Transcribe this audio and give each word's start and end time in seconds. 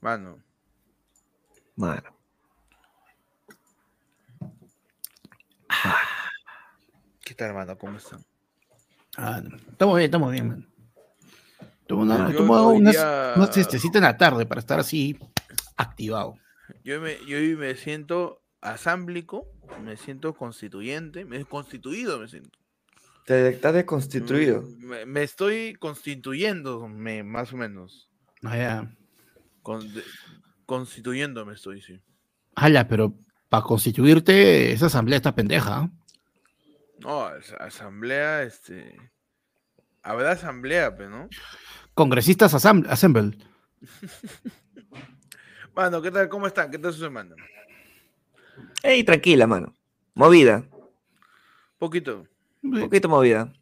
Mano. 0.00 0.38
Mano. 1.76 2.16
¿Qué 7.24 7.34
tal, 7.34 7.48
hermano? 7.50 7.76
¿Cómo 7.78 7.98
están? 7.98 8.24
Ah, 9.16 9.40
no. 9.42 9.56
Estamos 9.56 9.96
bien, 9.96 10.04
estamos 10.06 10.32
bien, 10.32 10.48
man. 10.48 10.66
Tomo 11.86 12.02
una, 12.02 12.30
Yo 12.30 12.36
tomo 12.38 12.54
hoy 12.54 12.78
unas, 12.78 12.94
día- 12.94 13.32
unas 13.36 13.54
siestecita 13.54 13.98
en 13.98 14.04
la 14.04 14.16
tarde 14.16 14.46
para 14.46 14.60
estar 14.60 14.78
así 14.80 15.18
activado. 15.76 16.36
Yo, 16.84 17.00
me, 17.00 17.18
yo 17.26 17.36
hoy 17.36 17.56
me 17.56 17.74
siento 17.74 18.42
asámblico, 18.60 19.46
me 19.82 19.96
siento 19.96 20.34
constituyente, 20.34 21.24
me 21.24 21.44
constituido, 21.44 22.18
me 22.18 22.28
siento. 22.28 22.58
Te 23.26 23.48
estás 23.48 23.74
deconstituido. 23.74 24.62
Mm, 24.62 24.84
Me, 24.86 25.06
me 25.06 25.22
estoy 25.22 25.74
constituyendo, 25.74 26.88
me, 26.88 27.22
más 27.22 27.52
o 27.52 27.56
menos. 27.56 28.08
Ah, 28.44 28.56
ya. 28.56 28.96
Con- 29.62 29.92
de- 29.92 30.02
constituyéndome 30.66 31.54
estoy, 31.54 31.80
sí. 31.82 32.00
Ala, 32.54 32.88
pero 32.88 33.14
para 33.48 33.62
constituirte, 33.64 34.72
esa 34.72 34.86
asamblea 34.86 35.16
está 35.16 35.34
pendeja. 35.34 35.78
¿ah? 35.78 35.90
No, 37.00 37.24
as- 37.24 37.52
asamblea, 37.58 38.42
este. 38.42 38.96
Habrá 40.02 40.32
asamblea, 40.32 40.94
pero 40.96 41.10
¿no? 41.10 41.28
Congresistas 41.94 42.54
asam- 42.54 42.86
Assemble. 42.88 43.36
Mano, 45.74 46.02
¿qué 46.02 46.10
tal? 46.10 46.28
¿Cómo 46.28 46.46
están? 46.46 46.70
¿Qué 46.70 46.78
tal 46.78 46.92
su 46.92 47.00
semana? 47.00 47.34
Ey, 48.82 49.04
tranquila, 49.04 49.46
mano. 49.46 49.74
Movida. 50.14 50.64
Poquito. 51.78 52.26
Un 52.62 52.80
poquito 52.80 53.08
movida. 53.08 53.52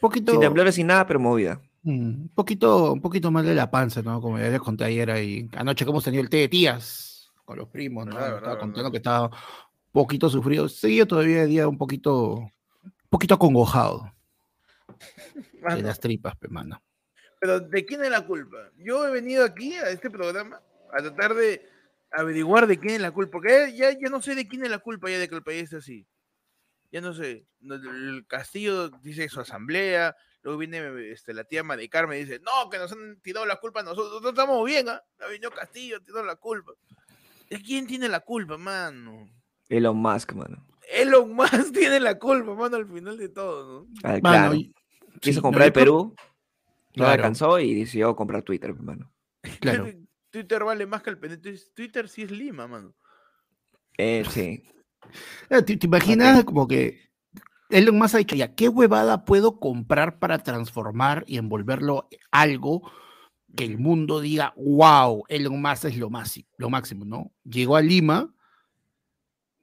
poquito, 0.00 0.32
Sin 0.32 0.40
temblores, 0.40 0.74
sin 0.74 0.86
nada, 0.86 1.06
pero 1.06 1.20
movida. 1.20 1.60
Mm, 1.82 1.90
un 2.22 2.28
poquito, 2.34 2.92
un 2.92 3.00
poquito 3.00 3.30
mal 3.30 3.44
de 3.44 3.54
la 3.54 3.70
panza, 3.70 4.02
¿no? 4.02 4.20
Como 4.20 4.38
ya 4.38 4.48
les 4.48 4.60
conté 4.60 4.84
ayer 4.84 5.10
ahí, 5.10 5.48
anoche 5.56 5.84
que 5.84 5.90
hemos 5.90 6.04
tenido 6.04 6.22
el 6.22 6.30
té 6.30 6.38
de 6.38 6.48
tías 6.48 7.30
con 7.44 7.58
los 7.58 7.68
primos, 7.68 8.06
¿no? 8.06 8.14
Verdad, 8.14 8.28
Me 8.28 8.34
verdad, 8.34 8.38
estaba 8.52 8.58
contando 8.60 8.90
verdad. 8.90 8.90
que 8.92 8.96
estaba 8.98 9.26
un 9.28 9.92
poquito 9.92 10.28
sufrido. 10.30 10.68
Seguía 10.68 11.06
todavía 11.06 11.40
de 11.42 11.46
día 11.46 11.68
un 11.68 11.78
poquito, 11.78 12.34
un 12.36 12.52
poquito 13.10 13.34
acongojado 13.34 14.12
de 15.34 15.60
Mano, 15.60 15.82
las 15.82 16.00
tripas, 16.00 16.36
pe, 16.36 16.48
mano. 16.48 16.82
pero 17.40 17.60
¿de 17.60 17.84
quién 17.84 18.02
es 18.04 18.10
la 18.10 18.26
culpa? 18.26 18.56
Yo 18.78 19.06
he 19.06 19.10
venido 19.10 19.44
aquí 19.44 19.74
a 19.74 19.90
este 19.90 20.10
programa 20.10 20.60
a 20.92 20.98
tratar 20.98 21.34
de 21.34 21.66
averiguar 22.10 22.66
de 22.66 22.78
quién 22.78 22.94
es 22.96 23.00
la 23.00 23.10
culpa, 23.10 23.32
porque 23.32 23.72
ya, 23.76 23.90
ya 23.92 24.08
no 24.10 24.20
sé 24.20 24.34
de 24.34 24.46
quién 24.46 24.64
es 24.64 24.70
la 24.70 24.78
culpa 24.78 25.08
ya 25.10 25.18
de 25.18 25.28
que 25.28 25.34
el 25.34 25.42
país 25.42 25.64
esté 25.64 25.76
así. 25.76 26.06
Ya 26.90 27.00
no 27.00 27.14
sé. 27.14 27.46
El 27.62 28.24
Castillo 28.28 28.90
dice 28.90 29.28
su 29.30 29.40
asamblea, 29.40 30.14
luego 30.42 30.58
viene 30.58 31.10
este, 31.12 31.32
la 31.34 31.44
tía 31.44 31.62
Mari 31.62 31.88
Carmen 31.88 32.18
y 32.18 32.24
dice, 32.24 32.40
no, 32.40 32.68
que 32.70 32.78
nos 32.78 32.92
han 32.92 33.20
tirado 33.20 33.46
la 33.46 33.56
culpa 33.56 33.80
a 33.80 33.82
nosotros, 33.82 34.08
nosotros 34.08 34.32
estamos 34.32 34.64
bien, 34.66 34.88
¿ah? 34.88 35.02
Ha 35.20 35.26
venido 35.26 35.50
Castillo, 35.50 36.00
tiró 36.02 36.24
la 36.24 36.36
culpa. 36.36 36.72
¿De 37.48 37.60
quién 37.60 37.86
tiene 37.86 38.08
la 38.08 38.20
culpa, 38.20 38.56
mano? 38.56 39.28
Elon 39.68 39.96
Musk, 39.96 40.32
mano. 40.32 40.66
Elon 40.92 41.32
Musk 41.34 41.72
tiene 41.72 42.00
la 42.00 42.18
culpa, 42.18 42.54
mano, 42.54 42.76
al 42.76 42.86
final 42.86 43.16
de 43.16 43.28
todo, 43.28 43.82
¿no? 43.82 43.88
Ah, 44.02 44.18
Mano, 44.20 44.20
claro. 44.20 44.54
y- 44.54 44.74
Quiso 45.20 45.36
sí, 45.38 45.42
comprar 45.42 45.66
el 45.66 45.72
Perú, 45.72 46.14
no 46.16 46.24
Claro. 46.94 47.12
alcanzó 47.12 47.60
y 47.60 47.74
decidió 47.74 48.16
comprar 48.16 48.42
Twitter, 48.42 48.70
hermano. 48.70 49.12
Claro. 49.60 49.86
Twitter 50.30 50.64
vale 50.64 50.86
más 50.86 51.02
que 51.02 51.10
el 51.10 51.18
pendiente. 51.18 51.54
Twitter 51.74 52.08
sí 52.08 52.22
es 52.22 52.30
Lima, 52.30 52.66
mano. 52.66 52.94
Eh, 53.98 54.24
sí. 54.30 54.62
Eh, 55.50 55.62
¿Te, 55.62 55.76
te 55.76 55.86
imaginas 55.86 56.42
como 56.44 56.66
que 56.66 57.11
Elon 57.72 57.98
Musk 57.98 58.14
ha 58.14 58.18
dicho, 58.18 58.36
ya, 58.36 58.54
¿qué 58.54 58.68
huevada 58.68 59.24
puedo 59.24 59.58
comprar 59.58 60.18
para 60.18 60.38
transformar 60.38 61.24
y 61.26 61.38
envolverlo 61.38 62.08
en 62.10 62.20
algo 62.30 62.90
que 63.56 63.64
el 63.64 63.78
mundo 63.78 64.20
diga, 64.20 64.54
wow, 64.56 65.24
Elon 65.28 65.60
Musk 65.60 65.86
es 65.86 65.96
lo, 65.96 66.10
máximo, 66.10 66.46
lo 66.56 66.70
máximo, 66.70 67.04
¿no? 67.04 67.32
Llegó 67.44 67.76
a 67.76 67.82
Lima, 67.82 68.32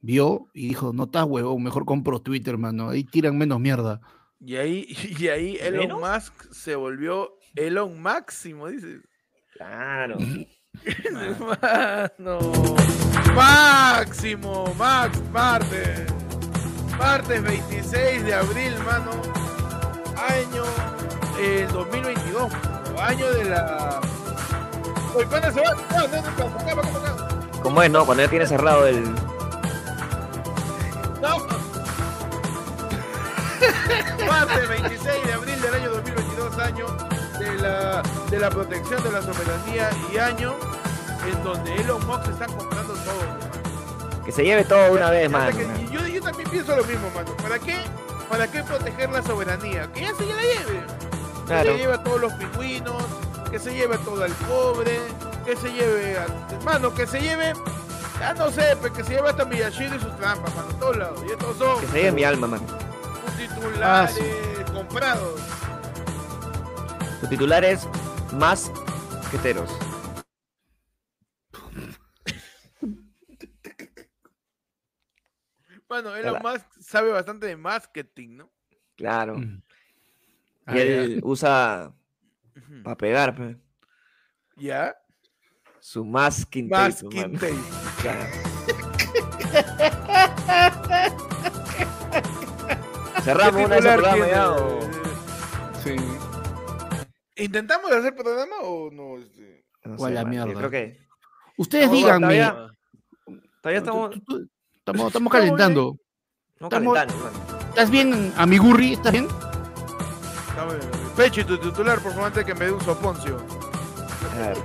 vio 0.01 0.49
y 0.53 0.69
dijo, 0.69 0.93
no 0.93 1.03
estás 1.03 1.25
huevón, 1.25 1.63
mejor 1.63 1.85
compro 1.85 2.21
Twitter, 2.21 2.57
mano, 2.57 2.89
ahí 2.89 3.03
tiran 3.03 3.37
menos 3.37 3.59
mierda. 3.59 4.01
Y 4.39 4.55
ahí, 4.55 4.87
y 5.19 5.27
ahí 5.27 5.57
Elon 5.59 5.87
¿Menos? 5.87 6.01
Musk 6.01 6.51
se 6.51 6.75
volvió 6.75 7.37
Elon 7.55 8.01
Máximo, 8.01 8.67
dice. 8.67 9.01
Claro. 9.53 10.17
Mano. 11.61 12.39
Máximo, 13.35 14.73
Max, 14.77 15.21
martes. 15.31 16.18
Martes 16.99 17.41
26 17.41 18.25
de 18.25 18.33
abril, 18.33 18.77
mano. 18.85 19.11
Año 20.17 20.63
el 21.39 21.71
2022. 21.71 22.51
mano, 22.51 23.01
Año 23.01 23.31
de 23.31 23.45
la. 23.45 24.01
Oye, 25.15 25.25
¿cuándo 25.27 25.51
se 25.51 25.61
va? 25.61 25.73
No, 25.73 26.07
no, 26.07 26.21
no, 26.21 26.21
no, 26.21 26.35
para 26.35 26.47
acá, 26.47 26.75
para 26.75 26.89
acá, 26.89 26.99
para 26.99 27.13
acá. 27.13 27.27
¿Cómo 27.63 27.81
es, 27.81 27.89
no? 27.89 28.05
Cuando 28.05 28.23
ya 28.23 28.29
tiene 28.29 28.45
cerrado 28.45 28.85
el. 28.85 29.03
No. 31.21 31.37
Martes 34.27 34.69
26 34.69 35.25
de 35.25 35.33
abril 35.33 35.61
del 35.61 35.73
año 35.73 35.89
2022, 35.91 36.57
año 36.59 36.85
de 37.39 37.53
la, 37.61 38.03
de 38.29 38.39
la 38.39 38.49
protección 38.49 39.01
de 39.03 39.11
la 39.11 39.21
soberanía 39.21 39.89
y 40.13 40.17
año 40.17 40.53
en 41.25 41.43
donde 41.43 41.75
Elon 41.75 42.05
Musk 42.05 42.27
está 42.29 42.45
comprando 42.47 42.93
todo. 42.93 43.58
Que 44.29 44.35
se 44.35 44.43
lleve 44.43 44.63
todo 44.63 44.91
una 44.91 45.09
vez, 45.09 45.27
mano. 45.31 45.57
que- 45.57 45.87
yo, 45.91 46.05
yo 46.05 46.21
también 46.21 46.47
pienso 46.51 46.75
lo 46.75 46.83
mismo, 46.83 47.09
mano. 47.15 47.35
¿Para 47.37 47.57
qué? 47.57 47.77
¿Para 48.29 48.45
qué 48.45 48.61
proteger 48.61 49.09
la 49.09 49.23
soberanía? 49.23 49.91
Que 49.91 50.01
ya 50.01 50.13
se 50.13 50.23
la 50.27 50.39
lleve. 50.43 50.81
Que 50.85 51.43
Claro. 51.47 51.71
se 51.71 51.77
lleve 51.79 51.93
a 51.95 52.03
todos 52.03 52.21
los 52.21 52.33
pingüinos, 52.33 53.03
que 53.49 53.57
se 53.57 53.73
lleve 53.73 53.95
a 53.95 53.97
todo 53.97 54.23
el 54.23 54.31
pobre, 54.33 54.99
que 55.47 55.55
se 55.55 55.71
lleve 55.73 56.15
a... 56.19 56.27
Mano, 56.63 56.93
que 56.93 57.07
se 57.07 57.19
lleve... 57.19 57.53
Ya 58.19 58.35
no 58.35 58.51
sé, 58.51 58.77
pero 58.79 58.93
que 58.93 59.03
se 59.03 59.15
lleve 59.15 59.29
hasta 59.29 59.45
Miyashiro 59.45 59.95
y 59.95 59.99
sus 59.99 60.15
trampas, 60.17 60.53
mano. 60.55 60.67
Todos 60.79 60.97
lados. 60.97 61.19
Y 61.27 61.31
estos 61.31 61.57
son 61.57 61.79
Que 61.79 61.87
se 61.87 61.93
lleve 61.97 62.11
mi 62.11 62.23
alma, 62.23 62.45
mano. 62.45 62.63
titulares 63.35 63.81
Ah, 63.81 64.71
comprados. 64.75 65.39
Tu 67.21 67.27
titular 67.29 67.65
es 67.65 67.87
más 68.33 68.71
queteros. 69.31 69.71
Bueno, 75.89 76.15
Elon 76.15 76.35
Claro. 76.39 76.49
Musk 76.53 76.65
sabe 76.81 77.11
bastante 77.11 77.47
de 77.47 77.57
marketing, 77.57 78.37
¿no? 78.37 78.49
Claro. 78.95 79.37
Mm. 79.37 79.61
Ah, 80.67 80.75
Y 80.75 80.77
ya. 80.77 80.83
él 80.83 81.19
usa 81.23 81.91
para 82.83 82.95
pegar, 82.95 83.35
pe, 83.35 83.57
¿Ya? 84.57 84.95
su 85.79 86.05
masking 86.05 86.69
tape, 86.69 86.83
Masking 86.89 87.21
mano. 87.21 87.39
tape. 87.39 87.55
Claro. 88.01 89.39
Cerramos 93.23 93.55
¿Qué 93.55 93.65
una 93.65 93.75
de 93.75 93.81
programas 93.81 94.13
tiene? 94.13 94.31
ya, 94.31 94.51
o- 94.51 94.79
Sí. 95.83 95.95
¿Intentamos 97.43 97.91
hacer 97.91 98.15
programa 98.15 98.55
o 98.61 98.91
no? 98.91 99.17
Este? 99.17 99.65
no 99.85 99.95
O 99.95 100.05
a 100.05 100.09
la 100.09 100.23
mierda. 100.25 100.53
Creo 100.53 100.69
que 100.69 101.09
Ustedes 101.57 101.87
No, 101.87 101.93
díganme. 101.93 102.19
todavía- 102.21 102.71
todavía 103.61 103.79
estamos, 103.79 104.11
tú- 104.11 104.21
tú- 104.21 104.49
estamos, 104.91 105.07
estamos 105.11 105.31
calentando. 105.31 105.95
estamos 106.53 106.73
estamos- 106.73 106.93
calentando. 106.93 107.29
¿Estás 107.69 107.89
bien, 107.89 108.33
amigurri? 108.37 108.93
¿Estás 108.93 109.11
bien? 109.11 109.27
Y 111.35 111.43
tu 111.43 111.57
titular, 111.57 111.99
por 111.99 112.11
favor, 112.13 112.27
antes 112.27 112.45
que 112.45 112.55
me 112.55 112.65
dé 112.65 112.71
un 112.71 112.81
soponcio. 112.81 113.37
Claro. 114.33 114.63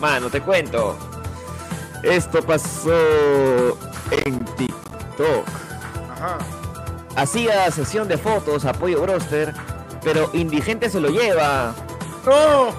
Mano, 0.00 0.28
te 0.28 0.40
cuento. 0.42 0.96
Esto 2.02 2.42
pasó 2.42 2.92
en 4.10 4.44
TikTok. 4.56 5.46
Ajá. 6.12 6.38
Hacía 7.16 7.70
sesión 7.70 8.08
de 8.08 8.18
fotos, 8.18 8.66
apoyo 8.66 9.00
broster, 9.00 9.54
pero 10.02 10.28
indigente 10.34 10.90
se 10.90 11.00
lo 11.00 11.08
lleva. 11.08 11.74
¡No! 12.26 12.74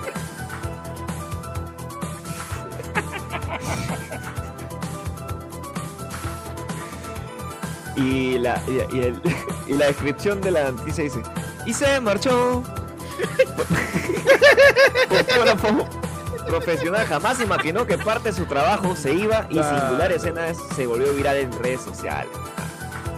Y 7.97 8.37
la, 8.39 8.61
y, 8.67 8.95
y 8.95 8.99
el- 9.01 9.21
y 9.67 9.73
la 9.73 9.87
descripción 9.87 10.39
de 10.39 10.51
la 10.51 10.71
noticia 10.71 11.03
dice: 11.03 11.21
Y 11.65 11.73
se 11.73 11.99
marchó. 11.99 12.63
Fotógrafo 15.09 15.87
profesional 16.47 17.05
jamás 17.07 17.41
imaginó 17.41 17.85
que 17.85 17.97
parte 17.97 18.29
de 18.29 18.35
su 18.35 18.45
trabajo 18.45 18.95
se 18.95 19.13
iba 19.13 19.47
y 19.49 19.55
singular 19.55 20.11
escena 20.11 20.43
se 20.75 20.87
volvió 20.87 21.11
viral 21.13 21.35
en 21.37 21.51
redes 21.59 21.81
sociales. 21.81 22.29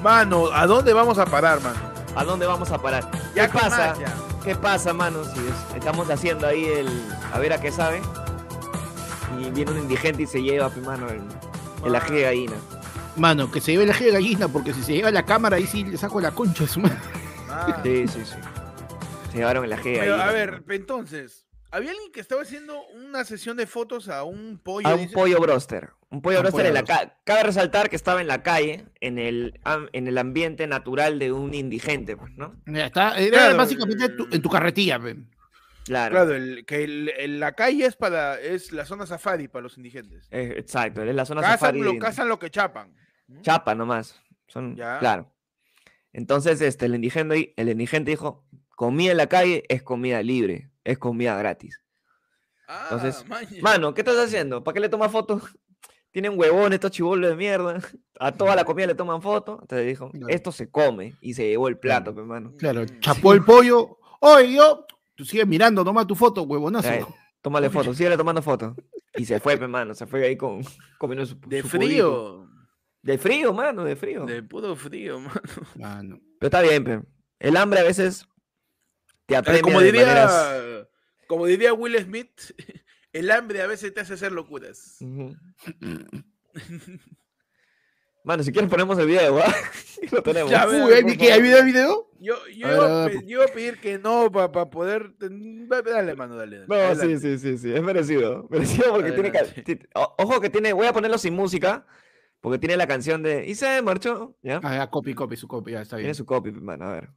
Mano, 0.02 0.48
¿a 0.54 0.66
dónde 0.66 0.94
vamos 0.94 1.20
a 1.20 1.26
parar, 1.26 1.62
mano? 1.62 1.78
¿A 2.16 2.24
dónde 2.24 2.46
vamos 2.48 2.72
a 2.72 2.78
parar? 2.80 3.10
¿Qué 3.36 3.48
pasa? 3.50 3.88
más, 3.90 4.00
ya. 4.00 4.14
¿Qué 4.44 4.56
pasa, 4.56 4.94
mano? 4.94 5.24
Si 5.26 5.32
es- 5.40 5.76
estamos 5.76 6.10
haciendo 6.10 6.48
ahí 6.48 6.66
el 6.66 6.88
a 7.34 7.38
ver 7.40 7.54
a 7.54 7.60
qué 7.62 7.72
sabe. 7.72 8.02
Y 9.40 9.50
viene 9.52 9.72
un 9.72 9.78
indigente 9.80 10.24
y 10.24 10.26
se 10.28 10.42
lleva, 10.42 10.70
pe, 10.70 10.82
mano, 10.82 11.08
el, 11.10 11.22
el 11.86 11.96
ají 11.96 12.14
de 12.14 12.22
gallina. 12.24 12.56
Mano, 13.20 13.52
que 13.52 13.60
se 13.62 13.74
lleve 13.74 13.86
la 13.86 13.94
G 13.94 14.06
de 14.06 14.12
gallina, 14.12 14.48
porque 14.48 14.74
si 14.74 14.82
se 14.82 14.94
lleva 14.94 15.12
la 15.12 15.26
cámara, 15.26 15.58
ahí 15.58 15.66
sí 15.68 15.84
le 15.84 15.98
saco 15.98 16.22
la 16.22 16.32
concha. 16.32 16.64
de 16.64 16.70
su 16.70 16.80
madre. 16.80 16.98
Ah. 17.50 17.82
Sí, 17.84 18.08
sí, 18.08 18.20
sí. 18.26 18.36
Se 19.32 19.38
llevaron 19.38 19.66
el 19.66 19.74
ají 19.74 19.92
de 19.92 20.00
Pero, 20.00 20.18
gallina. 20.18 20.30
a 20.30 20.34
ver, 20.34 20.64
entonces, 20.70 21.46
Había 21.72 21.92
alguien 21.92 22.12
que 22.12 22.20
estaba 22.20 22.42
haciendo 22.42 22.82
una 22.96 23.24
sesión 23.26 23.56
de 23.56 23.68
fotos 23.68 24.10
a 24.10 24.24
un 24.24 24.58
pollo. 24.58 24.88
A 24.88 24.96
un 24.96 25.02
dice. 25.02 25.14
pollo 25.14 25.40
broster. 25.40 25.92
Un 26.10 26.20
pollo 26.20 26.38
A 26.38 26.40
un 26.40 26.46
broster 26.46 26.66
en 26.66 26.74
la 26.74 26.84
calle. 26.84 27.12
Cabe 27.26 27.44
resaltar 27.44 27.92
que 27.92 27.96
estaba 27.96 28.22
en 28.22 28.28
la 28.28 28.42
calle, 28.42 28.86
en 29.02 29.20
el, 29.20 29.60
en 29.94 30.08
el 30.08 30.18
ambiente 30.18 30.66
natural 30.66 31.20
de 31.20 31.32
un 31.32 31.54
indigente, 31.54 32.18
pues, 32.18 32.32
¿no? 32.38 32.56
Ya 32.66 32.88
está, 32.88 33.16
era 33.20 33.38
Claro, 33.38 33.58
básicamente 33.58 34.06
en 34.06 34.18
tu- 34.18 34.28
en 34.32 34.42
tu 34.42 34.50
carretilla. 34.50 35.00
Claro. 35.86 36.12
Claro, 36.16 36.34
el, 36.34 36.66
que 36.66 36.84
el- 36.84 37.10
el- 37.20 37.40
la 37.40 37.52
calle 37.52 37.86
es 37.86 37.96
para 37.96 38.40
es 38.40 38.72
la 38.72 38.86
zona 38.86 39.06
safari 39.06 39.48
para 39.48 39.62
los 39.64 39.78
indigentes. 39.78 40.28
Eh, 40.32 40.56
exacto, 40.58 41.04
es 41.04 41.14
la 41.16 41.26
zona 41.26 41.42
Cazan 41.42 41.60
safari. 41.60 41.82
lo, 41.82 42.00
cazan 42.00 42.28
lo 42.30 42.40
que 42.40 42.50
chapan. 42.50 42.96
Chapa 43.42 43.76
nomás. 43.76 44.20
Son, 44.48 44.76
Ya. 44.76 45.00
Claro. 45.00 45.32
Entonces, 46.14 46.60
este, 46.62 46.86
el 46.88 46.96
indigente, 46.96 47.54
el 47.56 47.70
indigente 47.70 48.12
dijo, 48.12 48.44
comida 48.76 49.12
en 49.12 49.18
la 49.18 49.28
calle 49.28 49.64
es 49.70 49.84
comida 49.84 50.22
libre, 50.24 50.72
es 50.84 50.98
comida 50.98 51.38
gratis. 51.38 51.82
Ah, 52.68 52.88
Entonces, 52.92 53.28
maña. 53.28 53.50
Mano, 53.62 53.94
¿qué 53.94 54.02
estás 54.02 54.18
haciendo? 54.18 54.64
¿Para 54.64 54.74
qué 54.74 54.80
le 54.80 54.90
tomas 54.90 55.12
fotos? 55.12 55.44
Tienen 56.12 56.38
huevón 56.40 56.74
estos 56.74 56.92
chibolos 56.92 57.30
de 57.30 57.36
mierda. 57.36 57.80
A 58.20 58.32
toda 58.32 58.56
la 58.56 58.66
comida 58.66 58.88
le 58.88 58.96
toman 58.96 59.22
foto. 59.22 59.60
Entonces 59.62 59.88
dijo, 59.88 60.10
Claro. 60.12 60.28
esto 60.30 60.52
se 60.52 60.70
come. 60.70 61.14
Y 61.22 61.36
se 61.36 61.48
llevó 61.48 61.68
el 61.68 61.78
plato, 61.78 62.14
pe, 62.16 62.22
mano. 62.24 62.54
Claro, 62.58 62.82
Mm. 62.82 63.00
chapó 63.00 63.34
el 63.34 63.44
pollo. 63.46 63.98
Oye, 64.20 64.54
yo, 64.56 64.86
tú 65.16 65.24
sigues 65.24 65.48
mirando, 65.48 65.86
toma 65.86 66.06
tu 66.06 66.16
foto, 66.16 66.44
huevonazo. 66.44 66.90
Eh, 66.90 67.06
tómale 67.42 67.70
fotos, 67.70 67.96
síguele 67.98 68.18
tomando 68.18 68.42
fotos. 68.42 68.76
Y 69.16 69.26
se 69.26 69.40
fue, 69.40 69.56
pe, 69.58 69.68
mano. 69.68 69.94
Se 69.94 70.06
fue 70.08 70.26
ahí 70.26 70.36
con, 70.36 70.62
comiendo 70.98 71.26
su 71.26 71.40
de 71.48 71.62
su 71.62 71.70
pudito. 71.70 72.49
De 73.02 73.18
frío, 73.18 73.54
mano, 73.54 73.84
de 73.86 73.96
frío. 73.96 74.26
De 74.26 74.44
puro 74.44 74.76
frío, 74.76 75.20
mano. 75.20 75.42
Mano. 75.76 76.20
Pero 76.40 76.48
está 76.48 76.62
bien, 76.62 76.84
pe. 76.84 77.02
El 77.40 77.56
hambre 77.58 77.80
a 77.80 77.84
veces 77.84 78.26
te 79.26 79.36
Eh, 79.36 79.38
apremia 79.38 79.62
como 79.62 79.80
de 79.80 79.86
diría 79.86 80.06
maneras- 80.06 80.88
como 81.28 81.46
diría 81.46 81.74
Will 81.74 81.98
Smith, 82.00 82.32
el 83.14 83.30
hambre 83.32 83.62
a 83.62 83.68
veces 83.68 83.94
te 83.94 84.02
hace 84.02 84.14
hacer 84.16 84.32
locuras. 84.32 84.98
Ujú. 85.00 85.36
Mano, 88.24 88.44
si 88.44 88.52
quieres 88.52 88.70
ponemos 88.70 88.98
el 89.00 89.08
video, 89.08 89.36
¿va? 89.36 89.46
lo 90.12 90.22
tenemos. 90.22 90.52
Ya, 90.52 90.68
Uy, 90.68 90.92
¿hay, 90.94 91.18
que- 91.18 91.32
¿hay 91.32 91.42
video, 91.42 91.64
video? 91.64 92.10
Yo, 92.20 92.36
yo, 92.54 92.68
A 92.68 92.70
ver, 92.70 92.78
iba, 92.78 93.04
a 93.04 93.06
ver, 93.08 93.14
yo 93.26 93.30
iba 93.38 93.46
a 93.46 93.48
pedir 93.48 93.80
que 93.80 93.98
no 93.98 94.30
para 94.30 94.52
poder. 94.70 95.14
ten- 95.18 95.70
va- 95.72 95.82
Dale, 95.82 96.16
mano, 96.16 96.36
dale. 96.36 96.60
dale. 96.60 96.68
No, 96.68 96.76
sí, 96.76 97.02
Adelante. 97.02 97.20
sí, 97.20 97.38
sí, 97.40 97.58
sí, 97.58 97.74
es 97.74 97.82
merecido. 97.82 98.46
Merecido 98.50 98.92
porque 98.92 99.14
tiene, 99.14 99.30
Adelante. 99.30 99.62
ti- 99.64 99.80
o- 99.96 100.16
Ojo 100.18 100.42
que 100.42 100.50
tiene, 100.50 100.74
voy 100.74 100.86
a 100.88 100.94
ponerlo 100.94 101.18
sin 101.18 101.34
música, 101.34 101.88
porque 102.42 102.60
tiene 102.60 102.78
la 102.78 102.88
canción 102.88 103.22
de 103.24 103.48
Y 103.48 103.56
se 103.56 103.82
marchó, 103.82 104.38
¿ya? 104.42 104.60
Ah, 104.64 104.76
ya, 104.76 104.90
copy, 104.90 105.14
copy, 105.14 105.36
su 105.36 105.48
copy, 105.48 105.72
ya 105.72 105.82
está 105.82 105.98
bien. 105.98 106.06
Tiene 106.06 106.14
su 106.16 106.26
copy, 106.26 106.52
mano, 106.52 106.86
a 106.86 106.92
ver. 106.94 107.10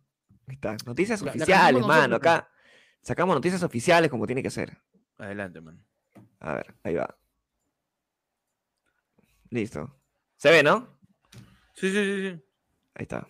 Ahí 0.49 0.55
está. 0.55 0.77
Noticias 0.87 1.21
La- 1.21 1.27
la 1.27 1.31
oficiales, 1.33 1.73
nosotros, 1.81 1.97
mano, 1.97 2.17
acá. 2.17 2.49
Sacamos 3.03 3.35
noticias 3.35 3.63
oficiales 3.63 4.11
como 4.11 4.27
tiene 4.27 4.43
que 4.43 4.51
ser. 4.51 4.79
Adelante, 5.19 5.61
mano. 5.61 5.79
A 6.41 6.55
ver, 6.55 6.75
ahí 6.83 6.95
va. 6.95 7.17
Listo. 9.51 9.95
Se 10.37 10.51
ve, 10.51 10.63
¿no? 10.63 10.99
Sí, 11.75 11.91
sí, 11.91 12.05
sí. 12.05 12.31
sí. 12.31 12.43
Ahí 12.95 13.03
está. 13.03 13.27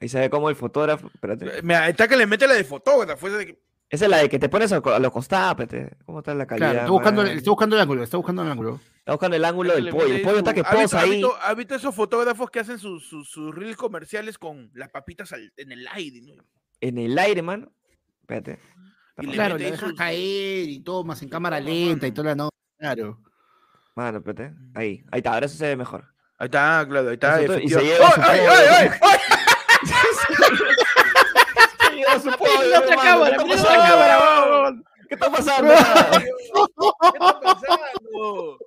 Ahí 0.00 0.08
se 0.08 0.20
ve 0.20 0.30
como 0.30 0.48
el 0.48 0.56
fotógrafo. 0.56 1.10
Espérate. 1.12 1.62
Mira, 1.62 1.88
está 1.88 2.06
que 2.06 2.16
le 2.16 2.26
mete 2.26 2.46
la 2.46 2.54
de 2.54 2.64
fotógrafo. 2.64 3.26
esa 3.26 3.36
de 3.38 3.46
que- 3.46 3.62
Esa 3.90 4.04
es 4.04 4.10
la 4.10 4.18
de 4.18 4.28
que 4.28 4.38
te 4.38 4.48
pones 4.48 4.70
a, 4.72 4.80
los 4.80 5.12
costados. 5.12 5.66
¿Cómo 6.04 6.20
está 6.20 6.34
la 6.34 6.46
calidad? 6.46 6.70
Claro, 6.70 6.78
está 6.80 6.90
buscando, 6.92 7.22
está 7.24 7.50
buscando 7.50 7.76
el 7.76 7.82
ángulo, 7.82 8.02
está 8.02 8.16
buscando 8.16 8.42
el 8.42 8.50
ángulo. 8.50 8.80
Está 9.08 9.14
buscando 9.14 9.36
el 9.38 9.44
ángulo 9.46 9.74
del 9.74 9.84
le 9.86 9.90
pollo. 9.90 10.14
El 10.16 10.20
pollo 10.20 10.36
está 10.36 10.52
que 10.52 10.60
¿ha 10.60 10.64
visto- 10.64 10.82
posa 10.82 11.00
ahí. 11.00 11.10
visto- 11.12 11.34
¿Ha 11.40 11.54
visto 11.54 11.74
esos 11.74 11.94
fotógrafos 11.94 12.50
que 12.50 12.60
hacen 12.60 12.78
sus 12.78 13.08
sus 13.08 13.26
sus 13.30 13.54
reels 13.54 13.78
comerciales 13.78 14.36
con 14.36 14.70
las 14.74 14.90
papitas 14.90 15.32
al- 15.32 15.50
en 15.56 15.72
el 15.72 15.88
aire? 15.88 16.20
¿no? 16.20 16.34
En 16.82 16.98
el 16.98 17.18
aire, 17.18 17.40
mano. 17.40 17.72
Espérate. 18.20 18.58
Y 19.22 19.26
le. 19.28 19.32
Claro, 19.32 19.54
ahí 19.54 19.62
dejas 19.62 19.80
sus- 19.80 19.94
caer 19.94 20.68
y 20.68 20.80
tomas 20.80 21.22
en 21.22 21.30
cámara 21.30 21.58
lenta 21.58 22.06
y 22.06 22.12
toda 22.12 22.28
la 22.28 22.34
no. 22.34 22.50
Claro. 22.78 23.18
Mano, 23.94 24.18
espérate. 24.18 24.54
Ahí. 24.74 25.02
Ahí 25.10 25.20
está. 25.20 25.32
Ahora 25.32 25.46
eso 25.46 25.56
se 25.56 25.68
ve 25.68 25.76
mejor. 25.76 26.04
Ahí 26.38 26.44
está, 26.44 26.84
claro, 26.86 27.08
ahí 27.08 27.14
está. 27.14 27.42
Y 27.62 27.68
se 27.70 27.82
lleva 27.82 28.12
¡Ay, 28.18 28.40
ay, 28.40 28.46
ay, 28.46 28.66
ay! 28.70 28.88
¡Ay! 29.00 29.18
Se. 32.20 32.28
¿Qué 35.08 35.14
está 35.14 35.30
pasando? 35.30 35.72
¿Qué 36.18 36.28
está 37.14 37.40
pasando? 37.40 38.58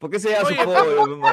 ¿Por 0.00 0.10
qué 0.10 0.18
se 0.18 0.30
lleva 0.30 0.48
su 0.48 0.54
hermano? 0.54 1.28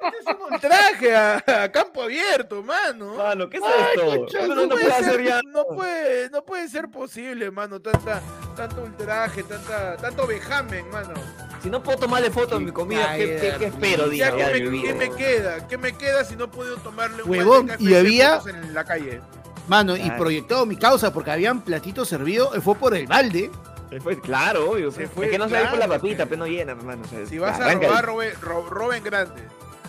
Ese 0.00 0.18
es, 0.18 0.26
un 0.36 0.52
ultraje 0.52 1.14
a, 1.14 1.44
a 1.64 1.70
campo 1.72 2.02
abierto, 2.02 2.62
mano. 2.62 3.14
Mano, 3.14 3.48
¿qué 3.48 3.58
es 3.58 3.62
Ay, 3.62 3.72
esto? 3.94 4.06
concha, 4.06 4.46
no 4.48 4.54
no 4.66 4.68
puede 4.68 5.04
ser- 5.04 5.22
ya. 5.24 5.40
no 5.44 5.64
puede, 5.66 6.30
no 6.30 6.44
puede 6.44 6.68
ser 6.68 6.88
posible, 6.90 7.50
mano, 7.52 7.80
tanta, 7.80 8.20
tanto 8.56 8.82
ultraje, 8.82 9.44
tanta, 9.44 9.96
tanto 9.96 10.26
vejamen, 10.26 10.90
mano. 10.90 11.14
Si 11.62 11.70
no 11.70 11.82
puedo 11.82 11.98
tomarle 11.98 12.30
foto 12.32 12.56
a 12.56 12.60
mi 12.60 12.72
comida, 12.72 13.14
¿qué, 13.16 13.38
qué- 13.40 13.54
qué 13.58 13.66
espero, 13.66 14.06
Ya, 14.06 14.10
día 14.10 14.34
¿qué, 14.34 14.44
de 14.60 14.70
me, 14.70 14.82
qué 14.82 14.94
me 14.94 15.10
queda? 15.14 15.68
¿Qué 15.68 15.78
me 15.78 15.96
queda 15.96 16.24
si 16.24 16.34
no 16.34 16.50
puedo 16.50 16.76
tomarle 16.78 17.22
un 17.22 17.30
Huevón, 17.30 17.70
y 17.78 17.86
de 17.88 17.98
había- 17.98 18.40
fotos 18.40 18.54
en 18.54 18.74
la 18.74 18.84
calle? 18.84 19.20
Mano, 19.68 19.96
y 19.96 20.10
proyectado 20.12 20.64
mi 20.66 20.76
causa 20.76 21.12
porque 21.12 21.30
habían 21.30 21.60
platitos 21.60 22.08
servidos, 22.08 22.56
eh, 22.56 22.60
fue 22.60 22.74
por 22.74 22.94
el 22.96 23.06
balde. 23.06 23.50
Se 23.90 24.00
fue, 24.00 24.20
claro, 24.20 24.70
obvio. 24.72 24.90
Se 24.90 25.02
pues. 25.02 25.10
fue, 25.12 25.26
es 25.26 25.32
que 25.32 25.38
no 25.38 25.48
se 25.48 25.54
va 25.54 25.60
a 25.60 25.62
ir 25.62 25.70
por 25.70 25.78
la 25.78 25.86
claro, 25.86 26.00
papita, 26.02 26.24
pe. 26.24 26.30
pero 26.30 26.38
no 26.40 26.46
llena, 26.46 26.72
hermano. 26.72 27.02
o 27.04 27.08
sea, 27.08 27.26
Si 27.26 27.38
vas 27.38 27.58
a 27.58 27.72
robar, 27.74 28.04
roben, 28.04 28.32
ro- 28.40 28.68
roben 28.68 29.04
grande. 29.04 29.42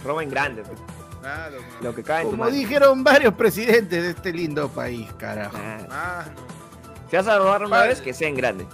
roba 0.04 0.24
en 0.24 0.30
grande. 0.30 0.64
pues. 0.64 0.80
Claro. 1.22 1.58
Lo 1.82 1.94
que 1.94 2.02
cae 2.04 2.22
en 2.22 2.32
tu 2.32 2.38
Como 2.38 2.50
dijeron 2.50 3.04
varios 3.04 3.34
presidentes 3.34 4.04
de 4.04 4.10
este 4.12 4.32
lindo 4.32 4.70
país, 4.70 5.12
carajo. 5.18 5.58
Ah, 5.92 6.24
Si 7.10 7.16
vas 7.18 7.28
a 7.28 7.38
robar 7.38 7.62
una 7.62 7.70
Vale. 7.78 7.90
vez, 7.90 8.02
que 8.02 8.14
sea 8.14 8.30
en 8.30 8.36
grande. 8.36 8.66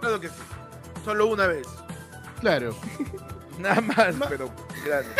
claro 0.00 0.18
que 0.18 0.28
sí. 0.28 0.34
Solo 1.04 1.26
una 1.26 1.46
vez. 1.46 1.66
Claro. 2.40 2.74
Nada 3.58 3.80
más, 3.82 4.14
Ma- 4.16 4.26
pero 4.28 4.48
grande. 4.86 5.10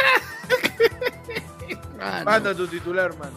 Mano, 1.98 2.24
Manda 2.24 2.54
tu 2.54 2.66
titular, 2.66 3.14
mano. 3.16 3.36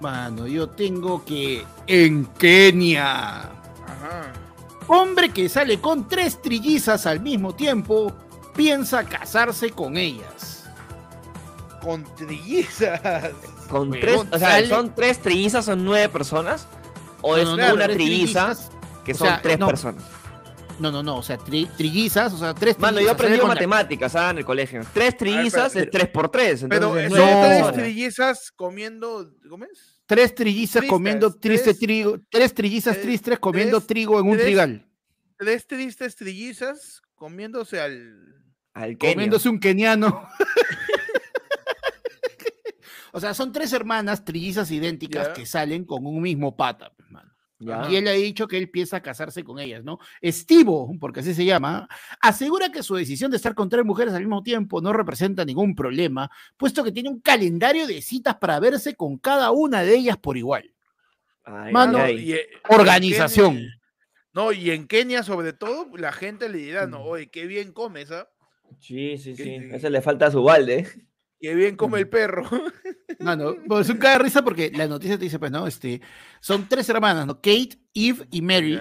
mano, 0.00 0.46
yo 0.46 0.68
tengo 0.68 1.24
que. 1.24 1.64
En 1.86 2.26
Kenia. 2.26 3.40
Ajá. 3.42 4.32
Hombre 4.88 5.30
que 5.30 5.48
sale 5.48 5.80
con 5.80 6.06
tres 6.08 6.40
trillizas 6.40 7.06
al 7.06 7.20
mismo 7.20 7.54
tiempo 7.54 8.12
piensa 8.54 9.04
casarse 9.04 9.70
con 9.70 9.96
ellas. 9.96 10.64
Con 11.80 12.04
trillizas. 12.16 13.30
Con 13.68 13.90
tres, 13.90 14.20
o 14.30 14.38
sea, 14.38 14.64
¿son 14.68 14.94
tres 14.94 15.20
trillizas, 15.20 15.64
son 15.64 15.84
nueve 15.84 16.08
personas? 16.08 16.66
¿O 17.20 17.32
No, 17.32 17.36
es 17.36 17.44
no, 17.44 17.50
no, 17.52 17.56
claro, 17.56 17.74
una 17.74 17.88
trilliza 17.88 18.50
trillizas- 18.52 18.70
que 19.04 19.12
o 19.12 19.16
son 19.16 19.26
sea, 19.28 19.42
tres 19.42 19.58
no, 19.58 19.66
personas? 19.66 20.04
No, 20.78 20.92
no, 20.92 21.02
no, 21.02 21.16
o 21.16 21.22
sea, 21.22 21.38
tri- 21.38 21.68
trillizas, 21.76 22.32
o 22.34 22.38
sea, 22.38 22.54
tres 22.54 22.78
Mano, 22.78 22.92
yo 22.92 22.96
trillizas. 22.98 23.14
aprendí 23.14 23.38
con 23.38 23.48
la- 23.48 23.54
matemáticas 23.54 24.14
¿ah? 24.14 24.30
en 24.30 24.38
el 24.38 24.44
colegio. 24.44 24.82
Tres 24.92 25.16
trillizas 25.16 25.72
pero- 25.72 25.84
es 25.86 25.90
tres 25.90 26.08
por 26.08 26.28
tres. 26.28 26.64
Pero 26.68 26.96
entonces 26.98 27.08
son 27.10 27.18
nueve 27.18 27.62
tres 27.72 27.72
trillizas 27.72 28.52
comiendo. 28.54 29.30
¿Cómo 29.48 29.64
es? 29.64 29.95
Tres 30.06 30.34
trillizas 30.34 30.80
Tristes, 30.80 30.90
comiendo 30.90 31.34
triste 31.34 31.64
tres- 31.74 31.78
trigo, 31.78 32.18
tres 32.30 32.54
trillizas 32.54 33.00
tristes 33.00 33.38
comiendo 33.40 33.78
tres- 33.80 33.86
trigo 33.88 34.20
en 34.20 34.26
un 34.26 34.32
tres- 34.36 34.44
trigal. 34.46 34.88
Tres 35.36 35.66
tristes 35.66 36.14
trillizas 36.16 37.02
comiéndose 37.16 37.80
al. 37.80 38.34
Comiéndose 38.98 39.48
un 39.48 39.58
keniano. 39.58 40.28
o 43.12 43.20
sea, 43.20 43.34
son 43.34 43.52
tres 43.52 43.72
hermanas 43.72 44.24
trillizas 44.24 44.70
idénticas 44.70 45.28
que 45.30 45.44
salen 45.46 45.84
con 45.84 46.06
un 46.06 46.20
mismo 46.22 46.56
pata. 46.56 46.92
Ya. 47.58 47.88
Y 47.90 47.96
él 47.96 48.06
ha 48.08 48.12
dicho 48.12 48.46
que 48.46 48.58
él 48.58 48.68
piensa 48.68 49.00
casarse 49.00 49.42
con 49.42 49.58
ellas, 49.58 49.82
¿no? 49.82 49.98
Estivo, 50.20 50.92
porque 51.00 51.20
así 51.20 51.32
se 51.32 51.44
llama, 51.46 51.88
asegura 52.20 52.70
que 52.70 52.82
su 52.82 52.94
decisión 52.96 53.30
de 53.30 53.38
estar 53.38 53.54
con 53.54 53.70
tres 53.70 53.82
mujeres 53.84 54.12
al 54.12 54.20
mismo 54.20 54.42
tiempo 54.42 54.82
no 54.82 54.92
representa 54.92 55.42
ningún 55.44 55.74
problema, 55.74 56.30
puesto 56.58 56.84
que 56.84 56.92
tiene 56.92 57.08
un 57.08 57.20
calendario 57.20 57.86
de 57.86 58.02
citas 58.02 58.36
para 58.36 58.60
verse 58.60 58.94
con 58.94 59.16
cada 59.16 59.52
una 59.52 59.82
de 59.82 59.94
ellas 59.96 60.18
por 60.18 60.36
igual. 60.36 60.70
Ay, 61.44 61.72
Mano, 61.72 61.98
ay, 61.98 62.16
ay. 62.16 62.24
y, 62.24 62.32
eh, 62.34 62.46
Organización. 62.68 63.56
Kenia- 63.56 63.80
no, 64.34 64.52
y 64.52 64.70
en 64.70 64.86
Kenia, 64.86 65.22
sobre 65.22 65.54
todo, 65.54 65.88
la 65.96 66.12
gente 66.12 66.50
le 66.50 66.58
dirá, 66.58 66.86
no, 66.86 67.02
oye, 67.04 67.30
qué 67.30 67.46
bien 67.46 67.72
come 67.72 68.02
esa. 68.02 68.28
Sí, 68.80 69.16
sí, 69.16 69.34
sí. 69.34 69.54
Ese 69.72 69.88
le 69.88 70.02
falta 70.02 70.26
a 70.26 70.30
su 70.30 70.42
balde. 70.42 70.86
Qué 71.38 71.54
bien 71.54 71.76
come 71.76 71.98
el 71.98 72.08
perro. 72.08 72.42
Mano, 73.20 73.56
pues 73.66 73.86
es 73.86 73.92
un 73.92 73.98
caga 73.98 74.18
de 74.18 74.24
risa 74.24 74.42
porque 74.42 74.70
la 74.74 74.86
noticia 74.86 75.18
te 75.18 75.24
dice, 75.24 75.38
pues, 75.38 75.50
¿no? 75.50 75.66
Este, 75.66 76.00
son 76.40 76.68
tres 76.68 76.88
hermanas, 76.88 77.26
¿no? 77.26 77.34
Kate, 77.36 77.78
Eve 77.94 78.26
y 78.30 78.42
Mary. 78.42 78.80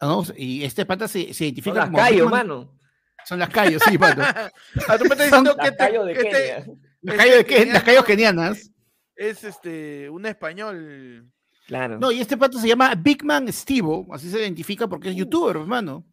¿no? 0.00 0.24
Y 0.36 0.62
este 0.64 0.86
pata 0.86 1.08
se, 1.08 1.20
identifica 1.20 1.74
las 1.76 1.84
como... 1.86 1.98
callo, 1.98 2.24
Big 2.24 2.30
Man- 2.32 2.46
mano. 2.48 2.78
Son 3.26 3.38
las 3.38 3.50
callos, 3.50 3.82
sí, 3.86 3.98
mano. 3.98 4.22
Ah, 4.24 4.96
tú 4.98 5.04
me 5.04 5.10
estás 5.10 5.26
diciendo 5.26 5.54
que 5.56 5.66
Las 5.66 5.76
callo 5.76 6.04
te, 6.04 6.08
de 6.08 6.14
que 6.14 6.22
te- 6.24 6.30
Kenia. 6.30 6.66
Las 7.02 7.16
callos, 7.16 7.36
de 7.36 7.46
Ken- 7.46 7.72
las 7.72 7.82
callos 7.82 8.04
kenianas. 8.04 8.70
es 9.16 9.44
este 9.44 10.08
un 10.10 10.24
español. 10.26 11.30
Claro. 11.66 11.98
No, 11.98 12.10
y 12.10 12.20
este 12.20 12.36
pato 12.36 12.58
se 12.58 12.66
llama 12.66 12.94
Big 12.96 13.22
Man 13.24 13.52
Stevo, 13.52 14.06
así 14.12 14.28
se 14.30 14.40
identifica 14.40 14.88
porque 14.88 15.08
es 15.10 15.14
Uh. 15.14 15.18
youtuber, 15.18 15.56
hermano. 15.56 16.06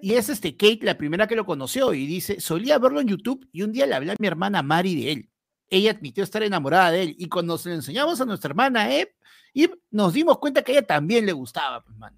Y 0.00 0.14
es 0.14 0.28
este 0.28 0.56
Kate 0.56 0.80
la 0.82 0.98
primera 0.98 1.26
que 1.26 1.36
lo 1.36 1.44
conoció 1.44 1.94
y 1.94 2.06
dice, 2.06 2.40
solía 2.40 2.78
verlo 2.78 3.00
en 3.00 3.08
YouTube 3.08 3.48
y 3.52 3.62
un 3.62 3.72
día 3.72 3.86
le 3.86 3.94
hablé 3.94 4.12
a 4.12 4.16
mi 4.18 4.26
hermana 4.26 4.62
Mari 4.62 5.02
de 5.02 5.12
él. 5.12 5.30
Ella 5.68 5.90
admitió 5.90 6.22
estar 6.22 6.42
enamorada 6.42 6.92
de 6.92 7.02
él 7.02 7.16
y 7.18 7.28
cuando 7.28 7.58
se 7.58 7.70
lo 7.70 7.74
enseñamos 7.74 8.20
a 8.20 8.24
nuestra 8.24 8.50
hermana 8.50 8.94
Eve, 8.94 9.14
Y 9.52 9.70
nos 9.90 10.12
dimos 10.12 10.38
cuenta 10.38 10.62
que 10.62 10.72
a 10.72 10.78
ella 10.78 10.86
también 10.86 11.26
le 11.26 11.32
gustaba, 11.32 11.82
pues, 11.82 11.96
mano. 11.96 12.16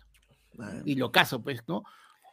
Y 0.85 0.97
lo 0.97 1.13
caso, 1.13 1.41
pues, 1.41 1.63
¿no? 1.69 1.85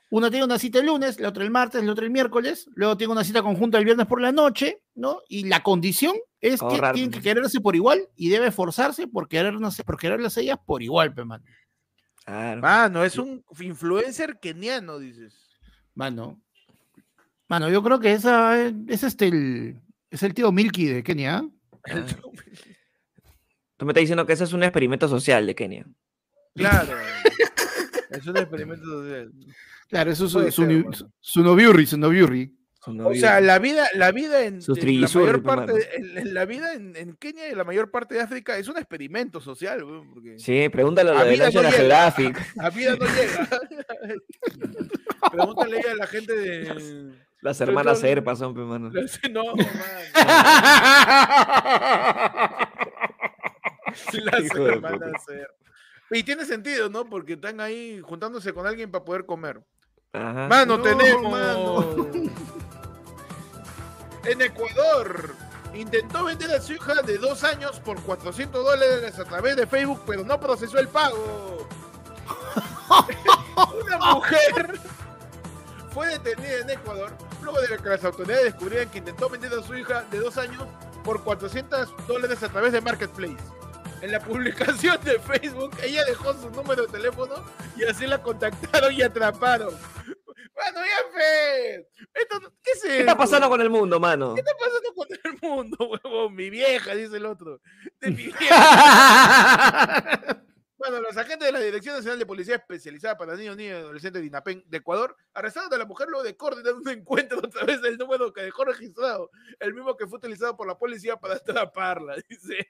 Uno 0.09 0.29
tiene 0.29 0.45
una 0.45 0.59
cita 0.59 0.79
el 0.79 0.87
lunes, 0.87 1.19
la 1.19 1.29
otra 1.29 1.43
el 1.43 1.51
martes, 1.51 1.83
la 1.83 1.91
otra 1.91 2.05
el 2.05 2.11
miércoles, 2.11 2.69
luego 2.73 2.95
tiene 2.97 3.13
una 3.13 3.23
cita 3.23 3.41
conjunta 3.41 3.77
el 3.77 3.85
viernes 3.85 4.07
por 4.07 4.21
la 4.21 4.31
noche, 4.31 4.81
¿no? 4.93 5.21
Y 5.27 5.45
la 5.45 5.61
condición 5.63 6.15
es 6.41 6.59
que 6.61 6.79
tienen 6.93 7.11
que 7.11 7.21
quererse 7.21 7.59
por 7.59 7.75
igual 7.75 8.07
y 8.15 8.29
debe 8.29 8.47
esforzarse 8.47 9.07
por 9.07 9.27
querernos, 9.27 9.81
por 9.85 9.97
quererlas 9.97 10.37
ellas 10.37 10.59
por 10.65 10.83
igual, 10.83 11.13
pues, 11.13 11.25
mano. 11.25 11.43
Claro. 12.25 12.61
Mano, 12.61 13.03
es 13.03 13.17
un 13.17 13.43
influencer 13.59 14.39
keniano, 14.39 14.97
dices. 14.99 15.47
Mano. 15.93 16.41
Mano, 17.47 17.69
yo 17.69 17.83
creo 17.83 17.99
que 17.99 18.13
esa 18.13 18.59
es, 18.59 18.73
es 18.87 19.03
este 19.03 19.27
el, 19.27 19.79
es 20.09 20.23
el 20.23 20.33
tío 20.33 20.51
Milky 20.51 20.87
de 20.87 21.03
Kenia. 21.03 21.37
¿ah? 21.37 21.49
Tú 23.77 23.85
me 23.85 23.91
estás 23.91 24.01
diciendo 24.01 24.25
que 24.25 24.33
ese 24.33 24.45
es 24.45 24.53
un 24.53 24.63
experimento 24.63 25.07
social 25.07 25.45
de 25.45 25.53
Kenia. 25.53 25.85
Claro. 26.55 26.97
es 28.09 28.25
un 28.25 28.37
experimento 28.37 28.85
social. 28.85 29.31
Claro, 29.87 30.11
eso 30.11 30.25
es 30.25 30.31
su, 30.31 30.51
su, 30.51 30.61
mano. 30.61 30.91
su 31.19 31.43
noviurri, 31.43 31.85
su 31.85 31.97
noviurri. 31.97 32.57
O 32.87 33.13
sea, 33.15 33.41
la 33.41 33.57
vida, 33.59 33.87
la 33.95 34.11
vida 34.11 34.43
en, 34.45 34.59
la 34.59 35.07
mayor 35.07 35.43
parte, 35.43 35.73
en, 35.97 36.17
en 36.17 36.33
la 36.33 36.45
vida 36.45 36.73
en, 36.73 36.95
en 36.95 37.15
Kenia 37.15 37.49
y 37.49 37.55
la 37.55 37.63
mayor 37.63 37.89
parte 37.91 38.15
de 38.15 38.21
África 38.21 38.57
es 38.57 38.67
un 38.67 38.77
experimento 38.77 39.41
social, 39.41 39.83
weón, 39.83 40.11
porque 40.13 40.37
Sí, 40.39 40.69
pregúntale 40.69 41.09
a 41.11 41.13
A 41.13 41.19
lo 41.19 41.25
de 41.25 41.31
vida 41.31 41.45
no 41.45 41.61
llega. 41.63 42.05
A 42.59 42.69
vida 42.69 42.95
no 42.95 43.05
llega. 43.05 43.49
Pregúntale 45.31 45.79
a 45.81 45.95
la 45.95 46.07
gente 46.07 46.33
de 46.35 47.13
Las 47.41 47.59
hermanas 47.61 47.97
no- 47.97 48.01
Serpa 48.01 48.35
son, 48.35 48.53
pues, 48.53 48.65
mano. 48.65 48.91
no, 49.31 49.55
man. 49.55 49.65
Las 54.13 54.55
hermanas 54.55 54.99
puta. 54.99 55.19
Ser. 55.27 55.47
Y 56.11 56.23
tiene 56.23 56.45
sentido, 56.45 56.89
¿no? 56.89 57.05
Porque 57.05 57.33
están 57.33 57.59
ahí 57.59 57.99
juntándose 58.03 58.53
con 58.53 58.65
alguien 58.67 58.91
para 58.91 59.03
poder 59.05 59.25
comer. 59.25 59.61
Ajá. 60.13 60.47
Mano, 60.47 60.77
No, 60.77 60.83
tenemos. 60.83 61.31
mano. 61.31 62.11
En 64.25 64.41
Ecuador. 64.41 65.35
Intentó 65.73 66.23
vender 66.23 66.51
a 66.51 66.61
su 66.61 66.73
hija 66.73 67.01
de 67.01 67.17
dos 67.17 67.43
años 67.43 67.79
por 67.81 68.01
400 68.01 68.63
dólares 68.63 69.19
a 69.19 69.25
través 69.25 69.55
de 69.57 69.67
Facebook, 69.67 70.01
pero 70.07 70.23
no 70.23 70.39
procesó 70.39 70.79
el 70.79 70.87
pago. 70.87 71.67
Una 73.85 74.13
mujer 74.13 74.79
fue 75.91 76.07
detenida 76.07 76.59
en 76.61 76.69
Ecuador 76.69 77.11
luego 77.41 77.61
de 77.61 77.77
que 77.77 77.89
las 77.89 78.03
autoridades 78.03 78.45
descubrieran 78.45 78.89
que 78.89 78.97
intentó 78.97 79.29
vender 79.29 79.53
a 79.53 79.61
su 79.63 79.75
hija 79.75 80.03
de 80.11 80.19
dos 80.19 80.37
años 80.37 80.63
por 81.03 81.23
400 81.23 82.07
dólares 82.07 82.41
a 82.41 82.49
través 82.49 82.73
de 82.73 82.81
Marketplace. 82.81 83.37
En 84.01 84.11
la 84.11 84.19
publicación 84.19 84.99
de 85.03 85.19
Facebook, 85.19 85.71
ella 85.81 86.03
dejó 86.05 86.33
su 86.33 86.49
número 86.49 86.85
de 86.85 86.91
teléfono 86.91 87.35
y 87.77 87.83
así 87.83 88.07
la 88.07 88.21
contactaron 88.21 88.93
y 88.93 89.01
atraparon. 89.01 89.73
Bueno, 90.55 90.79
ya 90.79 91.11
fe. 91.13 91.87
Esto, 92.13 92.39
¿Qué 92.63 92.71
es 92.71 92.81
¿Qué 92.81 92.99
está 93.01 93.17
pasando 93.17 93.49
con 93.49 93.59
el 93.61 93.69
mundo, 93.69 93.99
mano? 93.99 94.33
¿Qué 94.35 94.39
está 94.41 94.53
pasando 94.57 94.93
con 94.93 95.07
el 95.11 95.37
mundo, 95.41 95.77
huevón? 96.03 96.33
Mi 96.33 96.49
vieja, 96.49 96.95
dice 96.95 97.17
el 97.17 97.25
otro. 97.25 97.59
De 97.99 98.11
mi 98.11 98.23
vieja. 98.39 100.41
Bueno, 100.77 101.01
los 101.01 101.17
agentes 101.17 101.47
de 101.47 101.51
la 101.51 101.59
Dirección 101.59 101.95
Nacional 101.95 102.19
de 102.19 102.25
Policía 102.25 102.55
Especializada 102.57 103.17
para 103.17 103.35
Niños, 103.35 103.57
Niñas 103.57 103.77
y 103.77 103.81
Adolescentes 103.81 104.21
de 104.21 104.27
INAPEN 104.27 104.63
de 104.67 104.77
Ecuador 104.77 105.15
arrestaron 105.33 105.73
a 105.73 105.77
la 105.77 105.85
mujer 105.85 106.07
luego 106.09 106.23
de 106.23 106.37
coordinar 106.37 106.73
un 106.75 106.87
encuentro 106.89 107.39
a 107.39 107.49
través 107.49 107.81
del 107.81 107.97
número 107.97 108.31
que 108.31 108.43
dejó 108.43 108.65
registrado, 108.65 109.31
el 109.59 109.73
mismo 109.73 109.97
que 109.97 110.05
fue 110.05 110.19
utilizado 110.19 110.55
por 110.55 110.67
la 110.67 110.77
policía 110.77 111.17
para 111.17 111.35
atraparla, 111.35 112.15
dice. 112.29 112.67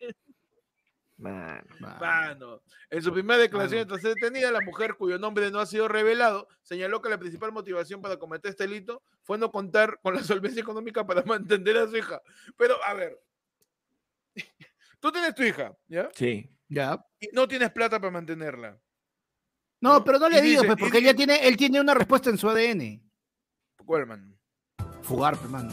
Mano. 1.17 1.63
Mano. 1.79 2.61
En 2.89 3.01
su 3.01 3.13
primera 3.13 3.39
declaración 3.39 3.87
tras 3.87 4.01
ser 4.01 4.15
detenida, 4.15 4.51
la 4.51 4.59
mujer, 4.61 4.95
cuyo 4.95 5.17
nombre 5.17 5.49
no 5.49 5.59
ha 5.59 5.65
sido 5.65 5.87
revelado, 5.87 6.47
señaló 6.61 7.01
que 7.01 7.09
la 7.09 7.17
principal 7.17 7.53
motivación 7.53 8.01
para 8.01 8.17
cometer 8.17 8.51
este 8.51 8.67
delito 8.67 9.01
fue 9.23 9.37
no 9.37 9.49
contar 9.51 9.97
con 10.01 10.13
la 10.15 10.23
solvencia 10.23 10.61
económica 10.61 11.05
para 11.07 11.23
mantener 11.25 11.77
a 11.77 11.87
su 11.87 11.95
hija. 11.95 12.21
Pero, 12.57 12.75
a 12.83 12.93
ver, 12.93 13.17
tú 14.99 15.11
tienes 15.11 15.33
tu 15.35 15.43
hija, 15.43 15.75
¿ya? 15.87 16.09
Sí. 16.13 16.49
Ya. 16.67 17.05
Y 17.19 17.29
no 17.31 17.47
tienes 17.47 17.71
plata 17.71 17.99
para 17.99 18.11
mantenerla. 18.11 18.79
No, 19.81 20.03
pero 20.03 20.17
no 20.19 20.27
le 20.29 20.41
digo, 20.41 20.63
dice- 20.63 20.67
pues, 20.75 20.79
porque 20.79 20.97
él 20.97 21.03
dice- 21.03 21.13
ya 21.13 21.17
tiene, 21.17 21.47
él 21.47 21.57
tiene 21.57 21.79
una 21.79 21.93
respuesta 21.93 22.29
en 22.29 22.37
su 22.37 22.49
ADN. 22.49 23.01
¿Cuál, 23.85 24.07
man? 24.07 24.37
Fugar, 25.03 25.37
pues, 25.37 25.49
mano. 25.49 25.71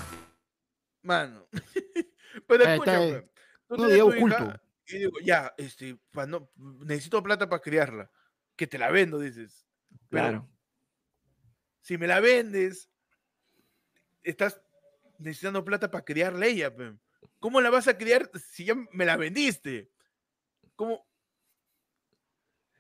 Mano. 1.03 1.49
Pero 2.47 2.65
Eh, 2.65 2.75
escucha, 2.75 3.05
está, 3.05 3.21
pues, 3.21 3.31
tú 3.69 3.77
no, 3.77 3.77
tienes 3.89 3.95
digo 3.95 4.11
tu 4.11 4.17
hija 4.17 4.37
oculto. 4.37 4.62
Y 4.87 4.99
digo, 4.99 5.19
ya, 5.25 5.53
este, 5.57 5.97
pa- 6.11 6.27
no, 6.27 6.51
necesito 6.85 7.23
plata 7.23 7.49
para 7.49 7.63
criarla. 7.63 8.11
Que 8.57 8.67
te 8.67 8.79
la 8.79 8.91
vendo, 8.91 9.19
dices. 9.19 9.67
Pero 10.09 10.23
Claro. 10.29 10.51
si 11.81 11.97
me 11.99 12.07
la 12.07 12.21
vendes, 12.21 12.91
estás 14.23 14.61
necesitando 15.19 15.65
plata 15.65 15.91
para 15.91 16.05
criarla 16.05 16.47
ella. 16.47 16.75
pe. 16.75 16.95
¿Cómo 17.39 17.61
la 17.61 17.71
vas 17.71 17.89
a 17.89 17.97
criar 17.97 18.31
si 18.39 18.65
ya 18.65 18.75
me 18.93 19.05
la 19.05 19.17
vendiste? 19.17 19.91
¿Cómo? 20.77 21.07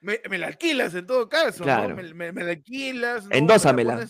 Me, 0.01 0.21
me 0.29 0.37
la 0.39 0.49
alquilas 0.49 0.95
en 0.95 1.07
todo 1.07 1.29
caso, 1.29 1.61
¿no? 1.61 1.65
Claro. 1.65 1.95
Me, 1.97 2.13
me- 2.15 2.33
me 2.33 2.43
la 2.45 2.51
alquilas. 2.53 3.23
¿no? 3.25 3.29
Me 3.29 3.35
la 3.37 3.39
Endósamela. 3.39 4.09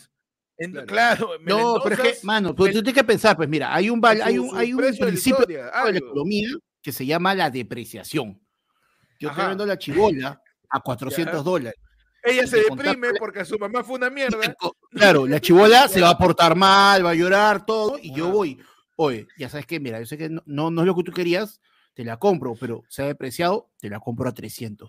en- 0.57 0.87
Claro. 0.87 1.39
No, 1.41 1.81
pero 1.83 2.03
es 2.03 2.21
que, 2.21 2.27
mano, 2.27 2.55
tú, 2.55 2.65
me- 2.65 2.71
tú 2.73 2.83
tienes 2.83 2.95
que 2.95 3.05
pensar, 3.05 3.37
pues 3.37 3.49
mira, 3.49 3.75
hay 3.75 3.91
un, 3.91 4.01
hay 4.05 4.39
un, 4.39 4.57
hay 4.57 4.73
un 4.73 4.79
principio 4.81 5.39
historia, 5.41 5.65
de 5.67 5.71
la 5.71 5.83
algo. 5.83 5.99
economía 6.07 6.49
que 6.83 6.93
se 6.93 7.07
llama 7.07 7.35
la 7.35 7.51
depreciación. 7.51 8.41
Yo 9.19 9.31
Ajá. 9.31 9.49
vendo 9.49 9.65
la 9.67 9.79
chibola 9.79 10.43
a 10.69 10.81
400 10.81 11.45
dólares. 11.45 11.79
Ella 12.25 12.47
se 12.47 12.57
de 12.59 12.63
deprime 12.65 13.09
contarle- 13.09 13.19
porque 13.19 13.45
su 13.45 13.59
mamá 13.59 13.83
fue 13.85 13.97
una 13.97 14.11
mierda. 14.11 14.39
Claro, 14.91 15.27
la 15.27 15.41
chibola 15.41 15.89
se 15.89 16.01
va 16.01 16.11
a 16.11 16.19
portar 16.37 16.55
mal, 16.57 17.05
va 17.05 17.11
a 17.11 17.15
llorar, 17.15 17.65
todo, 17.67 17.99
y 18.01 18.15
yo 18.15 18.29
voy, 18.31 18.61
oye, 18.97 19.27
ya 19.39 19.49
sabes 19.49 19.67
que, 19.67 19.81
mira, 19.81 19.99
yo 20.01 20.07
sé 20.07 20.17
que 20.19 20.29
no, 20.29 20.43
no, 20.47 20.71
no 20.71 20.83
es 20.83 20.87
lo 20.87 20.95
que 20.97 21.03
tú 21.05 21.13
querías, 21.13 21.61
te 21.95 22.05
la 22.05 22.19
compro, 22.19 22.55
pero 22.59 22.85
se 22.89 23.03
ha 23.03 23.07
depreciado, 23.07 23.71
te 23.81 23.89
la 23.91 23.99
compro 24.01 24.29
a 24.29 24.33
300. 24.33 24.89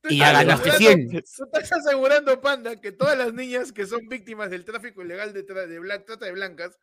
Tú 0.00 0.08
Y 0.10 0.18
ya 0.18 0.32
ganaste 0.32 0.70
asegurando- 0.70 1.10
100. 1.10 1.22
Tú 1.22 1.44
estás 1.44 1.72
asegurando, 1.72 2.40
Panda, 2.40 2.80
que 2.80 2.92
todas 2.92 3.16
las 3.16 3.32
niñas 3.32 3.72
que 3.72 3.86
son 3.86 4.08
víctimas 4.08 4.50
del 4.50 4.64
tráfico 4.64 5.02
ilegal 5.02 5.32
de, 5.32 5.46
tra- 5.46 5.66
de 5.66 5.80
blan- 5.80 6.04
trata 6.04 6.26
de 6.26 6.32
blancas 6.32 6.78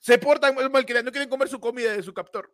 se 0.00 0.18
portan 0.18 0.54
mal, 0.54 0.68
mal 0.70 0.84
que 0.84 1.00
no 1.02 1.10
quieren 1.12 1.28
comer 1.28 1.48
su 1.48 1.60
comida 1.60 1.92
de 1.92 2.02
su 2.02 2.12
captor. 2.12 2.52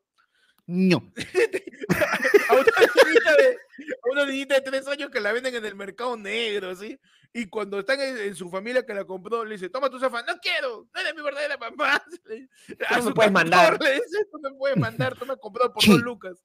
No. 0.75 1.13
A 2.49 2.55
una 2.55 2.65
niñita 3.05 3.37
de, 3.37 3.57
a 3.57 4.11
una 4.13 4.25
niñita 4.27 4.55
de 4.55 4.61
tres 4.63 4.87
años 4.89 5.11
que 5.11 5.21
la 5.21 5.33
venden 5.33 5.55
en 5.55 5.65
el 5.67 5.75
mercado 5.75 6.17
negro, 6.17 6.75
¿sí? 6.75 6.99
Y 7.35 7.47
cuando 7.49 7.79
están 7.81 8.01
en, 8.01 8.17
en 8.19 8.35
su 8.35 8.49
familia 8.51 8.85
que 8.87 8.95
la 8.95 9.05
compró, 9.05 9.45
le 9.45 9.55
dice, 9.57 9.69
toma 9.69 9.91
tu 9.91 9.99
zafa, 9.99 10.23
no 10.23 10.35
quiero, 10.39 10.89
no 10.95 11.01
eres 11.01 11.15
mi 11.15 11.23
verdadera 11.23 11.57
mamá. 11.59 12.03
Le- 12.25 12.49
a 12.89 12.97
no 12.97 13.03
me 13.05 13.09
su 13.11 13.15
puedes 13.15 13.33
mandar. 13.33 13.79
Le 13.83 13.93
dice, 13.95 14.25
tú 14.31 14.39
me 14.41 14.51
puedes 14.55 14.77
mandar, 14.79 15.15
tú 15.19 15.27
me 15.27 15.33
has 15.35 15.39
comprado 15.39 15.73
por 15.75 15.83
Sí. 15.83 15.91
dos 15.93 16.01
lucas. 16.03 16.43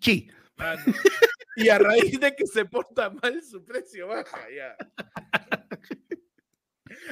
Sí. 0.00 0.28
Mano. 0.56 0.82
Y 1.56 1.68
a 1.70 1.78
raíz 1.78 2.18
de 2.20 2.34
que 2.36 2.46
se 2.46 2.64
porta 2.66 3.08
mal, 3.10 3.42
su 3.42 3.64
precio 3.64 4.08
baja, 4.08 4.40
ya. 4.54 4.76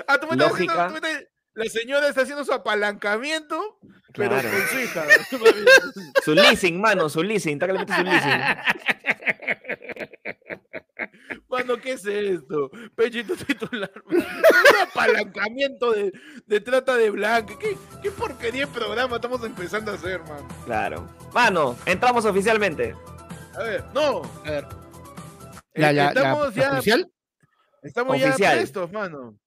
Ah, 0.07 0.19
tú 0.19 0.27
me 0.27 0.33
estás 0.35 0.53
haciendo- 0.53 0.75
Lógica. 0.75 0.87
tú 0.89 0.93
me 0.93 0.99
estás- 0.99 1.29
la 1.55 1.65
señora 1.67 2.09
está 2.09 2.23
haciendo 2.23 2.45
su 2.45 2.53
apalancamiento, 2.53 3.79
pero 4.13 4.31
Claro. 4.31 4.49
con 4.51 4.69
su 4.69 4.79
hija. 4.81 5.05
Su 6.25 6.35
leasing, 6.35 6.81
mano, 6.81 7.09
su 7.09 7.23
leasing. 7.23 7.55
Está 7.61 7.73
metes 7.73 7.97
su 7.97 8.03
leasing. 8.03 8.41
Mano, 11.49 11.77
¿qué 11.77 11.93
es 11.93 12.05
esto? 12.07 12.71
Pechito 12.97 13.37
titular. 13.37 13.91
mano. 14.07 14.25
Un 14.27 14.89
apalancamiento 14.89 15.93
de, 15.93 16.13
de 16.47 16.61
trata 16.61 16.97
de 16.97 17.11
blanca. 17.11 17.55
¿Qué, 17.59 17.77
qué 18.03 18.11
porquería 18.11 18.67
de 18.67 18.73
programa 18.73 19.17
estamos 19.17 19.45
empezando 19.45 19.93
a 19.93 19.95
hacer, 19.95 20.21
man? 20.23 20.47
Claro. 20.65 21.09
Mano, 21.33 21.77
entramos 21.87 22.25
oficialmente. 22.25 22.95
A 23.55 23.63
ver, 23.63 23.85
no. 23.95 24.23
A 24.45 24.51
ver. 24.51 24.67
Eh, 25.75 25.81
La, 25.81 25.93
la, 25.93 26.03
la- 26.05 26.09
estamos 26.11 26.55
ya, 26.55 26.71
policial, 26.71 27.13
estamos 27.83 28.11
Oficial. 28.17 28.37
ya 28.39 28.53
prestos, 28.53 28.93
mano. 28.93 29.39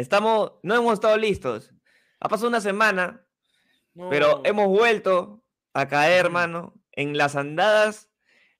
Estamos, 0.00 0.52
no 0.62 0.74
hemos 0.74 0.94
estado 0.94 1.16
listos. 1.18 1.72
Ha 2.20 2.28
pasado 2.28 2.48
una 2.48 2.60
semana, 2.62 3.26
pero 4.08 4.36
No. 4.38 4.42
hemos 4.44 4.68
vuelto 4.68 5.44
a 5.74 5.88
caer, 5.88 6.26
Ujú. 6.26 6.32
mano, 6.32 6.74
en 6.92 7.18
las 7.18 7.36
andadas 7.36 8.08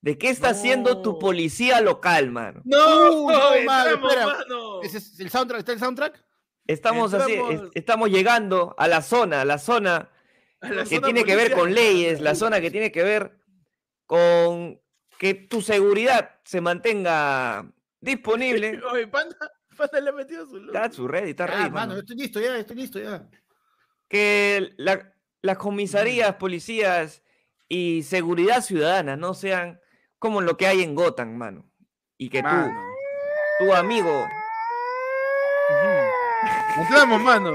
de 0.02 0.18
qué 0.18 0.28
está 0.28 0.50
haciendo 0.50 1.00
tu 1.00 1.12
No. 1.12 1.18
policía 1.18 1.80
local, 1.80 2.30
mano. 2.30 2.60
No, 2.64 3.10
Uh, 3.22 3.30
no, 3.30 3.54
entramos, 3.54 4.08
espera. 4.10 4.26
mano. 4.26 4.82
¿Ese 4.82 4.98
es 4.98 5.18
el 5.20 5.30
soundtrack? 5.30 5.60
¿Está 5.60 5.72
el 5.72 5.78
soundtrack? 5.78 6.24
Estamos 6.66 7.14
así, 7.14 7.32
es- 7.32 7.62
estamos 7.74 8.10
llegando 8.10 8.74
a 8.78 8.86
la 8.86 9.00
zona, 9.02 9.44
la 9.46 9.56
zona 9.58 10.10
A 10.60 10.68
la 10.68 10.84
que 10.84 10.96
zona 10.96 11.06
tiene 11.06 11.24
que 11.24 11.36
ver 11.36 11.52
con 11.54 11.72
leyes, 11.74 12.20
la 12.20 12.34
zona 12.34 12.60
que 12.60 12.70
tiene 12.70 12.92
que 12.92 13.02
ver 13.02 13.40
con 14.06 14.78
que 15.18 15.32
tu 15.34 15.62
seguridad 15.62 16.38
se 16.44 16.60
mantenga 16.60 17.64
disponible. 18.00 18.78
Oye, 18.92 19.06
Panda, 19.08 19.36
Panda 19.80 20.00
le 20.00 20.10
ha 20.10 20.12
metido 20.12 20.46
su 20.46 20.56
look. 20.58 20.74
Está 20.74 20.90
su 20.92 21.08
red, 21.08 21.24
está 21.28 21.44
Ah, 21.44 21.46
ready, 21.48 21.62
mano, 21.70 21.74
mano. 21.74 21.94
estoy 21.98 22.16
listo 22.16 22.40
ya, 22.40 22.56
estoy 22.56 22.76
listo 22.76 22.98
ya. 23.00 23.26
Que 24.08 24.72
la- 24.76 25.12
las 25.42 25.56
comisarías, 25.58 26.34
policías 26.36 27.22
y 27.68 28.02
seguridad 28.02 28.60
ciudadana 28.62 29.16
no 29.16 29.34
sean 29.34 29.80
como 30.18 30.40
lo 30.40 30.56
que 30.56 30.66
hay 30.66 30.82
en 30.82 30.94
Gotham, 30.94 31.34
mano. 31.36 31.64
Y 32.18 32.28
que 32.28 32.40
tú, 32.42 32.48
Mano. 32.48 32.78
tu 33.58 33.72
amigo. 33.74 34.26
Entramos, 36.76 37.20
mano. 37.22 37.52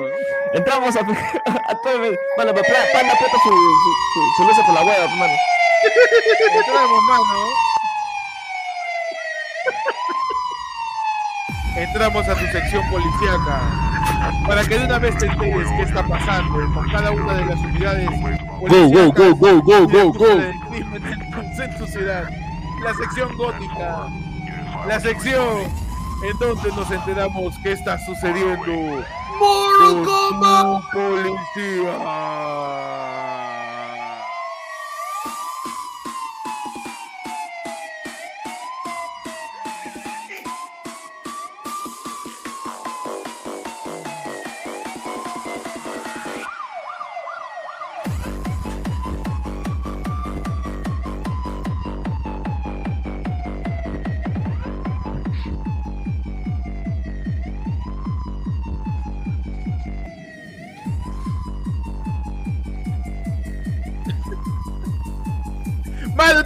entramos 0.54 0.96
a, 0.96 1.00
a 1.68 1.82
todo 1.82 2.04
el- 2.06 2.18
Mano, 2.38 2.52
pero 2.54 2.64
panda 2.94 3.14
su, 3.20 3.26
su, 3.26 3.50
su, 4.38 4.54
su 4.56 4.66
por 4.66 4.74
la 4.74 4.84
hueva, 4.84 5.08
mano. 5.16 5.34
Entramos, 6.54 7.00
mano. 7.08 7.48
Entramos 11.76 12.28
a 12.30 12.36
tu 12.36 12.46
sección 12.48 12.84
policíaca 12.90 13.62
para 14.48 14.64
que 14.64 14.78
de 14.80 14.86
una 14.86 14.98
vez 15.00 15.18
te 15.18 15.26
enteres 15.26 15.68
qué 15.76 15.82
está 15.84 16.04
pasando 16.08 16.72
con 16.74 16.90
cada 16.90 17.12
una 17.12 17.34
de 17.34 17.46
las 17.46 17.60
unidades 17.60 18.10
Go, 18.62 18.88
go, 18.90 19.12
go, 19.12 19.36
go, 19.36 19.62
go, 19.62 19.88
go, 19.88 20.14
go. 20.14 20.32
en 20.32 21.78
tu- 21.78 21.88
ciudad. 21.88 22.24
La 22.84 22.94
sección 22.94 23.36
gótica, 23.38 24.08
la 24.88 25.00
sección 25.00 25.60
en 26.30 26.38
donde 26.40 26.70
nos 26.72 26.90
enteramos 26.92 27.56
qué 27.64 27.72
está 27.74 27.98
sucediendo 28.06 28.64
tu 28.64 29.04
policía. 30.94 31.92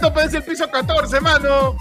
Esto 0.00 0.14
parece 0.14 0.38
el 0.38 0.42
piso 0.44 0.70
14, 0.70 1.20
mano. 1.20 1.76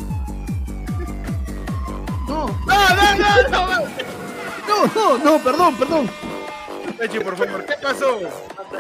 No, 2.27 2.45
No, 2.47 2.49
no, 2.67 3.49
no, 3.49 3.49
no. 3.49 3.85
no, 4.67 5.17
no, 5.17 5.17
no, 5.37 5.43
perdón, 5.43 5.75
perdón. 5.77 6.09
Pechi, 6.97 7.19
por 7.21 7.37
favor, 7.37 7.65
¿qué 7.65 7.75
pasó 7.81 8.19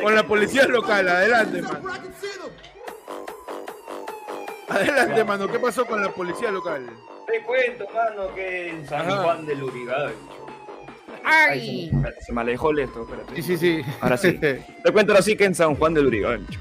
con 0.01 0.13
la 0.13 0.23
policía 0.23 0.65
local? 0.65 1.07
Adelante, 1.07 1.61
mano. 1.61 1.89
Adelante, 4.67 5.23
mano, 5.23 5.47
¿qué 5.47 5.57
pasó 5.59 5.85
con 5.85 6.01
la 6.01 6.09
policía 6.11 6.51
local? 6.51 6.85
Te 7.25 7.41
cuento, 7.43 7.85
mano, 7.93 8.35
que 8.35 8.69
en 8.71 8.87
San 8.87 9.07
Ajá. 9.09 9.23
Juan 9.23 9.45
del 9.45 9.63
Urigancho. 9.63 10.47
¡Ay! 11.23 11.89
se, 11.89 11.95
espérate, 11.95 12.21
se 12.23 12.33
me 12.33 12.41
alejó 12.41 12.71
el 12.71 12.79
esto, 12.79 13.03
espérate. 13.03 13.35
Sí, 13.35 13.41
sí, 13.41 13.57
sí. 13.57 13.81
Ahora 14.01 14.17
sí. 14.17 14.33
Te 14.39 14.91
cuento 14.91 15.13
ahora 15.13 15.23
sí 15.23 15.35
que 15.37 15.45
en 15.45 15.55
San 15.55 15.75
Juan 15.75 15.93
del 15.93 16.07
Urigancho. 16.07 16.59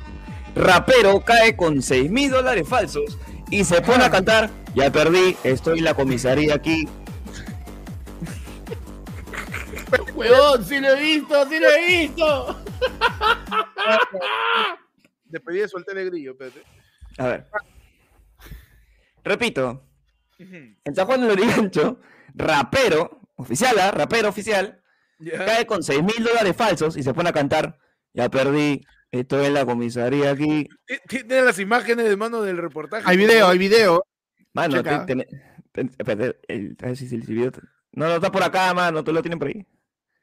Rapero 0.58 1.24
cae 1.24 1.56
con 1.56 1.80
6 1.80 2.10
mil 2.10 2.32
dólares 2.32 2.68
falsos 2.68 3.16
y 3.48 3.62
se 3.62 3.80
pone 3.80 4.02
a 4.02 4.10
cantar. 4.10 4.50
Ya 4.74 4.90
perdí, 4.90 5.36
estoy 5.44 5.78
en 5.78 5.84
la 5.84 5.94
comisaría 5.94 6.56
aquí. 6.56 6.88
Huevón, 10.14 10.64
sí 10.64 10.80
lo 10.80 10.88
he 10.88 11.00
visto, 11.00 11.48
sí 11.48 11.60
lo 11.60 11.68
he 11.68 11.86
visto. 11.86 12.64
Despedí 15.26 15.58
de 15.60 15.68
solté 15.68 15.94
de 15.94 16.04
grillo, 16.06 16.32
espérate. 16.32 16.64
A 17.18 17.26
ver. 17.28 17.46
Repito, 19.22 19.84
en 20.38 20.94
San 20.94 21.06
Juan 21.06 21.20
del 21.20 21.38
Urigancho, 21.38 22.00
rapero, 22.34 23.20
oficial, 23.36 23.78
¿ah? 23.78 23.92
rapero 23.92 24.28
oficial, 24.28 24.82
cae 25.36 25.66
con 25.66 25.84
6 25.84 26.02
mil 26.02 26.24
dólares 26.24 26.56
falsos 26.56 26.96
y 26.96 27.04
se 27.04 27.14
pone 27.14 27.28
a 27.28 27.32
cantar. 27.32 27.78
Ya 28.12 28.28
perdí, 28.28 28.84
estoy 29.10 29.46
en 29.46 29.54
la 29.54 29.66
comisaría 29.66 30.30
aquí. 30.30 30.68
Ti- 30.86 30.98
ti- 31.08 31.24
Tiene 31.24 31.42
las 31.42 31.58
imágenes 31.58 32.08
de 32.08 32.16
mano 32.16 32.42
del 32.42 32.58
reportaje. 32.58 33.04
Hay 33.06 33.16
video, 33.16 33.48
hay 33.48 33.58
video. 33.58 34.04
Mano, 34.54 34.76
el- 34.76 34.84
a 36.80 36.86
ver 36.86 36.96
si- 36.96 37.08
si 37.08 37.14
el 37.14 37.22
video 37.22 37.52
te- 37.52 37.60
No, 37.92 38.06
no 38.06 38.14
está 38.16 38.30
por 38.30 38.42
acá, 38.42 38.72
mano, 38.74 39.02
tú 39.02 39.12
lo 39.12 39.22
tienes 39.22 39.38
por 39.38 39.48
ahí. 39.48 39.66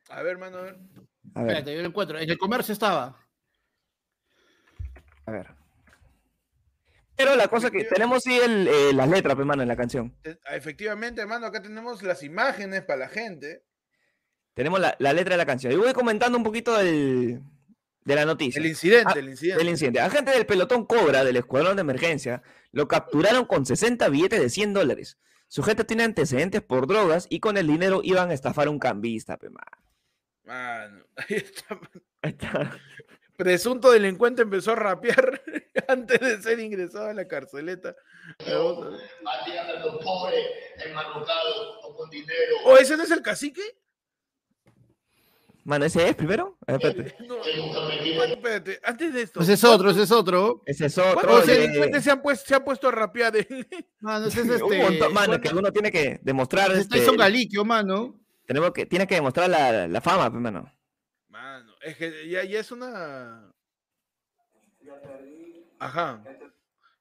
A 0.09 0.21
ver, 0.21 0.37
mano, 0.37 0.57
a 0.57 0.61
ver. 0.61 0.77
A 1.33 1.41
ver, 1.41 1.49
Espérate, 1.51 1.75
yo 1.75 1.81
lo 1.81 1.87
encuentro. 1.87 2.19
En 2.19 2.29
el 2.29 2.37
comercio 2.37 2.73
estaba. 2.73 3.17
a 5.27 5.31
ver. 5.31 5.47
Pero 7.17 7.35
la 7.35 7.47
cosa 7.47 7.71
que 7.71 7.85
tenemos 7.85 8.23
sí 8.23 8.37
el, 8.37 8.67
eh, 8.67 8.93
las 8.93 9.09
letras, 9.09 9.35
pues, 9.35 9.47
mano, 9.47 9.61
en 9.63 9.67
la 9.69 9.75
canción. 9.77 10.13
Eh, 10.23 10.37
Efectivamente, 10.51 11.21
hermano, 11.21 11.47
acá 11.47 11.61
tenemos 11.61 12.03
las 12.03 12.21
imágenes 12.23 12.83
para 12.83 12.99
la 12.99 13.09
gente. 13.09 13.63
Tenemos 14.53 14.79
la, 14.79 14.95
la 14.99 15.13
letra 15.13 15.33
de 15.33 15.37
la 15.37 15.45
canción. 15.45 15.73
Y 15.73 15.77
voy 15.77 15.93
comentando 15.93 16.37
un 16.37 16.43
poquito 16.43 16.77
del, 16.77 17.41
de 18.05 18.15
la 18.15 18.25
noticia. 18.25 18.59
El 18.59 18.67
incidente, 18.67 19.11
Ah, 19.15 19.19
el 19.19 19.29
incidente. 19.29 19.57
del 19.63 19.69
incidente. 19.69 19.99
Agentes 19.99 20.33
del 20.35 20.45
pelotón 20.45 20.85
Cobra 20.85 21.23
del 21.23 21.35
Escuadrón 21.35 21.75
de 21.75 21.81
Emergencia 21.81 22.41
lo 22.71 22.87
capturaron 22.87 23.45
con 23.45 23.65
60 23.65 24.07
billetes 24.09 24.39
de 24.39 24.49
100 24.49 24.73
dólares. 24.73 25.17
Sujeto 25.47 25.85
tiene 25.85 26.03
antecedentes 26.03 26.61
por 26.61 26.87
drogas 26.87 27.27
y 27.29 27.39
con 27.39 27.57
el 27.57 27.67
dinero 27.67 28.01
iban 28.03 28.29
a 28.29 28.33
estafar 28.33 28.67
a 28.67 28.71
un 28.71 28.79
cambista, 28.79 29.37
pe, 29.37 29.49
mano. 29.49 29.77
Mano, 30.43 31.05
ahí 31.17 31.35
está. 31.37 31.79
Ahí 32.21 32.31
está. 32.31 32.79
Presunto 33.37 33.91
delincuente 33.91 34.43
empezó 34.43 34.71
a 34.71 34.75
rapear 34.75 35.41
antes 35.89 36.19
de 36.19 36.41
ser 36.41 36.59
ingresado 36.59 37.07
a 37.09 37.13
la 37.13 37.27
carceleta. 37.27 37.95
Vamos 38.47 38.99
a 39.25 39.79
los 39.79 40.03
pobres, 40.03 40.45
enmarrocados 40.85 41.79
o 41.83 41.95
con 41.97 42.09
dinero. 42.09 42.55
¿O 42.65 42.77
ese 42.77 42.95
no 42.95 43.03
es 43.03 43.11
el 43.11 43.21
cacique? 43.21 43.61
Mano, 45.65 45.83
¿ese 45.85 46.07
es 46.07 46.15
primero? 46.15 46.57
A 46.67 46.73
ver, 46.73 46.85
espérate. 46.85 47.25
No, 47.27 47.37
bueno, 47.37 48.33
espérate, 48.35 48.79
antes 48.83 49.13
de 49.13 49.21
esto. 49.23 49.41
Ese 49.41 49.53
es 49.53 49.63
otro, 49.63 49.89
ese 49.89 50.03
es 50.03 50.11
otro. 50.11 50.61
Ese 50.65 50.85
es 50.85 50.97
otro. 50.99 51.13
¿Cuántos 51.15 51.47
de- 51.47 51.59
delincuentes 51.59 52.03
se 52.03 52.11
han, 52.11 52.21
puesto, 52.21 52.45
se 52.47 52.53
han 52.55 52.63
puesto 52.63 52.87
a 52.87 52.91
rapear? 52.91 53.33
Mano, 53.99 54.27
ese 54.27 54.41
es 54.41 54.61
Un 54.61 54.73
este. 54.73 54.83
montón, 54.83 55.13
mano, 55.13 55.41
que 55.41 55.49
uno 55.49 55.71
tiene 55.71 55.91
que 55.91 56.19
demostrar. 56.21 56.69
ese 56.69 56.81
es 56.81 56.85
Este, 56.85 56.99
Tyson 56.99 57.17
Galiquio, 57.17 57.65
mano. 57.65 58.21
tenemos 58.45 58.71
que, 58.73 58.85
tiene 58.85 59.07
que 59.07 59.15
demostrar 59.15 59.49
la, 59.49 59.87
la 59.87 60.01
fama, 60.01 60.29
pues, 60.29 60.39
mano. 60.41 60.71
Mano, 61.29 61.73
es 61.81 61.97
que 61.97 62.29
ya, 62.29 62.43
ya 62.43 62.59
es 62.59 62.71
una. 62.71 63.51
Ajá. 65.79 66.23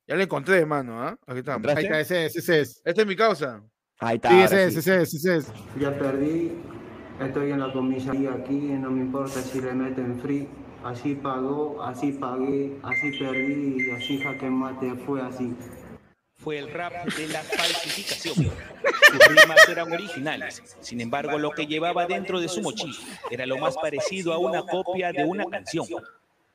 Ya 0.07 0.17
le 0.17 0.25
encontré, 0.25 0.65
mano, 0.67 1.03
¿ah? 1.03 1.19
Aquí 1.27 1.41
estamos. 1.41 1.59
¿Encontraste? 1.59 1.81
Ahí 1.81 1.85
está, 1.87 2.01
ese 2.01 2.27
es, 2.27 2.37
ese 2.37 2.61
es. 2.61 2.83
Esta 2.85 3.03
es 3.03 3.07
mi 3.07 3.17
causa. 3.17 3.63
Ahí 3.99 4.17
está. 4.17 4.31
Sí, 4.31 4.37
ese 4.41 4.65
es, 4.65 4.73
sí. 4.73 4.79
ese 4.81 5.03
es, 5.03 5.15
ese 5.15 5.37
es. 5.37 5.53
Ya 5.79 5.97
perdí, 5.99 6.53
estoy 7.21 7.51
en 7.53 7.61
la 7.61 7.73
comisaría 7.73 8.33
aquí, 8.33 8.55
no 8.55 8.91
me 8.91 9.01
importa 9.03 9.41
si 9.41 9.61
le 9.61 9.73
meten 9.73 10.19
free. 10.21 10.49
Así 10.85 11.15
pagó, 11.15 11.83
así 11.83 12.13
pagué, 12.13 12.77
así 12.83 13.19
perdí 13.19 13.87
y 13.87 13.91
así 13.93 14.21
jaque 14.21 14.51
mate, 14.51 14.95
fue 15.07 15.23
así. 15.23 15.57
fue 16.37 16.59
el 16.59 16.71
rap 16.71 16.93
de 17.07 17.29
la 17.29 17.41
falsificación. 17.41 18.35
Sus 18.35 19.29
rimas 19.29 19.67
eran 19.67 19.91
originales, 19.91 20.63
sin 20.81 21.01
embargo 21.01 21.39
lo 21.39 21.53
que 21.53 21.67
llevaba 21.67 22.05
dentro 22.07 22.39
de 22.39 22.49
su 22.49 22.61
mochila 22.61 22.95
era 23.31 23.47
lo 23.47 23.57
más 23.57 23.77
parecido 23.79 24.35
a 24.35 24.39
una 24.39 24.63
copia 24.63 25.11
de 25.13 25.25
una 25.25 25.45
canción. 25.47 25.87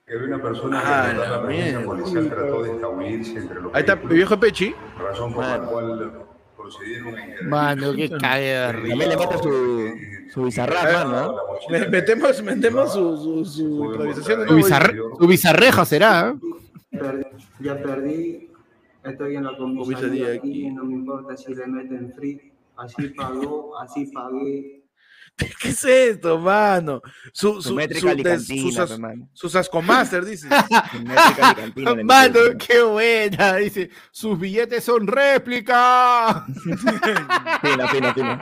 Que 0.06 0.14
había 0.14 0.28
una 0.28 0.42
persona 0.44 0.82
Ah, 0.84 1.10
que 1.12 1.18
la 1.18 1.42
presencia 1.44 1.86
policial 1.86 2.30
trató 2.30 2.64
de 2.64 2.72
escabullirse 2.74 3.38
entre 3.40 3.62
los 3.62 3.74
Ahí 3.74 3.80
está, 3.82 3.96
viejo 3.96 4.40
Pechi. 4.40 4.76
razón 5.00 5.34
por 5.34 5.44
la 5.44 5.58
Mano. 5.58 5.72
cual 5.72 6.12
procedieron 6.56 7.16
a. 7.18 7.48
Mano, 7.48 7.94
qué 7.96 8.02
risa. 8.04 8.18
También 8.20 9.10
le 9.10 9.18
mete 9.18 9.38
su, 9.40 9.96
su 10.34 10.44
bizarrap, 10.44 10.88
Eh, 10.88 10.94
mano. 10.94 11.36
¿no? 11.70 11.90
Metemos, 11.90 12.42
metemos 12.44 12.94
su, 12.94 13.18
su, 13.18 13.46
su 13.46 13.86
improvisación 13.86 14.40
nuevo. 14.40 14.56
bizarre- 14.56 14.96
bizarreja 15.28 15.86
será. 15.86 16.30
¿eh? 16.36 16.98
Per- 16.98 17.32
ya 17.60 17.82
perdí, 17.82 18.50
estoy 19.04 19.36
en 19.36 19.44
la 19.46 19.58
Comisaría 19.58 20.28
aquí. 20.30 20.38
aquí, 20.38 20.70
no 20.72 20.84
me 20.86 20.94
importa 20.94 21.36
si 21.38 21.54
le 21.54 21.68
meten 21.68 22.14
free. 22.16 22.52
Así 22.78 23.10
pagó, 23.10 23.78
así 23.80 24.06
pagué. 24.14 24.76
¿Qué 25.62 25.70
es 25.70 25.84
esto, 25.86 26.38
mano? 26.40 27.02
Su, 27.32 27.56
Su 27.56 27.62
su, 27.70 27.76
métrica 27.76 28.14
su- 28.40 28.72
sus, 29.34 29.56
ascomaster, 29.56 30.26
dice. 30.26 30.48
Su 31.76 31.96
Mano, 32.06 32.40
qué 32.68 32.82
buena. 32.82 33.56
Dice, 33.56 33.90
sus 34.12 34.38
billetes 34.40 34.84
son 34.84 35.08
réplica. 35.08 36.46
Fino, 37.62 37.88
fino, 37.88 38.14
fino. 38.14 38.40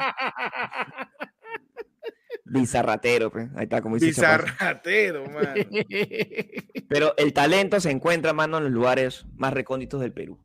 Bizarratero, 2.50 3.32
pues. 3.32 3.50
Ahí 3.56 3.64
está, 3.64 3.82
como 3.82 3.96
dice. 3.96 4.08
Bizarratero, 4.08 5.26
mano. 5.30 5.54
Pero 6.90 7.14
el 7.18 7.34
talento 7.34 7.80
se 7.80 7.92
encuentra, 7.92 8.34
mano, 8.34 8.58
en 8.58 8.66
los 8.66 8.74
lugares 8.74 9.26
más 9.36 9.54
recónditos 9.54 10.00
del 10.02 10.14
Perú. 10.14 10.40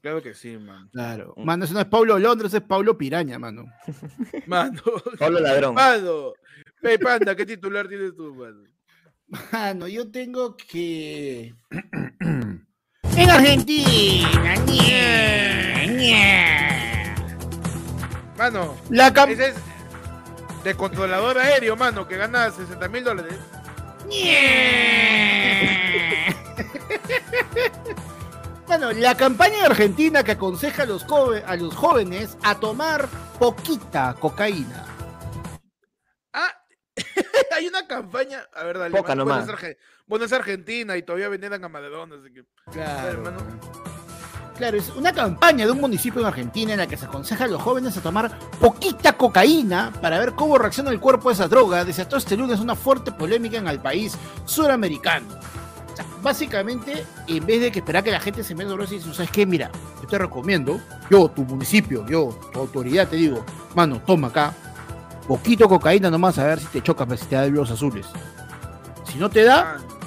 Claro 0.00 0.22
que 0.22 0.32
sí, 0.34 0.56
mano. 0.58 0.88
Claro. 0.92 1.34
Mano, 1.36 1.64
ese 1.64 1.74
no 1.74 1.80
es 1.80 1.86
Pablo 1.86 2.18
Londres, 2.18 2.54
es 2.54 2.60
Pablo 2.60 2.96
Piraña, 2.96 3.38
mano. 3.38 3.64
Mano. 4.46 4.80
Pablo 5.18 5.40
Ladrón. 5.40 5.74
Mano. 5.74 6.32
Hey, 6.82 6.96
panda, 6.98 7.34
¿qué 7.34 7.44
titular 7.44 7.88
tienes 7.88 8.14
tú, 8.16 8.32
mano? 8.34 8.62
Mano, 9.52 9.88
yo 9.88 10.10
tengo 10.10 10.56
que. 10.56 11.54
En 13.16 13.30
Argentina. 13.30 14.54
ñe, 14.66 15.88
ñe. 15.96 17.14
Mano, 18.36 18.76
La 18.90 19.12
cam- 19.12 19.30
ese 19.30 19.48
es 19.48 19.54
de 20.64 20.74
controlador 20.74 21.38
aéreo, 21.38 21.76
mano, 21.76 22.08
que 22.08 22.16
gana 22.16 22.50
60 22.50 22.88
mil 22.88 23.04
dólares. 23.04 23.34
Bueno, 28.66 28.92
la 28.92 29.16
campaña 29.16 29.60
de 29.60 29.66
Argentina 29.66 30.22
que 30.22 30.32
aconseja 30.32 30.82
a 30.82 30.86
los, 30.86 31.06
a 31.46 31.56
los 31.56 31.74
jóvenes 31.74 32.36
a 32.42 32.60
tomar 32.60 33.08
poquita 33.38 34.14
cocaína. 34.20 34.84
Ah, 36.34 36.52
hay 37.56 37.66
una 37.66 37.86
campaña. 37.86 38.42
A 38.54 38.64
ver, 38.64 38.78
dale. 38.78 38.90
Poca. 38.94 39.14
Bueno, 39.14 39.24
nomás. 39.24 39.48
es 39.48 39.54
Arge- 39.54 39.78
bueno, 40.06 40.26
es 40.26 40.32
Argentina 40.34 40.98
y 40.98 41.02
todavía 41.02 41.30
venían 41.30 41.64
a 41.64 41.68
Maradona, 41.70 42.16
así 42.16 42.30
que. 42.32 42.44
Claro. 42.70 43.08
hermano. 43.08 43.38
Claro, 44.58 44.76
es 44.76 44.90
una 44.96 45.12
campaña 45.12 45.66
de 45.66 45.70
un 45.70 45.80
municipio 45.80 46.20
en 46.20 46.26
Argentina 46.26 46.72
en 46.72 46.80
la 46.80 46.88
que 46.88 46.96
se 46.96 47.06
aconseja 47.06 47.44
a 47.44 47.46
los 47.46 47.62
jóvenes 47.62 47.96
a 47.96 48.00
tomar 48.00 48.36
poquita 48.60 49.12
cocaína 49.16 49.92
para 50.02 50.18
ver 50.18 50.34
cómo 50.34 50.58
reacciona 50.58 50.90
el 50.90 50.98
cuerpo 50.98 51.28
a 51.28 51.32
esa 51.32 51.46
droga. 51.46 51.84
Desató 51.84 52.16
este 52.16 52.36
lunes 52.36 52.58
una 52.58 52.74
fuerte 52.74 53.12
polémica 53.12 53.58
en 53.58 53.68
el 53.68 53.78
país 53.78 54.18
suramericano. 54.46 55.28
O 55.92 55.96
sea, 55.96 56.04
básicamente, 56.22 57.04
en 57.28 57.46
vez 57.46 57.60
de 57.60 57.70
que 57.70 57.78
esperar 57.78 58.02
que 58.02 58.10
la 58.10 58.18
gente 58.18 58.42
se 58.42 58.56
meta 58.56 58.70
drogas 58.70 58.90
y 58.90 58.96
dice, 58.96 59.14
¿sabes 59.14 59.30
qué? 59.30 59.46
Mira, 59.46 59.70
yo 60.02 60.08
te 60.08 60.18
recomiendo, 60.18 60.80
yo, 61.08 61.28
tu 61.28 61.42
municipio, 61.44 62.04
yo, 62.08 62.36
tu 62.52 62.58
autoridad, 62.58 63.06
te 63.06 63.14
digo, 63.14 63.44
mano, 63.76 64.02
toma 64.04 64.26
acá, 64.26 64.52
poquito 65.28 65.68
cocaína 65.68 66.10
nomás 66.10 66.36
a 66.38 66.44
ver 66.44 66.58
si 66.58 66.66
te 66.66 66.82
chocas, 66.82 67.20
si 67.20 67.26
te 67.26 67.36
da 67.36 67.46
los 67.46 67.70
azules. 67.70 68.06
Si 69.04 69.18
no 69.18 69.30
te 69.30 69.44
da, 69.44 69.76
Ah, 69.78 69.97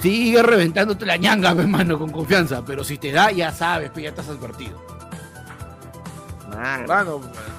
Sigue 0.00 0.42
reventándote 0.42 1.04
la 1.06 1.16
ñanga, 1.16 1.54
mi 1.54 1.62
hermano, 1.62 1.98
con 1.98 2.10
confianza. 2.10 2.64
Pero 2.64 2.84
si 2.84 2.98
te 2.98 3.10
da, 3.10 3.30
ya 3.32 3.50
sabes, 3.52 3.90
pues 3.90 4.04
ya 4.04 4.10
estás 4.10 4.28
advertido. 4.28 4.80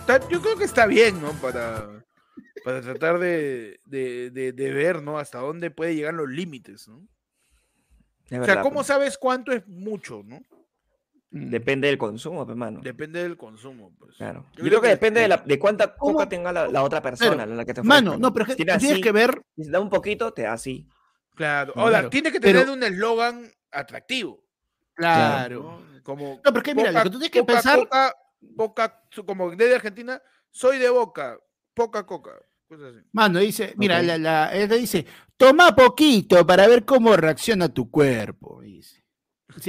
Está- 0.01 0.27
yo 0.29 0.41
creo 0.41 0.57
que 0.57 0.63
está 0.63 0.85
bien, 0.85 1.21
¿no? 1.21 1.31
Para, 1.33 2.03
para 2.63 2.81
tratar 2.81 3.19
de, 3.19 3.79
de, 3.85 4.29
de- 4.31 4.51
de 4.53 4.73
ver, 4.73 5.01
¿no? 5.01 5.19
Hasta 5.19 5.39
dónde 5.39 5.71
puede 5.71 5.95
llegar 5.95 6.13
los 6.13 6.29
límites, 6.29 6.87
¿no? 6.87 7.07
O 8.31 8.45
sea, 8.45 8.61
¿cómo 8.61 8.75
pues. 8.75 8.87
sabes 8.87 9.17
cuánto 9.17 9.51
es 9.51 9.67
mucho, 9.67 10.21
no? 10.25 10.39
Depende 11.31 11.87
del 11.87 11.97
consumo, 11.97 12.45
pues, 12.45 12.57
mano. 12.57 12.79
Depende 12.81 13.21
del 13.21 13.37
consumo, 13.37 13.91
pues. 13.99 14.15
Claro. 14.17 14.45
Yo 14.55 14.63
Yo, 14.63 14.63
creo 14.63 14.69
creo 14.69 14.81
que 14.81 14.87
que- 14.87 14.95
depende 14.95 15.21
de, 15.21 15.27
la, 15.27 15.37
de 15.37 15.59
cuánta 15.59 15.95
¿Cómo? 15.95 16.13
coca 16.13 16.29
tenga 16.29 16.51
la, 16.51 16.67
la 16.67 16.83
otra 16.83 17.01
persona, 17.01 17.43
Pero, 17.43 17.55
la 17.55 17.65
que 17.65 17.73
te 17.73 17.83
Mano, 17.83 18.17
no, 18.17 18.33
pero 18.33 18.43
es 18.43 18.47
que 18.47 18.53
Si 18.53 18.57
tienes 18.57 18.79
tienes 18.79 18.95
así, 18.95 19.01
que 19.03 19.11
ver. 19.11 19.41
Si 19.55 19.69
da 19.69 19.79
un 19.79 19.89
poquito, 19.89 20.31
te 20.33 20.43
da 20.43 20.53
así. 20.53 20.87
Claro. 21.39 21.71
Claro, 21.73 21.87
Ahora, 21.87 22.09
tiene 22.09 22.31
que 22.33 22.39
tener 22.41 22.63
pero- 22.63 22.73
un 22.73 22.83
eslogan 22.83 23.49
atractivo. 23.71 24.43
Claro. 24.93 25.81
¿no? 25.93 26.01
Como. 26.03 26.33
No, 26.35 26.41
pero 26.43 26.57
es 26.57 26.63
que 26.63 26.75
mira, 26.75 26.91
lo 26.91 27.03
que 27.03 27.09
tú 27.09 27.17
tienes 27.19 27.31
que 27.31 27.39
poca 27.39 27.53
pensar. 27.53 27.79
Coca, 27.79 28.13
poca, 28.57 29.03
su- 29.09 29.25
como 29.25 29.49
de 29.55 29.73
Argentina, 29.75 30.21
soy 30.51 30.77
de 30.79 30.89
boca, 30.89 31.39
poca 31.73 32.05
coca. 32.05 32.31
cosas 32.67 32.93
así. 32.93 33.05
Mano, 33.13 33.39
dice, 33.39 33.73
mira, 33.77 33.99
Ok. 33.99 34.03
la, 34.05 34.17
la, 34.17 34.53
ella 34.53 34.75
dice, 34.75 35.05
toma 35.37 35.73
poquito 35.75 36.45
para 36.45 36.67
ver 36.67 36.83
cómo 36.83 37.15
reacciona 37.15 37.69
tu 37.73 37.89
cuerpo. 37.89 38.61
Dice. 38.61 39.05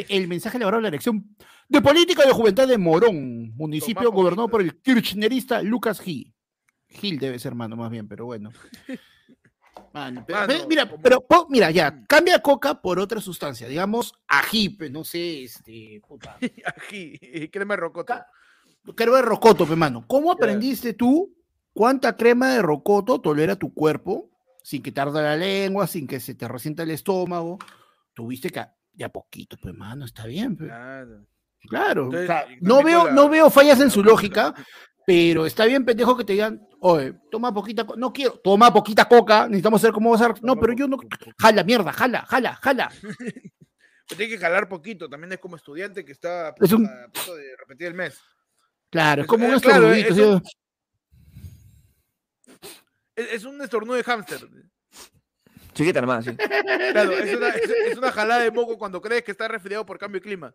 El 0.08 0.26
mensaje 0.28 0.56
elaborado 0.56 0.82
la 0.82 0.88
elección 0.88 1.34
de 1.68 1.80
política 1.80 2.26
de 2.26 2.32
juventud 2.32 2.66
de 2.68 2.76
Morón, 2.78 3.54
municipio 3.56 4.10
gobernado 4.10 4.48
por 4.48 4.60
el 4.60 4.80
kirchnerista 4.82 5.62
Lucas 5.62 6.00
Gil. 6.00 6.34
Gil 6.88 7.18
debe 7.20 7.38
ser, 7.38 7.54
mano, 7.54 7.76
más 7.76 7.90
bien, 7.92 8.08
pero 8.08 8.26
bueno. 8.26 8.50
Pero- 9.74 9.88
Mano, 9.92 10.24
mira, 10.68 10.90
pero 11.02 11.20
po- 11.20 11.46
mira, 11.48 11.70
ya, 11.70 11.90
Mm. 11.90 12.04
cambia 12.06 12.38
coca 12.40 12.80
por 12.80 12.98
otra 13.00 13.20
sustancia, 13.20 13.66
digamos 13.68 14.12
ají, 14.28 14.68
pues, 14.70 14.90
no 14.90 15.04
sé, 15.04 15.44
este, 15.44 16.00
puta, 16.06 16.36
Ají, 16.76 17.18
y 17.20 17.48
crema 17.48 17.74
de 17.74 17.80
rocoto. 17.80 18.14
Crema 18.96 19.16
de 19.16 19.22
rocoto, 19.22 19.66
pe 19.66 19.76
mano. 19.76 20.04
¿Cómo 20.06 20.32
aprendiste 20.32 20.94
tú 20.94 21.34
cuánta 21.72 22.16
crema 22.16 22.54
de 22.54 22.62
rocoto 22.62 23.20
tolera 23.20 23.56
tu 23.56 23.72
cuerpo 23.74 24.30
sin 24.62 24.82
que 24.82 24.92
tarde 24.92 25.22
la 25.22 25.36
lengua, 25.36 25.86
sin 25.86 26.06
que 26.06 26.18
se 26.20 26.34
te 26.34 26.46
resienta 26.48 26.82
el 26.84 26.90
estómago? 26.90 27.58
Tuviste 28.14 28.50
que 28.50 28.64
de 28.92 29.04
a 29.04 29.08
poquito, 29.08 29.56
pues 29.62 29.74
mano, 29.74 30.04
está 30.04 30.26
bien. 30.26 30.56
Claro. 30.56 31.26
Claro. 31.68 32.02
o 32.02 32.06
Entonces, 32.06 32.26
sea, 32.26 32.46
y 32.50 32.58
no 32.60 32.82
veo, 32.82 33.10
no 33.12 33.28
veo 33.28 33.50
fallas 33.50 33.80
en 33.80 33.90
su 33.90 34.02
lógica, 34.02 34.54
pero 35.06 35.44
está 35.46 35.66
bien 35.66 35.84
pendejo 35.84 36.16
que 36.16 36.24
te 36.24 36.32
digan, 36.32 36.66
oye, 36.80 37.14
toma 37.30 37.52
poquita, 37.52 37.86
co- 37.86 37.96
no 37.96 38.12
quiero, 38.12 38.32
toma 38.42 38.72
poquita 38.72 39.06
coca, 39.06 39.46
necesitamos 39.46 39.80
saber 39.80 39.94
cómo 39.94 40.10
vas 40.10 40.22
a. 40.22 40.28
No, 40.28 40.34
Toma 40.34 40.60
pero 40.60 40.72
yo 40.74 40.88
no. 40.88 40.98
Jala, 41.38 41.62
mierda, 41.64 41.92
jala, 41.92 42.24
jala, 42.26 42.54
jala. 42.56 42.90
Pues 44.10 44.18
tiene 44.18 44.32
que 44.34 44.38
jalar 44.40 44.68
poquito, 44.68 45.08
también 45.08 45.32
es 45.32 45.38
como 45.38 45.54
estudiante 45.54 46.04
que 46.04 46.10
está 46.10 46.48
a 46.48 46.50
Es 46.50 46.56
punto, 46.72 46.76
un- 46.78 46.86
a 46.88 47.06
punto 47.12 47.36
de 47.36 47.54
repetir 47.56 47.86
el 47.86 47.94
mes. 47.94 48.20
Claro, 48.90 49.22
es 49.22 49.24
Es- 49.24 49.28
como 49.28 49.46
un 49.46 49.54
eh, 49.54 49.60
claro, 49.60 49.92
estornudito. 49.92 50.14
es 50.14 50.18
un-. 50.34 50.42
Es, 53.14 53.32
es 53.34 53.44
un 53.44 53.62
estornudo 53.62 53.96
de 53.96 54.02
hámster. 54.04 54.40
Chiquita 55.74 56.00
nomás, 56.00 56.24
sí. 56.24 56.36
Claro, 56.92 57.12
es 57.12 57.36
una, 57.36 57.48
es, 57.50 57.70
es 57.70 57.98
una 57.98 58.10
jalada 58.10 58.42
de 58.42 58.50
moco 58.50 58.76
cuando 58.78 59.00
crees 59.00 59.22
que 59.22 59.30
está 59.30 59.46
resfriado 59.46 59.86
por 59.86 59.96
cambio 59.98 60.20
de 60.20 60.24
clima. 60.24 60.54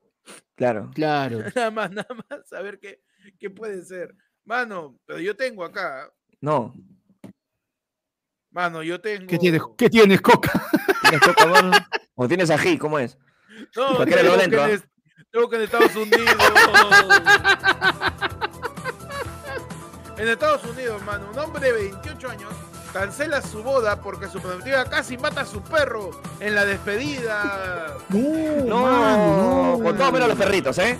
Claro. 0.55 0.91
Claro. 0.93 1.39
Nada 1.55 1.71
más, 1.71 1.91
nada 1.91 2.07
más, 2.29 2.51
a 2.51 2.61
ver 2.61 2.77
qué, 2.79 3.01
qué 3.39 3.49
puede 3.49 3.83
ser. 3.85 4.13
Mano, 4.45 4.95
pero 5.05 5.19
yo 5.19 5.36
tengo 5.36 5.65
acá, 5.65 6.10
No. 6.39 6.73
mano, 8.51 8.84
yo 8.84 9.01
tengo... 9.01 9.25
¿Qué 9.27 9.38
tienes, 9.39 9.62
¿Qué 9.77 9.89
tienes, 9.89 10.21
coca? 10.21 10.51
¿Tienes 11.01 11.19
coca, 11.21 11.45
mano? 11.47 11.71
¿O 12.15 12.27
tienes 12.27 12.49
ají? 12.51 12.77
¿Cómo 12.77 12.99
es? 12.99 13.17
No, 13.75 13.95
Cualquiera 13.95 14.21
tengo 14.21 14.36
lo 14.36 14.39
que, 14.39 14.45
en 14.45 14.60
¿ah? 14.60 14.79
tengo 15.31 15.49
que 15.49 15.55
en 15.55 15.62
Estados 15.63 15.95
Unidos. 15.95 16.36
en 20.17 20.27
Estados 20.27 20.63
Unidos, 20.65 21.01
mano, 21.03 21.29
un 21.31 21.39
hombre 21.39 21.65
de 21.65 21.71
28 21.89 22.29
años 22.29 22.53
cancela 22.93 23.41
su 23.41 23.62
boda 23.63 23.99
porque 24.01 24.27
su 24.27 24.39
prometida 24.39 24.86
casi 24.89 25.17
mata 25.17 25.41
a 25.41 25.45
su 25.45 25.62
perro 25.62 26.12
en 26.39 26.55
la 26.55 26.63
despedida. 26.65 27.97
No, 28.10 28.65
No, 28.65 28.81
mano, 28.84 29.77
no. 29.77 29.84
con 29.84 29.97
todo 29.97 30.12
menos 30.13 30.29
los 30.29 30.38
perritos, 30.38 30.77
¿eh? 30.77 30.97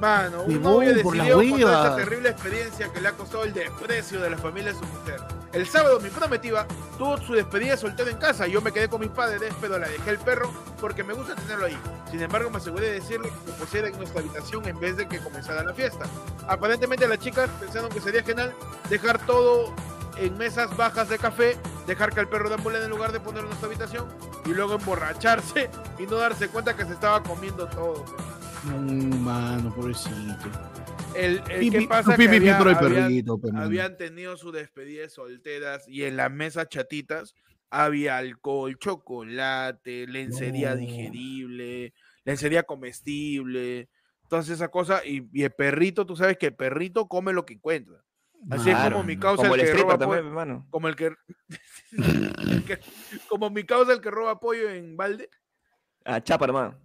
Mano, 0.00 0.42
un 0.42 0.62
novio 0.62 0.94
decidió 0.94 1.36
contar 1.36 1.58
esta 1.60 1.96
terrible 1.96 2.28
experiencia 2.28 2.92
que 2.92 3.00
le 3.00 3.08
ha 3.08 3.12
costado 3.12 3.44
el 3.44 3.52
desprecio 3.52 4.20
de 4.20 4.30
la 4.30 4.36
familia 4.36 4.72
de 4.72 4.78
su 4.78 4.84
mujer. 4.84 5.20
El 5.52 5.66
sábado 5.66 6.00
mi 6.00 6.10
prometida 6.10 6.66
tuvo 6.98 7.16
su 7.18 7.32
despedida 7.32 7.76
soltera 7.78 8.10
en 8.10 8.18
casa. 8.18 8.46
Yo 8.46 8.60
me 8.60 8.72
quedé 8.72 8.88
con 8.88 9.00
mis 9.00 9.10
padres, 9.10 9.54
pero 9.60 9.78
la 9.78 9.88
dejé 9.88 10.10
el 10.10 10.18
perro 10.18 10.52
porque 10.80 11.02
me 11.02 11.14
gusta 11.14 11.34
tenerlo 11.34 11.66
ahí. 11.66 11.78
Sin 12.10 12.20
embargo, 12.20 12.50
me 12.50 12.58
aseguré 12.58 12.88
de 12.88 12.92
decirle 13.00 13.30
que 13.30 13.50
lo 13.50 13.56
pusiera 13.56 13.88
en 13.88 13.96
nuestra 13.96 14.20
habitación 14.20 14.66
en 14.68 14.78
vez 14.78 14.98
de 14.98 15.08
que 15.08 15.18
comenzara 15.18 15.64
la 15.64 15.72
fiesta. 15.72 16.04
Aparentemente 16.46 17.08
las 17.08 17.18
chicas 17.18 17.48
pensaron 17.58 17.90
que 17.90 18.00
sería 18.00 18.22
genial 18.22 18.54
dejar 18.90 19.18
todo 19.24 19.74
en 20.18 20.36
mesas 20.36 20.74
bajas 20.76 21.08
de 21.08 21.18
café, 21.18 21.56
dejar 21.86 22.12
que 22.12 22.20
el 22.20 22.28
perro 22.28 22.48
deambule 22.48 22.82
en 22.82 22.90
lugar 22.90 23.12
de 23.12 23.20
ponerlo 23.20 23.48
en 23.48 23.50
nuestra 23.50 23.68
habitación 23.68 24.06
y 24.44 24.50
luego 24.50 24.74
emborracharse 24.74 25.70
y 25.98 26.02
no 26.04 26.16
darse 26.16 26.48
cuenta 26.48 26.76
que 26.76 26.84
se 26.84 26.92
estaba 26.92 27.22
comiendo 27.22 27.66
todo. 27.66 28.04
Mano, 28.74 29.74
pobrecito. 29.74 30.14
El, 31.14 31.40
el 31.50 31.60
Pi, 31.60 31.70
que 31.70 31.86
pasa 31.88 32.14
pi, 32.16 32.28
que 32.28 32.36
había- 32.36 32.58
habían- 32.58 32.78
perrito, 32.78 33.38
pe, 33.40 33.50
mano. 33.52 33.64
habían 33.64 33.96
tenido 33.96 34.36
su 34.36 34.52
despedida 34.52 35.02
de 35.02 35.08
solteras 35.08 35.88
y 35.88 36.02
en 36.04 36.16
las 36.16 36.30
mesas 36.30 36.68
chatitas 36.68 37.34
había 37.70 38.18
alcohol, 38.18 38.76
chocolate, 38.78 40.06
lencería 40.06 40.70
No. 40.74 40.76
digerible, 40.80 41.94
lencería 42.24 42.62
comestible, 42.64 43.88
todas 44.28 44.48
esas 44.50 44.68
cosas. 44.68 45.02
Y, 45.06 45.26
y 45.32 45.44
el 45.44 45.50
perrito, 45.52 46.04
tú 46.04 46.16
sabes 46.16 46.36
que 46.36 46.46
el 46.46 46.54
perrito 46.54 47.08
come 47.08 47.32
lo 47.32 47.46
que 47.46 47.54
encuentra. 47.54 48.02
Así 48.50 48.70
es 48.70 48.76
como 48.76 49.02
mi 49.02 49.16
causa 49.18 49.42
Como 49.44 49.54
el 49.54 49.62
el 49.62 49.66
que 49.66 49.82
roba 49.82 49.98
también, 49.98 50.20
pollo- 50.20 50.28
hermano. 50.28 50.66
como 50.70 50.88
el 50.88 50.94
que, 50.96 51.06
el 51.06 51.16
que- 52.66 52.78
como 53.28 53.48
mi 53.50 53.64
causa 53.64 53.92
el 53.92 54.00
que 54.00 54.10
roba 54.10 54.38
pollo 54.38 54.68
en 54.68 54.96
balde. 54.96 55.30
Ah, 56.04 56.20
chapa, 56.22 56.44
hermano. 56.44 56.78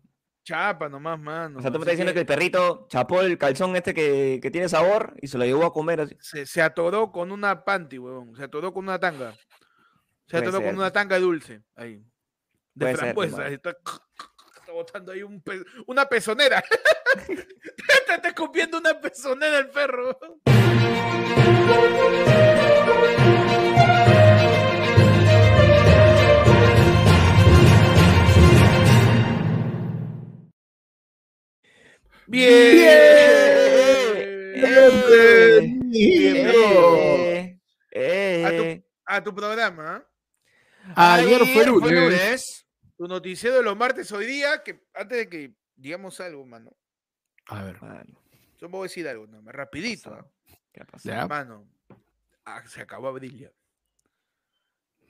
Chapa 0.52 0.90
nomás, 0.90 1.18
mano. 1.20 1.60
O 1.60 1.62
sea, 1.62 1.72
tú 1.72 1.78
me 1.80 1.84
estás 1.84 1.94
diciendo 1.94 2.14
que 2.14 2.20
el 2.20 2.26
perrito 2.26 2.86
chapó 2.90 3.22
el 3.22 3.38
calzón 3.38 3.76
este 3.78 3.94
que, 3.94 4.40
que 4.42 4.52
tiene 4.52 4.68
sabor 4.68 5.16
y 5.22 5.28
se 5.28 5.38
lo 5.38 5.46
llevó 5.46 5.66
a 5.66 5.72
comer 5.72 6.02
así. 6.02 6.18
se, 6.20 6.46
se 6.46 6.62
atoró 6.62 7.12
con 7.12 7.32
una 7.32 7.64
panty, 7.64 7.98
huevón. 7.98 8.36
Se 8.36 8.44
atoró 8.44 8.74
con 8.74 8.84
una 8.84 9.00
tanga. 9.00 9.32
Se 10.28 10.38
Puede 10.38 10.48
atoró 10.50 10.62
con 10.64 10.76
una 10.78 10.92
tanga 10.92 11.18
dulce. 11.20 11.62
Ahí. 11.76 12.04
De 12.74 12.86
Puede 12.86 12.96
frambuesa. 12.98 13.44
ahí 13.44 13.54
Está, 13.54 13.70
está 13.72 14.72
botando 14.74 15.12
ahí 15.14 15.24
un 15.24 15.42
pe- 15.42 15.64
una 15.88 16.06
pezonera. 16.06 16.62
te 17.28 18.14
está 18.16 18.28
escupiendo 18.28 18.78
una 18.78 19.00
pezonera 19.00 19.58
el 19.60 19.70
perro. 19.70 20.18
Bien. 32.32 32.64
Bienvenido. 35.92 36.48
Eh, 37.12 37.60
eh. 37.92 38.86
A 39.06 39.22
tu 39.22 39.36
programa. 39.36 40.08
Ayer 40.96 41.46
fue 41.46 41.66
lunes. 41.66 42.66
Tu 42.96 43.06
noticiero 43.06 43.58
de 43.58 43.64
los 43.64 43.76
martes 43.76 44.10
hoy 44.14 44.26
día, 44.26 44.64
que 44.64 44.82
antes 44.94 45.18
de 45.18 45.28
que 45.28 45.54
digamos 45.76 46.22
algo, 46.22 46.46
mano. 46.46 46.72
A 47.48 47.66
ver. 47.66 47.82
Mano, 47.82 48.18
Yo 48.62 48.70
voy 48.70 48.80
a 48.80 48.84
decir 48.84 49.10
algo, 49.10 49.28
no, 49.28 49.42
rapidito. 49.52 50.32
¿qué 50.72 50.84
ha 50.84 50.86
pasado? 50.86 51.28
Mano. 51.28 51.68
Ah, 52.46 52.64
se 52.66 52.80
acabó 52.80 53.10
abril 53.10 53.38
ya. 53.40 53.52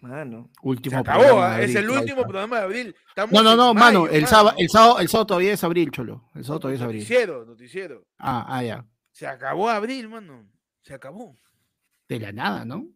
Mano. 0.01 0.49
Se 0.53 0.59
Último 0.67 0.97
acabó, 0.99 1.21
programa 1.23 1.55
¿ah? 1.55 1.61
es 1.61 1.75
el 1.75 1.89
último 1.89 2.23
programa 2.23 2.57
de 2.57 2.63
abril. 2.63 2.95
Estamos 3.09 3.31
No, 3.31 3.43
no, 3.43 3.55
no, 3.55 3.73
mano. 3.73 4.07
El 4.07 4.25
sábado, 4.27 4.55
el, 4.57 4.67
sábado, 4.69 4.99
el 4.99 5.07
sábado 5.07 5.27
todavía 5.27 5.53
es 5.53 5.63
abril, 5.63 5.91
cholo. 5.91 6.29
El 6.33 6.43
sábado 6.43 6.59
todavía 6.61 6.77
es 6.77 6.83
abril. 6.83 6.99
Noticiero, 7.01 7.45
noticiero. 7.45 8.05
Ah, 8.17 8.45
ah, 8.47 8.63
ya. 8.63 8.85
Se 9.11 9.27
acabó 9.27 9.69
abril, 9.69 10.09
mano. 10.09 10.49
Se 10.81 10.93
acabó. 10.95 11.37
De 12.09 12.19
la 12.19 12.31
nada, 12.31 12.65
¿no? 12.65 12.87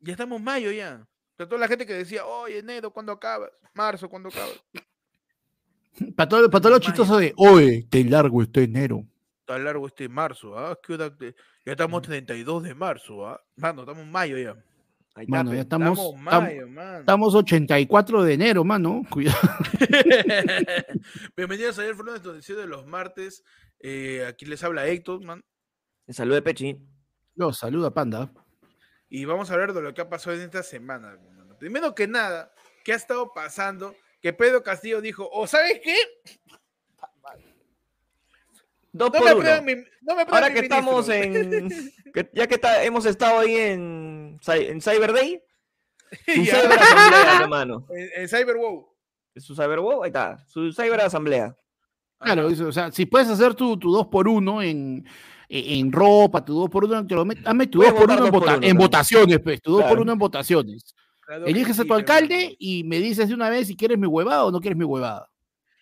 Ya 0.00 0.12
estamos 0.12 0.38
en 0.38 0.44
mayo 0.44 0.70
ya. 0.70 1.06
Sea, 1.38 1.46
toda 1.48 1.58
la 1.60 1.68
gente 1.68 1.86
que 1.86 1.94
decía, 1.94 2.26
oye, 2.26 2.58
enero, 2.58 2.90
¿cuándo 2.92 3.12
acabas? 3.12 3.50
Marzo, 3.74 4.08
¿cuándo 4.10 4.28
acabas? 4.28 4.62
Para 6.16 6.28
todo, 6.28 6.50
para 6.50 6.60
todo 6.62 6.70
lo 6.72 6.78
Mayo. 6.78 6.86
chistoso 6.86 7.18
de, 7.18 7.34
oye, 7.36 7.86
qué 7.90 8.02
largo 8.04 8.42
está 8.42 8.60
enero. 8.60 9.04
Está 9.40 9.58
largo 9.58 9.86
este 9.86 10.08
marzo, 10.08 10.58
¿ah? 10.58 10.78
¿Qué 10.82 10.94
hora 10.94 11.14
te- 11.14 11.34
Ya 11.66 11.72
estamos 11.72 12.00
32 12.02 12.62
de 12.62 12.74
marzo, 12.74 13.26
¿ah? 13.26 13.40
Mano, 13.56 13.82
estamos 13.82 14.02
en 14.02 14.10
mayo 14.10 14.38
ya. 14.38 14.56
Ahí 15.14 15.26
Mano, 15.26 15.52
ya 15.52 15.60
estamos, 15.60 15.98
Estamos 15.98 16.20
mayo, 16.22 16.66
estamos 17.00 17.34
84 17.34 18.22
de 18.22 18.32
enero, 18.34 18.64
mano. 18.64 19.02
Cuidado. 19.10 19.38
Bienvenidos 21.36 21.78
a 21.78 21.82
ayer 21.82 21.94
fue 21.94 22.14
el 22.16 22.22
noticiero 22.22 22.62
de 22.62 22.66
los 22.66 22.86
martes. 22.86 23.44
Eh, 23.80 24.24
aquí 24.26 24.46
les 24.46 24.64
habla 24.64 24.86
Héctor, 24.86 25.22
man. 25.22 25.44
El 26.06 26.14
saludo 26.14 26.36
de 26.36 26.42
Pechi. 26.42 26.78
Los 27.34 27.58
saluda, 27.58 27.92
panda. 27.92 28.32
Y 29.10 29.26
vamos 29.26 29.50
a 29.50 29.54
hablar 29.54 29.74
de 29.74 29.82
lo 29.82 29.92
que 29.92 30.00
ha 30.00 30.08
pasado 30.08 30.34
en 30.34 30.42
esta 30.42 30.62
semana. 30.62 31.18
mano. 31.36 31.58
Primero 31.58 31.94
que 31.94 32.06
nada, 32.06 32.50
¿qué 32.82 32.94
ha 32.94 32.96
estado 32.96 33.32
pasando? 33.34 33.94
Que 34.22 34.32
Pedro 34.32 34.62
Castillo 34.62 35.02
dijo, 35.02 35.28
¿o 35.30 35.46
sabes 35.46 35.80
qué? 35.84 35.94
Dos 38.94 39.10
No 39.12 39.18
por 39.18 39.42
me 39.44 39.58
uno. 39.58 39.62
mi, 39.62 39.74
no 40.02 40.14
me 40.16 40.22
Ahora 40.22 40.48
mi 40.48 40.54
que 40.54 40.60
estamos 40.60 41.08
ministro". 41.08 41.58
en. 41.58 41.92
que- 42.14 42.30
ya 42.34 42.46
que 42.46 42.54
está- 42.56 42.84
hemos 42.84 43.06
estado 43.06 43.40
ahí 43.40 43.56
en, 43.56 44.11
En 44.46 44.80
Cyber 44.80 45.12
Day, 45.12 45.40
su. 46.26 46.44
Cyber 46.44 46.72
Asamblea, 46.78 47.40
hermano. 47.42 47.86
en, 47.90 48.22
en 48.22 48.28
Cyberwow. 48.28 48.88
Su 49.36 49.54
Cyber 49.54 49.80
Wow, 49.80 50.02
ahí 50.04 50.08
está. 50.08 50.44
Su 50.46 50.72
Cyber 50.72 51.00
Asamblea. 51.00 51.56
Claro, 52.18 52.48
eso, 52.48 52.68
o 52.68 52.72
sea, 52.72 52.92
si 52.92 53.06
puedes 53.06 53.28
hacer 53.28 53.54
tu, 53.54 53.76
tu 53.78 53.90
2 53.90 54.06
por 54.08 54.28
1 54.28 54.62
en, 54.62 55.04
en, 55.48 55.78
en 55.80 55.90
ropa, 55.92 56.44
tu 56.44 56.54
2 56.54 56.70
por 56.70 56.84
1 56.84 57.06
te 57.06 57.14
lo 57.14 57.24
met- 57.24 57.42
hazme 57.44 57.66
tu 57.66 57.78
Puedes 57.78 57.92
2 57.94 58.00
por 58.00 58.08
votar 58.10 58.18
1 58.18 58.26
en, 58.26 58.30
dos 58.32 58.40
por 58.40 58.48
vota- 58.48 58.58
uno 58.58 58.66
en 58.66 58.76
votaciones, 58.76 59.40
pues, 59.40 59.60
tu 59.62 59.72
2 59.72 59.80
por 59.80 59.88
Claro. 59.88 60.02
1 60.02 60.12
en 60.12 60.18
votaciones. 60.18 60.94
Claro 61.20 61.44
que 61.44 61.50
Eliges 61.50 61.78
a 61.78 61.82
sí, 61.82 61.88
tu 61.88 61.94
alcalde 61.94 62.54
y 62.58 62.84
me 62.84 62.98
dices 63.00 63.28
de 63.28 63.34
una 63.34 63.48
vez 63.50 63.66
si 63.68 63.76
quieres 63.76 63.98
mi 63.98 64.06
huevada 64.06 64.44
o 64.44 64.50
no 64.52 64.60
quieres 64.60 64.76
mi 64.78 64.84
huevada. 64.84 65.28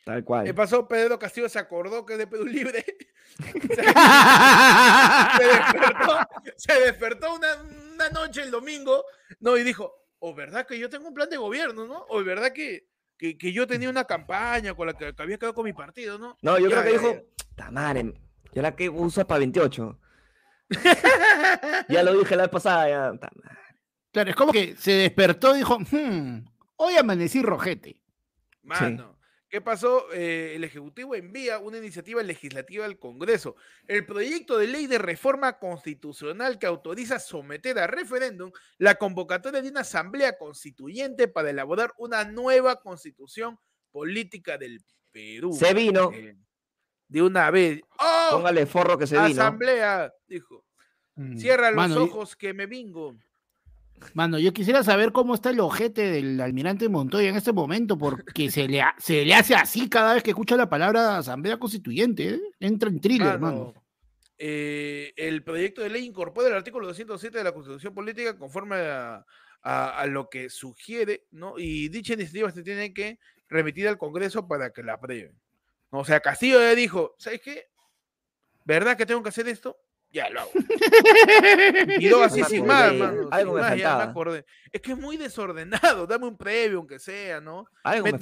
Tal 0.05 0.25
cual. 0.25 0.45
¿Qué 0.47 0.55
pasó? 0.55 0.87
Pedro 0.89 1.19
Castillo 1.19 1.49
se 1.49 1.59
acordó 1.59 2.07
que 2.07 2.15
es 2.15 2.19
de 2.19 2.27
Perú 2.27 2.47
Libre. 2.47 2.85
se, 3.39 5.45
despertó, 5.45 6.19
se 6.57 6.81
despertó 6.81 7.35
una, 7.35 7.49
una 7.95 8.09
noche 8.11 8.43
el 8.43 8.51
domingo, 8.51 9.05
¿no? 9.41 9.57
Y 9.57 9.63
dijo, 9.63 9.93
o 10.19 10.35
verdad 10.35 10.67
que 10.67 10.79
yo 10.79 10.89
tengo 10.91 11.09
un 11.09 11.15
plan 11.15 11.31
de 11.31 11.37
gobierno, 11.37 11.87
¿no? 11.87 12.05
O 12.09 12.23
verdad 12.25 12.53
que, 12.53 12.89
que, 13.17 13.39
que 13.39 13.53
yo 13.53 13.67
tenía 13.67 13.89
una 13.91 14.05
campaña 14.05 14.75
con 14.75 14.87
la 14.87 14.95
que, 14.95 15.15
que 15.15 15.23
había 15.23 15.39
quedado 15.39 15.55
con 15.55 15.65
mi 15.65 15.73
partido, 15.73 16.19
¿no? 16.19 16.37
No, 16.43 16.59
yo 16.59 16.69
Ya, 16.69 16.83
creo 16.83 16.85
que 16.85 16.93
dijo. 16.99 17.23
"Ta 17.57 17.71
madre, 17.71 18.13
yo 18.53 18.63
la 18.63 18.75
que 18.77 18.89
uso 18.89 19.21
es 19.21 19.27
para 19.27 19.39
28. 19.41 19.99
ya 21.89 22.03
lo 22.03 22.19
dije 22.19 22.37
la 22.37 22.45
vez 22.45 22.51
pasada. 22.53 22.89
Ya. 22.89 23.19
ta 23.19 23.31
madre". 23.35 23.59
Claro, 24.13 24.31
es 24.31 24.37
como 24.37 24.53
que 24.53 24.77
se 24.77 24.93
despertó 24.93 25.55
y 25.55 25.59
dijo, 25.59 25.79
"Hmm, 25.79 26.45
hoy 26.77 26.97
amanecí 26.97 27.43
rojete. 27.43 28.01
Mano, 28.63 29.19
¿qué 29.51 29.61
pasó? 29.61 30.11
Eh, 30.13 30.55
el 30.55 30.65
Ejecutivo 30.65 31.15
envía 31.15 31.59
una 31.59 31.79
iniciativa 31.79 32.23
legislativa 32.23 32.85
al 32.85 32.99
Congreso. 32.99 33.57
El 33.87 34.07
proyecto 34.07 34.57
de 34.57 34.69
ley 34.69 34.87
de 34.87 34.99
reforma 34.99 35.59
constitucional 35.59 36.59
que 36.59 36.67
autoriza 36.67 37.19
someter 37.19 37.79
a 37.79 37.87
referéndum 37.87 38.53
la 38.79 38.95
convocatoria 38.95 39.61
de 39.61 39.69
una 39.69 39.81
asamblea 39.81 40.39
constituyente 40.39 41.29
para 41.29 41.51
elaborar 41.51 41.93
una 41.99 42.25
nueva 42.25 42.81
constitución 42.81 43.59
política 43.91 44.57
del 44.57 44.83
Perú. 45.11 45.53
Se 45.53 45.75
vino. 45.75 46.13
Eh, 46.15 46.37
de 47.09 47.23
una 47.23 47.51
vez. 47.51 47.81
¡Oh! 47.99 48.29
Póngale 48.31 48.67
forro 48.67 48.97
que 48.97 49.07
se 49.07 49.17
vino. 49.17 49.43
Asamblea, 49.43 50.13
dijo. 50.29 50.65
Mm, 51.17 51.37
Cierra 51.37 51.71
los 51.71 51.77
mano, 51.77 52.05
ojos 52.05 52.37
que 52.37 52.55
me 52.55 52.67
vingo. 52.67 53.17
Mano, 54.15 54.39
yo 54.39 54.53
quisiera 54.53 54.83
saber 54.83 55.13
cómo 55.13 55.35
está 55.35 55.51
el 55.51 55.61
ojete 55.61 56.11
del 56.11 56.41
almirante 56.41 56.89
Montoya 56.89 57.29
en 57.29 57.37
este 57.37 57.53
momento, 57.53 57.97
porque 57.99 58.51
se 58.51 58.67
le, 58.69 58.83
ha- 58.83 58.95
se 58.99 59.25
le 59.25 59.35
hace 59.35 59.55
así 59.55 59.89
cada 59.89 60.15
vez 60.15 60.23
que 60.23 60.31
escucha 60.31 60.57
la 60.57 60.69
palabra 60.69 61.19
Asamblea 61.19 61.59
Constituyente. 61.59 62.29
¿eh? 62.35 62.41
Entra 62.61 62.89
en 62.89 63.01
thriller, 63.01 63.39
Mano, 63.39 63.57
mano. 63.59 63.75
eh, 64.39 65.13
el 65.17 65.43
proyecto 65.45 65.83
de 65.83 65.91
ley 65.91 66.05
incorpora 66.07 66.49
el 66.49 66.55
artículo 66.55 66.87
207 66.87 67.39
de 67.39 67.45
la 67.45 67.53
Constitución 67.53 67.95
Política 67.95 68.37
conforme 68.39 68.77
a, 68.77 69.25
a- 69.63 69.99
a 70.01 70.07
lo 70.07 70.29
que 70.31 70.49
sugiere, 70.51 71.27
¿no? 71.31 71.55
Y 71.59 71.89
dicha 71.89 72.15
iniciativa 72.15 72.51
se 72.51 72.63
tiene 72.63 72.93
que 72.95 73.19
remitir 73.49 73.87
al 73.89 73.99
Congreso 73.99 74.47
para 74.49 74.71
que 74.73 74.83
la 74.83 74.95
aprueben. 74.95 75.39
O 75.91 76.05
sea, 76.05 76.21
Castillo 76.21 76.61
ya 76.61 76.75
dijo, 76.75 77.15
¿sabes 77.19 77.41
qué? 77.43 77.65
¿Verdad 78.65 78.97
que 78.97 79.07
tengo 79.07 79.23
que 79.23 79.29
hacer 79.31 79.49
esto? 79.49 79.77
Ya 80.13 80.29
lo 80.31 80.41
hago. 80.41 80.51
Y 82.01 82.09
no 82.09 82.23
así 82.23 82.43
sin 82.45 82.67
más, 82.67 82.93
mano. 82.95 83.29
algo 83.31 83.53
sin 83.53 83.55
me 83.55 83.61
más, 83.61 83.71
ya 83.71 83.77
me 83.77 83.83
faltaba. 83.83 84.05
acordé. 84.05 84.45
Es 84.73 84.81
que 84.81 84.93
es 84.93 84.99
muy 84.99 85.17
desordenado. 85.17 86.07
Dame 86.09 86.27
un 86.27 86.37
previo, 86.37 86.79
aunque 86.79 86.99
sea, 86.99 87.41
¿no? 87.41 87.67
Algo 87.85 88.05
me 88.07 88.13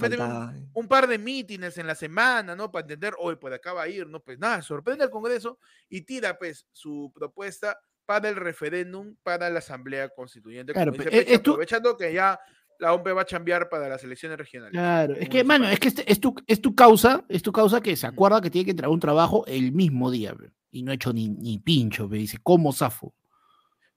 un- 0.74 0.88
par 0.88 1.06
de 1.06 1.18
mítines 1.18 1.78
en 1.78 1.86
la 1.86 1.94
semana, 1.94 2.54
¿no? 2.54 2.70
Para 2.70 2.82
entender, 2.82 3.14
hoy 3.18 3.36
por 3.36 3.52
acá 3.52 3.72
va 3.72 3.82
a 3.82 3.88
ir, 3.88 4.06
¿no? 4.06 4.20
Pues 4.20 4.38
nada, 4.38 4.60
sorprende 4.62 5.04
al 5.04 5.10
Congreso 5.10 5.58
y 5.88 6.02
tira, 6.02 6.38
pues, 6.38 6.66
su 6.72 7.10
propuesta 7.14 7.78
para 8.06 8.28
el 8.28 8.36
referéndum 8.36 9.16
para 9.22 9.50
la 9.50 9.58
Asamblea 9.58 10.08
Constituyente. 10.10 10.72
Claro, 10.72 10.92
dice 10.92 11.08
e- 11.10 11.34
es 11.34 11.42
tu- 11.42 11.52
aprovechando 11.52 11.96
que 11.96 12.12
ya 12.12 12.38
la 12.78 12.92
OMP 12.94 13.08
va 13.12 13.22
a 13.22 13.26
cambiar 13.26 13.68
para 13.68 13.88
las 13.88 14.02
elecciones 14.04 14.38
regionales. 14.38 14.72
Claro, 14.72 15.14
es 15.14 15.28
que, 15.28 15.42
mano, 15.44 15.68
es 15.68 15.78
que 15.80 15.88
este- 15.88 16.10
es, 16.10 16.20
tu, 16.20 16.34
es 16.46 16.60
tu 16.62 16.74
causa, 16.74 17.24
es 17.28 17.42
tu 17.42 17.52
causa 17.52 17.80
que 17.80 17.96
se 17.96 18.06
acuerda 18.06 18.40
que 18.40 18.50
tiene 18.50 18.66
que 18.66 18.70
entregar 18.70 18.90
un 18.92 19.00
trabajo 19.00 19.44
el 19.46 19.72
mismo 19.72 20.10
día, 20.10 20.32
pe, 20.34 20.50
y 20.70 20.82
no 20.82 20.92
ha 20.92 20.94
hecho 20.94 21.12
ni, 21.12 21.28
ni 21.28 21.58
pincho, 21.58 22.08
pe, 22.08 22.16
dice, 22.16 22.38
¿cómo 22.42 22.72
zafo? 22.72 23.14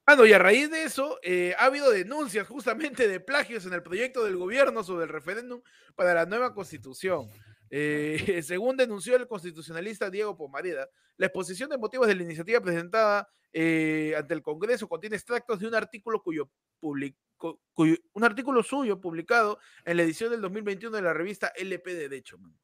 Ah, 0.04 0.16
no, 0.16 0.26
y 0.26 0.32
a 0.32 0.38
raíz 0.38 0.68
de 0.68 0.82
eso, 0.82 1.18
eh, 1.22 1.54
ha 1.58 1.66
habido 1.66 1.90
denuncias 1.90 2.48
justamente 2.48 3.06
de 3.06 3.20
plagios 3.20 3.66
en 3.66 3.72
el 3.72 3.84
proyecto 3.84 4.24
del 4.24 4.36
gobierno 4.36 4.82
sobre 4.82 5.04
el 5.04 5.10
referéndum 5.10 5.62
para 5.94 6.12
la 6.12 6.26
nueva 6.26 6.54
constitución. 6.54 7.28
Eh, 7.70 8.16
según 8.42 8.76
denunció 8.76 9.14
el 9.16 9.28
constitucionalista 9.28 10.10
Diego 10.10 10.36
Pomareda, 10.36 10.88
la 11.16 11.26
exposición 11.26 11.70
de 11.70 11.78
motivos 11.78 12.08
de 12.08 12.16
la 12.16 12.24
iniciativa 12.24 12.60
presentada 12.60 13.28
eh, 13.52 14.14
ante 14.16 14.34
el 14.34 14.42
Congreso 14.42 14.88
contiene 14.88 15.16
extractos 15.16 15.60
de 15.60 15.68
un 15.68 15.74
artículo 15.74 16.20
cuyo, 16.22 16.50
un 16.80 18.24
artículo 18.24 18.62
suyo 18.62 19.00
publicado 19.00 19.58
en 19.84 19.98
la 19.98 20.02
edición 20.02 20.30
del 20.30 20.40
2021 20.40 20.96
de 20.96 21.02
la 21.02 21.12
revista 21.12 21.52
LP 21.54 21.94
Derecho. 21.94 22.38
man. 22.38 22.58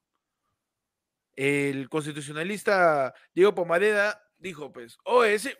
El 1.41 1.87
constitucionalista 1.87 3.13
Diego 3.33 3.55
Pomareda 3.55 4.21
dijo, 4.39 4.73
pues, 4.73 4.97
oh, 5.05 5.23
ese, 5.23 5.57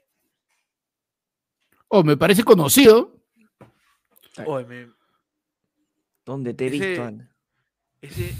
Oh, 1.88 2.04
me 2.04 2.18
parece 2.18 2.44
conocido. 2.44 3.18
oh, 4.46 4.60
me- 4.66 4.92
¿Dónde 6.26 6.54
te 6.54 6.66
he 6.66 6.68
Ese- 6.68 6.80
visto, 6.90 7.04
Ana? 7.06 7.34
ese, 8.02 8.34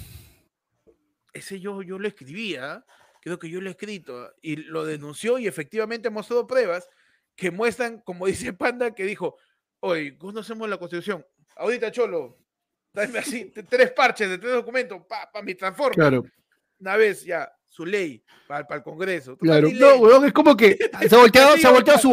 ese 1.32 1.60
yo, 1.62 1.82
yo 1.82 1.98
lo 1.98 2.10
escribía, 2.10 2.86
creo 3.22 3.40
que 3.40 3.50
yo 3.50 3.62
lo 3.62 3.70
he 3.70 3.72
escrito, 3.72 4.22
¿ah? 4.22 4.34
y 4.42 4.58
lo 4.58 4.84
denunció 4.84 5.40
y 5.40 5.48
efectivamente 5.48 6.10
ha 6.10 6.12
mostrado 6.12 6.46
pruebas 6.46 6.90
que 7.38 7.52
muestran, 7.52 8.02
como 8.02 8.26
dice 8.52 8.52
Panda, 8.52 8.94
que 8.94 9.06
dijo, 9.06 9.38
oye, 9.80 10.18
conocemos 10.18 10.68
la 10.70 10.78
constitución, 10.78 11.26
ahorita 11.56 11.90
Cholo, 11.90 12.38
dame 12.92 13.20
así, 13.20 13.46
tres 13.70 13.92
parches 13.94 14.30
de 14.30 14.38
tres 14.40 14.52
documentos, 14.52 15.02
para 15.08 15.32
pa, 15.32 15.42
mi 15.42 15.56
transforme, 15.56 15.96
Claro, 15.96 16.26
una 16.80 16.96
vez 16.96 17.24
ya, 17.24 17.52
su 17.68 17.86
ley, 17.86 18.24
para 18.48 18.66
el 18.76 18.84
Congreso. 18.84 19.38
Claro. 19.38 19.70
No, 19.74 19.96
weón, 19.98 20.26
es 20.26 20.34
como 20.34 20.56
que 20.56 20.78
se 21.10 21.16
ha 21.16 21.20
volteado, 21.20 21.58
se 21.58 21.68
ha 21.68 21.72
volteado 21.72 22.00
su, 22.00 22.12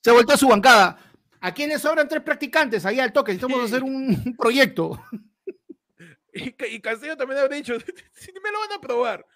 se 0.00 0.10
ha 0.10 0.12
volteado 0.12 0.38
su 0.38 0.48
bancada. 0.48 0.98
¿A 1.40 1.54
quiénes 1.54 1.80
sobran 1.82 2.08
tres 2.08 2.22
practicantes? 2.22 2.84
Ahí 2.84 2.98
al 2.98 3.12
toque, 3.12 3.32
necesitamos 3.32 3.64
hacer 3.70 3.82
un 3.82 4.36
proyecto. 4.38 5.00
Y, 6.32 6.54
y 6.66 6.80
Castillo 6.80 7.16
también 7.16 7.40
habría 7.40 7.58
dicho, 7.58 7.74
si 8.12 8.32
me 8.32 8.52
lo 8.52 8.60
van 8.60 8.72
a 8.72 8.76
aprobar, 8.76 9.26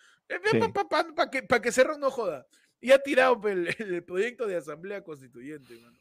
Sí. 0.50 0.58
para 0.88 1.30
que, 1.30 1.42
pa 1.42 1.60
que 1.60 1.72
Cerro 1.72 1.98
no 1.98 2.10
joda. 2.10 2.46
Y 2.80 2.90
ha 2.90 2.98
tirado 2.98 3.40
el, 3.48 3.74
el 3.78 4.02
proyecto 4.02 4.46
de 4.46 4.56
asamblea 4.56 5.02
constituyente, 5.02 5.74
mano. 5.76 5.96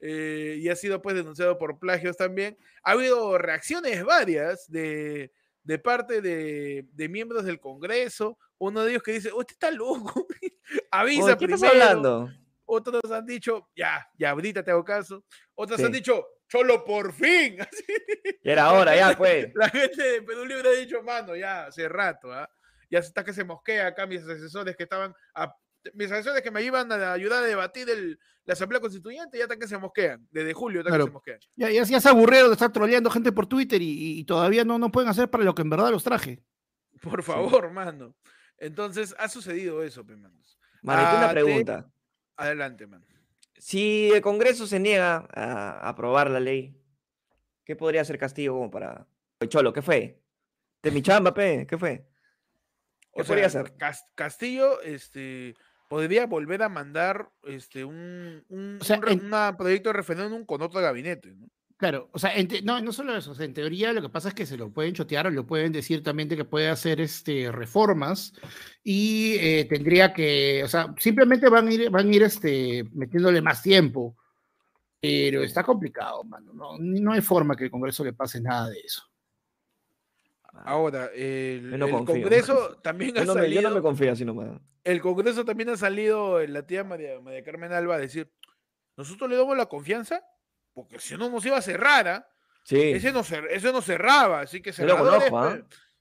Eh, 0.00 0.58
y 0.60 0.68
ha 0.68 0.76
sido 0.76 1.02
pues 1.02 1.16
denunciado 1.16 1.58
por 1.58 1.78
plagios 1.78 2.16
también. 2.16 2.56
Ha 2.82 2.92
habido 2.92 3.36
reacciones 3.38 4.04
varias 4.04 4.70
de, 4.70 5.32
de 5.64 5.78
parte 5.78 6.20
de, 6.20 6.86
de 6.92 7.08
miembros 7.08 7.44
del 7.44 7.58
Congreso. 7.58 8.38
Uno 8.58 8.84
de 8.84 8.92
ellos 8.92 9.02
que 9.02 9.12
dice, 9.12 9.32
usted 9.32 9.54
está 9.54 9.70
loco, 9.70 10.26
avisa 10.90 11.24
Oye, 11.24 11.32
¿Qué 11.36 11.46
primero. 11.46 11.56
estás 11.56 11.70
hablando? 11.70 12.30
Otros 12.66 13.10
han 13.10 13.26
dicho, 13.26 13.68
ya, 13.76 14.06
ya 14.16 14.30
ahorita 14.30 14.62
te 14.62 14.70
hago 14.70 14.84
caso. 14.84 15.24
Otros 15.54 15.82
han 15.82 15.92
dicho, 15.92 16.24
Cholo, 16.48 16.84
por 16.84 17.12
fin. 17.12 17.58
Ya 18.42 18.52
era 18.52 18.72
hora, 18.72 18.94
ya, 18.96 19.14
pues. 19.18 19.48
La 19.54 19.68
gente 19.68 20.02
de 20.02 20.22
Perú 20.22 20.44
Libre 20.46 20.68
ha 20.68 20.72
dicho, 20.72 21.02
mano, 21.02 21.34
ya 21.34 21.66
hace 21.66 21.88
rato, 21.88 22.32
¿ah? 22.32 22.48
ya 22.90 22.98
está 23.00 23.24
que 23.24 23.32
se 23.32 23.42
mosquea 23.44 23.88
acá 23.88 24.06
mis 24.06 24.22
asesores 24.22 24.76
que 24.76 24.82
estaban, 24.84 25.14
a- 25.34 25.54
mis 25.92 26.10
asesores 26.10 26.42
que 26.42 26.50
me 26.50 26.62
iban 26.62 26.90
a 26.90 27.12
ayudar 27.12 27.42
a 27.44 27.46
debatir 27.46 27.88
el- 27.90 28.18
la 28.46 28.52
Asamblea 28.54 28.80
Constituyente, 28.80 29.38
ya 29.38 29.44
está 29.44 29.56
que 29.58 29.66
se 29.68 29.78
mosquean, 29.78 30.26
desde 30.30 30.52
julio 30.52 30.80
está 30.80 30.90
Claro. 30.90 31.04
que 31.04 31.10
se 31.10 31.12
mosquean. 31.14 31.38
Ya, 31.56 31.70
ya, 31.70 31.82
ya 31.84 32.00
se 32.00 32.08
aburrieron 32.08 32.48
de 32.50 32.54
estar 32.54 32.72
troleando 32.72 33.10
gente 33.10 33.32
por 33.32 33.46
Twitter 33.46 33.80
y, 33.82 34.18
y 34.20 34.24
todavía 34.24 34.64
no, 34.64 34.78
no 34.78 34.90
pueden 34.90 35.08
hacer 35.10 35.30
para 35.30 35.44
lo 35.44 35.54
que 35.54 35.62
en 35.62 35.70
verdad 35.70 35.90
los 35.90 36.04
traje. 36.04 36.42
Por 37.02 37.22
favor, 37.22 37.70
mano. 37.70 38.14
Entonces, 38.58 39.14
ha 39.18 39.28
sucedido 39.28 39.82
eso, 39.82 40.04
pe, 40.06 40.16
manos. 40.16 40.58
Manito, 40.82 41.10
una 41.16 41.24
Ah, 41.24 41.28
te- 41.28 41.34
pregunta. 41.42 41.90
Adelante, 42.36 42.86
man. 42.86 43.04
Si 43.56 44.10
el 44.12 44.20
Congreso 44.20 44.66
se 44.66 44.78
niega 44.80 45.26
a 45.32 45.88
aprobar 45.88 46.30
la 46.30 46.40
ley, 46.40 46.76
¿qué 47.64 47.76
podría 47.76 48.04
ser 48.04 48.18
castigo 48.18 48.54
como 48.56 48.70
para... 48.70 49.06
Oye, 49.40 49.48
Cholo, 49.48 49.72
¿qué 49.72 49.80
fue? 49.82 50.20
De 50.82 50.90
mi 50.90 51.00
chamba, 51.02 51.32
pe, 51.32 51.66
¿qué 51.66 51.78
fue? 51.78 52.06
¿Qué 53.14 53.22
O 53.22 53.24
podría 53.24 53.48
sea, 53.48 53.62
ser? 53.62 53.76
Cas- 53.76 54.04
Castillo, 54.14 54.82
este, 54.82 55.54
podría 55.88 56.26
volver 56.26 56.62
a 56.62 56.68
mandar 56.68 57.30
este, 57.44 57.84
un, 57.84 58.42
un, 58.48 58.78
O 58.80 58.84
sea, 58.84 58.96
un 58.96 59.02
re- 59.02 59.12
en- 59.12 59.24
una 59.26 59.56
proyecto 59.56 59.90
de 59.90 59.94
referéndum 59.94 60.44
con 60.44 60.62
otro 60.62 60.80
gabinete. 60.80 61.34
¿no? 61.34 61.48
Claro, 61.76 62.08
o 62.12 62.18
sea, 62.18 62.34
en 62.36 62.48
te- 62.48 62.62
no, 62.62 62.80
no 62.80 62.92
solo 62.92 63.16
eso, 63.16 63.32
o 63.32 63.34
sea, 63.34 63.44
en 63.44 63.52
teoría 63.52 63.92
lo 63.92 64.00
que 64.00 64.08
pasa 64.08 64.28
es 64.28 64.34
que 64.34 64.46
se 64.46 64.56
lo 64.56 64.70
pueden 64.70 64.94
chotear 64.94 65.26
o 65.26 65.30
lo 65.30 65.44
pueden 65.46 65.72
decir 65.72 66.02
también 66.02 66.28
de 66.28 66.36
que 66.36 66.44
puede 66.44 66.68
hacer 66.68 67.00
este, 67.00 67.50
reformas 67.52 68.32
y 68.82 69.34
eh, 69.40 69.66
tendría 69.68 70.12
que, 70.14 70.62
o 70.64 70.68
sea, 70.68 70.94
simplemente 70.98 71.48
van 71.48 71.68
a 71.68 71.72
ir, 71.74 71.90
van 71.90 72.08
a 72.08 72.14
ir 72.14 72.22
este, 72.22 72.84
metiéndole 72.92 73.42
más 73.42 73.60
tiempo, 73.62 74.16
pero 75.00 75.42
está 75.42 75.62
complicado, 75.64 76.22
mano, 76.24 76.52
no, 76.54 76.78
no 76.78 77.12
hay 77.12 77.20
forma 77.20 77.56
que 77.56 77.64
el 77.64 77.70
Congreso 77.70 78.04
le 78.04 78.12
pase 78.14 78.40
nada 78.40 78.70
de 78.70 78.78
eso. 78.80 79.02
Ahora, 80.64 81.10
el, 81.14 81.78
no. 81.78 82.04
Congreso 82.04 82.76
también 82.82 83.16
ha 83.18 83.24
no, 83.24 83.34
me, 83.34 83.40
yo 83.40 83.44
salido. 83.44 83.62
no 83.70 83.74
me 83.76 83.82
confío 83.82 84.12
así 84.12 84.24
nomás. 84.24 84.60
el 84.84 85.00
Congreso 85.00 85.44
también 85.44 85.70
ha 85.70 85.76
salido 85.76 86.40
eh, 86.40 86.48
la 86.48 86.66
tía 86.66 86.84
María, 86.84 87.20
María 87.20 87.42
Carmen 87.42 87.72
Alba 87.72 87.96
a 87.96 87.98
decir, 87.98 88.30
nosotros 88.96 89.28
le 89.28 89.36
damos 89.36 89.56
la 89.56 89.66
confianza 89.66 90.22
porque 90.72 90.98
si 90.98 91.16
no 91.16 91.28
nos 91.30 91.44
iba 91.46 91.56
a 91.56 91.62
cerrar, 91.62 92.08
¿ah? 92.08 92.28
Sí. 92.64 92.80
ese, 92.80 93.12
no 93.12 93.20
ese 93.20 93.72
no 93.72 93.82
cerraba, 93.82 94.40
así 94.40 94.60
que 94.62 94.72
Yo 94.72 94.86
lo 94.86 94.98
conozco, 94.98 95.38
¿ah? 95.38 95.58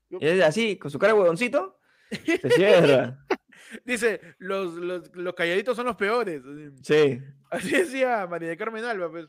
Yo- 0.09 0.19
Y 0.21 0.27
es 0.27 0.43
así, 0.43 0.77
con 0.77 0.89
su 0.91 0.97
cara 0.99 1.13
de 1.13 1.19
huevoncito, 1.19 1.79
se 2.11 2.49
cierra. 2.49 3.17
Dice, 3.85 4.21
los, 4.37 4.73
los, 4.75 5.15
los 5.15 5.33
calladitos 5.33 5.75
son 5.75 5.87
los 5.87 5.95
peores. 5.95 6.41
así. 6.45 6.69
Sí. 6.83 7.21
Así 7.49 7.71
decía 7.71 8.27
María 8.29 8.49
de 8.49 8.57
Carmen 8.57 8.85
Alba, 8.85 9.09
pues. 9.09 9.27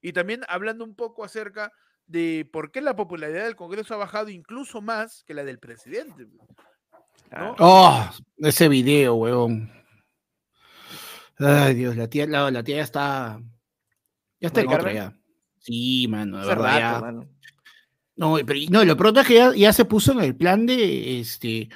Y 0.00 0.12
también 0.12 0.42
hablando 0.48 0.84
un 0.84 0.96
poco 0.96 1.24
acerca 1.24 1.72
de 2.12 2.48
por 2.52 2.70
qué 2.70 2.80
la 2.82 2.94
popularidad 2.94 3.44
del 3.44 3.56
Congreso 3.56 3.94
ha 3.94 3.96
bajado 3.96 4.28
incluso 4.28 4.80
más 4.82 5.24
que 5.24 5.34
la 5.34 5.44
del 5.44 5.58
presidente. 5.58 6.26
pues. 6.26 6.48
Oh, 7.58 8.10
ese 8.38 8.68
video, 8.68 9.14
huevón. 9.14 9.72
Ay, 11.38 11.74
Dios, 11.74 11.96
la 11.96 12.08
tía, 12.08 12.26
la, 12.26 12.50
la 12.50 12.62
tía 12.62 12.76
ya 12.76 12.82
está, 12.82 13.40
ya 14.38 14.48
está 14.48 14.60
en 14.60 14.66
¿Mari 14.66 14.78
otra 14.78 14.92
ya. 14.92 15.18
Sí, 15.58 16.06
mano, 16.08 16.38
de 16.40 16.46
verdad 16.46 16.64
rato, 16.64 16.78
ya. 16.78 17.00
mano. 17.00 17.28
No, 18.16 18.36
pero 18.46 18.60
no, 18.70 18.84
lo 18.84 18.96
pronto 18.96 19.20
es 19.20 19.26
que 19.26 19.34
ya, 19.34 19.54
ya 19.54 19.72
se 19.72 19.86
puso 19.86 20.12
en 20.12 20.20
el 20.20 20.36
plan 20.36 20.66
de 20.66 21.20
este 21.20 21.70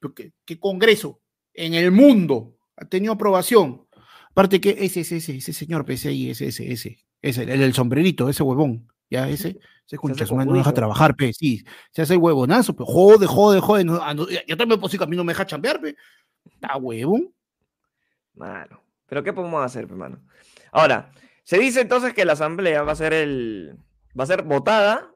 porque- 0.00 0.32
¿qué 0.46 0.58
Congreso 0.58 1.20
en 1.52 1.74
el 1.74 1.90
mundo 1.90 2.56
ha 2.76 2.86
tenido 2.86 3.12
aprobación. 3.12 3.86
Aparte 4.30 4.60
que 4.60 4.70
ese, 4.78 5.00
ese, 5.00 5.16
ese, 5.16 5.36
ese 5.36 5.52
señor, 5.52 5.84
pues, 5.84 6.00
ese 6.00 6.08
ahí, 6.08 6.30
ese, 6.30 6.46
ese, 6.46 6.72
ese, 6.72 6.98
ese, 7.20 7.42
el 7.42 7.74
sombrerito, 7.74 8.28
ese 8.28 8.42
huevón, 8.44 8.90
ya 9.10 9.28
ese, 9.28 9.58
ese 9.86 9.96
concha 9.96 10.26
su 10.26 10.36
no 10.36 10.52
deja 10.52 10.72
trabajar, 10.72 11.14
pe, 11.16 11.32
sí, 11.32 11.64
se 11.90 12.02
hace 12.02 12.16
huevonazo, 12.16 12.74
pero 12.74 12.86
jode, 12.86 13.26
jode, 13.26 13.60
jode, 13.60 13.84
no, 13.84 14.00
ah, 14.02 14.12
no, 14.14 14.26
yo 14.28 14.56
también 14.56 14.78
puedo 14.80 14.88
decir 14.88 14.98
que 14.98 15.04
a 15.04 15.08
mí 15.08 15.16
no 15.16 15.24
me 15.24 15.32
deja 15.32 15.46
chambear, 15.46 15.80
pe, 15.80 15.96
está 16.50 16.76
huevón. 16.76 17.32
Mano. 18.34 18.82
Pero 19.06 19.22
¿qué 19.24 19.32
podemos 19.32 19.64
hacer, 19.64 19.84
hermano? 19.84 20.20
Ahora, 20.70 21.10
se 21.42 21.58
dice 21.58 21.80
entonces 21.80 22.12
que 22.12 22.24
la 22.24 22.34
asamblea 22.34 22.82
va 22.82 22.92
a 22.92 22.96
ser 22.96 23.12
el. 23.14 23.78
va 24.18 24.24
a 24.24 24.26
ser 24.26 24.42
votada 24.42 25.10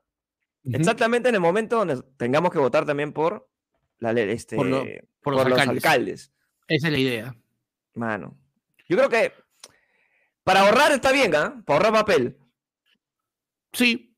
exactamente 0.65 1.29
en 1.29 1.35
el 1.35 1.41
momento 1.41 1.77
donde 1.77 2.03
tengamos 2.17 2.51
que 2.53 2.59
votar 2.59 2.87
también 2.87 3.13
por 3.13 3.49
la 3.99 4.13
ley, 4.13 4.31
este, 4.31 4.57
Por 4.57 4.67
lo- 4.67 4.85
por 5.23 5.35
los 5.35 5.45
alcaldes. 5.45 5.85
alcaldes. 5.85 6.33
Esa 6.69 6.87
es 6.89 6.93
la 6.93 6.99
idea. 6.99 7.37
Mano. 7.95 8.37
Yo 8.89 8.97
creo 8.97 9.09
que 9.09 9.33
para 10.43 10.61
ahorrar 10.61 10.93
está 10.93 11.13
bien, 11.13 11.35
¿ah? 11.35 11.63
Para 11.67 11.77
ahorrar 11.79 11.93
papel. 11.93 12.37
Sí. 13.73 14.15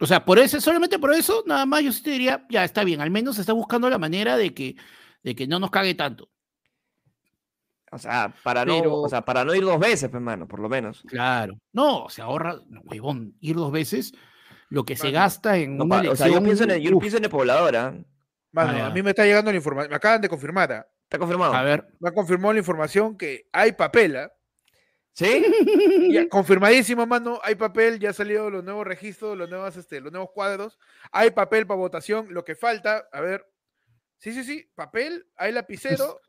O 0.00 0.06
sea, 0.06 0.24
por 0.24 0.38
eso, 0.38 0.60
solamente 0.60 0.98
por 0.98 1.12
eso, 1.14 1.42
nada 1.46 1.64
más 1.64 1.82
yo 1.82 1.90
sí 1.92 2.02
te 2.02 2.10
diría, 2.10 2.46
ya 2.50 2.64
está 2.64 2.84
bien, 2.84 3.00
al 3.00 3.10
menos 3.10 3.36
se 3.36 3.40
está 3.40 3.52
buscando 3.54 3.88
la 3.88 3.98
manera 3.98 4.36
de 4.36 4.52
que, 4.52 4.76
de 5.22 5.34
que 5.34 5.46
no 5.46 5.58
nos 5.58 5.70
cague 5.70 5.94
tanto. 5.94 6.28
O 7.92 7.98
sea, 7.98 8.34
para 8.42 8.64
no, 8.64 8.78
Pero- 8.78 8.94
o 9.02 9.08
sea, 9.08 9.22
para 9.24 9.44
no 9.44 9.54
ir 9.54 9.62
dos 9.64 9.78
veces, 9.78 10.10
pues, 10.10 10.22
mano, 10.22 10.46
por 10.46 10.60
lo 10.60 10.68
menos. 10.68 11.02
Claro. 11.06 11.54
No, 11.72 12.08
se 12.10 12.20
ahorra, 12.20 12.56
no, 12.68 12.80
huevón, 12.82 13.36
ir 13.40 13.56
dos 13.56 13.72
veces 13.72 14.12
lo 14.68 14.84
que 14.84 14.96
se 14.96 15.10
gasta 15.12 15.56
en 15.56 15.78
No, 15.78 15.84
una 15.84 16.02
pa- 16.02 16.10
o 16.10 16.16
sea, 16.16 16.28
yo 16.28 16.42
pienso 16.42 16.64
en 16.64 16.72
el, 16.72 16.82
yo 16.82 16.98
pienso 16.98 17.18
en 17.18 17.24
el 17.24 17.30
poblador, 17.30 17.76
¿ah? 17.76 17.94
Mano, 18.52 18.78
Ah, 18.84 18.86
a 18.86 18.90
mí 18.90 19.02
me 19.02 19.10
está 19.10 19.24
llegando 19.24 19.50
la 19.50 19.56
información, 19.56 19.90
me 19.90 19.96
acaban 19.96 20.20
de 20.20 20.28
confirmar, 20.28 20.72
¿ah? 20.72 20.86
¿Está 21.04 21.18
confirmado? 21.18 21.54
A 21.54 21.62
ver, 21.62 21.86
me 22.00 22.08
ha 22.08 22.12
confirmado 22.12 22.52
la 22.54 22.58
información 22.58 23.16
que 23.16 23.48
hay 23.52 23.72
papel, 23.72 24.16
¿ah? 24.16 24.32
¿Sí? 25.16 25.44
Ya, 26.12 26.28
confirmadísimo, 26.28 27.06
mano, 27.06 27.40
hay 27.42 27.54
papel, 27.56 27.98
ya 27.98 28.10
han 28.10 28.14
salido 28.14 28.50
los 28.50 28.62
nuevos 28.62 28.86
registros, 28.86 29.36
los 29.36 29.48
nuevos, 29.48 29.76
este, 29.76 30.00
los 30.00 30.12
nuevos 30.12 30.30
cuadros, 30.32 30.78
hay 31.10 31.30
papel 31.30 31.66
para 31.66 31.78
votación, 31.78 32.26
lo 32.30 32.44
que 32.44 32.54
falta, 32.54 33.08
a 33.12 33.20
ver, 33.20 33.44
sí, 34.18 34.32
sí, 34.32 34.44
sí, 34.44 34.70
papel, 34.74 35.26
hay 35.36 35.52
lapicero. 35.52 36.20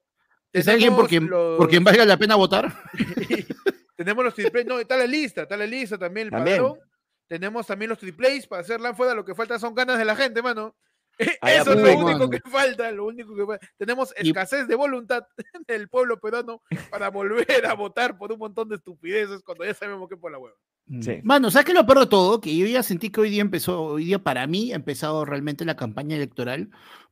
¿es 0.53 0.67
alguien 0.67 0.95
por 0.95 1.07
quien, 1.07 1.27
los- 1.29 1.57
por 1.57 1.69
quien 1.69 1.83
valga 1.83 2.05
la 2.05 2.17
pena 2.17 2.35
votar? 2.35 2.73
tenemos 3.95 4.23
los 4.23 4.33
triplays, 4.33 4.65
no, 4.65 4.79
está 4.79 4.95
la 4.97 5.05
lista, 5.05 5.43
está 5.43 5.57
la 5.57 5.65
lista 5.67 5.97
también, 5.97 6.27
el 6.27 6.31
También. 6.31 6.57
padrón. 6.57 6.79
Tenemos 7.27 7.67
también 7.67 7.89
los 7.89 7.99
triplays 7.99 8.47
para 8.47 8.61
hacer 8.61 8.79
la 8.79 8.93
fuera, 8.93 9.13
lo 9.13 9.25
que 9.25 9.35
falta 9.35 9.59
son 9.59 9.75
ganas 9.75 9.97
de 9.97 10.05
la 10.05 10.15
gente, 10.15 10.41
mano. 10.41 10.75
Eso 11.41 11.71
es 11.71 11.77
lo 11.77 11.83
perfecto. 11.83 12.05
único 12.05 12.29
que 12.29 12.39
falta, 12.49 12.91
lo 12.91 13.05
único 13.05 13.35
que 13.35 13.45
falta. 13.45 13.67
Tenemos 13.77 14.13
Y- 14.21 14.27
escasez 14.27 14.67
de 14.67 14.75
voluntad 14.75 15.23
del 15.67 15.89
pueblo 15.89 16.19
peruano 16.19 16.61
para 16.89 17.09
volver 17.09 17.65
a 17.65 17.73
votar 17.73 18.17
por 18.17 18.31
un 18.31 18.39
montón 18.39 18.69
de 18.69 18.75
estupideces 18.75 19.41
cuando 19.43 19.65
ya 19.65 19.73
sabemos 19.73 20.07
que 20.09 20.17
por 20.17 20.31
la 20.31 20.37
hueva. 20.39 20.55
Sí. 21.01 21.19
Mano, 21.23 21.51
¿sabes 21.51 21.65
qué 21.65 21.73
lo 21.73 21.85
peor 21.85 21.99
de 21.99 22.07
todo? 22.07 22.39
Que 22.39 22.55
yo 22.55 22.65
ya 22.65 22.81
sentí 22.83 23.09
que 23.09 23.19
hoy 23.21 23.29
día 23.29 23.41
empezó, 23.41 23.81
hoy 23.83 24.05
día 24.05 24.19
para 24.19 24.47
mí 24.47 24.71
ha 24.71 24.75
empezado 24.75 25.25
realmente 25.25 25.65
la 25.65 25.75
campaña 25.75 26.15
electoral, 26.15 26.69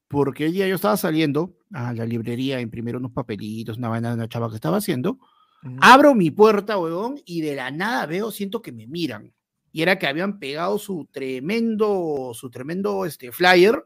porque 0.08 0.46
hoy 0.46 0.52
día 0.52 0.68
yo 0.68 0.76
estaba 0.76 0.96
saliendo 0.96 1.58
a 1.74 1.92
la 1.92 2.06
librería 2.06 2.58
a 2.58 2.62
imprimir 2.62 2.96
unos 2.96 3.12
papelitos, 3.12 3.78
una 3.78 3.90
vaina 3.90 4.10
de 4.10 4.16
una 4.16 4.30
chava 4.30 4.50
que 4.50 4.56
estaba 4.56 4.78
haciendo, 4.78 5.20
Ujú. 5.64 5.78
abro 5.82 6.16
mi 6.16 6.32
puerta, 6.32 6.78
huevón, 6.78 7.20
y 7.26 7.42
de 7.42 7.56
la 7.56 7.72
nada 7.72 8.06
veo, 8.06 8.32
siento 8.32 8.62
que 8.62 8.72
me 8.72 8.88
miran. 8.88 9.34
Y 9.74 9.82
era 9.82 10.00
que 10.00 10.08
habían 10.08 10.40
pegado 10.40 10.78
su 10.80 11.10
tremendo, 11.12 12.32
su 12.34 12.50
tremendo 12.50 13.06
este, 13.06 13.32
flyer 13.34 13.86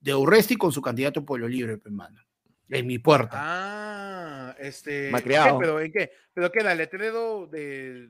de 0.00 0.14
Urresti 0.14 0.56
con 0.56 0.72
su 0.72 0.80
candidato 0.82 1.24
Pueblo 1.24 1.46
Libre, 1.48 1.78
pe, 1.78 1.90
mano, 1.90 2.20
en 2.68 2.86
mi 2.86 2.98
puerta. 2.98 3.30
Ah, 3.34 4.56
este. 4.58 5.10
Malcriado. 5.10 5.58
¿qué? 5.58 5.64
¿Pero 5.66 5.80
en 5.80 5.92
qué? 5.92 6.12
¿Pero 6.32 6.50
qué? 6.52 6.62
¿La 6.62 6.74
letrero 6.74 7.46
de. 7.46 8.08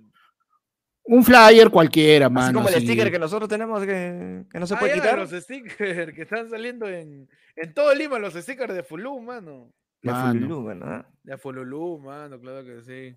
Un 1.03 1.25
flyer 1.25 1.71
cualquiera, 1.71 2.29
mano. 2.29 2.47
Así 2.47 2.55
como 2.55 2.69
el 2.69 2.83
sticker 2.83 3.11
que 3.11 3.19
nosotros 3.19 3.49
tenemos 3.49 3.81
que, 3.85 4.45
que 4.51 4.59
no 4.61 4.67
se 4.67 4.75
Ah, 4.75 4.79
puede 4.79 4.97
ya, 4.97 5.03
quitar. 5.03 5.19
los 5.19 5.31
stickers 5.31 6.15
que 6.15 6.23
están 6.23 6.49
saliendo 6.49 6.87
en, 6.89 7.29
en 7.57 7.75
todo 7.75 7.93
Lima, 7.95 8.19
los 8.19 8.35
stickers 8.35 8.75
de 8.75 8.83
Fulú, 8.85 9.21
mano. 9.21 9.73
Mano. 10.03 10.33
Fululú, 10.33 10.61
mano, 10.63 10.87
¿ah? 10.87 11.07
De 11.25 11.37
Fululú, 11.37 11.99
mano, 11.99 12.39
claro 12.41 12.65
que 12.65 12.83
sí. 12.83 13.17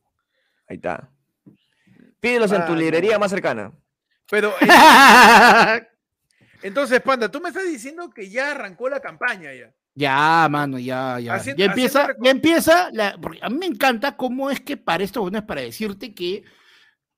Ahí 0.68 0.78
está. 0.78 1.10
Pídelos 2.20 2.52
en 2.54 2.62
tu 2.62 2.70
Mano. 2.70 2.76
librería 2.82 3.20
más 3.20 3.30
cercana. 3.32 3.72
Pero. 4.30 4.54
eh, 4.62 5.88
entonces, 6.64 7.02
Panda, 7.02 7.30
tú 7.30 7.40
me 7.42 7.50
estás 7.50 7.66
diciendo 7.66 8.10
que 8.10 8.30
ya 8.30 8.52
arrancó 8.52 8.90
la 8.90 9.00
campaña 9.00 9.54
ya. 9.54 9.74
Ya, 9.96 10.48
mano, 10.50 10.80
ya, 10.80 11.20
ya. 11.20 11.36
Haciendo- 11.36 11.60
ya 11.60 11.66
empieza, 11.66 12.08
ya 12.20 12.32
empieza 12.32 12.90
la, 12.92 13.18
porque 13.22 13.40
a 13.44 13.50
mí 13.50 13.58
me 13.60 13.68
encanta 13.68 14.18
cómo 14.18 14.50
es 14.50 14.60
que 14.60 14.76
para 14.78 15.04
esto 15.04 15.22
bueno 15.22 15.38
es 15.38 15.44
para 15.44 15.62
decirte 15.62 16.16
que 16.16 16.44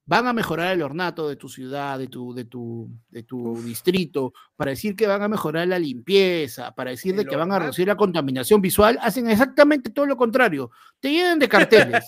van 0.07 0.27
a 0.27 0.33
mejorar 0.33 0.71
el 0.73 0.83
ornato 0.83 1.27
de 1.27 1.35
tu 1.35 1.49
ciudad, 1.49 1.97
de 1.97 2.07
tu, 2.07 2.31
de 2.33 2.45
tu, 2.45 2.91
de 3.09 3.23
tu 3.23 3.59
distrito, 3.63 4.33
para 4.55 4.69
decir 4.71 4.95
que 4.95 5.07
van 5.07 5.23
a 5.23 5.27
mejorar 5.27 5.67
la 5.67 5.79
limpieza, 5.79 6.75
para 6.75 6.91
decir 6.91 7.15
de 7.15 7.23
que 7.25 7.35
van 7.35 7.51
a 7.51 7.55
reducir 7.63 7.87
la 7.87 7.95
contaminación 7.97 8.61
visual, 8.61 8.99
hacen 9.01 9.27
exactamente 9.29 9.89
todo 9.89 10.05
lo 10.05 10.15
contrario. 10.15 10.69
Te 10.99 11.09
llenan 11.09 11.39
de 11.39 11.49
carteles, 11.49 12.05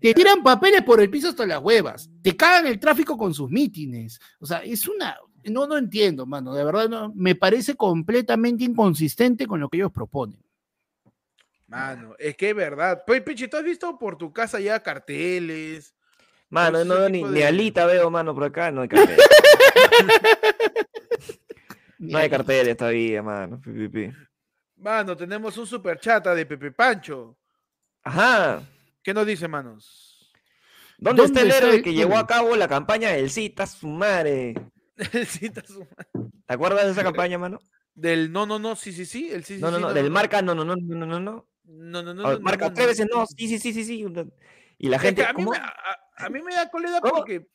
te 0.00 0.14
tiran 0.14 0.42
papeles 0.42 0.82
por 0.82 1.00
el 1.00 1.10
piso 1.10 1.28
hasta 1.28 1.46
las 1.46 1.60
huevas, 1.60 2.10
te 2.22 2.36
cagan 2.36 2.66
el 2.66 2.80
tráfico 2.80 3.16
con 3.16 3.32
sus 3.34 3.48
mítines. 3.50 4.18
O 4.40 4.46
sea, 4.46 4.58
es 4.58 4.88
una. 4.88 5.16
No, 5.44 5.66
no 5.66 5.76
entiendo, 5.78 6.26
mano. 6.26 6.54
De 6.54 6.64
verdad, 6.64 6.88
no, 6.88 7.12
me 7.14 7.34
parece 7.34 7.74
completamente 7.74 8.64
inconsistente 8.64 9.46
con 9.46 9.60
lo 9.60 9.68
que 9.68 9.78
ellos 9.78 9.92
proponen. 9.92 10.38
Mano, 11.66 12.14
es 12.18 12.36
que 12.36 12.50
es 12.50 12.56
verdad. 12.56 13.02
Pues, 13.06 13.22
Pichi, 13.22 13.48
¿tú 13.48 13.56
has 13.56 13.64
visto 13.64 13.98
por 13.98 14.18
tu 14.18 14.32
casa 14.32 14.60
ya 14.60 14.82
carteles? 14.82 15.94
Mano, 16.50 16.78
ese 16.80 16.88
no 16.88 17.08
ni, 17.08 17.22
ni 17.22 17.42
alita 17.42 17.86
veo, 17.86 18.10
mano, 18.10 18.34
por 18.34 18.44
acá. 18.44 18.70
No 18.70 18.82
hay 18.82 18.88
cartel. 18.88 19.18
no 21.98 22.18
hay 22.18 22.28
carteles 22.28 22.76
todavía, 22.76 23.22
mano. 23.22 23.58
pi, 23.60 23.70
pi, 23.72 23.88
pi. 23.88 24.12
Mano, 24.76 25.16
tenemos 25.16 25.56
un 25.56 25.66
super 25.66 25.98
chata 25.98 26.34
de 26.34 26.44
Pepe 26.44 26.72
Pancho. 26.72 27.38
Ajá. 28.02 28.62
¿Qué 29.02 29.14
nos 29.14 29.26
dice, 29.26 29.48
manos? 29.48 30.30
¿Dónde, 30.98 31.24
está 31.24 31.40
¿Dónde 31.40 31.42
el 31.42 31.48
está 31.48 31.64
héroe 31.66 31.76
el 31.78 31.82
que 31.82 31.94
llevó 31.94 32.12
héroe? 32.12 32.22
a 32.22 32.26
cabo 32.26 32.56
la 32.56 32.68
campaña 32.68 33.10
del 33.10 33.30
Cita 33.30 33.66
su- 33.66 33.88
¿Te 36.46 36.54
acuerdas 36.54 36.84
de 36.86 36.92
esa 36.92 37.02
campaña, 37.02 37.38
mano? 37.38 37.58
del 37.94 38.32
no, 38.32 38.46
no, 38.46 38.58
no, 38.58 38.74
sí, 38.76 38.92
sí, 38.92 39.04
sí. 39.04 39.30
El 39.30 39.44
sí, 39.44 39.56
sí, 39.56 39.60
No, 39.62 39.70
no, 39.70 39.76
sí, 39.76 39.82
no, 39.82 39.92
del 39.92 40.10
marca, 40.10 40.40
no, 40.42 40.54
no, 40.54 40.64
no, 40.64 40.76
no, 40.76 40.94
no, 40.94 41.06
no, 41.06 41.20
no. 41.20 41.48
No, 41.64 42.02
no, 42.02 42.14
no. 42.14 42.32
No, 42.32 42.40
marca 42.40 42.68
no, 42.68 42.74
tres 42.74 42.86
no. 42.86 42.90
veces 42.90 43.06
no, 43.12 43.26
sí, 43.26 43.48
sí, 43.48 43.58
sí, 43.58 43.72
sí, 43.72 43.84
sí. 43.84 44.06
Y 44.78 44.88
la 44.88 44.96
Es 44.96 45.02
que 45.02 45.08
gente, 45.08 45.22
a, 45.24 45.32
mí 45.32 45.44
¿cómo? 45.44 45.52
me, 45.52 45.58
a, 45.58 45.74
a 46.16 46.28
mí 46.28 46.42
me 46.42 46.54
da 46.54 46.68
cólera 46.70 47.00
porque 47.00 47.48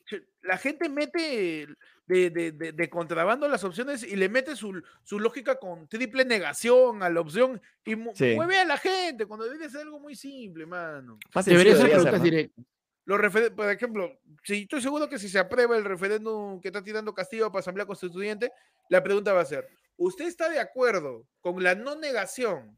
la 0.43 0.57
gente 0.57 0.87
mete 0.89 1.67
de, 2.05 2.29
de, 2.29 2.51
de, 2.53 2.71
de 2.71 2.89
contrabando 2.89 3.47
las 3.49 3.63
opciones 3.65 4.03
y 4.03 4.15
le 4.15 4.29
mete 4.29 4.55
su, 4.55 4.81
su 5.03 5.19
lógica 5.19 5.57
con 5.59 5.87
triple 5.89 6.23
negación 6.23 7.03
a 7.03 7.09
la 7.09 7.19
opción 7.19 7.61
y 7.83 7.95
mu- 7.97 8.13
Sí. 8.15 8.33
mueve 8.35 8.59
a 8.59 8.65
la 8.65 8.77
gente 8.77 9.25
cuando 9.25 9.45
debería 9.45 9.69
ser 9.69 9.81
algo 9.81 9.99
muy 9.99 10.15
simple, 10.15 10.65
mano. 10.65 11.17
Debería 11.45 11.75
ser 11.75 11.89
preguntas 11.89 12.19
¿no? 12.19 12.23
directas. 12.23 12.65
Los 13.07 13.19
referen- 13.19 13.55
por 13.55 13.69
ejemplo, 13.71 14.19
si 14.43 14.63
estoy 14.63 14.81
seguro 14.81 15.07
que 15.07 15.17
si 15.17 15.29
se 15.29 15.39
aprueba 15.39 15.77
el 15.77 15.85
referéndum 15.85 16.59
que 16.59 16.67
está 16.67 16.83
tirando 16.83 17.13
Castillo 17.13 17.49
para 17.49 17.61
Asamblea 17.61 17.85
Constituyente, 17.85 18.51
la 18.89 19.01
pregunta 19.01 19.31
va 19.31 19.41
a 19.41 19.45
ser, 19.45 19.65
¿usted 19.95 20.25
está 20.27 20.49
de 20.49 20.59
acuerdo 20.59 21.25
con 21.39 21.63
la 21.63 21.73
no 21.73 21.95
negación 21.95 22.77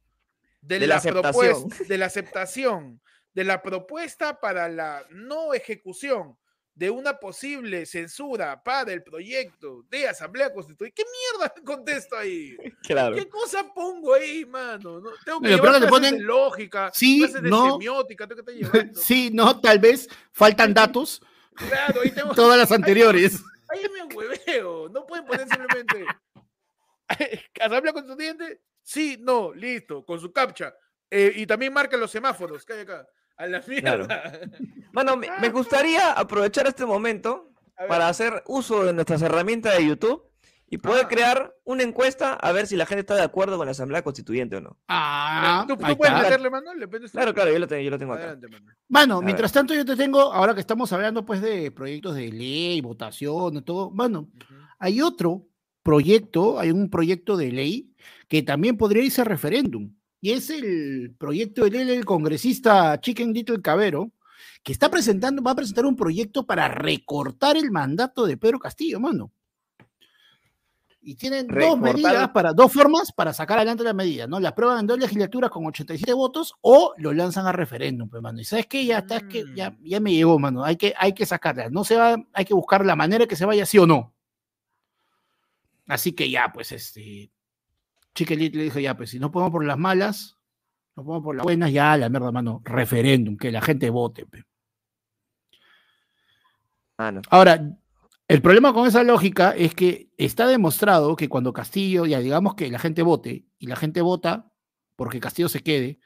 de, 0.61 0.77
De 0.77 0.85
la, 0.87 0.95
la 0.95 1.01
propuesta, 1.01 1.83
de 1.87 1.97
la 1.97 2.05
aceptación 2.05 3.01
de 3.33 3.43
la 3.43 3.61
propuesta 3.63 4.39
para 4.39 4.69
la 4.69 5.03
no 5.09 5.53
ejecución 5.55 6.37
de 6.75 6.89
una 6.89 7.19
posible 7.19 7.85
censura 7.85 8.63
para 8.63 8.93
el 8.93 9.03
proyecto 9.03 9.83
de 9.89 10.07
Asamblea 10.07 10.53
Constituyente? 10.53 11.03
¿Qué 11.03 11.09
mierda 11.09 11.53
contesto 11.65 12.15
ahí? 12.15 12.55
Claro. 12.83 13.15
¿Qué 13.15 13.27
cosa 13.27 13.71
pongo 13.73 14.13
ahí, 14.13 14.45
mano? 14.45 14.99
No, 14.99 15.09
tengo 15.25 15.41
que 15.41 15.49
Pero 15.49 15.57
llevar 15.57 15.57
que 15.57 15.61
te 15.61 15.63
clases 15.63 15.81
de 15.81 15.87
ponen 15.87 16.25
lógica, 16.25 16.91
sí, 16.93 17.27
de 17.27 17.41
no. 17.41 17.73
semiótica, 17.73 18.27
tengo 18.27 18.43
que 18.43 18.51
estar 18.51 18.73
llevando. 18.73 18.99
Sí, 19.01 19.29
no, 19.31 19.59
tal 19.59 19.79
vez 19.79 20.07
faltan 20.31 20.73
datos, 20.73 21.21
Claro, 21.67 22.01
ahí 22.01 22.11
tengo. 22.11 22.33
todas 22.35 22.57
las 22.57 22.71
anteriores. 22.71 23.41
Ahí 23.69 23.85
me 23.93 24.15
hueveo. 24.15 24.89
No 24.89 25.05
pueden 25.05 25.25
poner 25.25 25.47
simplemente. 25.47 26.05
Asamblea 27.59 27.93
Constituyente, 27.93 28.61
sí, 28.81 29.17
no, 29.19 29.53
listo, 29.53 30.05
con 30.05 30.19
su 30.19 30.31
captcha. 30.31 30.73
Eh, 31.11 31.33
y 31.35 31.45
también 31.45 31.73
marca 31.73 31.97
los 31.97 32.11
semáforos, 32.11 32.65
que 32.65 32.73
hay 32.73 32.79
acá. 32.81 33.07
A 33.39 33.47
la 33.47 33.61
mierda. 33.67 34.05
Claro. 34.05 34.07
Bueno, 34.93 35.17
me, 35.17 35.27
me 35.41 35.49
gustaría 35.49 36.11
aprovechar 36.11 36.67
este 36.67 36.85
momento 36.85 37.51
para 37.87 38.07
hacer 38.09 38.43
uso 38.47 38.83
de 38.85 38.93
nuestras 38.93 39.21
herramientas 39.21 39.77
de 39.77 39.87
YouTube 39.87 40.23
y 40.71 40.77
poder 40.77 41.05
Ah. 41.05 41.07
crear 41.07 41.55
una 41.63 41.81
encuesta 41.83 42.33
a 42.33 42.51
ver 42.51 42.67
si 42.67 42.75
la 42.75 42.85
gente 42.85 42.99
está 42.99 43.15
de 43.15 43.23
acuerdo 43.23 43.57
con 43.57 43.65
la 43.65 43.71
Asamblea 43.71 44.03
Constituyente 44.03 44.57
o 44.57 44.61
no. 44.61 44.77
Ah, 44.89 45.65
¿Tú, 45.67 45.75
puedes 45.77 45.97
está. 45.97 46.21
meterle 46.21 46.49
mano? 46.49 46.71
Claro, 47.11 47.33
claro, 47.33 47.51
yo 47.51 47.57
lo 47.59 47.67
tengo, 47.67 47.81
yo 47.81 47.89
lo 47.89 47.97
tengo 47.97 48.13
acá. 48.13 48.23
Adelante, 48.25 48.47
mano. 48.49 48.65
Mano, 48.89 49.17
A 49.17 49.21
mientras 49.21 49.51
tanto 49.53 49.73
yo 49.73 49.83
te 49.85 49.95
tengo, 49.95 50.19
ahora 50.33 50.53
que 50.53 50.59
estamos 50.59 50.91
hablando 50.93 51.25
pues 51.25 51.41
de 51.41 51.71
proyectos 51.71 52.15
de 52.15 52.31
ley, 52.31 52.81
votación 52.81 53.55
y 53.57 53.61
todo, 53.63 53.89
mano, 53.89 54.27
Ujú. 54.35 54.53
hay 54.79 55.01
otro 55.01 55.47
proyecto, 55.81 56.59
hay 56.59 56.71
un 56.71 56.89
proyecto 56.89 57.37
de 57.37 57.51
ley 57.51 57.93
que 58.27 58.43
también 58.43 58.77
podría 58.77 59.03
irse 59.03 59.21
a 59.21 59.23
referéndum. 59.23 59.93
Y 60.21 60.31
es 60.31 60.49
el 60.49 61.15
proyecto 61.17 61.69
del 61.69 62.03
congresista 62.05 62.99
Chicken 62.99 63.33
Little 63.33 63.61
Cabero, 63.61 64.11
que 64.63 64.73
está 64.73 64.89
presentando, 64.89 65.41
va 65.41 65.51
a 65.51 65.55
presentar 65.55 65.85
un 65.85 65.95
proyecto 65.95 66.45
para 66.45 66.67
recortar 66.67 67.55
el 67.55 67.71
mandato 67.71 68.25
de 68.25 68.37
Pedro 68.37 68.59
Castillo, 68.59 68.99
mano. 68.99 69.31
Y 71.01 71.15
tienen 71.15 71.47
dos 71.47 71.79
medidas 71.79 72.29
para, 72.31 72.51
dos 72.51 72.73
formas 72.73 73.13
para 73.13 73.31
sacar 73.31 73.57
adelante 73.57 73.85
la 73.85 73.93
medida, 73.93 74.27
¿no? 74.27 74.37
La 74.41 74.49
aprueban 74.49 74.81
en 74.81 74.87
dos 74.87 74.99
legislaturas 74.99 75.49
con 75.49 75.65
87 75.65 76.11
votos 76.11 76.53
o 76.59 76.93
lo 76.97 77.13
lanzan 77.13 77.47
a 77.47 77.53
referéndum, 77.53 78.09
pues, 78.09 78.21
mano. 78.21 78.41
Y 78.41 78.43
sabes 78.43 78.67
qué, 78.67 78.85
ya 78.85 78.99
está, 78.99 79.17
es 79.17 79.23
que 79.23 79.45
ya, 79.55 79.71
Mm. 79.71 79.77
ya 79.85 79.99
me 80.01 80.11
llegó, 80.13 80.37
mano. 80.37 80.65
Hay 80.65 80.75
que, 80.75 80.93
hay 80.97 81.13
que 81.13 81.25
sacarla. 81.25 81.69
No 81.69 81.85
se 81.85 81.95
va, 81.95 82.17
hay 82.33 82.43
que 82.43 82.53
buscar 82.53 82.85
la 82.85 82.97
manera 82.97 83.25
que 83.25 83.37
se 83.37 83.45
vaya 83.45 83.65
sí 83.65 83.77
o 83.77 83.87
no. 83.87 84.13
Así 85.87 86.11
que 86.11 86.29
ya, 86.29 86.51
pues, 86.53 86.73
este. 86.73 87.31
Chiquelit 88.19 88.53
le 88.53 88.63
dijo, 88.63 88.79
ya, 88.79 88.97
pues, 88.97 89.11
si 89.11 89.19
no 89.19 89.31
podemos 89.31 89.53
por 89.53 89.63
las 89.63 89.77
malas, 89.77 90.37
no 90.95 91.05
podemos 91.05 91.23
por 91.23 91.35
las 91.37 91.43
buenas, 91.43 91.71
ya, 91.71 91.95
la 91.95 92.09
mierda, 92.09 92.33
mano. 92.33 92.61
Referéndum, 92.65 93.37
que 93.37 93.49
la 93.49 93.61
gente 93.61 93.89
vote. 93.89 94.25
pe. 94.25 94.43
Mano, 96.97 97.21
Ahora, 97.29 97.61
el 98.27 98.41
problema 98.41 98.73
con 98.73 98.85
esa 98.85 99.03
lógica 99.03 99.51
es 99.51 99.73
que 99.73 100.09
está 100.17 100.47
demostrado 100.47 101.15
que 101.15 101.29
cuando 101.29 101.53
Castillo, 101.53 102.05
ya 102.05 102.19
digamos 102.19 102.55
que 102.55 102.69
la 102.69 102.77
gente 102.77 103.03
vote, 103.03 103.45
y 103.57 103.67
la 103.67 103.77
gente 103.77 104.01
vota 104.01 104.51
porque 104.97 105.21
Castillo 105.21 105.47
se 105.47 105.63
quede, 105.63 105.99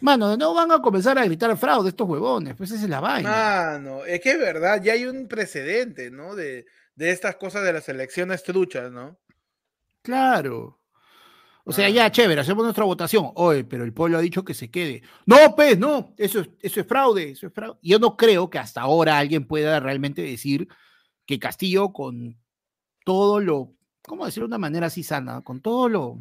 mano, 0.00 0.36
no 0.36 0.54
van 0.54 0.70
a 0.70 0.80
comenzar 0.80 1.18
a 1.18 1.24
gritar 1.24 1.56
fraude 1.56 1.88
estos 1.88 2.08
huevones, 2.08 2.54
pues 2.54 2.70
esa 2.70 2.84
es 2.84 2.88
la 2.88 3.00
vaina. 3.00 3.28
Mano, 3.28 4.04
es 4.04 4.20
que 4.20 4.30
es 4.30 4.38
verdad, 4.38 4.80
ya 4.80 4.92
hay 4.92 5.06
un 5.06 5.26
precedente, 5.26 6.12
¿no? 6.12 6.36
De, 6.36 6.64
de 6.94 7.10
estas 7.10 7.34
cosas 7.34 7.64
de 7.64 7.72
las 7.72 7.88
elecciones 7.88 8.44
truchas, 8.44 8.92
¿no? 8.92 9.18
Claro. 10.02 10.81
O 11.64 11.72
sea, 11.72 11.86
Ah. 11.86 11.90
ya, 11.90 12.10
chévere, 12.10 12.40
hacemos 12.40 12.64
nuestra 12.64 12.84
votación. 12.84 13.30
Oye, 13.36 13.64
pero 13.64 13.84
el 13.84 13.92
pueblo 13.92 14.18
ha 14.18 14.20
dicho 14.20 14.44
que 14.44 14.54
se 14.54 14.70
quede. 14.70 15.02
No, 15.26 15.36
pues, 15.54 15.78
no, 15.78 16.12
eso 16.18 16.40
es, 16.40 16.50
eso 16.60 16.80
es 16.80 16.86
fraude, 16.86 17.30
eso 17.30 17.46
es 17.46 17.52
fraude. 17.52 17.78
Yo 17.82 17.98
no 17.98 18.16
creo 18.16 18.50
que 18.50 18.58
hasta 18.58 18.80
ahora 18.80 19.18
alguien 19.18 19.46
pueda 19.46 19.78
realmente 19.80 20.22
decir 20.22 20.66
que 21.26 21.38
Castillo 21.38 21.92
con 21.92 22.36
todo 23.04 23.40
lo, 23.40 23.74
¿cómo 24.02 24.26
decirlo 24.26 24.46
de 24.48 24.50
una 24.50 24.58
manera 24.58 24.86
así 24.88 25.02
sana? 25.04 25.42
Con 25.42 25.60
todo 25.60 25.88
lo 25.88 26.18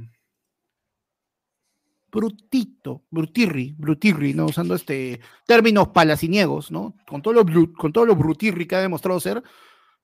brutito, 2.11 3.03
brutirri, 3.09 3.73
brutirri, 3.77 4.33
¿no? 4.33 4.45
Usando 4.45 4.75
este 4.75 5.21
términos 5.47 5.87
palaciniegos, 5.89 6.69
¿no? 6.69 6.95
Con 7.07 7.21
todo 7.21 7.33
lo, 7.33 7.45
con 7.73 7.93
todo 7.93 8.05
lo 8.05 8.15
brutirri 8.15 8.67
que 8.67 8.75
ha 8.75 8.81
demostrado 8.81 9.19
ser, 9.19 9.41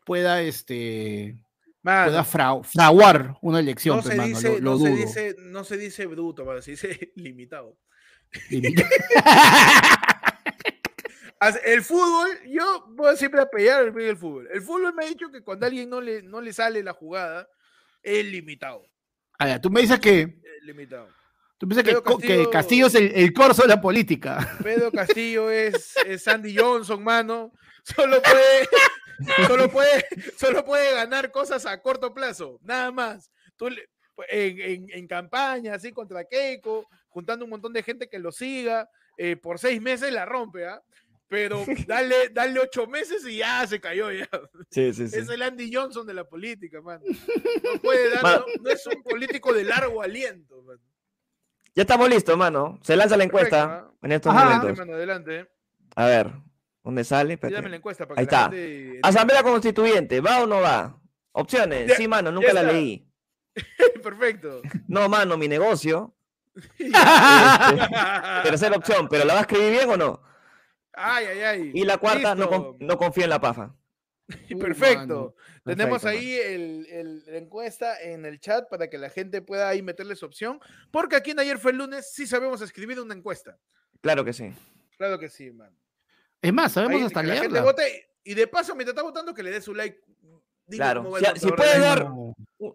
pueda 0.05 0.41
este 0.41 1.37
Mano, 1.83 2.05
pueda 2.07 2.23
fraguar 2.63 3.35
una 3.41 3.59
elección, 3.59 3.97
no, 3.97 4.03
pues, 4.03 4.15
se 4.15 4.23
dice, 4.23 4.49
lo, 4.59 4.59
lo 4.59 4.71
no, 4.71 4.85
se 4.85 4.89
dice, 4.91 5.35
no 5.39 5.63
se 5.63 5.77
dice 5.77 6.05
bruto, 6.05 6.43
mano, 6.45 6.61
se 6.61 6.71
dice 6.71 7.11
limitado. 7.15 7.77
El 11.63 11.83
fútbol, 11.83 12.29
yo 12.47 12.85
voy 12.89 13.13
a 13.13 13.15
siempre 13.15 13.41
apoyar 13.41 13.83
el 13.83 14.01
el 14.01 14.17
fútbol. 14.17 14.49
El 14.51 14.61
fútbol 14.61 14.93
me 14.95 15.05
ha 15.05 15.07
dicho 15.07 15.29
que 15.31 15.43
cuando 15.43 15.65
a 15.65 15.69
alguien 15.69 15.87
no 15.89 16.01
le, 16.01 16.23
no 16.23 16.41
le 16.41 16.51
sale 16.51 16.81
la 16.83 16.93
jugada, 16.93 17.47
es 18.01 18.25
limitado. 18.25 18.83
Tú 19.61 19.69
me 19.69 19.81
dices 19.81 19.99
que, 19.99 20.41
limitado. 20.63 21.07
tú 21.59 21.67
piensas 21.67 21.83
que, 21.83 21.93
que 21.93 22.01
Castillo- 22.01 22.49
Castillo 22.49 22.87
es 22.87 22.95
el, 22.95 23.11
el 23.13 23.33
corso 23.33 23.61
de 23.61 23.67
la 23.67 23.79
política. 23.79 24.57
Pedro 24.63 24.91
Castillo 24.91 25.51
es, 25.51 25.95
es 26.07 26.23
Sandy 26.23 26.57
Johnson, 26.57 27.03
mano. 27.03 27.53
Solo 27.83 28.19
puede, 28.19 28.67
solo 29.47 29.69
puede, 29.69 30.05
solo 30.37 30.63
puede 30.65 30.93
ganar 30.93 31.31
cosas 31.31 31.65
a 31.65 31.81
corto 31.81 32.13
plazo, 32.13 32.59
nada 32.63 32.91
más. 32.91 33.31
Tú 33.55 33.69
le- 33.69 33.87
en, 34.29 34.59
en- 34.59 34.87
en 34.91 35.07
campaña, 35.07 35.75
así 35.75 35.91
contra 35.91 36.23
Keiko, 36.25 36.87
juntando 37.09 37.45
un 37.45 37.51
montón 37.51 37.71
de 37.73 37.83
gente 37.83 38.07
que 38.09 38.19
lo 38.19 38.31
siga, 38.31 38.89
eh, 39.17 39.35
por 39.35 39.59
seis 39.59 39.81
meses 39.81 40.11
la 40.11 40.25
rompe, 40.25 40.65
¿ah? 40.67 40.81
Pero 41.29 41.63
dale, 41.87 42.29
dale 42.29 42.59
ocho 42.59 42.87
meses 42.87 43.25
y 43.27 43.37
ya 43.37 43.65
se 43.67 43.79
cayó 43.81 44.11
ya. 44.11 44.27
sí, 44.71 44.93
sí, 44.93 45.07
sí. 45.07 45.19
Es 45.19 45.29
el 45.29 45.41
Andy 45.41 45.69
Johnson 45.73 46.07
de 46.07 46.13
la 46.13 46.23
política, 46.23 46.81
man. 46.81 47.01
No 47.03 47.81
puede 47.81 48.09
dar, 48.11 48.23
no, 48.23 48.45
no 48.61 48.69
es 48.69 48.85
un 48.87 49.03
político 49.03 49.53
de 49.53 49.63
largo 49.65 50.01
aliento, 50.01 50.61
man. 50.63 50.79
Ya 51.75 51.83
estamos 51.83 52.09
listos, 52.09 52.35
mano. 52.37 52.79
Se 52.81 52.95
lanza 52.95 53.17
la 53.17 53.23
encuesta 53.25 53.67
Perfecto, 53.67 53.97
en 54.05 54.11
estos 54.13 54.31
Ajá. 54.31 54.41
Adelante, 54.41 54.61
momentos. 54.63 54.85
mano, 54.87 54.97
adelante. 54.97 55.49
A 55.95 56.05
ver, 56.07 56.31
¿dónde 56.87 57.03
sale? 57.03 57.37
La 57.41 57.75
encuesta 57.75 58.07
para 58.07 58.19
Ahí 58.21 58.25
que 58.27 58.31
la 58.31 58.41
está. 58.45 58.51
gente- 58.55 58.99
Asamblea 59.03 59.43
Constituyente, 59.43 60.21
¿va 60.21 60.41
o 60.43 60.47
no 60.47 60.61
va? 60.61 60.99
Opciones. 61.33 61.87
Ya- 61.89 61.95
sí, 61.95 62.07
mano, 62.07 62.31
nunca 62.31 62.53
la 62.53 62.63
leí. 62.63 63.07
Perfecto. 64.03 64.61
No, 64.87 65.07
mano, 65.09 65.37
mi 65.37 65.47
negocio. 65.47 66.15
Este, 66.79 66.89
tercera 68.43 68.75
opción, 68.77 69.07
¿pero 69.09 69.25
la 69.25 69.33
va 69.33 69.39
a 69.39 69.43
escribir 69.43 69.71
bien 69.71 69.89
o 69.89 69.97
no? 69.97 70.21
Ay, 70.93 71.25
ay, 71.25 71.39
ay. 71.41 71.71
Y 71.73 71.83
la 71.83 71.97
cuarta, 71.97 72.33
no, 72.33 72.75
no 72.79 72.97
confía 72.97 73.25
en 73.25 73.29
la 73.29 73.39
pafa. 73.41 73.75
Perfecto. 74.59 75.35
Tenemos 75.63 76.01
Perfecto, 76.01 76.07
ahí 76.07 76.33
el, 76.35 76.87
el- 76.89 77.23
la 77.27 77.37
encuesta 77.37 78.01
en 78.01 78.25
el 78.25 78.39
chat 78.39 78.67
para 78.69 78.89
que 78.89 78.97
la 78.97 79.09
gente 79.09 79.41
pueda 79.41 79.69
ahí 79.69 79.81
meterle 79.81 80.15
su 80.15 80.25
opción. 80.25 80.59
Porque 80.91 81.15
aquí 81.15 81.31
en 81.31 81.39
ayer 81.39 81.59
fue 81.59 81.71
el 81.71 81.77
lunes, 81.77 82.11
sí 82.13 82.25
sabemos 82.25 82.61
escribir 82.61 82.99
una 82.99 83.13
encuesta. 83.13 83.57
Claro 84.01 84.25
que 84.25 84.33
sí. 84.33 84.51
Claro 84.97 85.19
que 85.19 85.29
sí, 85.29 85.51
man. 85.51 85.71
Es 86.41 86.53
más, 86.53 86.71
sabemos 86.71 86.97
Ahí, 87.01 87.03
hasta 87.07 87.21
que 87.21 87.27
la 87.27 87.33
gente 87.35 87.49
leerla. 87.53 87.71
vote. 87.71 88.09
Y 88.23 88.33
de 88.33 88.47
paso, 88.47 88.75
mientras 88.75 88.93
está 88.93 89.03
votando, 89.03 89.33
que 89.33 89.43
le 89.43 89.51
dé 89.51 89.61
su 89.61 89.73
like. 89.73 89.99
Claro. 90.69 91.13
Si- 91.33 91.39
si 91.39 91.51
puedes 91.51 91.73
de 91.75 91.79
dar- 91.79 92.07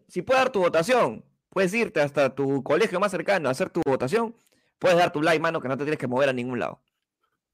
Si 0.08 0.22
puedes 0.22 0.42
dar 0.42 0.50
tu 0.52 0.60
votación, 0.60 1.24
puedes 1.50 1.72
irte 1.74 2.00
hasta 2.00 2.34
tu 2.34 2.62
colegio 2.62 2.98
más 2.98 3.10
cercano 3.10 3.48
a 3.48 3.52
hacer 3.52 3.68
tu 3.70 3.82
votación. 3.84 4.34
Puedes 4.78 4.96
dar 4.96 5.12
tu 5.12 5.20
like, 5.22 5.40
mano, 5.40 5.60
que 5.60 5.68
no 5.68 5.76
te 5.76 5.84
tienes 5.84 5.98
que 5.98 6.06
mover 6.08 6.28
a 6.28 6.32
ningún 6.32 6.58
lado. 6.58 6.82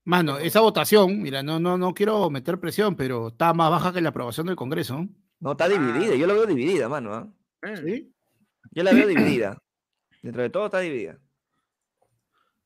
Mano, 0.04 0.38
esa 0.38 0.60
votación, 0.60 1.20
mira, 1.20 1.42
no, 1.42 1.58
no, 1.60 1.76
no 1.76 1.92
quiero 1.92 2.30
meter 2.30 2.58
presión, 2.58 2.94
pero 2.96 3.28
está 3.28 3.52
más 3.52 3.70
baja 3.70 3.92
que 3.92 4.00
la 4.00 4.08
aprobación 4.10 4.46
del 4.46 4.56
Congreso. 4.56 5.06
No, 5.40 5.50
está 5.52 5.68
dividida. 5.68 6.14
Yo 6.14 6.26
la 6.26 6.32
veo 6.34 6.46
dividida, 6.46 6.88
mano. 6.88 7.12
¿ah? 7.14 7.28
Eh, 7.62 7.76
¿Sí? 7.84 8.12
Yo 8.70 8.82
la 8.84 8.92
veo 8.92 9.06
dividida. 9.08 9.58
Dentro 10.22 10.42
de 10.42 10.50
todo 10.50 10.66
está 10.66 10.78
dividida. 10.78 11.18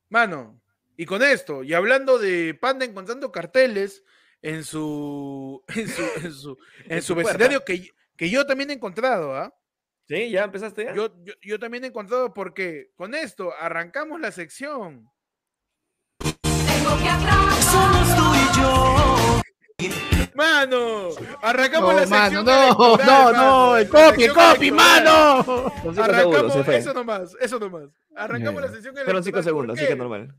Mano, 0.09 0.61
y 0.97 1.05
con 1.05 1.23
esto, 1.23 1.63
y 1.63 1.73
hablando 1.73 2.17
de 2.19 2.53
Panda 2.53 2.85
encontrando 2.85 3.31
carteles 3.31 4.03
en 4.41 4.63
su 4.63 5.63
en 5.75 5.87
su, 5.87 6.01
en 6.23 6.33
su, 6.33 6.57
en 6.85 6.91
En 6.97 7.01
su 7.01 7.15
vecindario 7.15 7.63
que, 7.65 7.89
que 8.17 8.29
yo 8.29 8.45
también 8.45 8.69
he 8.69 8.73
encontrado, 8.73 9.35
¿ah? 9.35 9.53
¿Sí? 10.07 10.29
¿Ya 10.29 10.43
empezaste 10.43 10.83
ya? 10.85 10.93
Yo, 10.93 11.15
yo, 11.23 11.33
yo 11.41 11.59
también 11.59 11.83
he 11.85 11.87
encontrado 11.87 12.33
porque 12.33 12.91
con 12.95 13.15
esto 13.15 13.53
arrancamos 13.57 14.19
la 14.19 14.31
sección. 14.31 15.09
Mano, 20.35 21.09
arrancamos 21.41 21.93
No, 21.93 21.99
la 21.99 22.07
sección. 22.07 22.09
mano, 22.09 22.43
no, 22.43 22.97
electoral, 22.97 22.97
no, 23.05 23.31
no, 23.31 23.33
mano, 23.33 23.77
el 23.77 23.83
la 23.83 23.89
copy, 23.89 24.23
el 24.23 24.31
sección 24.31 24.35
copy, 24.35 24.67
electoral. 24.67 25.03
mano. 25.03 25.43
Segundos, 25.83 25.97
Arrancamos, 25.99 26.53
se 26.53 26.63
fue. 26.63 26.77
eso 26.77 26.93
nomás, 26.93 27.35
eso 27.39 27.59
nomás. 27.59 27.89
Arrancamos 28.15 28.61
Ya, 28.61 28.67
la 28.67 28.73
sección 28.73 28.95
Fueron 29.05 29.23
cinco 29.23 29.43
segundos, 29.43 29.77
¿por 29.77 29.83
así 29.83 29.87
que 29.87 29.95
normal. 29.95 30.35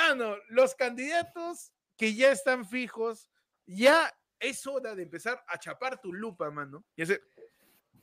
Mano, 0.00 0.36
los 0.48 0.74
candidatos 0.74 1.72
que 1.96 2.14
ya 2.14 2.32
están 2.32 2.66
fijos, 2.66 3.28
ya 3.66 4.10
es 4.38 4.66
hora 4.66 4.94
de 4.94 5.02
empezar 5.02 5.44
a 5.46 5.58
chapar 5.58 6.00
tu 6.00 6.12
lupa, 6.12 6.50
mano. 6.50 6.84
Y, 6.96 7.02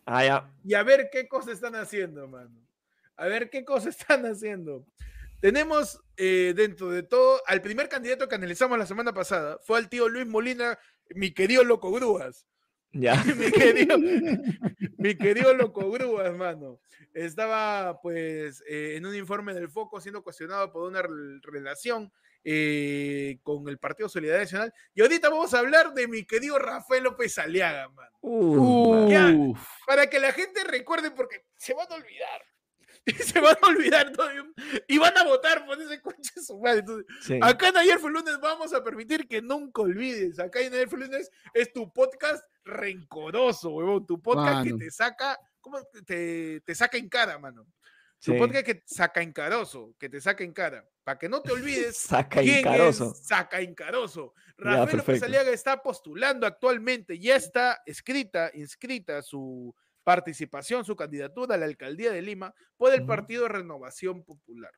Ah, 0.06 0.24
ya. 0.24 0.54
y 0.64 0.76
a 0.76 0.84
ver 0.84 1.10
qué 1.12 1.28
cosas 1.28 1.56
están 1.56 1.76
haciendo, 1.76 2.28
mano. 2.28 2.66
A 3.16 3.26
ver 3.26 3.50
qué 3.50 3.66
cosas 3.66 3.96
están 4.00 4.26
haciendo. 4.28 4.86
Tenemos 5.42 6.00
eh, 6.18 6.54
dentro 6.56 6.92
de 6.92 7.02
todo 7.04 7.42
al 7.48 7.62
primer 7.62 7.90
candidato 7.90 8.28
que 8.28 8.36
analizamos 8.36 8.78
la 8.78 8.86
semana 8.86 9.12
pasada, 9.14 9.58
fue 9.64 9.80
al 9.80 9.90
tío 9.90 10.08
Luis 10.08 10.28
Molina, 10.28 10.78
mi 11.10 11.34
querido 11.34 11.64
Loco 11.64 11.92
Grúas. 11.92 12.46
Ya. 12.94 13.16
mi 13.38 13.52
querido, 13.52 13.98
mi 14.98 15.16
querido 15.18 15.54
Loco 15.54 15.92
Grúas, 15.92 16.34
mano. 16.36 16.80
Estaba, 17.14 18.00
pues, 18.02 18.64
eh, 18.68 18.96
en 18.96 19.06
un 19.06 19.16
informe 19.16 19.54
del 19.54 19.70
Foco 19.70 20.00
siendo 20.02 20.24
cuestionado 20.24 20.72
por 20.72 20.84
una 20.90 21.02
rel- 21.02 21.42
relación 21.44 22.12
eh, 22.44 23.40
con 23.44 23.68
el 23.68 23.78
Partido 23.78 24.08
Solidaridad 24.10 24.44
Nacional. 24.44 24.74
Y 24.96 25.02
ahorita 25.02 25.30
vamos 25.30 25.54
a 25.54 25.60
hablar 25.60 25.94
de 25.94 26.08
mi 26.08 26.26
querido 26.26 26.58
Rafael 26.60 27.04
López 27.04 27.38
Aliaga, 27.38 27.90
Ya. 29.10 29.32
Uf. 29.36 29.60
Para 29.86 30.08
que 30.10 30.20
la 30.20 30.32
gente 30.32 30.64
recuerde, 30.64 31.12
porque 31.12 31.44
se 31.58 31.74
van 31.74 31.88
a 31.92 31.96
olvidar. 31.96 32.42
Se 33.24 33.40
van 33.40 33.56
a 33.62 33.68
olvidar 33.68 34.12
todo. 34.12 34.28
Y 34.86 34.98
van 34.98 35.18
a 35.18 35.24
votar 35.24 35.66
por 35.66 35.82
ese 35.82 36.02
coche 36.02 36.30
de 36.36 36.42
su 36.42 36.60
madre. 36.60 36.80
Entonces, 36.80 37.06
sí. 37.22 37.40
Acá 37.42 37.70
en 37.70 37.78
Ayer 37.78 38.00
fue 38.00 38.12
lunes 38.12 38.38
vamos 38.42 38.74
a 38.74 38.84
permitir 38.84 39.30
que 39.30 39.42
nunca 39.42 39.82
olvides. 39.82 40.40
Acá 40.40 40.60
en 40.60 40.74
Ayer 40.74 40.90
fue 40.90 41.00
lunes 41.00 41.32
es 41.54 41.72
tu 41.72 41.90
podcast 41.94 42.44
rencoroso, 42.68 43.70
huevón. 43.72 44.06
Tu 44.06 44.22
podcast 44.22 44.58
Mano. 44.58 44.78
que 44.78 44.86
te 44.86 44.92
saca, 44.92 45.40
¿cómo 45.62 45.80
te, 46.06 46.62
te 46.62 46.76
saca 46.76 46.98
en 46.98 47.10
cara, 47.10 47.40
mano? 47.40 47.66
Tu 48.20 48.32
sí. 48.34 48.38
podcast 48.38 48.66
que 48.66 48.84
saca 48.86 49.22
en 49.22 49.32
caroso, 49.32 49.94
que 50.00 50.10
te 50.10 50.20
saca 50.20 50.44
en 50.44 50.52
cara. 50.54 50.88
Para 51.04 51.20
que 51.20 51.30
no 51.30 51.42
te 51.42 51.52
olvides 51.52 51.98
Saca 51.98 52.42
quién 52.42 52.60
incaroso. 52.60 53.12
es 53.12 53.26
Saca 53.26 53.62
Incaroso. 53.62 54.34
Ya, 54.58 54.64
Rafael 54.64 54.98
López. 54.98 55.24
Aliaga 55.24 55.52
está 55.52 55.82
postulando 55.82 56.46
actualmente, 56.48 57.18
ya 57.20 57.36
está 57.36 57.82
escrita, 57.86 58.52
inscrita 58.54 59.22
su 59.22 59.74
participación, 60.04 60.84
su 60.84 60.96
candidatura 60.96 61.56
a 61.56 61.58
la 61.58 61.66
alcaldía 61.66 62.12
de 62.12 62.22
Lima 62.22 62.54
por 62.76 62.94
el 62.94 63.02
Ujú. 63.02 63.08
Partido 63.08 63.48
Renovación 63.48 64.24
Popular. 64.24 64.72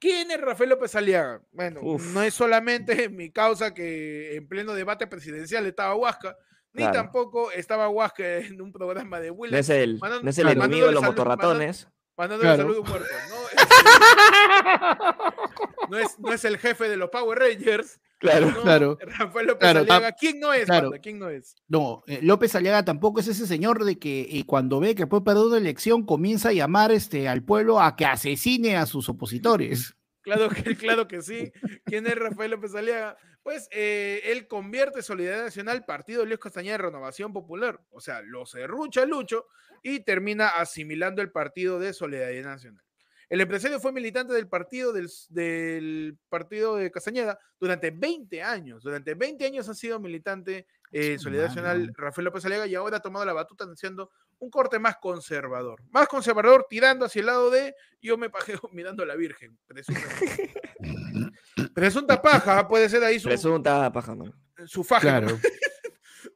¿Quién 0.00 0.30
es 0.30 0.40
Rafael 0.40 0.70
López 0.70 0.94
Aliaga? 0.96 1.42
Bueno, 1.52 1.80
Uf. 1.82 2.12
no 2.14 2.22
es 2.22 2.32
solamente 2.34 3.08
mi 3.10 3.30
causa 3.30 3.74
que 3.74 4.34
en 4.36 4.48
pleno 4.48 4.72
debate 4.74 5.06
presidencial 5.06 5.66
estaba 5.66 5.94
Huasca, 5.94 6.36
ni 6.72 6.82
Claro. 6.82 6.94
tampoco 6.94 7.50
estaba 7.52 7.88
Huasca 7.88 8.38
en 8.38 8.60
un 8.62 8.72
programa 8.72 9.20
de 9.20 9.28
No 9.28 9.34
Willis, 9.34 9.58
es 9.58 9.68
el, 9.70 9.98
Mandando- 10.00 10.22
no 10.24 10.30
es 10.30 10.38
el 10.38 10.44
claro. 10.46 10.64
enemigo 10.64 10.86
de 10.86 10.92
los 10.92 11.02
mandándole 11.02 11.30
salud- 11.30 11.38
motorratones. 11.38 11.88
mandándole 12.16 12.54
Claro. 12.54 12.62
saludos 12.62 12.88
muertos. 12.88 13.10
No, 13.30 13.40
no, 15.90 15.98
es, 15.98 16.18
no 16.18 16.32
es 16.32 16.44
el 16.44 16.58
jefe 16.58 16.88
de 16.88 16.96
los 16.96 17.10
Power 17.10 17.38
Rangers. 17.38 18.00
Claro. 18.20 18.50
no, 18.50 18.62
Claro. 18.62 18.98
Rafael 19.18 19.46
López 19.46 19.60
Claro, 19.60 19.80
Aliaga. 19.80 20.12
¿Quién 20.12 20.38
no 20.40 20.52
es? 20.52 20.66
claro. 20.66 20.90
¿Quién 21.02 21.18
no 21.18 21.30
es? 21.30 21.56
No, 21.68 22.04
eh, 22.06 22.20
López 22.22 22.54
Aliaga 22.54 22.84
tampoco 22.84 23.20
es 23.20 23.28
ese 23.28 23.46
señor 23.46 23.82
de 23.84 23.98
que 23.98 24.28
eh, 24.30 24.44
cuando 24.46 24.78
ve 24.78 24.94
que 24.94 25.06
puede 25.06 25.24
perder 25.24 25.44
una 25.44 25.56
elección 25.56 26.04
comienza 26.04 26.50
a 26.50 26.52
llamar 26.52 26.92
este, 26.92 27.28
al 27.28 27.42
pueblo 27.42 27.80
a 27.80 27.96
que 27.96 28.04
asesine 28.04 28.76
a 28.76 28.84
sus 28.84 29.08
opositores. 29.08 29.96
Claro 30.20 30.48
que, 30.50 30.76
claro 30.76 31.08
que 31.08 31.22
sí. 31.22 31.50
¿Quién 31.86 32.06
es 32.06 32.14
Rafael 32.14 32.50
López 32.50 32.74
Aliaga? 32.74 33.16
Pues 33.42 33.68
eh, 33.72 34.20
él 34.26 34.46
convierte 34.46 35.00
Solidaridad 35.00 35.44
Nacional, 35.44 35.86
Partido 35.86 36.20
de 36.20 36.26
Luis 36.26 36.40
Castañeda 36.40 36.72
de 36.72 36.82
Renovación 36.84 37.32
Popular. 37.32 37.80
O 37.90 38.00
sea, 38.00 38.20
lo 38.20 38.44
cerrucha 38.44 39.06
Lucho 39.06 39.46
y 39.82 40.00
termina 40.00 40.48
asimilando 40.48 41.22
el 41.22 41.32
partido 41.32 41.78
de 41.78 41.94
Solidaridad 41.94 42.50
Nacional. 42.50 42.84
El 43.30 43.40
empresario 43.40 43.78
fue 43.78 43.92
militante 43.92 44.32
del 44.32 44.48
partido 44.48 44.92
del, 44.92 45.08
del 45.28 46.18
partido 46.28 46.74
de 46.74 46.90
Castañeda 46.90 47.38
durante 47.60 47.92
20 47.92 48.42
años. 48.42 48.82
Durante 48.82 49.14
20 49.14 49.46
años 49.46 49.68
ha 49.68 49.74
sido 49.74 50.00
militante 50.00 50.66
eh, 50.90 51.16
Solidaridad 51.16 51.54
Nacional. 51.54 51.92
Rafael 51.96 52.24
López 52.24 52.44
Aliaga 52.44 52.66
y 52.66 52.74
ahora 52.74 52.96
ha 52.96 53.00
tomado 53.00 53.24
la 53.24 53.32
batuta 53.32 53.62
anunciando 53.62 54.10
un 54.40 54.50
corte 54.50 54.80
más 54.80 54.96
conservador. 54.96 55.80
Más 55.90 56.08
conservador 56.08 56.66
tirando 56.68 57.06
hacia 57.06 57.20
el 57.20 57.26
lado 57.26 57.50
de 57.50 57.76
yo 58.02 58.18
me 58.18 58.30
pajeo 58.30 58.60
mirando 58.72 59.04
a 59.04 59.06
la 59.06 59.14
Virgen. 59.14 59.56
presuntamente. 59.64 60.52
Presunta 61.72 62.20
paja, 62.20 62.66
puede 62.66 62.88
ser 62.88 63.04
ahí 63.04 63.20
su, 63.20 63.28
Presunta 63.28 63.92
paja, 63.92 64.16
man. 64.16 64.34
su 64.66 64.82
faja. 64.82 65.02
Claro, 65.02 65.28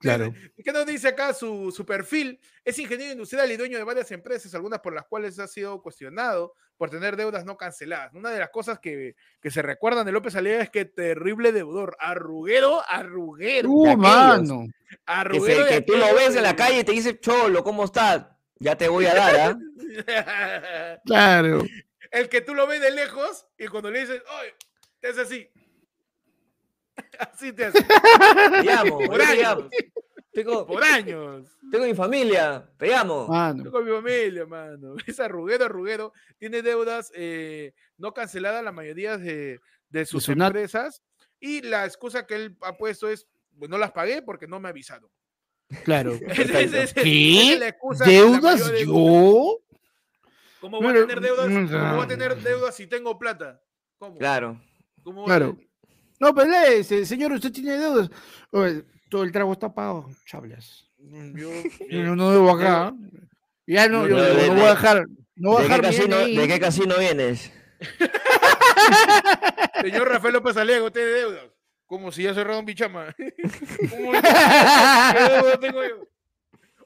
claro. 0.05 0.33
¿Y 0.57 0.63
qué 0.63 0.73
nos 0.73 0.87
dice 0.87 1.09
acá 1.09 1.33
su, 1.35 1.73
su 1.75 1.85
perfil? 1.85 2.39
Es 2.65 2.79
ingeniero 2.79 3.13
industrial 3.13 3.51
y 3.51 3.57
dueño 3.57 3.79
de 3.79 3.85
varias 3.85 4.11
empresas, 4.13 4.55
algunas 4.55 4.81
por 4.81 4.95
las 4.95 5.05
cuales 5.07 5.39
ha 5.39 5.47
sido 5.49 5.83
cuestionado 5.83 6.55
por 6.77 6.91
tener 6.91 7.17
deudas 7.17 7.45
no 7.45 7.57
canceladas. 7.57 8.13
Una 8.15 8.31
de 8.31 8.39
las 8.41 8.51
cosas 8.51 8.79
que, 8.81 9.15
que 9.41 9.51
se 9.51 9.63
recuerdan 9.63 10.05
de 10.07 10.13
López 10.13 10.35
Aliaga 10.37 10.63
es 10.65 10.71
que 10.71 10.85
terrible 10.85 11.53
deudor, 11.53 11.97
arruguero, 12.01 12.83
arruguero, 12.89 13.69
Uh, 13.71 13.97
mano. 13.97 14.65
Que, 14.67 14.89
se- 14.97 14.99
arruguero. 15.07 15.67
que 15.69 15.81
tú 15.83 15.95
lo 15.97 16.15
ves 16.15 16.35
en 16.37 16.43
la 16.43 16.57
calle 16.57 16.81
y 16.81 16.85
te 16.85 16.93
dice, 16.93 17.19
Cholo, 17.21 17.63
¿cómo 17.63 17.85
estás? 17.85 18.27
Ya 18.59 18.77
te 18.77 18.89
voy 18.89 19.07
a 19.07 19.15
dar, 19.15 19.37
¿ah? 19.37 19.59
Claro. 21.05 21.63
El 22.11 22.29
que 22.29 22.41
tú 22.41 22.55
lo 22.55 22.67
ves 22.67 22.81
de 22.81 22.91
lejos 22.93 23.47
y 23.59 23.67
cuando 23.67 23.91
le 23.91 24.01
dices, 24.01 24.23
oye, 24.41 24.55
te 25.01 25.09
hace 25.09 25.21
así. 25.23 25.51
Así 27.19 27.53
te 27.53 27.67
hace. 27.67 27.83
Te 27.83 28.63
llamo, 28.63 28.99
Por 29.01 29.19
te 29.19 29.25
años. 29.25 29.69
Tengo, 30.33 30.67
Por 30.67 30.83
años. 30.83 31.49
tengo 31.71 31.85
mi 31.85 31.95
familia, 31.95 32.69
te 32.77 32.89
llamo. 32.89 33.29
Mano. 33.29 33.71
Con 33.71 33.85
mi 33.85 33.93
familia, 33.93 34.45
mano. 34.47 34.97
Es 35.07 35.21
arruguero, 35.21 35.65
arruguero. 35.67 36.13
Tiene 36.39 36.61
deudas 36.63 37.13
eh, 37.15 37.73
no 37.99 38.13
canceladas 38.13 38.65
la 38.65 38.73
mayoría 38.73 39.17
de, 39.17 39.61
de 39.91 40.05
sus 40.07 40.25
su 40.25 40.33
nat- 40.33 40.47
empresas. 40.49 41.03
Y 41.39 41.63
la 41.63 41.85
excusa 41.85 42.27
que 42.27 42.35
él 42.37 42.57
ha 42.63 42.77
puesto 42.77 43.09
es, 43.09 43.27
pues 43.59 43.71
no 43.71 43.79
las 43.79 43.93
pagué 43.93 44.23
porque 44.23 44.47
no 44.49 44.59
me 44.59 44.69
avisaron. 44.69 45.09
Claro. 45.85 46.19
¿Qué? 46.35 46.43
es 46.43 47.59
la 47.61 47.69
excusa 47.69 48.05
que 48.05 48.11
la 48.11 48.19
¿Deudas 48.21 48.73
de- 48.73 48.87
yo? 48.87 49.61
¿Cómo 50.61 50.81
voy 50.81 50.97
a 50.97 51.07
tener 51.07 51.21
deudas? 51.21 51.47
¿Cómo 51.47 51.95
voy 51.95 52.05
a 52.05 52.09
tener 52.09 52.37
deudas 52.43 52.75
si 52.75 52.87
tengo 52.87 53.19
plata? 53.19 53.61
¿Cómo? 53.99 54.19
Claro. 54.19 54.61
¿Cómo 55.03 55.23
a 55.23 55.27
Claro. 55.27 55.53
tener? 55.53 55.69
No, 56.25 56.35
pero 56.35 56.51
lee, 56.51 56.83
se- 56.85 57.05
señor, 57.05 57.33
usted 57.33 57.53
tiene 57.53 57.77
deudas. 57.77 58.09
Oye, 58.51 58.85
todo 59.11 59.25
el 59.25 59.33
trago 59.33 59.53
está 59.53 59.73
pago, 59.75 60.11
chablas. 60.25 60.89
Mm, 60.99 61.37
Yo, 61.39 61.51
Yo 61.91 62.17
no 62.17 62.31
debo 62.33 62.51
acá. 62.51 62.95
Ya 63.67 63.89
no, 63.89 64.03
No, 64.03 64.09
yo 64.09 64.17
no, 64.17 64.23
no 64.23 64.29
de- 64.35 64.49
voy 64.49 64.61
a 64.63 64.71
dejar. 64.71 65.05
No 65.37 65.51
voy 65.51 65.59
a 65.59 65.63
¿De 65.63 65.69
qué, 65.69 65.75
dejar. 66.07 66.27
¿De 66.29 66.49
qué 66.49 66.61
casino 66.61 66.97
vienes? 66.99 67.53
Señor 69.83 70.09
Rafael 70.09 70.35
López 70.35 70.57
Aliaga, 70.57 70.85
¿usted 70.85 71.01
tiene 71.01 71.11
deudas? 71.19 71.45
Como 71.87 72.11
si 72.11 72.23
ya 72.23 72.33
cerrado 72.33 72.59
un 72.61 72.65
bichama. 72.67 73.15
¿Cómo 73.91 74.13
que- 74.13 74.23
¿Qué 74.23 75.33
deuda 75.33 75.61
tengo 75.61 75.83
yo? 75.85 76.09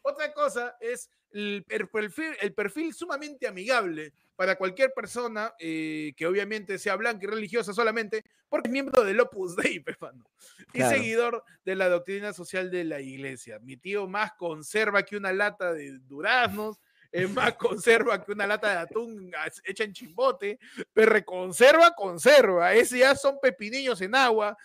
Otra 0.02 0.32
cosa 0.32 0.76
es 0.80 1.08
el, 1.32 1.64
el 1.68 1.88
perfil, 1.88 2.32
el 2.40 2.54
perfil 2.54 2.94
sumamente 2.94 3.46
amigable 3.46 4.12
para 4.36 4.56
cualquier 4.56 4.92
persona 4.94 5.52
eh, 5.58 6.12
que 6.16 6.26
obviamente 6.26 6.78
sea 6.78 6.94
blanca 6.96 7.24
y 7.24 7.28
religiosa 7.28 7.72
solamente, 7.72 8.24
porque 8.48 8.68
es 8.68 8.72
miembro 8.72 9.04
del 9.04 9.18
Opus 9.20 9.56
Dei, 9.56 9.80
pefano, 9.84 10.24
y 10.72 10.78
Claro. 10.78 10.96
seguidor 10.96 11.44
de 11.64 11.74
la 11.74 11.88
doctrina 11.88 12.32
social 12.32 12.70
de 12.70 12.84
la 12.84 13.00
iglesia. 13.00 13.58
Mi 13.58 13.76
tío 13.76 14.06
más 14.06 14.32
conserva 14.34 15.02
que 15.02 15.16
una 15.16 15.32
lata 15.32 15.72
de 15.72 15.98
duraznos, 15.98 16.78
es 17.10 17.30
más 17.30 17.54
conserva 17.54 18.22
que 18.22 18.32
una 18.32 18.46
lata 18.46 18.70
de 18.70 18.76
atún 18.78 19.32
hecha 19.64 19.84
en 19.84 19.92
chimbote, 19.92 20.58
pero 20.92 21.24
conserva, 21.24 21.94
conserva. 21.94 22.74
Ese 22.74 22.98
ya 22.98 23.16
son 23.16 23.38
pepinillos 23.40 24.00
en 24.02 24.14
agua. 24.14 24.56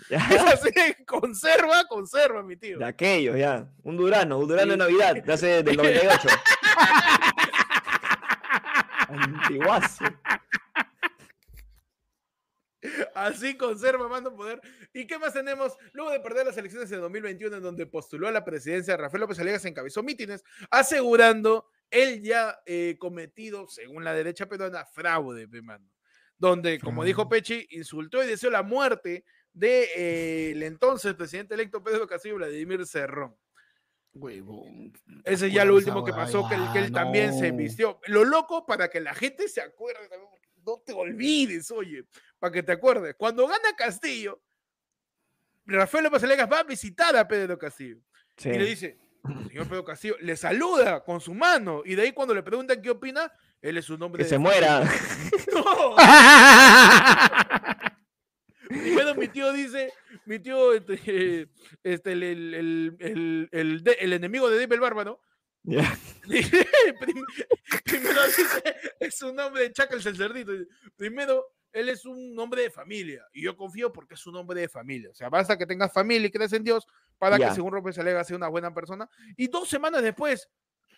Así, 0.51 0.69
conserva, 1.07 1.85
conserva, 1.87 2.43
mi 2.43 2.57
tío. 2.57 2.79
de 2.79 2.85
aquellos, 2.85 3.37
ya. 3.37 3.67
Un 3.83 3.95
Durano, 3.97 4.39
un 4.39 4.47
Durano 4.47 4.71
de. 4.71 4.77
Navidad, 4.77 5.15
de 5.15 5.33
hace 5.33 5.63
del 5.63 5.77
98. 5.77 6.27
Antiguazo. 9.07 10.05
Así 13.15 13.55
conserva, 13.55 14.09
mando 14.09 14.35
poder. 14.35 14.59
¿Y 14.93 15.07
qué 15.07 15.17
más 15.17 15.33
tenemos? 15.33 15.77
Luego 15.93 16.11
de 16.11 16.19
perder 16.19 16.45
las 16.45 16.57
elecciones 16.57 16.89
de 16.89 16.97
2021, 16.97 17.57
en 17.57 17.63
donde 17.63 17.85
postuló 17.85 18.27
a 18.27 18.31
la 18.31 18.43
presidencia, 18.43 18.97
Rafael 18.97 19.21
López 19.21 19.39
Aliaga 19.39 19.59
se 19.59 19.69
encabezó 19.69 20.03
mítines 20.03 20.43
asegurando 20.69 21.65
él 21.93 22.23
ya 22.23 22.59
eh, 22.65 22.97
cometido, 22.99 23.67
según 23.67 24.03
la 24.03 24.13
derecha 24.13 24.47
peruana, 24.47 24.85
fraude, 24.85 25.47
pe, 25.47 25.61
mano. 25.61 25.87
Donde, 26.37 26.79
como 26.79 27.03
dijo 27.05 27.29
Pechi, 27.29 27.67
insultó 27.69 28.23
y 28.23 28.27
deseó 28.27 28.49
la 28.49 28.63
muerte 28.63 29.23
de 29.53 29.87
eh, 29.95 30.51
el 30.51 30.63
entonces 30.63 31.13
presidente 31.13 31.53
electo 31.53 31.83
Pedro 31.83 32.07
Castillo 32.07 32.35
Vladimir 32.35 32.85
Cerrón. 32.85 33.37
Huevón. 34.13 34.93
Ese 35.23 35.47
es 35.47 35.53
ya 35.53 35.63
lo 35.65 35.75
último 35.75 36.03
que 36.03 36.11
pasó, 36.11 36.47
que 36.49 36.55
él, 36.55 36.61
que 36.73 36.79
él 36.79 36.91
también 36.91 37.37
se 37.37 37.51
vistió. 37.51 37.99
Lo 38.07 38.25
loco 38.25 38.65
para 38.65 38.89
que 38.89 38.99
la 38.99 39.13
gente 39.13 39.47
se 39.47 39.61
acuerde, 39.61 40.09
no 40.65 40.81
te 40.85 40.93
olvides, 40.93 41.71
oye, 41.71 42.05
para 42.39 42.51
que 42.51 42.63
te 42.63 42.71
acuerdes. 42.71 43.15
Cuando 43.17 43.47
gana 43.47 43.75
Castillo, 43.77 44.41
Rafael 45.65 46.03
López 46.03 46.23
Alegas 46.23 46.51
va 46.51 46.59
a 46.59 46.63
visitar 46.63 47.15
a 47.15 47.27
Pedro 47.27 47.57
Castillo 47.57 47.99
Sí. 48.37 48.49
y 48.49 48.57
le 48.57 48.65
dice, 48.65 48.97
señor 49.47 49.67
Pedro 49.67 49.85
Castillo, 49.85 50.15
le 50.21 50.35
saluda 50.35 51.03
con 51.03 51.21
su 51.21 51.33
mano 51.33 51.81
y 51.85 51.95
de 51.95 52.01
ahí 52.03 52.11
cuando 52.11 52.33
le 52.33 52.43
preguntan 52.43 52.81
qué 52.81 52.89
opina, 52.89 53.31
él 53.61 53.77
es 53.77 53.89
un 53.89 54.01
hombre 54.03 54.23
Que 54.23 54.29
se 54.29 54.37
muera. 54.37 54.83
No, 55.53 55.95
primero 58.67 59.15
mi 59.15 59.27
tío 59.27 59.51
dice, 59.53 59.91
mi 60.25 60.39
tío, 60.39 60.73
este, 60.73 61.47
este, 61.83 62.11
el, 62.11 62.23
el, 62.23 62.53
el, 62.53 62.97
el, 62.99 63.49
el 63.51 63.83
el 63.99 64.13
enemigo 64.13 64.49
de 64.49 64.59
Dave 64.59 64.75
el 64.75 64.81
Bárbaro, 64.81 65.21
prim- 65.63 67.25
primero 67.85 68.25
dice, 68.25 68.75
es 68.99 69.21
un 69.21 69.39
hombre 69.39 69.63
de 69.63 69.73
Chacal 69.73 70.01
el 70.05 70.15
cerdito. 70.15 70.51
Primero, 70.95 71.45
él 71.71 71.89
es 71.89 72.05
un 72.05 72.37
hombre 72.39 72.63
de 72.63 72.69
familia. 72.71 73.25
Y 73.33 73.43
yo 73.43 73.55
confío 73.55 73.91
porque 73.93 74.15
es 74.15 74.25
un 74.27 74.35
hombre 74.35 74.59
de 74.61 74.69
familia. 74.69 75.09
O 75.11 75.13
sea, 75.15 75.29
basta 75.29 75.57
que 75.57 75.65
tengas 75.65 75.93
familia 75.93 76.27
y 76.27 76.31
creas 76.31 76.53
en 76.53 76.63
Dios 76.63 76.85
para 77.17 77.37
Ya. 77.37 77.49
que 77.49 77.55
según 77.55 77.73
López 77.75 77.97
Alega 77.99 78.23
sea 78.23 78.37
una 78.37 78.47
buena 78.47 78.73
persona. 78.73 79.09
Y 79.37 79.47
dos 79.47 79.69
semanas 79.69 80.01
después, 80.03 80.49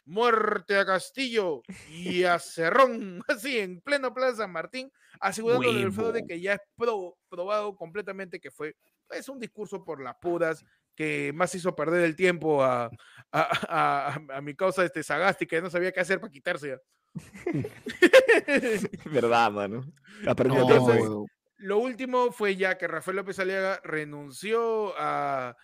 muerte 0.05 0.77
a 0.77 0.85
Castillo 0.85 1.61
y 1.89 2.23
a 2.23 2.37
Cerrón, 2.39 3.23
así 3.27 3.59
en 3.59 3.81
pleno 3.81 4.13
Plaza 4.13 4.37
San 4.37 4.51
Martín, 4.51 4.91
asegurándole 5.19 5.81
el 5.81 5.91
fraude 5.91 6.13
Huevo. 6.19 6.27
que 6.27 6.39
ya 6.41 6.53
es 6.53 6.59
pro- 6.75 7.17
probado 7.29 7.75
completamente 7.75 8.39
que 8.39 8.51
fue 8.51 8.75
es 9.11 9.29
un 9.29 9.39
discurso 9.39 9.83
por 9.83 10.01
las 10.01 10.15
puras 10.19 10.63
que 10.95 11.31
más 11.33 11.53
hizo 11.55 11.75
perder 11.75 12.03
el 12.03 12.15
tiempo 12.15 12.63
a, 12.63 12.85
a, 12.85 12.89
a- 13.31 14.07
a- 14.13 14.37
a 14.37 14.41
mi 14.41 14.55
causa 14.55 14.83
este 14.83 15.03
Sagasti 15.03 15.45
que 15.45 15.61
no 15.61 15.69
sabía 15.69 15.91
qué 15.91 15.99
hacer 15.99 16.19
para 16.19 16.31
quitarse. 16.31 16.77
Verdad, 19.05 19.51
mano. 19.51 19.85
No. 20.23 20.31
Entonces, 20.31 21.01
huevón. 21.01 21.27
Lo 21.57 21.77
último 21.79 22.31
fue 22.31 22.55
ya 22.55 22.77
que 22.77 22.87
Rafael 22.87 23.17
López 23.17 23.39
Aliaga 23.39 23.79
renunció 23.83 24.93
a 24.97 25.55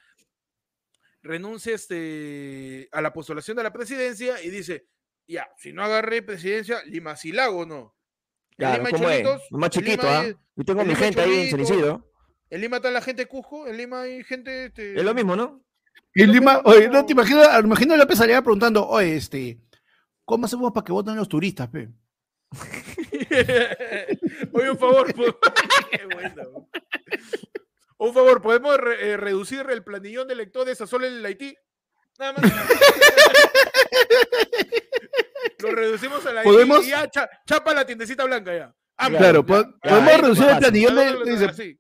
renuncia 1.21 1.75
este, 1.75 2.89
a 2.91 3.01
la 3.01 3.13
postulación 3.13 3.57
de 3.57 3.63
la 3.63 3.73
presidencia 3.73 4.41
y 4.41 4.49
dice, 4.49 4.87
ya, 5.27 5.47
si 5.57 5.73
no 5.73 5.83
agarré 5.83 6.21
presidencia, 6.21 6.83
Lima 6.85 7.15
sí 7.15 7.31
la 7.31 7.45
hago, 7.45 7.65
¿no? 7.65 7.95
En 8.51 8.55
Claro, 8.57 8.77
Lima 8.83 8.87
hay 8.87 8.93
¿cómo 8.93 9.09
es? 9.09 9.23
cholitos, 9.23 9.41
Más 9.41 9.51
en 9.51 9.57
Lima 9.57 9.69
chiquito, 9.69 10.07
¿ah? 10.07 10.19
hay- 10.21 10.35
Yo 10.55 10.65
tengo 10.65 10.81
en 10.81 10.87
mi 10.87 10.95
gente 10.95 11.21
ahí 11.21 11.39
en 11.43 11.49
Ceniciro. 11.49 12.11
En 12.49 12.61
Lima 12.61 12.77
está 12.77 12.91
la 12.91 13.01
gente 13.01 13.23
de 13.23 13.27
Cusco, 13.27 13.67
en 13.67 13.77
Lima 13.77 14.01
hay 14.01 14.23
gente... 14.23 14.65
este, 14.65 14.95
Es 14.95 15.03
lo 15.03 15.13
mismo, 15.13 15.35
¿no? 15.35 15.63
Lo 16.13 16.25
Lima, 16.25 16.55
mismo 16.55 16.69
oye, 16.69 16.89
no 16.89 17.05
te 17.05 17.13
imaginas, 17.13 17.63
imagino 17.63 17.93
a 17.93 17.97
López 17.97 18.19
Aliaga 18.19 18.41
preguntando, 18.41 18.85
oye, 18.87 19.15
este, 19.15 19.59
¿cómo 20.25 20.45
hacemos 20.45 20.71
para 20.73 20.83
que 20.83 20.91
voten 20.91 21.15
los 21.15 21.29
turistas, 21.29 21.69
pe? 21.69 21.89
Oye, 24.53 24.71
un 24.71 24.77
favor. 24.77 25.13
po- 25.15 25.39
Qué 25.91 26.05
bueno. 26.13 26.69
Un 28.01 28.13
favor, 28.15 28.41
¿podemos 28.41 28.77
re- 28.77 29.11
eh, 29.11 29.17
reducir 29.17 29.63
el 29.69 29.83
planillón 29.83 30.27
de 30.27 30.33
lectores 30.33 30.81
a 30.81 30.87
solo 30.87 31.05
el 31.05 31.23
Haití? 31.23 31.55
Nada 32.17 32.33
más. 32.33 32.51
Lo 35.59 35.71
reducimos 35.71 36.25
a 36.25 36.33
la 36.33 36.41
¿Podemos? 36.43 36.83
y 36.85 36.89
ya 36.89 37.07
cha- 37.09 37.29
chapa 37.45 37.73
la 37.75 37.85
tiendecita 37.85 38.23
blanca 38.23 38.55
ya. 38.55 38.73
Vámonos, 38.97 39.19
Claro, 39.19 39.41
ya. 39.41 39.45
po- 39.45 39.73
Ya, 39.83 39.89
podemos 39.91 40.21
reducir 40.21 40.45
el 40.49 40.57
planillón 40.57 40.95
de, 40.95 41.45
así. 41.45 41.79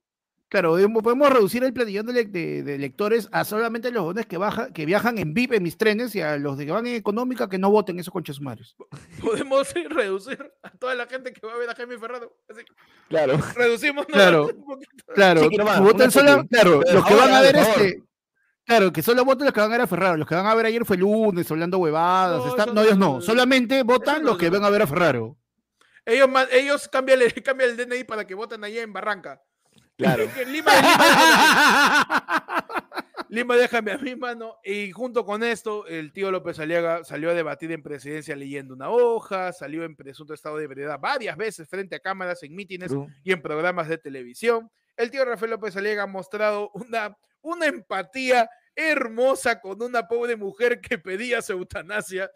Claro, 0.51 0.71
podemos- 0.71 1.01
podemos 1.01 1.29
reducir 1.31 1.63
el 1.63 1.71
planillón 1.73 2.07
de, 2.07 2.25
de- 2.25 2.61
de 2.63 2.77
lectores 2.77 3.29
a 3.31 3.45
solamente 3.45 3.89
los 3.89 4.03
jóvenes 4.03 4.25
que, 4.25 4.37
baja, 4.37 4.71
que 4.73 4.85
viajan 4.85 5.17
en 5.17 5.33
VIP 5.33 5.53
en 5.53 5.63
mis 5.63 5.77
trenes 5.77 6.13
y 6.13 6.21
a 6.21 6.35
los 6.37 6.57
de 6.57 6.65
que 6.65 6.71
van 6.73 6.85
en 6.85 6.95
económica 6.95 7.47
que 7.47 7.57
no 7.57 7.71
voten 7.71 7.97
esos 7.99 8.11
conches 8.11 8.35
sumares. 8.35 8.75
Podemos 9.21 9.73
reducir 9.89 10.51
a 10.61 10.69
toda 10.71 10.93
la 10.95 11.07
gente 11.07 11.31
que 11.31 11.47
va 11.47 11.53
a 11.53 11.57
ver 11.57 11.69
a 11.69 11.75
Jaime 11.75 11.97
Ferrado. 11.97 12.35
Así, 12.49 12.61
Claro. 13.07 13.39
reducimos. 13.55 14.05
Claro. 14.05 14.49
un 14.55 14.65
poquito. 14.65 15.05
Claro, 15.15 15.47
nomás, 15.57 15.79
voten 15.79 16.01
una 16.01 16.11
solo- 16.11 16.47
claro, 16.49 16.81
Pero 16.83 16.93
los 16.99 17.05
que 17.07 17.13
ahora, 17.13 17.25
van 17.25 17.33
a 17.33 17.41
ver 17.41 17.55
este, 17.55 18.03
claro, 18.65 18.91
que 18.93 19.01
solo 19.01 19.23
voten 19.25 19.45
los 19.45 19.53
que 19.53 19.59
van 19.61 19.69
a 19.69 19.73
ver 19.75 19.81
a 19.81 19.87
Ferraro, 19.87 20.17
los 20.17 20.27
que 20.27 20.35
van 20.35 20.45
a 20.47 20.53
ver 20.55 20.65
ayer 20.65 20.85
fue 20.85 20.97
lunes 20.97 21.49
hablando 21.49 21.77
huevadas, 21.77 22.45
No, 22.45 22.65
no, 22.65 22.73
no- 22.73 22.81
ellos 22.83 22.97
no, 22.97 23.21
solamente 23.21 23.83
votan 23.83 24.21
no 24.21 24.29
los 24.31 24.37
que 24.37 24.49
van 24.49 24.63
a 24.65 24.69
ver 24.69 24.81
a 24.81 24.87
Ferraro. 24.87 25.37
Ellos, 26.05 26.29
ellos 26.51 26.87
cambian, 26.89 27.21
el, 27.21 27.33
cambian 27.43 27.69
el 27.69 27.77
DNI 27.77 28.03
para 28.05 28.25
que 28.27 28.33
voten 28.33 28.63
allá 28.63 28.81
en 28.81 28.91
Barranca. 28.91 29.41
Claro. 30.01 30.23
Lima, 30.47 30.71
Lima, 30.71 30.71
déjame- 30.75 32.61
Lima, 33.29 33.55
déjame 33.55 33.91
a 33.93 33.97
mi 33.97 34.15
mano. 34.15 34.57
Y 34.63 34.91
junto 34.91 35.25
con 35.25 35.43
esto, 35.43 35.85
el 35.87 36.11
tío 36.11 36.31
López 36.31 36.59
Aliaga 36.59 37.03
salió 37.05 37.29
a 37.29 37.33
debatir 37.33 37.71
en 37.71 37.81
presidencia 37.81 38.35
leyendo 38.35 38.73
una 38.73 38.89
hoja, 38.89 39.53
salió 39.53 39.83
en 39.85 39.95
presunto 39.95 40.33
estado 40.33 40.57
de 40.57 40.65
ebriedad 40.65 40.99
varias 40.99 41.37
veces 41.37 41.69
frente 41.69 41.95
a 41.95 41.99
cámaras 41.99 42.43
en 42.43 42.53
mítines 42.55 42.91
y 43.23 43.31
en 43.31 43.41
programas 43.41 43.87
de 43.87 43.97
televisión. 43.97 44.69
El 44.97 45.09
tío 45.11 45.23
Rafael 45.23 45.51
López 45.51 45.75
Aliaga 45.77 46.03
ha 46.03 46.07
mostrado 46.07 46.71
una, 46.73 47.15
una 47.41 47.67
empatía 47.67 48.49
hermosa 48.75 49.61
con 49.61 49.81
una 49.81 50.07
pobre 50.07 50.35
mujer 50.35 50.81
que 50.81 50.97
pedía 50.97 51.41
su 51.41 51.53
eutanasia, 51.53 52.29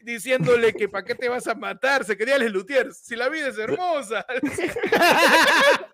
diciéndole 0.00 0.72
que 0.74 0.88
para 0.88 1.04
qué 1.04 1.14
te 1.14 1.28
vas 1.28 1.46
a 1.46 1.54
matar, 1.54 2.04
se 2.04 2.16
quería 2.16 2.38
les 2.38 2.50
Lutiers, 2.50 2.96
si 2.98 3.14
la 3.14 3.28
vida 3.28 3.48
es 3.48 3.58
hermosa. 3.58 4.26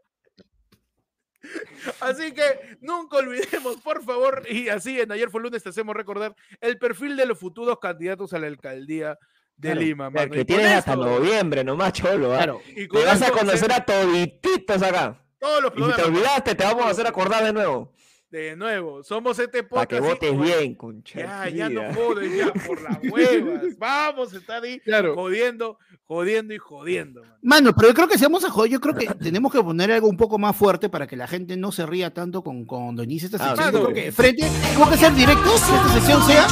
Así 2.00 2.32
que 2.32 2.76
nunca 2.80 3.16
olvidemos, 3.18 3.76
por 3.78 4.02
favor, 4.04 4.42
y 4.48 4.68
así 4.68 5.00
en 5.00 5.10
ayer 5.12 5.30
fue 5.30 5.40
lunes 5.40 5.62
te 5.62 5.68
hacemos 5.70 5.94
recordar 5.94 6.34
el 6.60 6.78
perfil 6.78 7.16
de 7.16 7.26
los 7.26 7.38
futuros 7.38 7.78
candidatos 7.78 8.32
a 8.32 8.38
la 8.38 8.46
alcaldía 8.46 9.18
de 9.56 9.68
Claro, 9.72 9.80
Lima. 9.80 10.10
mano. 10.10 10.30
Que 10.32 10.44
tienes 10.44 10.68
hasta 10.72 10.96
noviembre 10.96 11.62
nomás, 11.64 11.92
cholo. 11.92 12.32
¿ah? 12.34 12.38
Claro. 12.38 12.60
y 12.74 12.86
con 12.86 13.00
Te 13.00 13.06
vas 13.06 13.22
a 13.22 13.30
conocer 13.30 13.72
a 13.72 13.84
todititos 13.84 14.82
acá. 14.82 15.22
todos 15.38 15.62
los 15.62 15.72
Y 15.76 15.82
si 15.90 15.96
te 15.96 16.02
olvidaste, 16.02 16.54
te 16.54 16.64
vamos 16.64 16.86
a 16.86 16.88
hacer 16.90 17.06
acordar 17.06 17.44
de 17.44 17.52
nuevo. 17.52 17.92
De 18.30 18.54
nuevo, 18.54 19.02
somos 19.02 19.36
este 19.40 19.64
Para 19.64 19.82
podcast. 19.88 20.20
que 20.20 20.28
sí, 20.28 20.32
votes 20.36 20.40
bien, 20.60 20.74
concha. 20.76 21.18
Ya, 21.18 21.48
ya 21.48 21.68
no 21.68 21.92
joden, 21.92 22.32
ya, 22.36 22.52
por 22.52 22.80
las 22.82 22.98
huevas. 23.10 23.62
Vamos 23.76 24.32
a 24.32 24.36
estar 24.36 24.62
ahí 24.62 24.78
Claro. 24.78 25.16
jodiendo, 25.16 25.78
jodiendo 26.04 26.54
y 26.54 26.58
jodiendo. 26.58 27.22
mano. 27.22 27.34
Mano, 27.42 27.74
pero 27.74 27.88
yo 27.88 27.94
creo 27.94 28.06
que 28.06 28.16
si 28.18 28.22
vamos 28.24 28.44
a 28.44 28.50
joder, 28.50 28.70
yo 28.70 28.80
creo 28.80 28.94
que 28.94 29.06
tenemos 29.20 29.52
que 29.52 29.60
poner 29.60 29.90
algo 29.90 30.08
un 30.08 30.16
poco 30.16 30.38
más 30.38 30.54
fuerte 30.54 30.88
para 30.88 31.08
que 31.08 31.16
la 31.16 31.26
gente 31.26 31.56
no 31.56 31.72
se 31.72 31.84
ría 31.86 32.14
tanto 32.14 32.44
con 32.44 32.64
cuando 32.66 33.02
inicie 33.02 33.26
esta 33.26 33.38
Ah, 33.38 33.48
sección. 33.48 33.66
mano. 33.66 33.78
Yo 33.78 33.84
creo 33.92 34.04
que 34.04 34.12
frente, 34.12 34.46
tengo 34.72 34.88
que 34.90 34.96
ser 34.96 35.12
directo, 35.14 35.42
que 35.42 35.56
esta 35.56 35.88
sección 35.94 36.22
sea, 36.22 36.46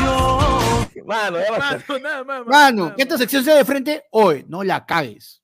Mano, 1.06 1.38
ya 1.38 1.50
basta. 1.52 1.92
Mano, 1.92 2.02
nada 2.02 2.24
más. 2.24 2.46
mano, 2.46 2.82
nada 2.86 2.96
que 2.96 3.02
esta 3.02 3.16
sección 3.18 3.44
sea 3.44 3.54
de 3.54 3.64
frente, 3.64 4.02
hoy, 4.10 4.44
no 4.48 4.64
la 4.64 4.84
cagues. 4.84 5.42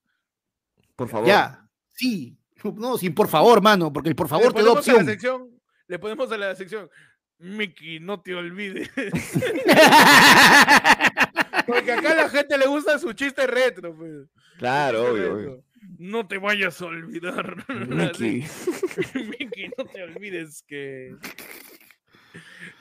Por 0.97 1.09
favor. 1.09 1.29
Ya, 1.29 1.65
sí. 1.95 2.37
No, 2.77 2.99
sin 2.99 3.15
por 3.15 3.29
favor, 3.29 3.63
mano, 3.63 3.93
porque 3.93 4.09
el 4.09 4.17
por 4.17 4.27
favor 4.27 4.53
te 4.53 4.61
da 4.63 4.71
a 4.71 4.73
la 4.75 4.79
opción. 4.81 5.05
sección, 5.07 5.49
le 5.87 5.99
ponemos 5.99 6.31
a 6.33 6.39
la 6.39 6.55
sección. 6.55 6.91
Miki, 7.39 8.01
no 8.01 8.21
te 8.23 8.35
olvides. 8.35 8.89
Porque 11.67 11.93
acá 11.93 12.13
a 12.13 12.15
la 12.15 12.29
gente 12.29 12.57
le 12.59 12.67
gusta 12.67 12.99
su 12.99 13.13
chiste 13.13 13.47
retro. 13.47 13.95
pues. 13.97 14.29
Claro, 14.59 15.13
obvio, 15.13 15.35
obvio. 15.35 15.65
No 15.99 16.27
te 16.27 16.39
vayas 16.39 16.81
a 16.81 16.87
olvidar. 16.87 17.65
Mickey. 17.89 18.47
Miki, 19.15 19.69
no 19.77 19.85
te 19.85 20.03
olvides 20.03 20.65
que. 20.67 21.17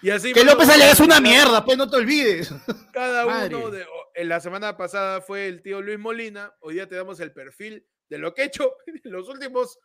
Y 0.02 0.10
así 0.10 0.34
Que 0.34 0.44
López 0.44 0.70
Aliaga 0.70 0.92
es 0.92 1.00
una 1.00 1.20
mierda, 1.22 1.64
pues 1.64 1.78
no 1.78 1.90
te 1.90 1.98
olvides. 1.98 2.54
Cada 2.92 3.26
Madre. 3.26 3.56
uno 3.56 3.70
de. 3.72 3.86
En 4.16 4.30
la 4.30 4.40
semana 4.40 4.78
pasada 4.78 5.22
fue 5.22 5.48
el 5.48 5.62
tío 5.62 5.82
Luis 5.82 6.00
Molina. 6.00 6.54
Hoy 6.60 6.76
día 6.76 6.88
te 6.88 6.96
damos 6.96 7.20
el 7.20 7.32
perfil 7.32 7.86
de 8.10 8.18
lo 8.18 8.34
que 8.34 8.44
he 8.44 8.46
hecho 8.46 8.76
en 9.04 9.12
los 9.12 9.28
últimos 9.30 9.80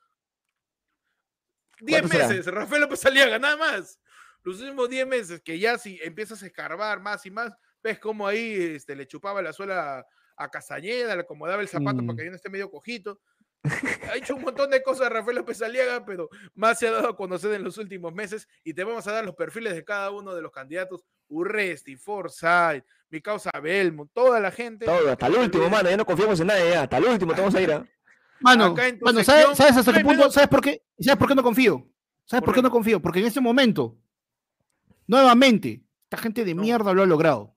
10 1.81 2.01
¿Cuánto 2.01 2.17
será? 2.17 2.29
meses. 2.29 2.47
Rafael 2.47 2.81
López 2.83 3.05
Aliaga, 3.07 3.39
nada 3.39 3.57
más. 3.57 4.01
Los 4.45 4.61
últimos 4.61 4.89
10 4.89 5.07
meses 5.07 5.41
que 5.43 5.59
ya 5.59 5.77
si 5.79 5.99
empiezas 6.03 6.43
a 6.43 6.47
escarbar 6.47 7.01
más 7.01 7.25
y 7.27 7.31
más, 7.31 7.53
ves 7.83 7.99
cómo 7.99 8.27
ahí 8.27 8.75
este, 8.77 8.95
le 8.97 9.07
chupaba 9.07 9.43
la 9.43 9.53
suela 9.53 10.07
a, 10.37 10.49
Castañeda, 10.51 11.15
le 11.17 11.23
acomodaba 11.23 11.61
el 11.63 11.69
zapato 11.69 12.03
Mm. 12.03 12.07
para 12.07 12.17
que 12.17 12.25
ya 12.25 12.31
no 12.31 12.37
esté 12.37 12.49
medio 12.49 12.71
cojito. 12.71 13.21
Ha 14.09 14.17
hecho 14.17 14.37
un 14.37 14.43
montón 14.43 14.71
de 14.71 14.83
cosas 14.83 15.11
Rafael 15.11 15.37
López 15.39 15.61
Aliaga, 15.63 16.05
pero 16.05 16.29
más 16.55 16.79
se 16.79 16.87
ha 16.87 16.93
dado 16.93 17.09
a 17.09 17.17
conocer 17.17 17.53
en 17.55 17.65
los 17.65 17.77
últimos 17.77 18.15
meses 18.15 18.49
y 18.63 18.73
te 18.73 18.85
vamos 18.85 19.07
a 19.09 19.13
dar 19.13 19.25
los 19.25 19.35
perfiles 19.35 19.75
de 19.75 19.85
cada 19.85 20.11
uno 20.13 20.33
de 20.35 20.41
los 20.43 20.53
candidatos. 20.53 21.05
Urresti, 21.29 21.97
Forsyth, 21.97 22.85
mi 23.11 23.21
causa 23.21 23.51
Belmont, 23.61 24.11
toda 24.15 24.39
la 24.41 24.51
gente. 24.53 24.87
Todo, 24.87 25.11
hasta 25.11 25.27
el 25.27 25.35
último, 25.35 25.69
mano. 25.69 25.91
Ya 25.91 25.97
no 25.97 26.07
confiamos 26.07 26.39
en 26.41 26.47
nadie. 26.47 26.71
Ya. 26.71 26.83
Hasta 26.83 26.99
el 26.99 27.05
último 27.07 27.35
te 27.35 27.41
vamos 27.41 27.55
a 27.57 27.61
ir. 27.61 27.73
¿ah? 27.73 27.85
Mano, 28.41 28.65
Acá 28.67 28.89
en 28.89 28.99
tu 28.99 29.05
mano, 29.05 29.19
sección, 29.19 29.41
¿sabes, 29.43 29.57
sabes 29.59 29.77
hasta 29.77 29.93
qué 29.93 30.01
punto? 30.05 30.31
¿Sabes 30.31 30.49
por 30.49 30.61
qué? 30.61 30.83
¿Sabes 31.01 31.19
por 31.19 31.29
qué 31.29 31.35
no 31.35 31.43
confío? 31.43 31.89
¿Sabes 32.25 32.41
¿Por 32.43 32.47
por 32.47 32.55
qué? 32.55 32.63
no 32.63 32.71
confío? 32.71 33.01
Porque 33.03 33.21
en 33.21 33.27
este 33.27 33.41
momento, 33.41 33.97
nuevamente, 35.07 35.83
esta 36.05 36.17
gente 36.19 36.45
de 36.45 36.55
No. 36.55 36.63
mierda 36.63 36.93
lo 36.93 37.03
ha 37.03 37.07
logrado. 37.07 37.55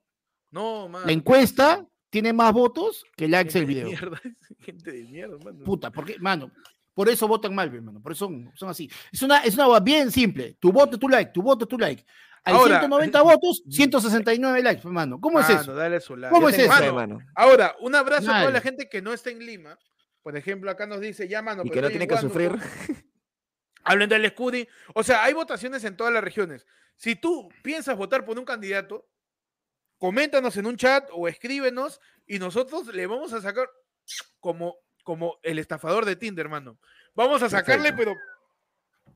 No, 0.50 0.88
man. 0.88 1.02
La 1.06 1.12
encuesta 1.12 1.86
tiene 2.10 2.32
más 2.32 2.52
votos 2.52 3.04
que 3.16 3.28
likes 3.28 3.58
el 3.58 3.66
Gente 3.66 3.74
de 3.74 3.84
video. 3.84 3.86
mierda, 3.88 4.20
gente 4.60 4.92
de 4.92 5.04
mierda, 5.04 5.38
mano. 5.44 5.64
Puta, 5.64 5.90
porque, 5.90 6.18
mano, 6.18 6.50
por 6.94 7.08
eso 7.08 7.26
votan 7.26 7.54
mal, 7.54 7.74
hermano. 7.74 8.00
Por 8.02 8.12
eso 8.12 8.26
son, 8.26 8.50
son 8.54 8.68
así. 8.68 8.90
Es 9.10 9.22
una, 9.22 9.38
es 9.38 9.54
una 9.54 9.80
bien 9.80 10.10
simple. 10.10 10.56
Tu 10.60 10.70
voto, 10.72 10.98
tu 10.98 11.08
like, 11.08 11.32
tu 11.32 11.42
voto, 11.42 11.66
tu 11.66 11.78
like. 11.78 12.04
Hay 12.44 12.54
Ahora- 12.54 12.80
190 12.80 13.22
votos, 13.22 13.62
169 13.70 14.62
likes, 14.62 14.82
hermano. 14.86 15.20
¿Cómo 15.20 15.38
es 15.40 15.48
Mano, 15.48 15.60
eso? 15.60 15.74
dale 15.74 16.00
su 16.00 16.16
like. 16.16 16.34
¿Cómo 16.34 16.48
Yo 16.48 16.50
es 16.50 16.56
tengo 16.56 16.72
eso? 16.72 16.82
fe, 16.82 16.92
Mano, 16.92 17.14
mano. 17.18 17.26
Ahora, 17.34 17.74
un 17.80 17.94
abrazo 17.94 18.30
a 18.30 18.40
toda 18.40 18.50
la 18.52 18.60
gente 18.60 18.88
que 18.90 19.00
no 19.00 19.12
está 19.12 19.30
en 19.30 19.38
Lima. 19.38 19.78
Por 20.22 20.36
ejemplo, 20.36 20.70
acá 20.70 20.86
nos 20.86 21.00
dice, 21.00 21.28
ya, 21.28 21.42
mano, 21.42 21.62
Y 21.64 21.68
pero 21.68 21.74
que 21.74 21.82
no 21.82 21.88
tiene 21.88 22.04
en 22.04 22.10
que 22.10 22.16
sufrir. 22.16 22.50
Huánuco". 22.50 22.66
Hablen 23.84 24.08
del 24.08 24.30
Scudi. 24.30 24.68
O 24.94 25.02
sea, 25.02 25.24
hay 25.24 25.32
votaciones 25.32 25.82
en 25.84 25.96
todas 25.96 26.12
las 26.12 26.22
regiones. 26.22 26.66
Si 26.96 27.16
tú 27.16 27.48
piensas 27.62 27.96
votar 27.96 28.24
por 28.24 28.38
un 28.38 28.44
candidato, 28.44 29.08
coméntanos 29.98 30.56
en 30.56 30.66
un 30.66 30.76
chat 30.76 31.08
o 31.12 31.26
escríbenos 31.26 32.00
y 32.26 32.38
nosotros 32.38 32.86
le 32.94 33.06
vamos 33.06 33.32
a 33.32 33.40
sacar 33.40 33.68
como, 34.38 34.76
como 35.02 35.38
el 35.42 35.58
estafador 35.58 36.04
de 36.04 36.16
Tinder, 36.16 36.46
hermano. 36.46 36.78
Vamos 37.14 37.42
a 37.42 37.50
sacarle, 37.50 37.92
pero 37.92 38.14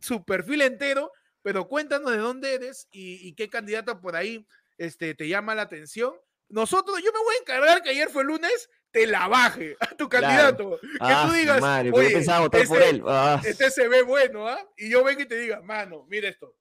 su 0.00 0.24
perfil 0.24 0.62
entero, 0.62 1.12
pero 1.42 1.68
cuéntanos 1.68 2.10
de 2.10 2.18
dónde 2.18 2.54
eres 2.54 2.88
y, 2.90 3.26
y 3.26 3.34
qué 3.34 3.48
candidato 3.48 4.00
por 4.00 4.16
ahí 4.16 4.46
este, 4.78 5.14
te 5.14 5.28
llama 5.28 5.54
la 5.54 5.62
atención. 5.62 6.12
Nosotros, 6.48 7.02
yo 7.02 7.12
me 7.12 7.18
voy 7.20 7.34
a 7.34 7.40
encargar 7.40 7.82
que 7.82 7.90
ayer 7.90 8.08
fue 8.08 8.24
lunes, 8.24 8.70
te 8.90 9.06
la 9.06 9.28
baje 9.28 9.76
a 9.80 9.86
tu 9.94 10.08
Claro. 10.08 10.26
candidato. 10.26 10.78
Que 10.80 10.88
Ah, 11.00 11.24
tú 11.28 11.34
digas, 11.34 11.60
madre, 11.60 11.88
yo 11.90 11.94
"Oye, 11.94 12.10
pensaba 12.10 12.40
votar 12.40 12.66
por 12.66 12.80
ese- 12.80 12.90
él. 12.90 13.02
Ah, 13.06 13.40
este 13.44 13.70
se 13.70 13.88
ve 13.88 14.02
bueno, 14.02 14.48
¿ah? 14.48 14.58
Y 14.76 14.88
yo 14.90 15.04
vengo 15.04 15.20
y 15.20 15.26
te 15.26 15.36
diga, 15.36 15.60
mano, 15.62 16.06
mira 16.08 16.28
esto. 16.28 16.54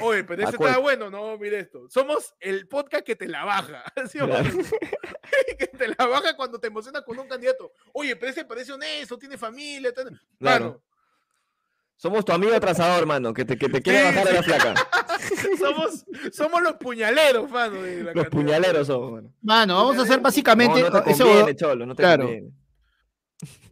Oye, 0.00 0.24
pero 0.24 0.42
¿A 0.46 0.50
este 0.50 0.64
está 0.64 0.78
bueno, 0.78 1.10
no, 1.10 1.36
mira 1.38 1.58
esto. 1.58 1.86
Somos 1.90 2.34
el 2.40 2.66
podcast 2.66 3.04
que 3.04 3.14
te 3.14 3.28
la 3.28 3.44
baja. 3.44 3.84
¿sí? 4.10 4.18
Claro. 4.18 4.44
que 5.58 5.66
te 5.66 5.88
la 5.88 6.06
baja 6.06 6.34
cuando 6.36 6.58
te 6.58 6.66
emocionas 6.68 7.02
con 7.02 7.18
un 7.18 7.28
candidato. 7.28 7.72
Oye, 7.92 8.16
pero 8.16 8.32
ese 8.32 8.44
parece 8.44 8.72
honesto, 8.72 9.18
tiene 9.18 9.36
familia. 9.38 9.92
tal". 9.92 10.08
Claro. 10.38 10.64
Mano, 10.64 10.82
somos 11.98 12.24
tu 12.24 12.32
amigo 12.32 12.54
atrasador, 12.54 13.06
mano, 13.06 13.32
que 13.32 13.44
te, 13.44 13.56
que 13.56 13.68
te 13.68 13.80
quiere 13.80 14.00
Sí, 14.00 14.04
bajar 14.06 14.28
a 14.28 14.32
la 14.32 14.42
sí. 14.42 14.44
flaca. 14.50 14.74
somos, 15.58 16.04
somos 16.32 16.62
los 16.62 16.74
puñaleros, 16.74 17.50
mano. 17.50 17.82
de 17.82 18.04
la 18.04 18.12
Los 18.14 18.26
puñaleros 18.28 18.86
somos, 18.86 19.12
mano. 19.12 19.32
Mano, 19.42 19.74
vamos 19.76 19.98
a 19.98 20.02
hacer 20.02 20.20
básicamente. 20.20 20.80
No, 20.82 20.90
no 20.90 21.02
te 21.02 21.10
ese 21.10 21.22
conviene, 21.22 21.42
voto- 21.52 21.58
cholo, 21.58 21.86
no 21.86 21.94
te 21.94 22.02
claro. 22.02 22.24
conviene. 22.24 22.50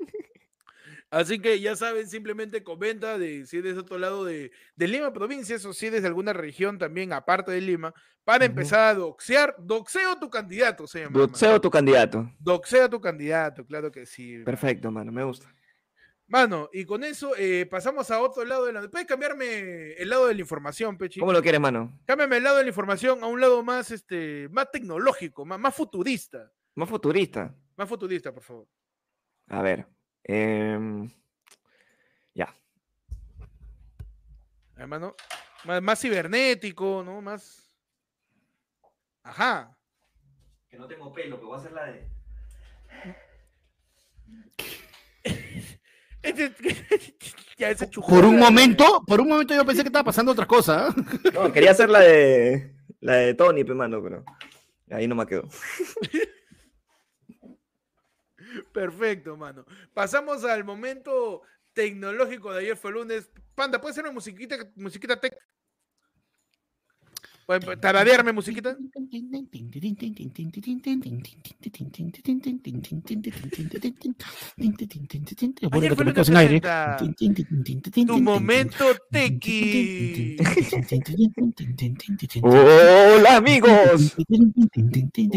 Así 1.11 1.39
que 1.39 1.61
ya 1.61 1.77
saben, 1.77 2.09
simplemente 2.09 2.65
comenta 2.65 3.19
de 3.19 3.47
si 3.47 3.59
eres 3.59 3.75
de 3.75 3.81
otro 3.83 3.99
lado 3.99 4.25
de, 4.25 4.51
de 4.75 4.89
Lima 4.89 5.13
provincia, 5.13 5.55
o 5.65 5.73
si 5.73 5.87
eres 5.87 6.03
de 6.03 6.09
alguna 6.09 6.33
región 6.33 6.77
también 6.77 7.13
aparte 7.13 7.53
de 7.53 7.61
Lima, 7.61 7.95
para 8.25 8.45
empezar 8.47 8.81
a 8.81 8.95
doxear, 8.95 9.55
doxeo 9.61 10.19
tu 10.19 10.29
candidato, 10.29 10.89
se 10.89 11.01
llama. 11.01 11.11
mano. 11.13 11.27
Doxeo 11.29 11.61
tu 11.61 11.71
candidato. 11.71 12.29
Doxea 12.41 12.89
tu 12.89 13.01
candidato, 13.01 13.65
claro 13.65 13.93
que 13.93 14.07
sí. 14.07 14.33
mano. 14.33 14.45
Perfecto, 14.45 14.91
mano, 14.91 15.13
me 15.13 15.23
gusta. 15.23 15.47
Mano, 16.27 16.71
y 16.73 16.87
con 16.87 17.05
eso 17.05 17.37
eh, 17.37 17.67
pasamos 17.67 18.11
a 18.11 18.21
otro 18.21 18.45
lado 18.45 18.65
de 18.65 18.73
la. 18.73 18.89
¿Puedes 18.89 19.07
cambiarme 19.07 19.93
el 19.93 20.09
lado 20.09 20.27
de 20.27 20.35
la 20.35 20.41
información, 20.41 20.97
Pechi? 20.97 21.21
¿Cómo 21.21 21.33
lo 21.33 21.43
quieres, 21.43 21.61
mano? 21.61 21.99
Cámbiame 22.07 22.39
el 22.39 22.45
lado 22.45 22.57
de 22.57 22.63
la 22.63 22.69
información 22.69 23.23
a 23.23 23.27
un 23.27 23.41
lado 23.41 23.63
más, 23.63 23.91
este, 23.91 24.49
más 24.51 24.71
tecnológico, 24.71 25.45
más, 25.45 25.59
más 25.59 25.75
futurista. 25.75 26.51
Más 26.75 26.89
futurista. 26.89 27.55
Más 27.77 27.89
futurista, 27.89 28.33
por 28.33 28.43
favor. 28.43 28.67
A 29.49 29.61
ver. 29.61 29.87
em, 30.23 31.11
ya. 32.35 32.53
Hermano, 34.77 35.15
más, 35.65 35.83
más 35.83 36.01
cibernético, 36.01 37.03
¿no? 37.05 37.21
Más. 37.21 37.71
Ajá. 39.23 39.77
Que 40.69 40.79
no 40.79 40.89
tengo 40.89 41.13
pelo, 41.13 41.39
que 41.39 41.45
voy 41.45 41.55
a 41.55 41.59
hacer 41.59 41.73
la 41.73 41.85
de. 41.85 42.09
Ya 47.57 47.71
ese 47.71 47.89
chujón 47.89 48.13
Por 48.13 48.25
un 48.25 48.37
momento, 48.37 49.05
por 49.07 49.21
un 49.21 49.29
momento 49.29 49.55
yo 49.55 49.65
pensé 49.65 49.83
que 49.83 49.89
estaba 49.89 50.07
pasando 50.07 50.33
otra 50.33 50.47
cosa. 50.47 50.93
No, 51.33 51.53
quería 51.53 51.71
hacer 51.71 51.89
la 51.89 52.01
de. 52.01 52.75
La 53.01 53.15
de 53.15 53.35
Tony, 53.35 53.63
mano, 53.65 54.03
pero. 54.03 54.25
Ahí 54.91 55.07
no 55.07 55.15
me 55.15 55.25
quedó. 55.27 55.49
Perfecto, 58.73 59.37
mano. 59.37 59.65
Pasamos 59.93 60.45
al 60.45 60.65
momento 60.65 61.43
tecnológico 61.73 62.53
de 62.53 62.61
ayer 62.61 62.77
fue 62.77 62.93
lunes. 62.93 63.31
Panda, 63.55 63.81
¿puedes 63.81 63.97
hacerme 63.97 64.13
musiquita, 64.13 64.57
musiquita 64.75 65.21
tech? 65.21 65.37
¿Puedes 67.47 67.81
tararearme 67.81 68.33
musiquita? 68.33 68.77
Bueno, 75.71 75.83
que 75.83 75.95
te 75.95 75.95
fue 75.95 76.05
lo 76.05 76.39
aire. 76.39 76.61
Tu 78.07 78.21
momento 78.21 78.85
tequi. 79.11 80.37
¡Hola, 82.43 83.37
amigos! 83.37 84.17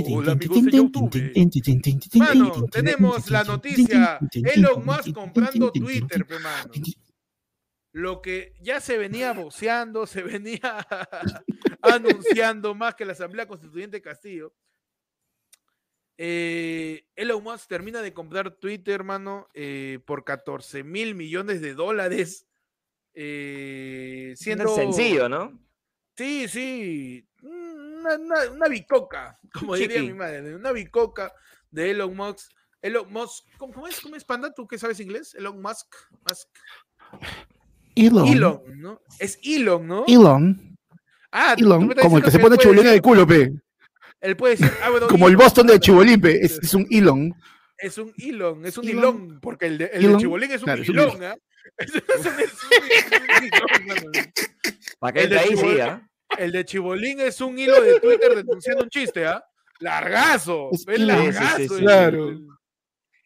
Hola, 0.09 0.31
amigos 0.31 0.63
de 0.63 0.71
YouTube. 0.71 1.31
Mano, 2.15 2.51
tenemos 2.71 3.29
la 3.29 3.43
noticia. 3.43 4.19
Elon 4.31 4.85
Musk 4.85 5.11
comprando 5.13 5.71
Twitter, 5.71 6.25
pe, 6.25 6.39
mano. 6.39 6.71
Lo 7.91 8.21
que 8.21 8.53
ya 8.59 8.79
se 8.79 8.97
venía 8.97 9.33
voceando, 9.33 10.05
se 10.05 10.21
venía 10.21 10.59
anunciando 11.81 12.75
más 12.75 12.95
que 12.95 13.05
la 13.05 13.13
Asamblea 13.13 13.47
Constituyente 13.47 14.01
Castillo. 14.01 14.53
Eh, 16.17 17.07
Elon 17.15 17.43
Musk 17.43 17.67
termina 17.67 18.01
de 18.01 18.13
comprar 18.13 18.51
Twitter, 18.51 18.95
hermano, 18.95 19.47
eh, 19.53 19.99
por 20.05 20.23
14 20.23 20.83
mil 20.83 21.15
millones 21.15 21.61
de 21.61 21.73
dólares. 21.73 22.47
eh, 23.13 24.33
siendo 24.35 24.73
Sencillo, 24.75 25.29
¿no? 25.29 25.59
Sí, 26.15 26.47
sí. 26.47 27.27
Una, 27.43 28.15
una, 28.15 28.51
una 28.51 28.67
bicoca, 28.67 29.39
como 29.53 29.75
diría 29.75 30.01
mi 30.01 30.13
madre. 30.13 30.55
Una 30.55 30.71
bicoca 30.71 31.33
de 31.69 31.91
Elon 31.91 32.15
Musk. 32.15 32.51
Elon 32.81 33.11
Musk, 33.11 33.45
¿cómo, 33.57 33.73
cómo 33.73 33.87
es? 33.87 33.99
¿Cómo 34.01 34.15
es, 34.15 34.23
Panda? 34.23 34.53
¿Tú 34.53 34.67
que 34.67 34.77
sabes 34.77 34.99
inglés? 34.99 35.35
Elon 35.35 35.61
Musk. 35.61 35.95
Musk. 36.27 36.49
Elon. 38.05 38.27
Elon, 38.27 38.61
¿no? 38.75 39.01
Es 39.19 39.39
Elon, 39.43 39.87
¿no? 39.87 40.05
Elon. 40.07 40.75
Ah, 41.31 41.55
Elon, 41.57 41.93
como 42.01 42.17
el 42.17 42.23
que 42.23 42.31
se 42.31 42.39
pone 42.39 42.55
el 42.55 42.61
decir- 42.61 43.01
culo, 43.01 43.27
pe. 43.27 43.51
Él 44.21 44.35
puede 44.37 44.55
decir, 44.55 44.71
ah, 44.83 44.89
bueno, 44.89 45.07
Como 45.07 45.27
el 45.27 45.35
Boston 45.37 45.67
de 45.67 45.79
Chibolín, 45.79 46.19
pe. 46.21 46.39
Es, 46.43 46.57
es 46.61 46.73
un 46.73 46.87
Elon. 46.89 47.33
Es 47.77 47.97
un 47.99 48.11
Elon, 48.17 48.65
es 48.65 48.77
un 48.77 48.87
Elon. 48.87 48.99
Elon, 48.99 49.39
porque 49.41 49.67
el 49.67 49.77
de, 49.77 49.85
el 49.93 50.11
de 50.13 50.17
Chibolín 50.17 50.51
es 50.51 50.61
un 50.61 50.65
claro, 50.65 50.81
Elon, 50.83 51.23
¿ah? 51.23 51.35
Para 54.99 55.13
que 55.13 55.21
El 55.23 55.29
de 55.29 55.39
ahí, 55.39 55.57
sí. 55.57 55.79
¿ah? 55.79 56.01
El 56.37 56.51
de 56.51 56.65
Chibolín 56.65 57.19
es 57.19 57.39
un 57.41 57.57
hilo 57.57 57.81
de 57.81 57.99
Twitter 57.99 58.35
denunciando 58.35 58.83
un 58.83 58.89
chiste, 58.89 59.25
¿ah? 59.25 59.43
Largazo. 59.79 60.69
Es 60.71 60.81
Es 60.87 60.99
Elon. 60.99 61.17
Sí, 61.17 61.25
sí, 61.25 61.31
largazo. 61.33 61.57
sí, 61.57 61.63
el- 61.63 61.69
sí. 61.69 61.75
Claro. 61.77 62.29
el- 62.29 62.47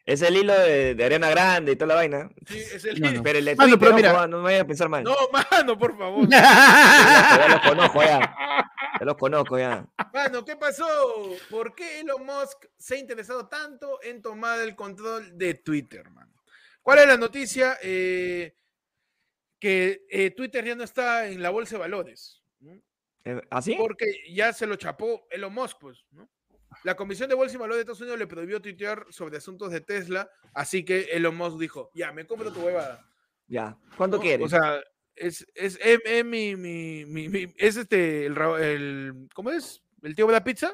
Es 0.05 0.21
el 0.23 0.35
hilo 0.35 0.53
de, 0.53 0.95
de 0.95 1.05
arena 1.05 1.29
grande 1.29 1.73
y 1.73 1.75
toda 1.75 1.87
la 1.89 1.95
vaina. 1.95 2.29
Sí, 2.47 2.57
es 2.57 2.83
el 2.85 2.99
No, 2.99 3.11
no. 3.11 3.23
Pero 3.23 3.39
el 3.39 3.45
de 3.45 3.55
Mano, 3.55 3.77
pero 3.79 3.93
mira- 3.93 4.23
ah, 4.23 4.27
no 4.27 4.37
me 4.37 4.43
vayas 4.45 4.61
a 4.61 4.67
pensar 4.67 4.89
mal. 4.89 5.03
No, 5.03 5.15
mano, 5.51 5.77
por 5.77 5.97
favor. 5.97 6.27
Ya 6.29 7.47
los 7.49 7.61
conozco 7.61 8.01
ya. 8.03 8.35
Ya 8.99 9.05
los 9.05 9.15
conozco 9.15 9.57
ya. 9.59 9.87
Mano, 10.13 10.43
¿qué 10.43 10.55
pasó? 10.55 10.85
¿Por 11.49 11.75
qué 11.75 11.99
Elon 12.01 12.25
Musk 12.25 12.65
se 12.77 12.95
ha 12.95 12.97
interesado 12.97 13.47
tanto 13.47 13.99
en 14.03 14.21
tomar 14.21 14.59
el 14.61 14.75
control 14.75 15.37
de 15.37 15.53
Twitter, 15.55 16.09
mano? 16.09 16.31
¿Cuál 16.81 16.99
es 16.99 17.07
la 17.07 17.17
noticia? 17.17 17.77
Eh, 17.83 18.55
que 19.59 20.03
eh, 20.09 20.31
Twitter 20.31 20.65
ya 20.65 20.75
no 20.75 20.83
está 20.83 21.27
en 21.27 21.41
la 21.43 21.51
bolsa 21.51 21.75
de 21.75 21.79
valores. 21.81 22.41
¿no? 22.59 22.73
Eh, 23.23 23.39
¿Así? 23.51 23.75
Porque 23.77 24.05
ya 24.33 24.51
se 24.53 24.65
lo 24.65 24.75
chapó 24.75 25.27
Elon 25.29 25.53
Musk, 25.53 25.77
pues, 25.79 26.03
¿no? 26.11 26.27
La 26.83 26.95
Comisión 26.95 27.29
de 27.29 27.35
Bolsa 27.35 27.55
y 27.55 27.59
Valores 27.59 27.77
de 27.77 27.81
Estados 27.81 28.01
Unidos 28.01 28.17
le 28.19 28.27
prohibió 28.27 28.61
tuitear 28.61 29.05
sobre 29.09 29.37
asuntos 29.37 29.71
de 29.71 29.81
Tesla, 29.81 30.29
así 30.53 30.83
que 30.83 31.01
Elon 31.11 31.35
Musk 31.35 31.59
dijo, 31.59 31.91
ya, 31.93 32.11
me 32.11 32.25
compro 32.25 32.51
tu 32.51 32.61
huevada. 32.61 33.05
Ya. 33.47 33.77
¿Cuánto 33.97 34.17
¿no? 34.17 34.23
quieres? 34.23 34.45
O 34.45 34.49
sea, 34.49 34.81
es, 35.15 35.45
es, 35.53 35.77
es- 35.83 35.99
es 36.05 36.25
mi, 36.25 36.55
mi- 36.55 37.05
mi- 37.05 37.29
mi- 37.29 37.53
es 37.57 37.77
este, 37.77 38.25
el, 38.25 39.27
¿cómo 39.35 39.51
es? 39.51 39.83
¿El 40.01 40.15
tío 40.15 40.25
de 40.27 40.31
la 40.33 40.43
pizza? 40.43 40.73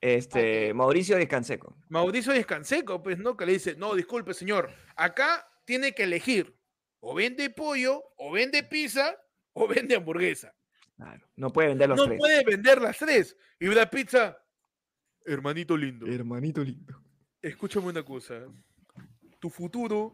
este, 0.00 0.72
Mauricio 0.74 1.16
Descanseco. 1.16 1.76
Mauricio 1.88 2.32
Descanseco, 2.32 3.02
pues, 3.02 3.18
¿no? 3.18 3.36
Que 3.36 3.46
le 3.46 3.52
dice, 3.52 3.76
no, 3.76 3.94
disculpe, 3.94 4.34
señor, 4.34 4.70
acá 4.94 5.48
tiene 5.64 5.92
que 5.94 6.04
elegir, 6.04 6.54
o 7.00 7.14
vende 7.14 7.50
pollo, 7.50 8.02
o 8.16 8.30
vende 8.32 8.62
pizza, 8.62 9.16
o 9.52 9.66
vende 9.66 9.96
hamburguesa. 9.96 10.54
Claro. 10.96 11.26
No 11.36 11.52
puede 11.52 11.68
vender 11.68 11.88
los 11.88 11.98
no 11.98 12.04
tres. 12.06 12.18
puede 12.18 12.44
vender 12.44 12.80
las 12.80 12.98
tres. 12.98 13.36
Y 13.58 13.68
Brad 13.68 13.90
Pizza, 13.90 14.38
hermanito 15.26 15.76
lindo, 15.76 16.06
Hermanito 16.06 16.62
lindo. 16.62 16.94
escúchame 17.42 17.88
una 17.88 18.02
cosa. 18.02 18.34
Tu 19.40 19.50
futuro 19.50 20.12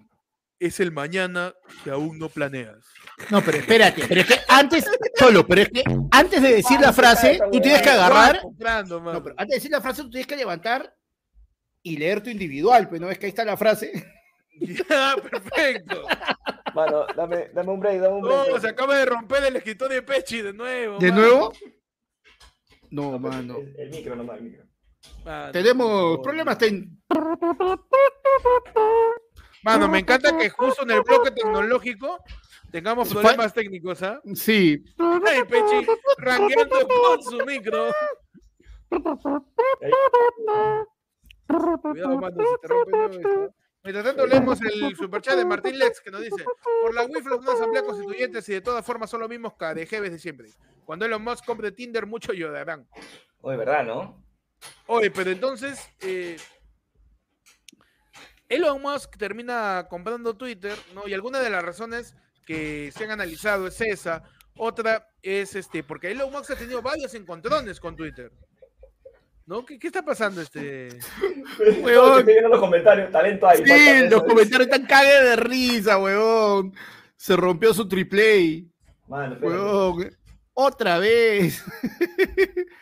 es 0.59 0.79
el 0.81 0.93
mañana 0.93 1.55
que 1.85 1.91
aún 1.91 2.19
no 2.19 2.29
planeas. 2.29 2.85
No, 3.31 3.43
pero 3.43 3.59
espérate, 3.59 4.05
pero 4.09 4.21
es 4.21 4.27
que 4.27 4.37
antes, 4.49 4.85
solo, 5.17 5.47
pero 5.47 5.63
es 5.63 5.69
que 5.71 5.83
antes 6.11 6.41
de 6.43 6.55
decir 6.57 6.81
la 6.81 6.93
frase, 6.93 7.39
tú 7.51 7.61
tienes 7.61 7.83
que 7.83 7.91
agarrar. 7.91 8.41
No, 8.89 9.23
pero 9.23 9.35
antes 9.37 9.49
de 9.49 9.55
decir 9.57 9.71
la 9.71 9.81
frase, 9.81 10.03
tú 10.03 10.11
tienes 10.11 10.27
que 10.27 10.37
levantar 10.37 10.95
y 11.83 11.97
leer 11.97 12.23
tu 12.23 12.31
individual, 12.31 12.89
pues 12.89 13.01
no 13.01 13.11
es 13.11 13.19
que 13.19 13.27
ahí 13.27 13.31
está 13.31 13.45
la 13.45 13.57
frase. 13.57 13.93
Ya, 14.55 15.17
perfecto. 15.17 16.03
Mano, 16.75 17.07
dame, 17.17 17.49
dame 17.55 17.71
un 17.73 17.81
break, 17.81 18.01
dame 18.03 18.17
un 18.17 18.21
No, 18.21 18.45
break. 18.45 18.61
se 18.61 18.69
acaba 18.69 18.99
de 18.99 19.07
romper 19.07 19.43
el 19.45 19.57
escritorio 19.57 19.97
de 19.97 20.03
Pechi 20.03 20.43
de 20.43 20.53
nuevo. 20.53 20.99
¿De 20.99 21.11
mano. 21.11 21.21
nuevo? 21.23 21.53
No, 22.91 23.19
mano. 23.19 23.57
El, 23.57 23.75
el 23.81 23.91
micro 23.91 24.15
nomás, 24.15 24.37
el 24.39 24.45
micro. 24.45 24.65
Mano, 25.25 25.53
Tenemos 25.53 26.19
problemas 26.23 26.59
técnicos. 26.59 26.99
Mano, 29.63 29.89
me 29.89 30.01
encanta 30.01 30.37
que 30.37 30.51
justo 30.51 30.83
en 30.83 30.91
el 30.91 31.03
bloque 31.03 31.31
tecnológico 31.31 32.19
tengamos 32.71 33.09
Fue- 33.13 33.23
problemas 33.23 33.53
técnicos, 33.55 34.03
¿ah? 34.03 34.21
Sí. 34.35 34.83
Ay, 34.99 35.45
Pechi, 35.49 35.87
rangueando 36.19 36.89
con 36.89 37.23
su 37.23 37.45
micro. 37.47 37.91
Cuidado, 41.83 42.19
mano, 42.19 42.37
se 42.37 42.59
te 42.61 42.69
rompe 42.69 42.91
nuevo 42.91 43.15
esto. 43.15 43.55
Mientras 43.85 44.05
tanto, 44.05 44.27
leemos 44.27 44.61
el 44.63 44.97
superchat 44.97 45.37
de 45.37 45.45
Martín 45.45 45.79
Lex 45.79 46.01
que 46.01 46.11
nos 46.11 46.23
dice: 46.23 46.45
Por 46.83 46.95
la 46.95 47.05
WIF, 47.05 47.27
una 47.27 47.53
asamblea 47.53 47.83
constituyente, 47.83 48.41
si 48.43 48.53
de 48.53 48.61
todas 48.61 48.85
formas 48.85 49.11
son 49.11 49.21
los 49.21 49.29
mismos 49.29 49.55
KDGs 49.55 50.11
de 50.11 50.19
siempre. 50.19 50.49
Cuando 50.85 51.05
Elon 51.05 51.23
Musk 51.23 51.45
compre 51.45 51.73
Tinder, 51.73 52.07
mucho 52.07 52.33
llorarán. 52.33 52.87
Oye, 53.41 53.57
¿verdad, 53.57 53.85
no? 53.85 54.23
Oye, 54.87 55.11
pero 55.11 55.31
entonces, 55.31 55.81
eh, 56.01 56.37
Elon 58.49 58.83
Musk 58.83 59.17
termina 59.17 59.87
comprando 59.89 60.35
Twitter, 60.35 60.77
¿no? 60.95 61.09
Y 61.09 61.15
alguna 61.15 61.41
de 61.41 61.51
las 61.51 61.65
razones 61.65 62.15
que 62.45 62.93
se 62.93 63.05
han 63.05 63.13
analizado 63.13 63.67
es 63.67 63.81
esa. 63.81 64.25
Otra 64.57 65.09
es 65.23 65.55
este, 65.55 65.83
porque 65.83 66.11
Elon 66.11 66.31
Musk 66.31 66.51
ha 66.51 66.57
tenido 66.57 66.83
varios 66.83 67.15
encontrones 67.15 67.81
con 67.81 67.97
Twitter. 67.97 68.31
¿No? 69.47 69.65
¿Qué, 69.65 69.79
qué 69.79 69.89
está 69.89 70.03
pasando 70.05 70.41
este? 70.41 70.89
Weón. 71.83 72.21
Estoy 72.21 72.43
los 72.43 72.61
comentarios, 72.61 73.11
talento 73.11 73.49
hay. 73.49 73.59
Sí, 73.59 73.65
falta 73.65 74.03
los 74.03 74.13
eso, 74.13 74.25
comentarios 74.27 74.69
están 74.69 74.87
cague 74.87 75.23
de 75.25 75.37
risa, 75.37 75.99
weón. 75.99 76.75
Se 77.17 77.37
rompió 77.37 77.73
su 77.73 77.89
triple 77.89 78.67
Mano. 79.09 79.37
Weón. 79.41 80.17
Otra 80.55 80.99
vez. 80.99 81.65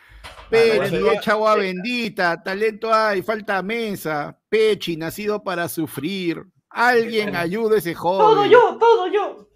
Mano, 0.51 0.81
Pechi, 0.81 0.97
bueno, 0.97 1.11
hecha 1.11 1.31
agua 1.31 1.55
bendita, 1.55 2.43
talento 2.43 2.93
hay, 2.93 3.21
falta 3.21 3.61
mesa. 3.61 4.37
Pechi, 4.49 4.97
nacido 4.97 5.43
para 5.43 5.69
sufrir. 5.69 6.43
Alguien 6.69 7.35
ayude 7.35 7.75
a 7.75 7.79
ese 7.79 7.95
joven. 7.95 8.19
Todo 8.19 8.45
yo, 8.45 8.77
todo 8.77 9.07
yo. 9.07 9.49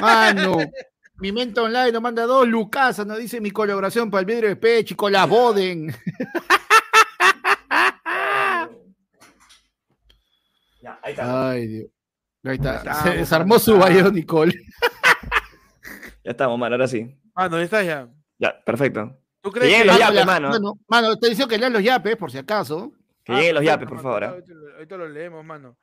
Mano, 0.00 0.58
mi 1.16 1.32
mente 1.32 1.60
online 1.60 1.92
nos 1.92 2.02
manda 2.02 2.24
dos 2.24 2.48
lucasas, 2.48 3.06
nos 3.06 3.18
dice 3.18 3.40
mi 3.40 3.50
colaboración 3.50 4.10
para 4.10 4.20
el 4.20 4.26
vidrio 4.26 4.48
de 4.48 4.56
Pechi, 4.56 4.94
con 4.94 5.12
la 5.12 5.26
Boden. 5.26 5.94
Ya, 10.82 10.98
ahí 11.02 11.12
está. 11.12 11.50
Ay, 11.50 11.66
Dios. 11.66 11.86
Ahí 12.42 12.54
está. 12.54 12.76
estamos, 12.76 13.02
Se 13.02 13.10
desarmó 13.10 13.58
su 13.58 13.76
bayo, 13.76 14.10
Nicole. 14.10 14.54
Ya 16.24 16.30
estamos, 16.30 16.58
mano, 16.58 16.74
ahora 16.74 16.88
sí. 16.88 17.14
Ah, 17.34 17.48
¿dónde 17.48 17.64
estás 17.64 17.84
ya? 17.84 18.08
Ya, 18.38 18.58
perfecto. 18.64 19.19
¿Tú 19.42 19.50
Que 19.52 19.60
crees 19.60 19.72
lleguen 19.72 19.82
que 19.82 19.86
los 19.86 19.98
Mano, 19.98 20.04
yapes, 20.14 20.16
la- 20.16 20.26
mano. 20.26 20.48
Mano, 20.50 20.74
mano, 20.88 21.16
te 21.18 21.28
dice 21.30 21.46
que 21.48 21.58
lean 21.58 21.72
los 21.72 21.82
yapes, 21.82 22.16
por 22.16 22.30
si 22.30 22.38
acaso. 22.38 22.92
Que 23.24 23.32
Ah, 23.32 23.36
lleguen 23.38 23.54
los 23.54 23.64
yapes, 23.64 23.88
por 23.88 24.00
favor. 24.02 24.20
mano, 24.20 24.32
¿ah? 24.32 24.34
Ahorita, 24.36 24.54
lo- 24.54 24.74
ahorita 24.74 24.96
lo 24.96 25.08
leemos, 25.08 25.44
mano. 25.44 25.78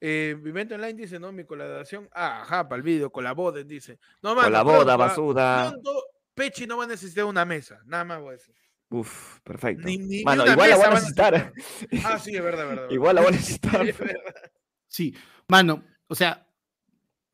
Eh, 0.00 0.36
Vivente 0.40 0.74
Online 0.74 0.94
dice, 0.94 1.20
no, 1.20 1.30
mi 1.30 1.44
colaboración. 1.44 2.08
Ah, 2.12 2.42
ajá, 2.42 2.68
para 2.68 2.78
el 2.78 2.82
video, 2.82 3.10
con 3.12 3.22
la 3.24 3.32
boda, 3.32 3.62
dice. 3.62 3.98
No, 4.22 4.30
mano, 4.34 4.42
Con 4.46 4.52
la 4.52 4.62
boda, 4.62 4.96
basuda. 4.96 5.70
pronto, 5.70 6.04
Pechi 6.34 6.66
no 6.66 6.76
va 6.78 6.84
a 6.84 6.88
necesitar 6.88 7.24
una 7.24 7.44
mesa, 7.44 7.78
nada 7.86 8.04
más 8.04 8.20
voy 8.20 8.30
a 8.30 8.32
decir. 8.32 8.54
Uf, 8.88 9.38
perfecto. 9.40 9.86
Ni- 9.86 10.22
Mano, 10.24 10.44
igual 10.46 10.70
la 10.70 10.76
voy 10.76 10.84
a 10.84 10.90
mesa 10.90 10.90
van 10.90 10.92
a 10.92 10.94
necesitar. 11.00 11.52
Ah, 12.04 12.18
sí, 12.18 12.34
es 12.36 12.42
verdad, 12.42 12.64
es 12.64 12.68
verdad. 12.76 12.90
Igual 12.90 13.14
la 13.14 13.20
voy 13.22 13.28
a 13.28 13.36
necesitar. 13.36 13.80
Sí, 14.88 15.14
mano, 15.48 15.84
o 16.08 16.14
sea, 16.14 16.46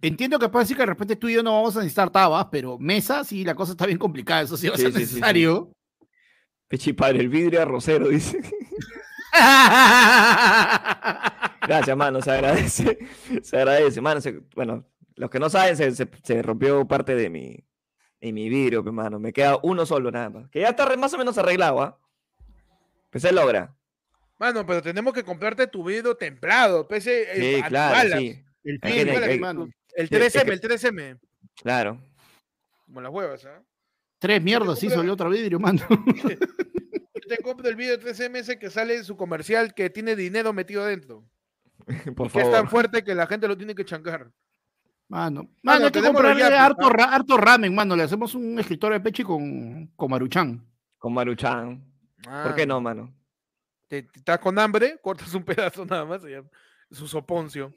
entiendo 0.03 0.39
que 0.39 0.49
puede 0.49 0.65
decir 0.65 0.77
que 0.77 0.83
de 0.83 0.87
repente 0.87 1.17
tú 1.17 1.29
y 1.29 1.35
yo 1.35 1.43
no 1.43 1.53
vamos 1.55 1.77
a 1.77 1.81
necesitar 1.81 2.11
tabas, 2.11 2.47
pero 2.51 2.79
mesa 2.79 3.25
sí, 3.25 3.45
la 3.45 3.55
cosa 3.55 3.73
está 3.73 3.87
bien 3.87 3.99
complicada, 3.99 4.43
eso 4.43 4.57
sí 4.57 4.69
va 4.69 4.75
a 4.75 4.77
Sí, 4.77 4.83
ser 4.85 4.93
sí, 4.93 4.99
sí, 5.01 5.07
sí. 5.07 5.15
necesario. 5.17 5.73
Pechi 6.69 6.93
padre, 6.93 7.21
el 7.21 7.29
vidrio 7.29 7.63
arrocero, 7.63 8.09
dice. 8.09 8.41
Gracias, 11.67 11.97
mano, 11.97 12.21
se 12.23 12.31
agradece. 12.31 12.99
Se 13.43 13.57
agradece, 13.57 14.01
mano. 14.01 14.21
se- 14.21 14.41
bueno, 14.55 14.87
los 15.17 15.31
que 15.31 15.39
no 15.39 15.51
saben, 15.51 15.77
se, 15.77 15.95
se- 15.95 16.09
se 16.23 16.43
rompió 16.43 16.87
parte 16.87 17.15
de 17.15 17.29
mi, 17.31 17.65
de 18.21 18.33
mi 18.33 18.49
vidrio, 18.49 18.83
pues, 18.83 18.95
mano. 18.95 19.19
Me 19.19 19.33
queda 19.33 19.59
uno 19.63 19.85
solo 19.87 20.11
nada 20.11 20.31
más. 20.31 20.49
Que 20.51 20.61
ya 20.61 20.69
está 20.69 20.95
más 20.97 21.13
o 21.15 21.19
menos 21.19 21.37
arreglado, 21.39 21.83
¿ah? 21.83 21.99
Pues 23.11 23.23
se 23.23 23.33
logra. 23.33 23.75
Mano, 24.39 24.65
pero 24.67 24.83
tenemos 24.83 25.13
que 25.13 25.25
comprarte 25.25 25.67
tu 25.67 25.83
video 25.85 26.17
templado, 26.17 26.87
pese 26.87 27.27
Sí, 27.35 27.45
eh, 27.57 27.63
a 27.63 27.69
claro, 27.69 27.97
balas. 27.97 28.19
sí. 28.21 28.45
El 28.65 28.81
que- 28.81 29.01
hermano. 29.35 29.69
El 29.95 30.09
Sí, 30.09 30.15
es 30.17 30.35
3M, 30.35 30.45
que- 30.45 30.53
el 30.53 30.61
3M. 30.61 31.19
Claro. 31.57 32.01
Como 32.87 33.01
las 33.01 33.13
huevas, 33.13 33.45
¿ah? 33.47 33.63
Tres 34.19 34.43
mierdas 34.43 34.83
hizo 34.83 35.01
el 35.01 35.11
otro 35.11 35.31
vidrio, 35.31 35.59
mano. 35.61 35.81
Yo 35.89 37.37
te 37.37 37.43
compro 37.43 37.69
el 37.69 37.77
video 37.77 37.99
3M 37.99 38.37
ese 38.39 38.59
que 38.59 38.71
sale 38.71 38.97
en 38.97 39.05
su 39.05 39.17
comercial 39.17 39.75
que 39.75 39.91
tiene 39.91 40.17
dinero 40.17 40.53
metido 40.53 40.83
adentro. 40.83 41.29
Por 42.17 42.31
Que 42.31 42.39
es 42.41 42.45
tan 42.45 42.53
favor. 42.53 42.69
fuerte 42.69 43.05
que 43.05 43.15
la 43.15 43.27
gente 43.27 43.47
lo 43.49 43.57
tiene 43.57 43.75
que 43.75 43.85
chancar. 43.85 44.31
Mano, 45.11 45.43
Mano, 45.43 45.51
mano, 45.63 45.85
hay 45.87 45.91
que 45.93 46.03
comprarle 46.03 46.43
yapes, 46.43 46.59
harto, 46.59 46.91
ra- 46.91 47.15
harto 47.15 47.37
ramen, 47.39 47.75
mano. 47.75 47.97
Le 47.97 48.03
hacemos 48.03 48.35
un 48.35 48.59
escritorio 48.59 48.99
de 48.99 49.03
pechi 49.05 49.23
con, 49.25 49.87
con 49.97 50.11
Maruchan. 50.11 50.67
Con 50.99 51.15
Maruchan. 51.15 51.83
¿Por 52.23 52.55
qué 52.55 52.67
no, 52.67 52.79
mano? 52.81 53.15
Te, 53.89 54.03
te- 54.03 54.19
estás 54.19 54.39
con 54.39 54.59
hambre, 54.59 54.99
cortas 55.03 55.33
un 55.33 55.45
pedazo 55.45 55.87
nada 55.87 56.05
más, 56.05 56.23
y 56.27 56.31
ya, 56.33 56.43
su 56.91 57.07
soponcio. 57.09 57.73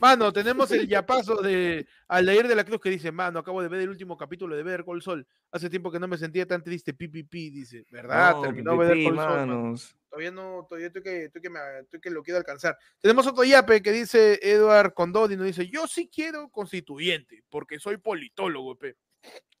Mano, 0.00 0.32
tenemos 0.32 0.70
el 0.72 0.86
yapazo 0.86 1.36
de 1.36 1.86
Aldair 2.08 2.48
de 2.48 2.54
la 2.54 2.64
Cruz 2.64 2.80
que 2.80 2.90
dice, 2.90 3.12
mano, 3.12 3.38
acabo 3.38 3.62
de 3.62 3.68
ver 3.68 3.80
el 3.80 3.88
último 3.88 4.16
capítulo 4.16 4.56
de 4.56 4.62
Ver 4.62 4.84
Col 4.84 5.00
Sol. 5.00 5.26
Hace 5.50 5.70
tiempo 5.70 5.90
que 5.90 5.98
no 5.98 6.08
me 6.08 6.18
sentía 6.18 6.46
tan 6.46 6.62
triste, 6.62 6.92
pipipi, 6.92 7.50
dice. 7.50 7.84
¿Verdad? 7.90 8.34
No, 8.34 8.42
Terminó 8.42 8.76
Saul, 8.76 9.14
mano. 9.14 9.56
manos. 9.56 9.96
Todavía 10.10 10.30
no, 10.30 10.66
todavía 10.68 10.88
estoy 10.88 11.02
que, 11.02 11.24
estoy 11.24 11.42
que, 11.42 11.50
me, 11.50 11.60
estoy 11.82 12.00
que 12.00 12.10
lo 12.10 12.22
quiero 12.22 12.38
alcanzar. 12.38 12.76
Tenemos 13.00 13.26
otro 13.26 13.44
yape 13.44 13.82
que 13.82 13.92
dice 13.92 14.38
Eduard 14.42 14.92
Condodi, 14.92 15.36
nos 15.36 15.46
dice, 15.46 15.68
yo 15.68 15.86
sí 15.86 16.10
quiero 16.12 16.48
constituyente, 16.50 17.44
porque 17.48 17.78
soy 17.78 17.96
politólogo, 17.96 18.76
pe. 18.76 18.96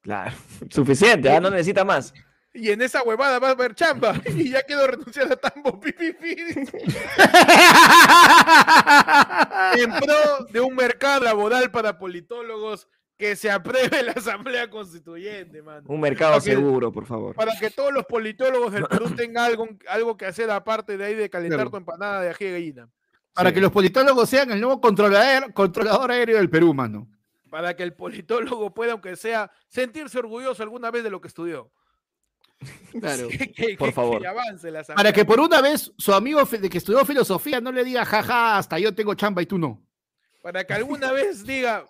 Claro. 0.00 0.36
Suficiente, 0.70 1.30
¿ah? 1.30 1.40
No 1.40 1.50
necesita 1.50 1.84
más. 1.84 2.12
Y 2.58 2.70
en 2.70 2.80
esa 2.80 3.02
huevada 3.02 3.38
va 3.38 3.48
a 3.48 3.52
haber 3.52 3.74
chamba. 3.74 4.14
Y 4.34 4.48
ya 4.50 4.62
quiero 4.62 4.86
renunciar 4.86 5.30
a 5.30 5.36
Tambo, 5.36 5.78
pipipi. 5.78 6.34
dice. 6.34 6.62
en 9.78 9.90
pro 9.92 10.44
de 10.50 10.60
un 10.60 10.74
mercado 10.74 11.24
laboral 11.24 11.70
para 11.70 11.98
politólogos 11.98 12.88
que 13.18 13.34
se 13.36 13.50
apruebe 13.50 14.02
la 14.02 14.12
Asamblea 14.12 14.68
Constituyente, 14.68 15.62
mano. 15.62 15.84
Un 15.88 16.00
mercado 16.00 16.32
Para 16.32 16.44
que- 16.44 16.50
seguro, 16.50 16.92
por 16.92 17.06
favor. 17.06 17.34
Para 17.34 17.52
que 17.58 17.70
todos 17.70 17.92
los 17.92 18.04
politólogos 18.04 18.72
del 18.72 18.84
Perú 18.88 19.10
tengan 19.16 19.44
algo, 19.46 19.68
algo 19.88 20.16
que 20.16 20.26
hacer 20.26 20.50
aparte 20.50 20.96
de 20.98 21.04
ahí 21.04 21.14
de 21.14 21.30
calentar 21.30 21.58
Claro. 21.58 21.70
tu 21.70 21.76
empanada 21.78 22.20
de 22.20 22.30
ají 22.30 22.44
de 22.46 22.52
gallina. 22.52 22.88
Para 23.32 23.50
Sí. 23.50 23.54
que 23.54 23.60
los 23.60 23.70
politólogos 23.72 24.28
sean 24.28 24.50
el 24.50 24.60
nuevo 24.60 24.80
controlador, 24.80 25.52
controlador 25.52 26.10
aéreo 26.10 26.36
del 26.38 26.50
Perú, 26.50 26.74
mano. 26.74 27.08
Para 27.50 27.74
que 27.76 27.82
el 27.82 27.94
politólogo 27.94 28.74
pueda, 28.74 28.92
aunque 28.92 29.16
sea, 29.16 29.50
sentirse 29.68 30.18
orgulloso 30.18 30.62
alguna 30.62 30.90
vez 30.90 31.04
de 31.04 31.10
lo 31.10 31.20
que 31.20 31.28
estudió. 31.28 31.70
Claro. 33.00 33.28
Que, 33.28 33.52
que- 33.52 33.76
Por 33.76 33.88
que- 33.88 33.94
favor. 33.94 34.20
que 34.22 34.26
avance 34.26 34.70
la 34.70 34.82
Para 34.84 35.12
que 35.12 35.24
por 35.24 35.40
una 35.40 35.60
vez 35.60 35.92
su 35.98 36.12
amigo 36.14 36.42
de 36.44 36.70
que 36.70 36.78
estudió 36.78 37.04
filosofía 37.04 37.60
no 37.60 37.70
le 37.72 37.84
diga, 37.84 38.04
jaja, 38.04 38.56
hasta 38.58 38.78
yo 38.78 38.94
tengo 38.94 39.14
chamba 39.14 39.42
y 39.42 39.46
tú 39.46 39.58
no. 39.58 39.82
Para 40.42 40.64
que 40.64 40.74
alguna 40.74 41.10
vez 41.12 41.44
diga, 41.44 41.84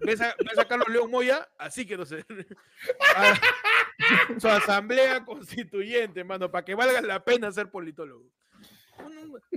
¿ves 0.00 0.20
a, 0.20 0.34
ves 0.38 0.58
a 0.58 0.64
Carlos 0.64 0.88
León 0.88 1.10
Moya? 1.10 1.48
Así 1.58 1.84
quiero 1.86 2.06
ser. 2.06 2.24
Ah, 3.16 3.34
su 4.38 4.48
asamblea 4.48 5.24
constituyente, 5.24 6.24
mano, 6.24 6.50
para 6.50 6.64
que 6.64 6.74
valga 6.74 7.02
la 7.02 7.22
pena 7.22 7.52
ser 7.52 7.70
politólogo. 7.70 8.24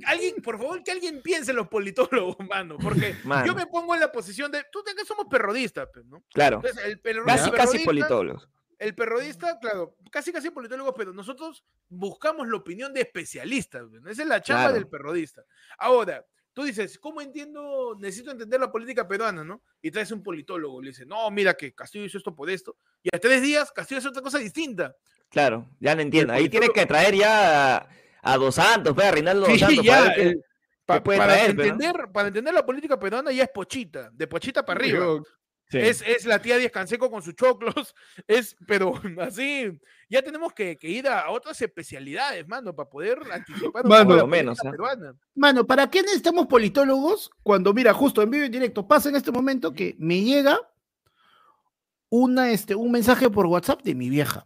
Alguien, 0.06 0.36
por 0.44 0.58
favor, 0.58 0.84
que 0.84 0.92
alguien 0.92 1.22
piense 1.22 1.52
en 1.52 1.58
los 1.58 1.68
politólogos, 1.68 2.36
mano, 2.50 2.78
porque 2.82 3.16
yo 3.46 3.54
me 3.56 3.68
pongo 3.68 3.94
en 3.94 4.00
la 4.02 4.12
posición 4.12 4.52
de, 4.52 4.66
tú 4.72 4.84
que 4.84 5.06
somos 5.06 5.28
perrodistas, 5.30 5.88
pues, 5.94 6.06
¿no? 6.06 6.24
Claro. 6.34 6.58
Entonces, 6.58 6.84
el, 6.86 7.00
perro- 7.02 7.26
Casi, 7.26 7.52
casi 7.52 7.80
politólogos. 7.80 8.50
El 8.80 8.96
perrodista, 8.96 9.58
claro, 9.60 9.96
casi 10.12 10.32
casi 10.32 10.50
politólogos, 10.50 10.94
pero 10.98 11.14
nosotros 11.14 11.64
buscamos 11.90 12.48
la 12.48 12.58
opinión 12.58 12.94
de 12.94 13.02
especialistas. 13.02 13.84
¿no? 13.90 14.10
Esa 14.10 14.22
es 14.24 14.28
la 14.28 14.42
chamba 14.42 14.64
Claro. 14.64 14.74
del 14.76 14.88
perrodista. 14.88 15.44
Ahora, 15.78 16.26
tú 16.54 16.64
dices, 16.64 16.98
¿cómo 17.00 17.22
entiendo? 17.22 17.96
Necesito 18.00 18.32
entender 18.32 18.60
la 18.60 18.72
política 18.72 19.08
peruana, 19.08 19.44
¿no? 19.44 19.62
Y 19.82 19.90
traes 19.92 20.12
un 20.12 20.22
politólogo, 20.24 20.82
le 20.82 20.90
dice, 20.90 21.06
no, 21.06 21.30
mira 21.32 21.54
que 21.56 21.74
Castillo 21.74 22.06
hizo 22.06 22.18
esto 22.18 22.36
por 22.36 22.50
esto. 22.50 22.78
Y 23.02 23.10
a 23.16 23.20
tres 23.20 23.42
días, 23.42 23.72
Castillo 23.72 24.00
hace 24.00 24.08
otra 24.10 24.22
cosa 24.22 24.38
distinta. 24.38 24.96
Claro, 25.30 25.68
ya 25.80 25.96
lo 25.96 26.02
entiendo. 26.02 26.34
Ahí 26.34 26.44
politólogo- 26.48 26.52
tienes 26.52 26.70
que 26.72 26.86
traer 26.86 27.16
ya 27.16 27.78
a, 27.78 27.90
a 28.22 28.38
Dos 28.38 28.56
Santos, 28.56 28.94
pues, 28.94 29.08
a 29.08 29.12
Reinaldo 29.12 29.48
Dos 29.48 29.60
Santos. 29.60 29.84
ya, 29.84 29.92
para 29.98 30.04
ver 30.10 30.16
qué- 30.16 30.22
el- 30.30 30.44
Pa- 30.86 31.02
puede 31.02 31.18
para, 31.18 31.34
traer, 31.34 31.56
pero, 31.56 31.68
¿no? 31.70 31.74
entender, 31.84 32.12
para 32.12 32.28
entender 32.28 32.54
la 32.54 32.66
política 32.66 33.00
peruana 33.00 33.32
ya 33.32 33.44
es 33.44 33.50
pochita, 33.50 34.10
de 34.12 34.28
pochita 34.28 34.66
para 34.66 34.82
arriba. 34.82 35.06
Sí. 35.74 35.80
Es, 35.80 36.04
es 36.06 36.26
la 36.26 36.40
tía 36.40 36.58
Díaz 36.58 36.72
Canseco 36.72 37.10
con 37.10 37.24
sus 37.24 37.36
choclos, 37.36 37.96
es, 38.28 38.56
pero 38.68 38.94
así, 39.20 39.72
ya 40.08 40.22
tenemos 40.22 40.54
que, 40.54 40.78
que 40.78 40.88
ir 40.88 41.08
a, 41.08 41.32
otras 41.32 41.60
especialidades, 41.62 42.48
mano, 42.48 42.76
para 42.76 42.90
poder 42.90 43.20
anticipar 43.32 43.84
Mano, 43.84 44.16
lo 44.16 44.28
menos, 44.28 44.60
peruana. 44.60 45.16
Mano, 45.34 45.66
¿para 45.66 45.90
qué 45.90 46.04
necesitamos 46.04 46.46
politólogos 46.46 47.32
cuando, 47.42 47.74
mira, 47.74 47.92
justo 47.92 48.22
en 48.22 48.30
vivo 48.30 48.44
y 48.44 48.46
en 48.46 48.52
directo, 48.52 48.88
pasa 48.88 49.10
en 49.10 49.16
este 49.16 49.32
momento 49.32 49.74
que 49.74 49.96
me 49.98 50.22
llega 50.22 50.60
una, 52.12 52.52
este, 52.52 52.76
un 52.76 52.92
mensaje 52.92 53.32
por 53.32 53.48
WhatsApp 53.48 53.82
de 53.82 53.96
mi 53.96 54.12
vieja. 54.12 54.44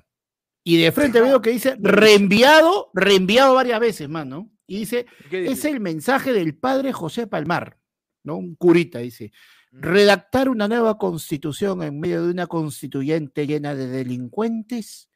Y 0.64 0.82
de 0.82 0.94
frente 0.94 1.20
veo 1.20 1.42
que 1.42 1.50
dice 1.50 1.76
reenviado, 1.82 2.92
reenviado 2.94 3.54
varias 3.54 3.82
veces, 3.82 4.08
mano. 4.08 4.50
Y 4.66 4.80
dice, 4.80 5.06
¿Qué 5.30 5.44
es 5.44 5.50
dice? 5.50 5.70
el 5.72 5.82
mensaje 5.82 6.32
del 6.32 6.56
padre 6.56 6.94
José 6.94 7.28
Palmar, 7.28 7.78
¿no? 8.24 8.38
Un 8.38 8.56
curita, 8.56 9.00
dice. 9.00 9.34
Redactar 9.72 10.50
una 10.50 10.68
nueva 10.68 10.98
constitución 10.98 11.84
en 11.84 12.00
medio 12.00 12.24
de 12.26 12.32
una 12.32 12.48
constituyente 12.48 13.46
llena 13.46 13.76
de 13.76 13.88
delincuentes 13.88 15.10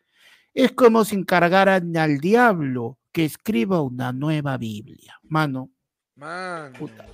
es 0.53 0.71
como 0.73 1.05
si 1.05 1.15
encargaran 1.15 1.95
al 1.97 2.19
diablo 2.19 2.99
que 3.11 3.25
escriba 3.25 3.81
una 3.81 4.11
nueva 4.11 4.57
Biblia. 4.57 5.17
Mano, 5.23 5.71
Mano. 6.15 6.77
Puta. 6.77 7.05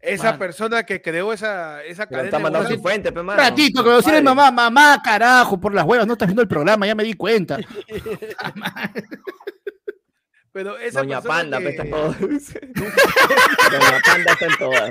Esa 0.00 0.24
Mano. 0.24 0.38
persona 0.38 0.82
que 0.84 1.00
creó 1.00 1.32
esa, 1.32 1.82
esa 1.84 2.06
cadena. 2.06 2.24
está 2.26 2.36
de 2.38 2.42
mandando 2.42 2.68
su 2.68 2.78
fuente, 2.80 3.10
pe, 3.12 3.22
mano. 3.22 3.40
ratito, 3.40 3.82
que 3.84 3.88
lo 3.90 4.22
mamá, 4.22 4.50
mamá, 4.50 5.00
carajo, 5.02 5.58
por 5.60 5.72
las 5.72 5.84
huevas, 5.86 6.06
no 6.06 6.12
estás 6.14 6.28
viendo 6.28 6.42
el 6.42 6.48
programa, 6.48 6.86
ya 6.86 6.94
me 6.94 7.04
di 7.04 7.14
cuenta. 7.14 7.58
Pero 10.52 10.78
esa 10.78 11.00
Doña 11.00 11.20
persona 11.20 11.40
Panda, 11.40 11.58
que- 11.58 11.68
está 11.70 11.82
en 11.84 11.90
todo. 11.90 12.12
Doña 12.18 14.00
Panda 14.04 14.32
está 14.32 14.46
en 14.46 14.58
todas. 14.58 14.90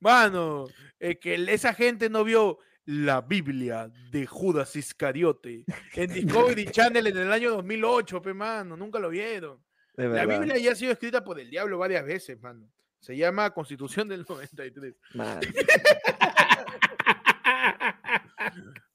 Mano, 0.00 0.66
eh, 0.98 1.18
que 1.18 1.34
esa 1.52 1.74
gente 1.74 2.08
no 2.08 2.24
vio 2.24 2.58
la 2.86 3.20
Biblia 3.20 3.90
de 4.10 4.26
Judas 4.26 4.74
Iscariote 4.74 5.64
en 5.94 6.12
Discovery 6.14 6.66
Channel 6.70 7.06
en 7.06 7.18
el 7.18 7.32
año 7.32 7.50
2008, 7.50 8.22
pe 8.22 8.34
mano, 8.34 8.76
nunca 8.76 8.98
lo 8.98 9.10
vieron. 9.10 9.62
La. 9.94 10.24
Biblia 10.24 10.56
ya 10.56 10.72
ha 10.72 10.74
sido 10.74 10.92
escrita 10.92 11.22
por 11.22 11.38
el 11.38 11.50
diablo 11.50 11.76
varias 11.78 12.04
veces, 12.04 12.40
mano. 12.40 12.70
Se 12.98 13.16
llama 13.16 13.50
Constitución 13.50 14.08
del 14.08 14.24
93. 14.28 14.94
Mano. 15.14 15.40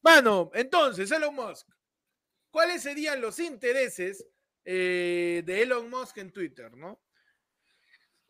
Mano, 0.01 0.51
entonces, 0.53 1.09
Elon 1.09 1.33
Musk, 1.33 1.67
¿cuáles 2.51 2.83
serían 2.83 3.19
los 3.21 3.39
intereses 3.39 4.23
eh, 4.66 5.43
de 5.45 5.61
Elon 5.61 5.89
Musk 5.89 6.18
en 6.18 6.32
Twitter, 6.32 6.76
no? 6.76 6.99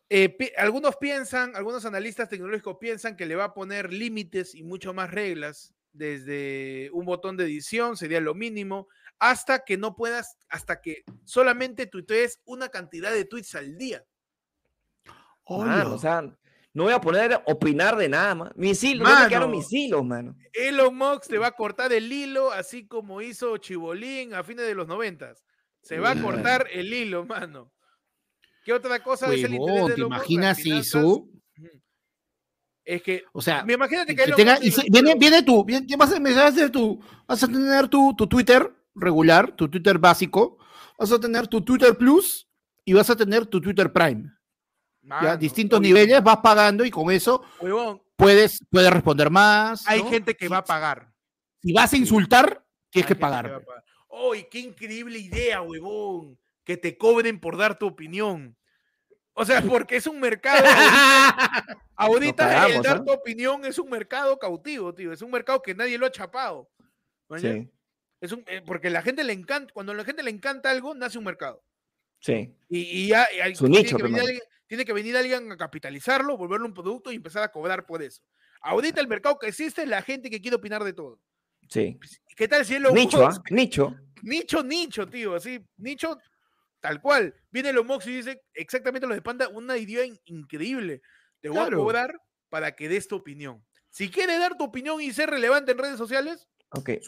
Eh, 0.08 0.30
pi- 0.30 0.52
algunos 0.58 0.98
piensan, 0.98 1.56
algunos 1.56 1.84
analistas 1.86 2.30
tecnológicos 2.30 2.78
piensan 2.80 3.18
que 3.18 3.26
le 3.26 3.36
va 3.36 3.46
a 3.46 3.54
poner 3.54 3.92
límites 3.92 4.54
y 4.54 4.62
mucho 4.64 4.94
más 4.94 5.10
reglas, 5.12 5.74
desde 5.94 6.90
un 6.92 7.06
botón 7.06 7.38
de 7.38 7.46
edición, 7.46 7.98
sería 7.98 8.20
lo 8.20 8.36
mínimo, 8.36 8.88
hasta 9.18 9.64
que 9.64 9.78
no 9.78 9.96
puedas, 9.96 10.38
hasta 10.50 10.82
que 10.82 11.04
solamente 11.24 11.88
tuitees 11.88 12.42
una 12.46 12.70
cantidad 12.70 13.12
de 13.14 13.26
tweets 13.26 13.56
al 13.56 13.78
día. 13.78 14.06
O 15.46 15.98
sea, 15.98 16.22
no 16.74 16.84
voy 16.84 16.94
a 16.94 17.00
poner 17.00 17.34
a 17.34 17.44
opinar 17.46 17.96
de 17.96 18.10
nada 18.10 18.36
más. 18.36 18.56
Mis 18.56 18.84
hilos, 18.84 19.04
Mano. 19.06 19.16
¿dónde 19.16 19.30
quedaron 19.30 19.52
mis 19.52 19.72
hilos, 19.72 20.04
mano? 20.04 20.36
Elon 20.54 20.96
Musk 20.96 21.28
te 21.30 21.38
va 21.38 21.48
a 21.48 21.52
cortar 21.52 21.94
el 21.94 22.12
hilo, 22.12 22.52
así 22.52 22.88
como 22.88 23.22
hizo 23.22 23.56
Chibolín 23.58 24.34
a 24.34 24.44
fines 24.44 24.66
de 24.66 24.76
los 24.76 24.88
noventas. 24.88 25.44
Se 25.86 26.00
va 26.00 26.12
a 26.12 26.22
cortar 26.22 26.68
el 26.72 26.92
hilo, 26.92 27.26
mano. 27.26 27.72
¿Qué 28.64 28.74
otra 28.74 29.04
cosa 29.04 29.32
es 29.32 29.44
el 29.44 29.54
interés 29.54 29.86
de 29.86 29.94
¿te 29.94 30.02
imaginas 30.02 30.58
eso? 30.66 31.08
Ujú. 31.08 31.30
Es 32.84 33.04
que, 33.04 33.24
O 33.32 33.42
sea, 33.42 33.64
me 33.64 33.74
imagínate 33.74 34.16
que, 34.16 34.26
que 34.26 34.32
tenga- 34.32 34.58
y 34.62 34.74
viene, 34.90 35.14
viene 35.16 35.44
tú, 35.44 35.64
viene- 35.64 35.86
vas 35.96 36.12
a, 36.12 36.20
vas 36.20 36.38
a 36.38 36.48
hacer 36.48 36.72
tu, 36.72 37.00
vas 37.28 37.44
a 37.44 37.48
tener 37.48 37.88
tu, 37.88 38.16
tu 38.16 38.26
Twitter 38.26 38.68
regular, 38.96 39.56
tu 39.56 39.70
Twitter 39.70 40.00
básico, 40.00 40.58
vas 40.98 41.12
a 41.12 41.20
tener 41.20 41.48
tu 41.48 41.62
Twitter 41.62 41.96
Plus 41.96 42.48
y 42.84 42.94
vas 42.94 43.10
a 43.12 43.16
tener 43.16 43.46
tu 43.46 43.62
Twitter 43.62 43.94
Prime. 43.94 44.24
ya, 45.04 45.08
Mano, 45.08 45.38
distintos 45.38 45.80
oye, 45.80 45.88
niveles, 45.90 46.24
vas 46.24 46.38
pagando 46.38 46.84
y 46.84 46.90
con 46.90 47.12
eso 47.12 47.44
huevón, 47.60 48.02
puedes, 48.16 48.60
puedes 48.72 48.92
responder 48.92 49.30
más. 49.30 49.88
hay 49.88 50.02
¿no? 50.02 50.10
gente 50.10 50.36
que 50.36 50.48
va 50.48 50.58
a 50.58 50.64
pagar. 50.66 51.12
Si 51.62 51.72
vas 51.74 51.94
a 51.94 51.98
insultar, 51.98 52.66
tienes 52.90 53.10
Hay 53.12 53.16
que 53.16 53.22
pagar. 53.22 53.64
Pagar. 54.16 54.34
¡Ay, 54.34 54.48
qué 54.50 54.60
increíble 54.60 55.20
idea, 55.20 55.62
huevón! 55.62 56.38
Que 56.64 56.78
te 56.78 56.98
cobren 56.98 57.40
por 57.40 57.58
dar 57.58 57.78
tu 57.78 57.86
opinión. 57.88 58.56
O 59.34 59.44
sea, 59.46 59.62
porque 59.62 59.98
es 59.98 60.08
un 60.08 60.20
mercado. 60.20 60.64
ahorita- 61.96 62.62
Ahorita 62.62 62.68
el 62.68 62.82
dar 62.82 63.04
tu 63.04 63.12
opinión 63.12 63.66
es 63.66 63.78
un 63.80 63.90
mercado 63.90 64.38
cautivo, 64.40 64.94
tío. 64.94 65.12
Es 65.12 65.22
un 65.22 65.32
mercado 65.32 65.62
que 65.62 65.76
nadie 65.76 65.98
lo 65.98 66.06
ha 66.06 66.12
chapado. 66.12 66.70
¿me 67.30 67.40
Sí? 67.40 67.70
Es 68.22 68.32
un, 68.32 68.44
eh, 68.48 68.62
porque 68.66 68.90
la 68.90 69.02
gente 69.02 69.24
le 69.24 69.34
encanta, 69.34 69.74
cuando 69.74 69.92
a 69.92 69.96
la 69.96 70.06
gente 70.06 70.24
le 70.24 70.32
encanta 70.32 70.72
algo, 70.72 70.96
nace 70.96 71.18
un 71.18 71.26
mercado. 71.26 71.64
sí. 72.20 72.56
Y, 72.70 72.80
y 72.80 73.08
ya 73.10 73.28
y 73.36 73.40
hay- 73.42 73.56
Su 73.56 73.66
tiene, 73.66 73.84
nicho, 73.84 73.98
que 73.98 74.04
venir 74.04 74.22
alguien, 74.22 74.42
tiene 74.68 74.86
que 74.86 74.94
venir 74.94 75.18
alguien 75.18 75.52
a 75.52 75.58
capitalizarlo, 75.58 76.38
volverlo 76.38 76.66
un 76.66 76.74
producto 76.74 77.12
y 77.12 77.16
empezar 77.16 77.44
a 77.44 77.52
cobrar 77.52 77.86
por 77.86 78.02
eso. 78.02 78.24
Ahorita 78.62 79.00
el 79.02 79.08
mercado 79.08 79.38
que 79.38 79.48
existe 79.48 79.84
es 79.84 79.88
la 79.90 80.02
gente 80.02 80.30
que 80.30 80.42
quiere 80.42 80.56
opinar 80.56 80.84
de 80.84 80.94
todo. 80.94 81.20
Sí. 81.70 81.98
¿Qué 82.36 82.48
tal 82.48 82.66
si 82.66 82.76
Elon 82.76 82.94
Nicho, 82.94 83.26
¿ah? 83.26 83.30
Musk- 83.32 83.52
Nicho. 83.52 83.96
Nicho, 84.24 84.64
nicho, 84.64 85.08
tío, 85.08 85.36
así, 85.36 85.60
nicho, 85.78 86.18
tal 86.80 87.00
cual. 87.02 87.34
Viene 87.52 87.70
Elon 87.70 87.86
Musk 87.86 88.08
y 88.08 88.16
dice 88.18 88.42
exactamente 88.56 89.06
lo 89.08 89.14
de 89.14 89.22
Panda, 89.22 89.48
una 89.50 89.78
idea 89.78 90.04
in- 90.04 90.20
increíble. 90.26 91.02
Te 91.42 91.50
voy 91.50 91.60
Claro. 91.60 91.78
a 91.78 91.80
cobrar 91.80 92.16
para 92.50 92.72
que 92.76 92.90
des 92.90 93.08
tu 93.08 93.18
opinión. 93.18 93.64
Si 93.92 94.10
quieres 94.10 94.40
dar 94.40 94.58
tu 94.58 94.64
opinión 94.64 95.00
y 95.00 95.12
ser 95.14 95.30
relevante 95.30 95.72
en 95.74 95.78
redes 95.78 95.98
sociales, 95.98 96.48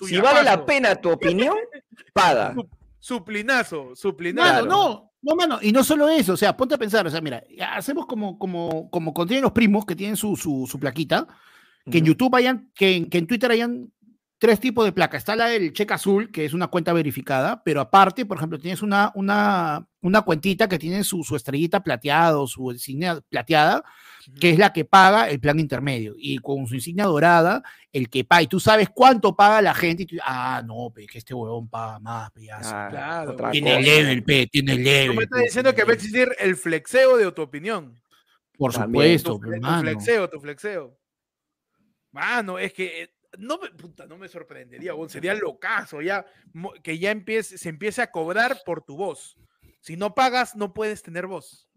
Si 0.04 0.18
vale 0.18 0.44
la 0.44 0.64
pena 0.66 0.96
tu 0.96 1.10
opinión, 1.10 1.56
paga. 2.14 2.54
su- 2.54 2.70
suplinazo, 3.00 3.96
suplinazo. 3.96 4.48
Mano, 4.48 4.66
Claro. 4.68 4.70
no, 4.70 5.12
no, 5.22 5.36
mano, 5.36 5.60
y 5.62 5.72
no 5.72 5.84
solo 5.84 6.08
eso, 6.10 6.34
o 6.34 6.38
sea, 6.38 6.56
ponte 6.56 6.76
a 6.76 6.78
pensar, 6.78 7.06
o 7.08 7.10
sea, 7.10 7.20
mira, 7.22 7.44
hacemos 7.72 8.06
como, 8.06 8.38
como, 8.38 8.90
como 8.92 9.14
cuando 9.14 9.30
tienen 9.30 9.44
los 9.44 9.52
primos 9.54 9.86
que 9.86 9.96
tienen 9.96 10.16
su, 10.18 10.36
su, 10.36 10.68
su 10.70 10.80
plaquita, 10.80 11.28
que 11.90 11.98
en. 11.98 12.06
YouTube 12.06 12.36
hayan, 12.36 12.72
que 12.76 12.96
en, 12.96 13.10
que 13.10 13.18
en 13.18 13.28
Twitter 13.28 13.50
hayan 13.52 13.92
tres 14.40 14.60
tipos 14.60 14.86
de 14.86 14.92
placa. 14.92 15.18
Está 15.18 15.36
la 15.36 15.48
del 15.48 15.74
cheque 15.74 15.94
azul, 15.94 16.32
que 16.32 16.46
es 16.46 16.54
una 16.54 16.68
cuenta 16.68 16.94
verificada, 16.94 17.64
pero 17.64 17.82
aparte, 17.82 18.26
por 18.26 18.38
ejemplo, 18.38 18.60
tienes 18.60 18.82
una, 18.82 19.12
una, 19.16 19.88
una 20.02 20.22
cuentita 20.22 20.68
que 20.70 20.78
tiene 20.80 21.04
su, 21.04 21.24
su 21.24 21.36
estrellita 21.36 21.82
plateada 21.82 22.38
o 22.38 22.48
su 22.48 22.72
insignia 22.72 23.20
plateada, 23.30 23.84
que 24.40 24.50
es 24.52 24.60
la 24.60 24.74
que 24.74 24.86
paga 24.86 25.30
el 25.30 25.40
plan 25.40 25.60
intermedio. 25.60 26.14
Y 26.18 26.38
con 26.40 26.68
su 26.68 26.76
insignia 26.76 27.06
dorada, 27.06 27.64
el 27.92 28.10
que 28.10 28.24
paga, 28.26 28.42
y 28.44 28.48
tú 28.48 28.60
sabes 28.60 28.90
cuánto 28.94 29.36
paga 29.36 29.62
la 29.62 29.74
gente, 29.74 30.04
y 30.04 30.06
tú, 30.06 30.16
ah, 30.24 30.62
no, 30.66 30.92
pe, 30.94 31.08
que 31.08 31.18
este 31.18 31.34
huevón 31.34 31.68
paga 31.70 32.00
más, 32.00 32.30
pe, 32.32 32.46
ya, 32.46 32.60
Ah, 32.64 32.88
Claro. 32.90 33.36
tiene 33.52 33.72
cosa. 33.78 33.82
level, 33.82 34.24
pe, 34.24 34.48
tiene 34.52 34.74
Tú 34.76 34.82
level. 34.82 35.16
me 35.18 35.24
estás 35.24 35.40
pe, 35.40 35.44
diciendo 35.46 35.74
que 35.76 35.84
va 35.84 35.92
a 35.92 35.96
existir 35.96 36.30
el 36.40 36.56
flexeo 36.56 37.18
de 37.18 37.32
tu 37.32 37.42
opinión. 37.42 38.00
Por 38.58 38.74
También. 38.74 39.20
supuesto, 39.20 39.40
Tu, 39.40 39.62
tu 39.62 39.80
flexeo, 39.82 40.30
tu 40.30 40.40
flexeo. 40.42 40.98
Mano, 42.12 42.58
es 42.60 42.74
que 42.74 43.04
eh, 43.04 43.10
no 43.38 43.58
me, 43.58 43.70
puta, 43.72 44.06
no 44.06 44.18
me 44.18 44.28
sorprendería, 44.28 44.94
sería 45.08 45.34
locazo 45.36 46.02
ya 46.02 46.26
que 46.84 46.98
ya 47.00 47.12
empiece, 47.12 47.58
se 47.58 47.70
empiece 47.70 48.02
a 48.02 48.12
cobrar 48.12 48.62
por 48.66 48.82
tu 48.84 48.96
voz. 48.98 49.38
Si 49.82 49.96
no 49.96 50.14
pagas, 50.16 50.56
no 50.56 50.74
puedes 50.74 51.02
tener 51.04 51.28
voz. 51.28 51.70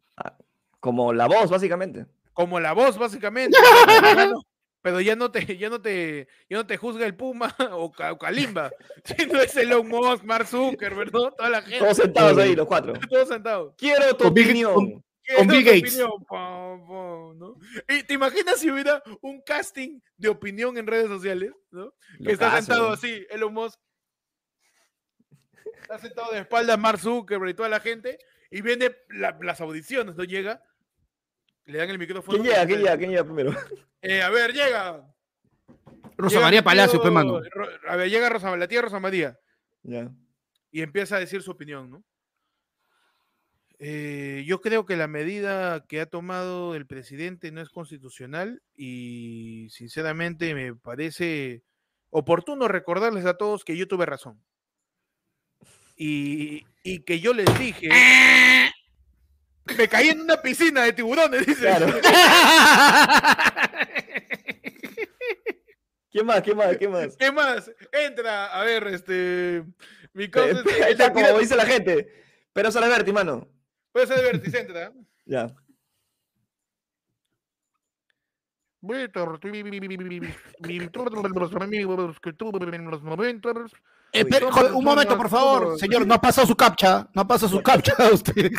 Como 0.80 1.12
la 1.12 1.26
voz, 1.26 1.50
básicamente. 1.50 2.06
Como 2.32 2.58
la 2.58 2.72
voz, 2.72 2.96
básicamente. 2.98 3.56
pero 4.00 4.14
ya 4.16 4.26
no- 4.26 4.42
pero 4.82 5.00
ya 5.02 5.14
no 5.14 5.30
te, 5.30 5.56
ya 5.58 5.68
no 5.68 5.80
te, 5.82 6.26
ya 6.48 6.56
no 6.56 6.66
te 6.66 6.76
juzga 6.78 7.04
el 7.04 7.14
Puma 7.14 7.54
o, 7.72 7.92
Ca- 7.92 8.12
o 8.12 8.18
Kalimba. 8.18 8.70
Si 9.04 9.26
no 9.26 9.40
es 9.40 9.54
Elon 9.56 9.86
Musk, 9.88 10.24
Mark 10.24 10.46
Zuckerberg, 10.46 11.12
¿no? 11.12 11.30
Toda 11.32 11.50
la 11.50 11.60
gente. 11.62 11.80
Todos 11.80 11.98
sentados 11.98 12.38
ahí, 12.38 12.56
los 12.56 12.66
cuatro. 12.66 12.94
Todos 13.08 13.28
sentados. 13.28 13.74
Quiero 13.76 14.16
tu 14.16 14.28
opinión. 14.28 15.04
con- 15.36 15.48
Bill 15.48 15.64
Gates. 15.64 15.98
Y 17.88 18.02
te 18.04 18.14
imaginas 18.14 18.58
si 18.58 18.70
hubiera 18.70 19.02
un 19.22 19.40
casting 19.42 20.00
de 20.16 20.28
opinión 20.28 20.76
en 20.78 20.86
redes 20.86 21.08
sociales, 21.08 21.52
¿no? 21.70 21.92
Que 22.22 22.32
está 22.32 22.56
sentado 22.56 22.90
así, 22.90 23.26
Elon 23.30 23.52
Musk. 23.54 23.78
Está 25.82 25.98
sentado 25.98 26.32
de 26.32 26.40
espaldas 26.40 26.78
Mark 26.78 26.98
Zuckerberg 26.98 27.50
y 27.50 27.54
toda 27.54 27.68
la 27.68 27.80
gente. 27.80 28.18
Y 28.50 28.62
viene 28.62 28.94
la- 29.10 29.38
las 29.42 29.60
audiciones, 29.60 30.14
¿no? 30.16 30.24
Llega. 30.24 30.62
Le 31.66 31.78
dan 31.78 31.90
el 31.90 31.98
micrófono. 31.98 32.38
¿Quién 32.38 32.48
llega? 32.50 32.66
¿Quién 32.66 32.78
llega? 32.80 32.98
¿Quién 32.98 33.10
llega 33.10 33.24
primero? 33.24 33.54
Eh, 34.02 34.22
a 34.22 34.30
ver, 34.30 34.52
llega. 34.52 35.06
Rosa 36.16 36.34
Llega 36.36 36.46
María 36.46 36.62
Palacio, 36.62 37.00
pe, 37.02 37.10
mano. 37.10 37.40
A 37.88 37.96
ver, 37.96 38.10
llega 38.10 38.28
Rosa, 38.28 38.54
la 38.56 38.68
tía 38.68 38.82
Rosa 38.82 38.98
María 39.00 39.38
Ya. 39.82 40.10
y 40.70 40.82
empieza 40.82 41.16
a 41.16 41.20
decir 41.20 41.42
su 41.42 41.50
opinión, 41.52 41.90
¿no? 41.90 42.04
Eh, 43.82 44.44
yo 44.46 44.60
creo 44.60 44.84
que 44.84 44.96
la 44.96 45.08
medida 45.08 45.86
que 45.86 46.02
ha 46.02 46.06
tomado 46.06 46.74
el 46.74 46.86
presidente 46.86 47.50
no 47.50 47.62
es 47.62 47.70
constitucional 47.70 48.62
y 48.76 49.68
sinceramente 49.70 50.54
me 50.54 50.74
parece 50.74 51.62
oportuno 52.10 52.68
recordarles 52.68 53.24
a 53.24 53.38
todos 53.38 53.64
que 53.64 53.78
yo 53.78 53.88
tuve 53.88 54.04
razón. 54.04 54.42
y, 55.96 56.66
y 56.82 57.00
que 57.04 57.20
yo 57.20 57.32
les 57.32 57.58
dije. 57.58 57.88
Me 59.78 59.88
caí 59.88 60.08
en 60.08 60.20
una 60.20 60.40
piscina 60.42 60.82
de 60.82 60.92
tiburones, 60.92 61.46
dice. 61.46 61.60
Claro. 61.60 61.86
¿Qué 66.10 66.24
más? 66.24 66.42
¿Qué 66.42 66.54
más? 66.54 66.76
¿Qué 66.76 66.88
más? 66.88 67.16
¿Qué 67.16 67.30
más? 67.32 67.70
Entra, 67.92 68.46
a 68.46 68.64
ver, 68.64 68.86
este. 68.88 69.64
Mi 70.12 70.24
ahí 70.24 70.92
está, 70.92 71.12
como 71.12 71.38
dice 71.38 71.54
la 71.54 71.64
gente. 71.66 72.08
Pero 72.52 72.72
Salaberti, 72.72 73.12
mano. 73.12 73.48
Puede 73.92 74.06
ser 74.06 74.16
de 74.16 74.22
Vertis, 74.22 74.54
entra. 74.54 74.92
Ya. 75.26 75.46
Eh, 84.12 84.24
pero, 84.24 84.50
joder, 84.50 84.72
un 84.72 84.82
momento, 84.82 85.16
por 85.16 85.28
favor, 85.28 85.78
señor, 85.78 86.04
no 86.04 86.14
ha 86.14 86.20
pasado 86.20 86.46
su 86.46 86.56
captcha, 86.56 87.08
no 87.14 87.22
ha 87.22 87.26
pasado 87.28 87.50
su 87.50 87.62
captcha 87.62 87.94
usted. 88.12 88.50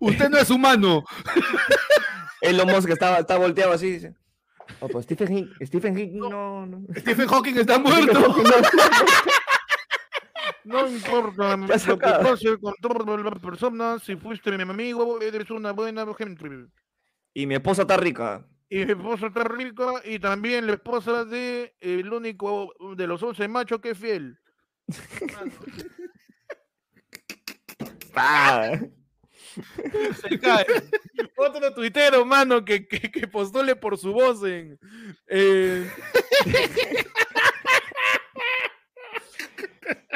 usted 0.00 0.30
no 0.30 0.38
es 0.38 0.48
humano. 0.48 1.04
Elon 2.40 2.68
Musk 2.68 2.88
estaba, 2.90 3.18
está 3.18 3.36
volteado 3.36 3.72
así, 3.72 3.90
dice. 3.90 4.14
Oh, 4.80 4.88
pues 4.88 5.04
Stephen 5.04 5.28
Hawking, 5.28 5.66
Stephen 5.66 5.94
Hawking 5.94 6.18
no, 6.18 6.66
no. 6.66 6.86
Stephen 6.96 7.26
Hawking 7.28 7.56
está 7.56 7.78
muerto. 7.78 8.36
No 10.64 10.86
importa 10.88 11.56
lo 11.56 11.66
que 11.98 12.06
pase 12.06 12.58
con 12.58 12.74
todas 12.80 13.20
las 13.24 13.38
personas, 13.40 14.02
si 14.02 14.16
fuiste 14.16 14.50
mi 14.56 14.62
amigo, 14.62 15.20
eres 15.20 15.50
una 15.50 15.72
buena 15.72 16.06
gente. 16.14 16.48
Y 17.34 17.46
mi 17.46 17.54
esposa 17.54 17.82
está 17.82 17.96
rica. 17.96 18.46
Y 18.68 18.84
mi 18.84 18.92
esposa 18.92 19.28
está 19.28 19.44
rica 19.44 19.86
y 20.04 20.18
también 20.18 20.66
la 20.66 20.74
esposa 20.74 21.24
de 21.24 21.74
el 21.80 22.12
único 22.12 22.72
de 22.96 23.06
los 23.06 23.22
11 23.22 23.48
machos 23.48 23.80
que 23.80 23.90
es 23.90 23.98
fiel. 23.98 24.38
Ah, 28.20 28.72
Se 30.20 30.38
cae. 30.40 30.66
Otro 31.36 31.72
tuitero, 31.72 32.24
mano, 32.24 32.64
que, 32.64 32.86
que, 32.88 33.10
que 33.12 33.28
postule 33.28 33.76
por 33.76 33.96
su 33.96 34.12
voz 34.12 34.42
en. 34.44 34.78
en- 35.28 35.88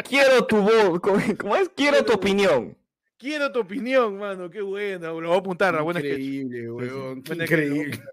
quiero 0.09 0.47
tu 0.47 0.57
voz. 0.59 1.01
¿Cómo 1.01 1.57
es? 1.57 1.68
Quiero 1.70 2.05
tu 2.05 2.12
opinión. 2.14 2.76
Quiero 3.18 3.53
tu 3.53 3.61
opinión, 3.61 4.18
mano. 4.18 4.51
Qué 4.51 4.61
buena. 4.61 5.09
Lo 5.09 5.14
voy 5.28 5.36
a 5.36 5.38
apuntar. 5.38 5.76
a 5.76 5.82
buena 5.82 6.01
sketch. 6.01 6.18
Increíble, 6.18 6.70
weón. 6.70 7.22
Buena 7.22 7.45
Increíble. 7.45 7.95
sketch. 7.95 8.09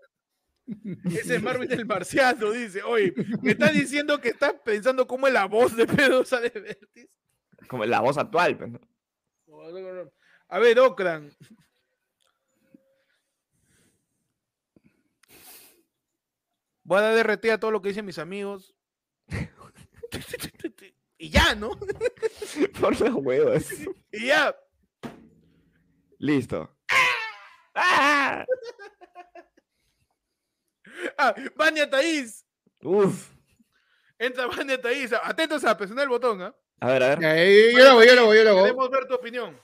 Ese 1.06 1.36
es 1.38 1.42
Marvin 1.42 1.72
el 1.72 1.86
Marciano, 1.86 2.52
dice. 2.52 2.84
Oye, 2.84 3.14
me 3.42 3.52
estás 3.52 3.74
diciendo 3.74 4.22
que 4.22 4.30
estás 4.30 4.54
pensando 4.64 5.08
cómo 5.08 5.28
es 5.28 5.34
la 5.34 5.46
voz 5.46 5.76
de 5.76 5.88
Pedrosa 5.88 6.40
de 6.40 6.50
Vertis. 6.50 7.08
Como 7.68 7.86
la 7.86 8.02
voz 8.02 8.18
actual. 8.18 8.56
pues, 8.58 8.72
no, 8.72 9.94
no. 9.94 10.12
A 10.48 10.60
ver, 10.60 10.80
Ocran. 10.80 11.32
Voy 16.84 16.98
a 17.00 17.02
dar 17.02 17.28
DRT 17.28 17.46
a 17.52 17.60
todo 17.60 17.72
lo 17.72 17.82
que 17.82 17.90
dicen 17.90 18.06
mis 18.06 18.18
amigos. 18.20 18.76
y 21.20 21.30
ya, 21.30 21.54
¿no? 21.54 21.72
Por 22.82 23.00
las 23.00 23.14
huevas. 23.14 23.68
Y 24.12 24.26
ya. 24.26 24.56
Listo. 26.18 26.76
¡Ah! 27.76 28.44
Ah, 31.18 31.36
Vania 31.56 31.88
Thaís. 31.88 32.44
Uf. 32.82 33.30
Entra 34.18 34.48
Vania 34.48 34.82
Thaís. 34.82 35.14
Atentos 35.14 35.64
a 35.64 35.78
presionar 35.78 36.04
el 36.04 36.10
botón, 36.10 36.42
¿ah? 36.42 36.56
A 36.80 36.88
ver, 36.88 37.04
a 37.04 37.10
ver. 37.10 37.20
Ya, 37.22 37.38
eh, 37.38 37.72
Yo 37.72 37.84
lo 37.84 37.90
hago, 37.92 38.04
yo 38.04 38.16
lo 38.16 38.22
hago, 38.22 38.34
yo 38.36 38.44
lo 38.44 38.50
hago. 38.50 38.64
Queremos 38.64 38.90
ver 38.90 39.06
tu 39.08 39.14
opinión. 39.14 39.62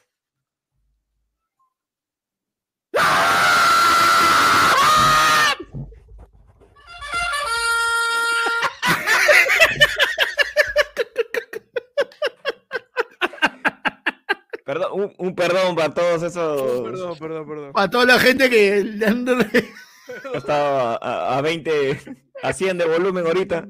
Perdón, 14.66 14.92
un, 15.00 15.14
un 15.28 15.36
perdón 15.36 15.76
para 15.76 15.94
todos 15.94 16.24
esos. 16.24 16.82
Perdón, 16.82 17.18
perdón, 17.20 17.48
perdón. 17.48 17.72
Para 17.74 17.90
toda 17.90 18.06
la 18.06 18.20
gente 18.20 18.50
que 18.50 18.84
le 18.84 19.06
han- 19.06 19.26
a, 20.50 21.38
a 21.38 21.42
20, 21.42 22.00
a 22.44 22.52
100 22.52 22.78
de 22.80 22.86
volumen 22.86 23.26
ahorita. 23.26 23.68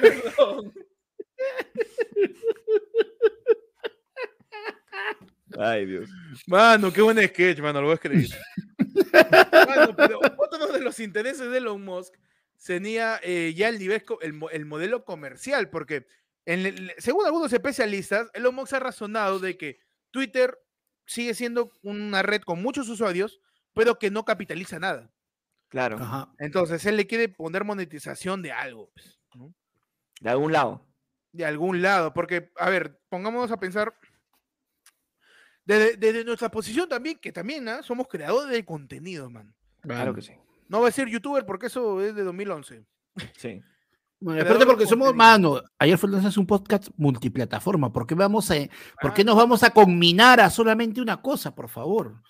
perdón. 0.00 0.72
Ay, 5.58 5.86
Dios. 5.86 6.10
Mano, 6.46 6.92
qué 6.92 7.00
buen 7.02 7.18
sketch, 7.26 7.58
mano, 7.60 7.80
lo 7.80 7.86
voy 7.86 7.92
a 7.92 7.94
escribir. 7.94 8.30
Mano, 9.66 9.96
pero 9.96 10.20
otro 10.38 10.72
de 10.72 10.80
los 10.80 11.00
intereses 11.00 11.50
de 11.50 11.58
Elon 11.58 11.82
Musk 11.84 12.14
tenía 12.64 13.18
eh, 13.22 13.54
ya 13.56 13.68
el 13.68 13.78
nivel, 13.78 14.04
el, 14.20 14.32
mo- 14.34 14.50
el 14.50 14.66
modelo 14.66 15.04
comercial, 15.04 15.70
porque 15.70 16.06
en 16.44 16.66
el- 16.66 16.92
según 16.98 17.24
algunos 17.26 17.52
especialistas, 17.52 18.28
Elon 18.34 18.54
Musk 18.54 18.74
ha 18.74 18.80
razonado 18.80 19.38
de 19.38 19.56
que 19.56 19.80
Twitter 20.10 20.58
sigue 21.06 21.34
siendo 21.34 21.72
una 21.82 22.22
red 22.22 22.42
con 22.42 22.62
muchos 22.62 22.88
usuarios, 22.88 23.40
pero 23.74 23.98
que 23.98 24.10
no 24.10 24.24
capitaliza 24.24 24.78
nada. 24.78 25.10
Claro, 25.68 25.98
Ajá. 25.98 26.32
Entonces, 26.38 26.84
él 26.86 26.96
le 26.96 27.06
quiere 27.06 27.28
poner 27.28 27.64
monetización 27.64 28.42
de 28.42 28.52
algo, 28.52 28.90
pues, 28.94 29.18
¿no? 29.34 29.54
de 30.20 30.30
algún 30.30 30.52
lado. 30.52 30.86
de 31.32 31.44
algún 31.44 31.82
lado, 31.82 32.12
porque, 32.12 32.50
a 32.56 32.70
ver, 32.70 33.00
pongámonos 33.08 33.50
a 33.50 33.60
pensar 33.60 33.94
desde, 35.64 35.96
desde 35.96 36.24
nuestra 36.24 36.50
posición 36.50 36.88
también, 36.88 37.18
que 37.18 37.30
también 37.30 37.68
¿ah? 37.68 37.82
somos 37.82 38.08
creadores 38.08 38.50
de 38.50 38.64
contenido, 38.64 39.30
man. 39.30 39.54
Claro 39.82 40.14
que 40.14 40.22
sí. 40.22 40.32
No 40.68 40.80
va 40.80 40.88
a 40.88 40.92
ser 40.92 41.08
youtuber 41.08 41.44
porque 41.44 41.66
eso 41.66 42.02
es 42.02 42.14
de 42.14 42.22
2011. 42.22 42.84
Sí. 43.36 43.62
Bueno, 44.20 44.42
aparte 44.42 44.66
porque 44.66 44.86
somos, 44.86 45.14
mano, 45.14 45.62
ayer 45.78 45.96
fue 45.96 46.10
lanzado 46.10 46.40
un 46.40 46.46
podcast 46.46 46.88
multiplataforma. 46.96 47.92
¿Por 47.92 48.06
qué, 48.06 48.14
vamos 48.14 48.50
a, 48.50 48.54
¿Por 49.00 49.14
qué 49.14 49.22
Ah. 49.22 49.26
nos 49.26 49.36
vamos 49.36 49.62
a 49.62 49.70
combinar 49.70 50.40
a 50.40 50.50
solamente 50.50 51.00
una 51.00 51.22
cosa, 51.22 51.54
por 51.54 51.68
favor? 51.68 52.20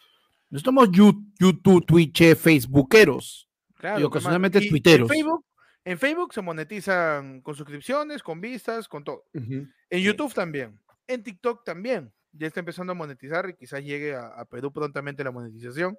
No 0.50 0.58
somos 0.58 0.90
YouTube, 0.90 1.84
Twitch, 1.86 2.34
Facebookeros. 2.36 3.48
Claro, 3.76 4.00
Y 4.00 4.02
ocasionalmente. 4.02 4.58
Y. 4.62 4.68
En 4.84 5.06
Facebook, 5.08 5.44
en 5.84 5.98
Facebook 5.98 6.34
se 6.34 6.42
monetizan 6.42 7.40
con 7.42 7.54
suscripciones, 7.54 8.22
con 8.22 8.40
vistas, 8.40 8.88
con 8.88 9.04
todo. 9.04 9.24
En 9.32 10.02
YouTube 10.02 10.34
también. 10.34 10.78
En 11.06 11.22
TikTok 11.22 11.64
también. 11.64 12.12
Ya 12.32 12.46
está 12.46 12.60
empezando 12.60 12.92
a 12.92 12.94
monetizar 12.94 13.48
y 13.48 13.54
quizás 13.54 13.82
llegue 13.82 14.14
a, 14.14 14.26
a 14.26 14.44
Perú 14.44 14.70
prontamente 14.72 15.24
la 15.24 15.30
monetización. 15.30 15.96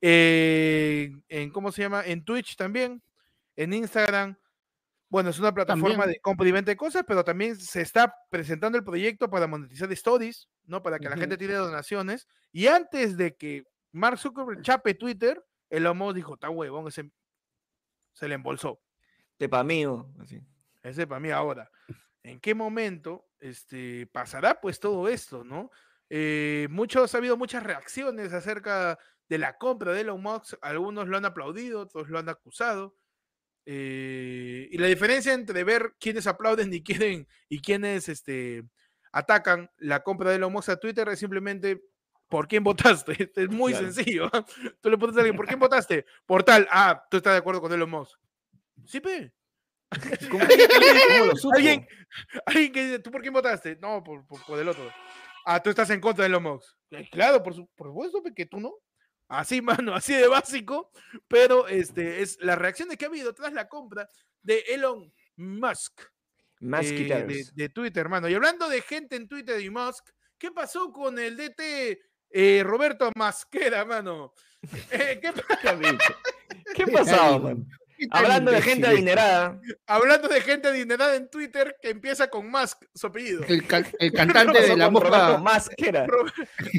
Eh, 0.00 1.10
en, 1.28 1.50
¿cómo 1.50 1.72
se 1.72 1.82
llama? 1.82 2.02
En 2.04 2.24
Twitch 2.24 2.56
también. 2.56 3.02
En 3.56 3.72
Instagram. 3.72 4.36
Bueno, 5.14 5.30
es 5.30 5.38
una 5.38 5.54
plataforma 5.54 5.90
También. 5.90 6.10
de 6.14 6.20
compra 6.20 6.48
y 6.48 6.50
venta 6.50 6.72
de 6.72 6.76
cosas, 6.76 7.04
pero 7.06 7.22
también 7.22 7.54
se 7.54 7.82
está 7.82 8.12
presentando 8.30 8.76
el 8.76 8.82
proyecto 8.82 9.30
para 9.30 9.46
monetizar 9.46 9.92
stories, 9.92 10.48
¿no? 10.64 10.82
Para 10.82 10.98
que 10.98 11.08
la 11.08 11.16
gente 11.16 11.36
tire 11.36 11.54
donaciones. 11.54 12.26
Y 12.50 12.66
antes 12.66 13.16
de 13.16 13.36
que 13.36 13.62
Mark 13.92 14.18
Zuckerberg 14.18 14.62
chape 14.62 14.94
Twitter, 14.94 15.40
el 15.70 15.86
homo 15.86 16.12
dijo, 16.12 16.34
está 16.34 16.50
huevón, 16.50 16.88
ese 16.88 17.12
se 18.12 18.26
le 18.26 18.34
embolsó. 18.34 18.80
Te 19.36 19.48
pa' 19.48 19.62
mío. 19.62 20.10
Así. 20.18 20.42
Ese 20.82 21.06
para 21.06 21.20
mí 21.20 21.30
ahora. 21.30 21.70
¿En 22.24 22.40
qué 22.40 22.52
momento 22.56 23.28
este, 23.38 24.08
pasará 24.08 24.60
pues 24.60 24.80
todo 24.80 25.06
esto, 25.06 25.44
no? 25.44 25.70
Eh, 26.10 26.66
muchos, 26.70 27.14
ha 27.14 27.18
habido 27.18 27.36
muchas 27.36 27.62
reacciones 27.62 28.32
acerca 28.32 28.98
de 29.28 29.38
la 29.38 29.58
compra 29.58 29.92
de 29.92 30.00
Elon 30.00 30.20
Musk. 30.20 30.54
Algunos 30.60 31.06
lo 31.06 31.16
han 31.16 31.24
aplaudido, 31.24 31.82
otros 31.82 32.08
lo 32.08 32.18
han 32.18 32.28
acusado. 32.28 32.96
Eh, 33.66 34.68
y 34.70 34.78
la 34.78 34.86
diferencia 34.86 35.32
entre 35.32 35.64
ver 35.64 35.94
quiénes 35.98 36.26
aplauden 36.26 36.72
y 36.72 36.82
quieren 36.82 37.26
y 37.48 37.60
quiénes 37.60 38.08
este, 38.08 38.64
atacan 39.12 39.70
la 39.78 40.02
compra 40.02 40.30
de 40.30 40.36
Elon 40.36 40.52
Musk 40.52 40.68
a 40.70 40.76
Twitter 40.76 41.08
es 41.08 41.18
simplemente 41.18 41.82
por 42.28 42.48
quién 42.48 42.64
votaste. 42.64 43.30
Es 43.36 43.48
muy 43.50 43.72
Claro. 43.72 43.92
sencillo. 43.92 44.30
¿ah? 44.32 44.44
Tú 44.80 44.90
le 44.90 44.98
pones 44.98 45.16
a 45.16 45.20
alguien, 45.20 45.36
¿por 45.36 45.46
quién 45.46 45.58
votaste? 45.60 46.04
Por 46.26 46.42
tal. 46.42 46.66
Ah, 46.70 47.04
tú 47.10 47.16
estás 47.18 47.32
de 47.34 47.38
acuerdo 47.38 47.60
con 47.60 47.72
Elon 47.72 47.90
Musk. 47.90 48.18
Sí, 48.86 49.00
pe. 49.00 49.32
Alguien, 51.54 51.86
alguien 52.46 52.72
que 52.72 52.84
dice, 52.84 52.98
¿tú 52.98 53.10
por 53.10 53.20
quién 53.22 53.32
votaste? 53.32 53.76
No, 53.80 54.02
por, 54.02 54.26
por, 54.26 54.44
por 54.44 54.58
el 54.58 54.68
otro. 54.68 54.90
Ah, 55.46 55.62
tú 55.62 55.70
estás 55.70 55.90
en 55.90 56.00
contra 56.00 56.22
de 56.24 56.28
Elon 56.28 56.42
Musk. 56.42 56.74
Eh, 56.90 57.08
Claro, 57.12 57.42
por, 57.42 57.54
su- 57.54 57.68
por 57.76 57.88
supuesto 57.88 58.22
que 58.34 58.46
tú 58.46 58.58
no. 58.60 58.72
Así, 59.28 59.62
mano, 59.62 59.94
así 59.94 60.14
de 60.14 60.28
básico, 60.28 60.90
pero 61.28 61.68
este 61.68 62.22
es 62.22 62.38
la 62.40 62.56
reacción 62.56 62.88
de 62.88 62.96
que 62.96 63.04
ha 63.04 63.08
habido 63.08 63.34
tras 63.34 63.52
la 63.52 63.68
compra 63.68 64.08
de 64.42 64.60
Elon 64.68 65.12
Musk 65.36 66.02
Más 66.60 66.86
eh, 66.86 67.44
de, 67.54 67.68
Twitter, 67.70 68.00
hermano. 68.00 68.28
Y 68.28 68.34
hablando 68.34 68.68
de 68.68 68.80
gente 68.82 69.16
en 69.16 69.28
Twitter 69.28 69.60
y 69.60 69.70
Musk, 69.70 70.04
¿qué 70.38 70.50
pasó 70.50 70.92
con 70.92 71.18
el 71.18 71.36
DT 71.36 71.98
eh, 72.30 72.62
Roberto 72.64 73.10
Masquera, 73.16 73.84
mano? 73.84 74.32
Eh, 74.90 75.20
¿qué, 75.20 75.30
¿Qué 75.60 75.68
ha? 75.68 75.78
¿Qué 76.74 76.82
ha 76.84 76.86
pasado, 76.86 77.38
man? 77.38 77.68
Hablando 78.10 78.50
de 78.50 78.62
gente 78.62 78.86
adinerada, 78.86 79.60
Hablando 79.86 80.28
de 80.28 80.40
gente 80.40 80.68
adinerada 80.68 81.16
en 81.16 81.28
Twitter 81.30 81.76
que 81.80 81.90
empieza 81.90 82.28
con 82.28 82.50
Musk, 82.50 82.84
su 82.94 83.06
apellido. 83.06 83.44
El, 83.48 83.66
cantante 84.14 84.60
de 84.62 84.76
la 84.76 84.90
mosca. 84.90 85.38
Máscara. 85.38 86.06
Ro- 86.06 86.24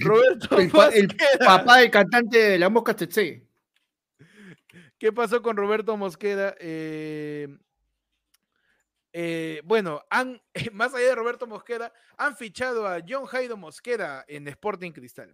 Roberto 0.02 0.58
El, 0.60 0.70
pa- 0.70 0.90
el 0.90 1.08
papá 1.40 1.78
del 1.78 1.92
cantante 1.92 2.38
de 2.38 2.60
la 2.60 2.70
mosca 2.70 2.96
Tsetse. 2.96 3.44
¿Qué 4.98 5.12
pasó 5.12 5.42
con 5.42 5.58
Roberto 5.58 5.96
Mosqueda? 5.98 6.56
Eh, 6.60 7.48
eh, 9.14 9.62
bueno, 9.64 10.02
han, 10.10 10.42
más 10.74 10.94
allá 10.94 11.08
de 11.08 11.16
Roberto 11.16 11.48
Mosqueda, 11.48 11.92
han 12.18 12.36
fichado 12.36 12.88
a 12.88 13.00
John 13.08 13.26
Jairo 13.26 13.58
Mosqueda 13.58 14.26
en 14.28 14.48
Sporting 14.48 14.92
Cristal. 14.92 15.34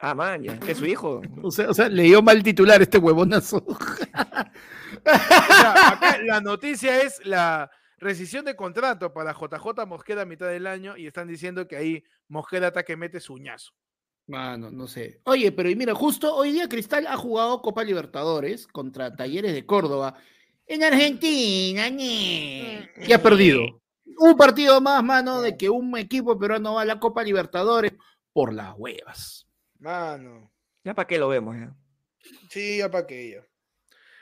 Ah, 0.00 0.14
man, 0.14 0.42
ya, 0.42 0.58
que 0.58 0.72
es 0.72 0.78
su 0.78 0.86
hijo. 0.86 1.20
O 1.42 1.50
sea, 1.50 1.68
o 1.68 1.74
sea, 1.74 1.88
leyó 1.88 2.22
mal 2.22 2.42
titular 2.42 2.80
este 2.80 2.98
huevonazo. 2.98 3.64
O 3.66 3.76
sea, 5.04 5.88
acá 5.88 6.18
la 6.22 6.40
noticia 6.40 7.02
es 7.02 7.24
la 7.24 7.70
rescisión 7.98 8.44
de 8.44 8.56
contrato 8.56 9.12
para 9.12 9.32
JJ 9.32 9.86
Mosqueda 9.86 10.22
a 10.22 10.26
mitad 10.26 10.48
del 10.48 10.66
año 10.66 10.96
y 10.96 11.06
están 11.06 11.28
diciendo 11.28 11.68
que 11.68 11.76
ahí 11.76 12.04
Mosqueda 12.28 12.68
está 12.68 12.82
que 12.82 12.96
mete 12.96 13.20
su 13.20 13.34
uñazo. 13.34 13.72
Mano, 14.26 14.70
no 14.70 14.86
sé. 14.86 15.20
Oye, 15.24 15.52
pero 15.52 15.68
y 15.68 15.76
mira, 15.76 15.94
justo 15.94 16.34
hoy 16.34 16.52
día 16.52 16.68
Cristal 16.68 17.06
ha 17.06 17.16
jugado 17.16 17.62
Copa 17.62 17.84
Libertadores 17.84 18.66
contra 18.66 19.14
Talleres 19.14 19.52
de 19.52 19.66
Córdoba 19.66 20.16
en 20.66 20.84
Argentina. 20.84 21.88
ñe, 21.88 22.88
Y 22.96 23.12
ha 23.12 23.22
perdido. 23.22 23.82
Un 24.18 24.36
partido 24.36 24.80
más, 24.80 25.02
mano, 25.02 25.40
de 25.40 25.56
que 25.56 25.68
un 25.68 25.96
equipo 25.96 26.38
peruano 26.38 26.74
va 26.74 26.82
a 26.82 26.84
la 26.84 27.00
Copa 27.00 27.22
Libertadores 27.24 27.92
por 28.32 28.54
las 28.54 28.74
huevas. 28.76 29.49
Mano, 29.80 30.52
Ya 30.84 30.94
para 30.94 31.06
qué 31.06 31.18
lo 31.18 31.28
vemos, 31.28 31.56
ya. 31.56 31.74
sí, 32.50 32.78
ya 32.78 32.90
para 32.90 33.06
que 33.06 33.28
ella. 33.28 33.46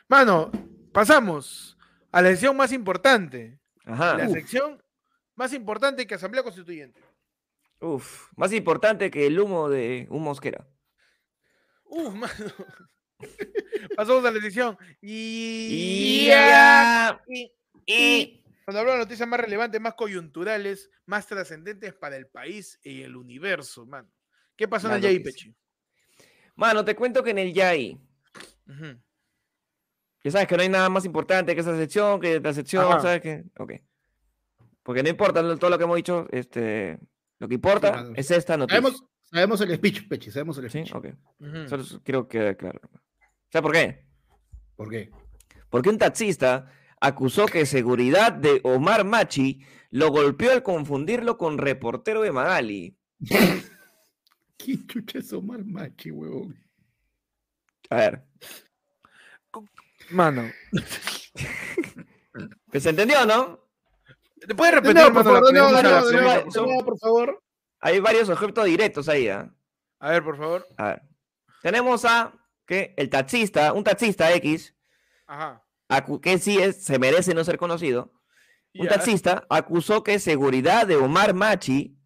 Mano, 0.09 0.51
pasamos 0.93 1.77
a 2.13 2.23
la 2.23 2.31
sección 2.31 2.57
más 2.57 2.73
importante. 2.73 3.59
Ajá. 3.85 4.17
La 4.17 4.27
Uf. 4.29 4.33
sección 4.33 4.83
más 5.35 5.53
importante 5.53 6.07
que 6.07 6.15
Asamblea 6.15 6.43
Constituyente. 6.43 7.01
Uf, 7.81 8.29
más 8.37 8.53
importante 8.53 9.11
que 9.11 9.27
el 9.27 9.39
humo 9.39 9.69
de 9.69 10.07
un 10.11 10.23
mosquera. 10.23 10.67
Uf, 11.85 12.15
mano. 12.15 12.53
Pasamos 13.97 14.25
a 14.25 14.31
la 14.31 14.41
sección. 14.41 14.77
Ya. 16.27 17.21
y- 17.29 17.53
Y 17.87 18.45
cuando 18.65 18.81
hablo 18.81 18.93
de 18.93 18.99
noticias 18.99 19.29
más 19.29 19.41
relevantes, 19.41 19.81
más 19.81 19.95
coyunturales, 19.95 20.91
más 21.07 21.27
trascendentes 21.27 21.95
para 21.95 22.17
el 22.17 22.27
país 22.29 22.79
y 22.83 23.03
el 23.03 23.17
universo, 23.17 23.87
mano. 23.87 24.11
¿Qué 24.59 24.69
pasó 24.69 24.89
en 24.89 24.95
el 24.97 25.01
noticias. 25.01 25.25
Pechi? 25.25 25.55
Mano, 26.57 26.85
te 26.85 26.95
cuento 26.97 27.23
que 27.23 27.31
en 27.31 27.39
el 27.39 27.55
YAI, 27.55 27.93
Ujú. 28.67 29.01
ya 30.25 30.31
sabes 30.33 30.49
que 30.49 30.57
no 30.57 30.63
hay 30.63 30.69
nada 30.69 30.89
más 30.91 31.05
importante 31.05 31.55
que 31.55 31.61
esa 31.61 31.77
sección, 31.77 32.21
que 32.21 32.41
la 32.41 32.53
sección, 32.53 32.85
Ajá. 32.85 33.01
¿sabes 33.01 33.21
qué? 33.23 33.45
Ok. 33.59 33.73
Porque 34.83 35.03
no 35.05 35.09
importa 35.09 35.41
todo 35.57 35.71
lo 35.71 35.79
que 35.79 35.85
hemos 35.85 35.97
dicho, 35.97 36.27
este, 36.33 36.99
lo 37.39 37.47
que 37.49 37.55
importa 37.55 38.07
es 38.17 38.31
esta 38.33 38.57
noticia. 38.57 38.81
Sabemos, 38.83 39.05
sabemos 39.23 39.61
el 39.61 39.77
speech, 39.77 40.09
Pechi, 40.09 40.31
sabemos 40.33 40.59
el 40.59 40.69
¿Sí? 40.71 40.81
speech. 40.85 40.95
Ok. 40.95 41.07
Ujú. 41.39 41.69
Solo 41.69 41.83
s- 41.85 41.99
quiero 42.03 42.27
que 42.27 42.57
claro. 42.57 42.81
¿Sabes 43.53 43.63
por 43.63 43.73
qué? 43.73 44.05
¿Por 44.75 44.91
qué? 44.91 45.11
Porque 45.71 45.91
un 45.91 45.99
taxista 45.99 46.73
acusó 47.01 47.47
que 47.47 47.65
seguridad 47.67 48.33
de 48.33 48.61
Omar 48.65 49.05
Machi 49.05 49.61
lo 49.91 50.09
golpeó 50.11 50.51
al 50.51 50.65
confundirlo 50.65 51.39
con 51.39 51.59
reportero 51.59 52.23
de 52.23 52.33
Magali. 52.33 52.97
¿Qué 54.59 54.87
chucha 54.87 55.19
es 55.21 55.33
Omar 55.33 55.65
Machi, 55.65 56.11
huevón? 56.11 56.61
A 57.91 57.97
ver, 57.97 58.25
Mano. 60.11 60.51
pues, 62.67 62.83
¿se 62.83 62.91
entendió, 62.91 63.25
no? 63.25 63.61
¿Te 64.47 64.55
puedes 64.55 64.75
De 64.75 64.81
repetir, 64.81 65.03
por 65.05 65.13
mano, 65.15 65.25
favor, 65.25 65.51
pregunta, 65.51 66.63
nuevo, 66.63 66.85
por 66.85 66.99
favor? 66.99 67.43
Hay 67.81 68.01
varios 68.01 68.29
objetos 68.29 68.65
directos 68.65 69.09
ahí, 69.09 69.29
¿ah? 69.29 69.53
A 70.01 70.11
ver, 70.11 70.25
por 70.25 70.37
favor. 70.37 70.67
A 70.77 70.89
ver. 70.89 71.03
Tenemos 71.63 72.05
a 72.05 72.33
que 72.67 72.95
el 72.97 73.09
taxista, 73.11 73.73
un 73.73 73.85
taxista 73.85 74.33
X, 74.35 74.75
Ajá. 75.27 75.65
que 76.23 76.39
sí 76.39 76.59
es, 76.59 76.85
se 76.85 76.99
merece 76.99 77.35
no 77.35 77.45
ser 77.45 77.59
conocido, 77.59 78.13
un 78.75 78.87
taxista 78.87 79.47
acusó 79.49 80.05
que 80.05 80.19
seguridad 80.19 80.87
de 80.87 80.97
Omar 80.97 81.35
Machi 81.35 81.98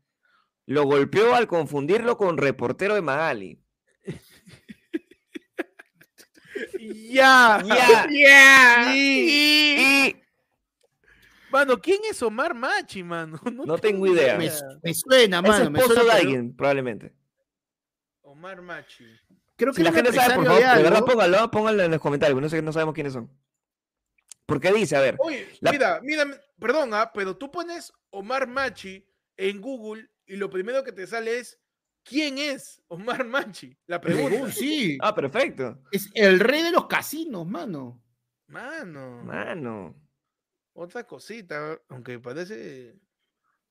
lo 0.66 0.84
golpeó 0.84 1.34
al 1.34 1.46
confundirlo 1.46 2.16
con 2.16 2.36
reportero 2.38 2.94
de 2.94 3.02
Magali. 3.02 3.62
Ya. 7.10 7.62
Ya. 7.64 8.84
Sí. 8.92 9.76
Y 9.78 10.16
Mano, 11.50 11.78
¿quién 11.78 12.00
es 12.10 12.22
Omar 12.22 12.54
Machi, 12.54 13.02
mano? 13.02 13.38
No 13.66 13.76
tengo 13.78 14.06
idea. 14.06 14.36
Me, 14.38 14.50
me 14.82 14.94
suena, 14.94 15.38
es 15.38 15.42
mano. 15.42 15.70
me 15.70 15.78
esposo 15.78 15.94
suena, 16.00 16.14
de 16.14 16.20
pero 16.20 16.28
alguien, 16.28 16.56
probablemente. 16.56 17.12
Omar 18.22 18.62
Machi. 18.62 19.04
Creo 19.56 19.72
que 19.72 19.76
Si 19.76 19.82
la 19.82 19.92
gente 19.92 20.12
sabe, 20.12 20.34
por 20.36 20.46
favor, 20.46 20.60
de 20.76 20.82
verdad 20.82 21.04
pónganlo, 21.04 21.50
pónganlo 21.50 21.82
en 21.84 21.90
los 21.90 22.00
comentarios, 22.00 22.40
no 22.40 22.48
sé, 22.48 22.62
no 22.62 22.72
sabemos 22.72 22.94
quiénes 22.94 23.12
son. 23.12 23.30
Porque 24.46 24.72
dice, 24.72 24.96
a 24.96 25.00
ver, 25.00 25.16
Oye, 25.18 25.46
La- 25.60 25.70
mira, 25.72 26.00
mira, 26.02 26.24
perdón, 26.58 26.94
ah, 26.94 27.12
pero 27.14 27.36
tú 27.36 27.50
pones 27.50 27.92
Omar 28.10 28.46
Machi 28.48 29.06
en 29.36 29.60
Google 29.60 30.08
y 30.26 30.36
lo 30.36 30.48
primero 30.50 30.82
que 30.84 30.92
te 30.92 31.06
sale 31.06 31.38
es 31.38 31.58
¿quién 32.04 32.38
es 32.38 32.82
Omar 32.88 33.24
Machi? 33.26 33.76
La 33.86 34.00
pregunta. 34.00 34.50
Sí. 34.50 34.98
ah, 35.00 35.14
perfecto. 35.14 35.80
Es 35.90 36.10
el 36.14 36.40
rey 36.40 36.62
de 36.62 36.72
los 36.72 36.86
casinos, 36.86 37.46
mano. 37.46 38.02
Mano, 38.48 39.22
Mano. 39.24 39.94
otra 40.74 41.04
cosita, 41.04 41.80
aunque 41.88 42.18
parece 42.18 42.98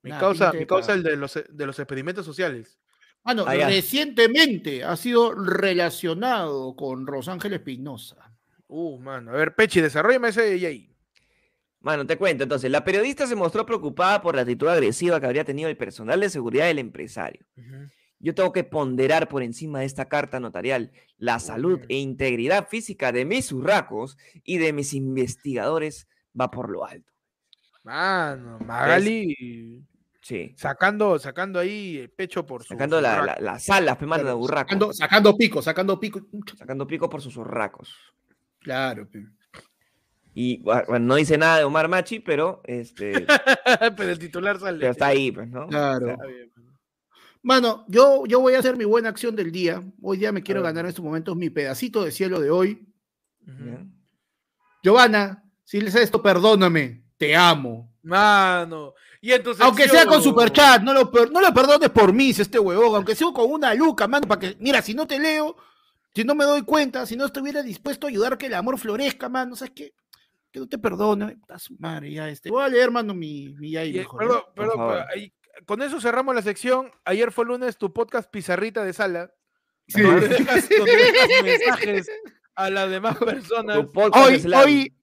mi 0.02 0.10
Nah, 0.10 0.20
causa, 0.20 0.52
mi 0.54 0.66
causa 0.66 0.94
el 0.94 1.04
de 1.04 1.16
los 1.16 1.40
de 1.48 1.66
los 1.68 1.78
experimentos 1.78 2.26
sociales. 2.26 2.80
Mano, 3.24 3.44
Ah, 3.46 3.56
ya. 3.56 3.68
recientemente 3.68 4.84
ha 4.84 4.96
sido 4.98 5.36
relacionado 5.36 6.76
con 6.76 7.06
Rosángel 7.06 7.54
Espinosa. 7.54 8.36
Uh, 8.68 8.98
mano, 8.98 9.32
a 9.32 9.34
ver, 9.36 9.54
Pechi, 9.54 9.82
desarrollame 9.82 10.30
ese 10.30 10.42
de 10.58 10.66
ahí. 10.66 10.91
Mano, 11.82 12.06
te 12.06 12.18
cuento. 12.18 12.44
Entonces, 12.44 12.70
la 12.70 12.84
periodista 12.84 13.26
se 13.26 13.36
mostró 13.36 13.66
preocupada 13.66 14.22
por 14.22 14.36
la 14.36 14.42
actitud 14.42 14.68
agresiva 14.68 15.20
que 15.20 15.26
habría 15.26 15.44
tenido 15.44 15.68
el 15.70 15.78
personal 15.78 16.20
de 16.20 16.30
seguridad 16.30 16.66
del 16.68 16.80
empresario. 16.80 17.46
Yo 18.20 18.36
tengo 18.36 18.52
que 18.52 18.64
ponderar 18.64 19.28
por 19.28 19.42
encima 19.42 19.80
de 19.80 19.86
esta 19.86 20.08
carta 20.08 20.40
notarial 20.40 20.92
la 21.18 21.40
salud 21.40 21.80
e 21.90 21.98
integridad 21.98 22.68
física 22.68 23.12
de 23.12 23.26
mis 23.26 23.52
urracos 23.52 24.16
y 24.44 24.60
de 24.60 24.74
mis 24.74 24.94
investigadores 24.94 26.08
va 26.40 26.52
por 26.52 26.70
lo 26.70 26.86
alto. 26.86 27.12
Mano, 27.84 28.60
Magali 28.60 29.84
Sí. 30.22 30.54
sacando, 30.56 31.18
sacando 31.18 31.60
ahí 31.60 31.98
el 31.98 32.12
pecho 32.12 32.46
por 32.46 32.62
su 32.62 32.68
Sacando 32.76 32.98
su 32.98 33.02
la- 33.02 33.26
la- 33.26 33.38
las 33.42 33.68
alas, 33.72 33.98
pe, 33.98 34.06
mano, 34.06 34.20
de 34.24 34.26
Claro, 34.30 34.38
urraco. 34.38 34.60
sacando, 34.70 34.94
sacando 34.94 35.36
pico, 35.36 35.62
sacando 35.64 36.00
pico. 36.00 36.22
Sacando 36.56 36.86
pico 36.86 37.10
por 37.10 37.24
sus 37.24 37.36
urracos. 37.38 37.96
Claro, 38.60 39.10
pe. 39.10 39.26
Y 40.34 40.64
bu- 40.64 40.86
bueno, 40.88 41.06
no 41.08 41.16
dice 41.16 41.38
nada 41.38 41.58
de 41.58 41.64
Omar 41.66 41.88
Machi, 41.90 42.20
pero 42.20 42.62
este 42.66 43.26
pero 43.98 44.10
el 44.12 44.20
titular 44.20 44.60
sale. 44.60 44.80
pero 44.80 44.92
está 44.92 45.08
ahí, 45.08 45.32
pues, 45.32 45.50
¿no? 45.50 45.68
Claro. 45.68 46.12
Está 46.12 46.26
bien, 46.26 46.52
mano. 46.56 46.80
Mano, 47.44 47.86
yo, 47.88 48.26
yo 48.28 48.40
voy 48.40 48.54
a 48.54 48.60
hacer 48.60 48.78
mi 48.78 48.86
buena 48.86 49.10
acción 49.10 49.36
del 49.36 49.52
día. 49.52 49.84
Hoy 50.02 50.18
día 50.18 50.32
me 50.32 50.44
quiero 50.44 50.62
ganar 50.62 50.86
en 50.86 50.90
estos 50.90 51.04
momentos 51.04 51.36
mi 51.36 51.50
pedacito 51.50 52.04
de 52.04 52.12
cielo 52.12 52.40
de 52.40 52.50
hoy. 52.52 52.88
¿Ya? 53.46 53.84
Giovanna, 54.84 55.44
si 55.64 55.82
lees 55.82 55.96
esto, 55.96 56.22
perdóname. 56.22 57.04
Te 57.18 57.36
amo. 57.36 57.94
Mano. 58.04 58.94
Y 59.22 59.32
en 59.32 59.44
tu 59.44 59.52
Aunque 59.60 59.88
sea 59.88 60.06
con 60.06 60.22
superchat, 60.24 60.82
no 60.82 60.94
lo, 60.94 61.12
per- 61.12 61.32
no 61.32 61.40
lo 61.42 61.54
perdones 61.54 61.90
por 61.90 62.12
mí, 62.14 62.34
si 62.34 62.42
este 62.42 62.58
huevón. 62.58 62.96
Aunque 62.96 63.14
sea 63.16 63.28
con 63.34 63.52
una 63.52 63.74
luca, 63.76 64.08
mano, 64.08 64.28
para 64.28 64.40
que. 64.40 64.58
Mira, 64.60 64.82
si 64.82 64.94
no 64.96 65.06
te 65.06 65.20
leo, 65.20 65.56
si 66.16 66.24
no 66.24 66.34
me 66.34 66.46
doy 66.46 66.64
cuenta, 66.64 67.06
si 67.06 67.16
no 67.16 67.26
estuviera 67.26 67.62
dispuesto 67.62 68.08
a 68.08 68.10
ayudar 68.10 68.38
que 68.38 68.48
el 68.48 68.56
amor 68.56 68.80
florezca, 68.80 69.30
mano, 69.30 69.56
¿sabes 69.56 69.74
qué? 69.76 69.94
Que 70.52 70.60
no 70.60 70.68
te 70.68 70.78
perdone. 70.78 71.38
Su 71.58 71.76
madre, 71.80 72.12
ya 72.12 72.30
este. 72.30 72.50
Voy 72.50 72.64
a 72.64 72.68
leer, 72.68 72.92
mano, 72.92 73.14
mi, 73.14 73.56
mi 73.58 73.76
ahí 73.78 73.96
Y, 73.96 74.00
mejor, 74.00 74.20
perdón, 74.54 74.76
pero 74.88 75.06
ahí- 75.14 75.34
con 75.66 75.82
eso 75.82 76.02
cerramos 76.02 76.34
la 76.36 76.42
sección. 76.42 76.92
Ayer 77.06 77.32
fue 77.32 77.46
lunes 77.46 77.78
tu 77.78 77.94
podcast 77.94 78.30
Pizarrita 78.30 78.84
de 78.84 78.94
Sala. 78.94 79.32
Sí. 79.88 80.02
Donde 80.02 80.28
dejas, 80.28 80.68
donde 80.70 80.92
dejas 80.96 81.44
mensajes 81.44 82.10
a 82.56 82.70
las 82.70 82.90
demás 82.90 83.18
personas. 83.18 83.78
Tu 83.78 83.92
podcast 83.92 84.28
Hoy, 84.28 84.40
slam, 84.40 84.64
hoy, 84.64 84.96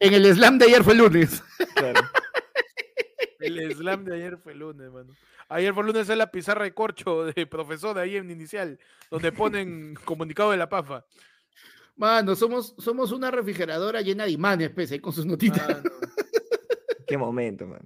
en 0.00 0.14
el 0.14 0.34
slam 0.34 0.58
de 0.58 0.64
ayer 0.66 0.84
fue 0.84 0.94
lunes. 0.94 1.42
claro. 1.74 2.00
El 3.40 3.74
slam 3.74 4.04
de 4.04 4.14
ayer 4.14 4.38
fue 4.38 4.54
lunes, 4.54 4.90
mano. 4.90 5.12
Ayer 5.48 5.74
fue 5.74 5.84
lunes 5.84 6.08
es 6.08 6.16
la 6.16 6.30
pizarra 6.30 6.64
de 6.64 6.72
corcho 6.72 7.26
de 7.26 7.46
profesor 7.46 7.94
de 7.94 8.00
ahí 8.02 8.16
en 8.16 8.30
inicial, 8.30 8.78
donde 9.10 9.32
ponen 9.32 9.94
comunicado 10.04 10.50
de 10.50 10.56
la 10.56 10.68
PAFA. 10.70 11.04
Mano, 11.96 12.34
somos, 12.34 12.74
somos 12.78 13.12
una 13.12 13.30
refrigeradora 13.30 14.00
llena 14.00 14.24
de 14.24 14.32
imanes, 14.32 14.70
pese, 14.70 15.00
con 15.00 15.12
sus 15.12 15.26
notitas. 15.26 15.66
Mano, 15.68 15.82
Qué 17.06 17.16
momento, 17.16 17.66
man. 17.66 17.82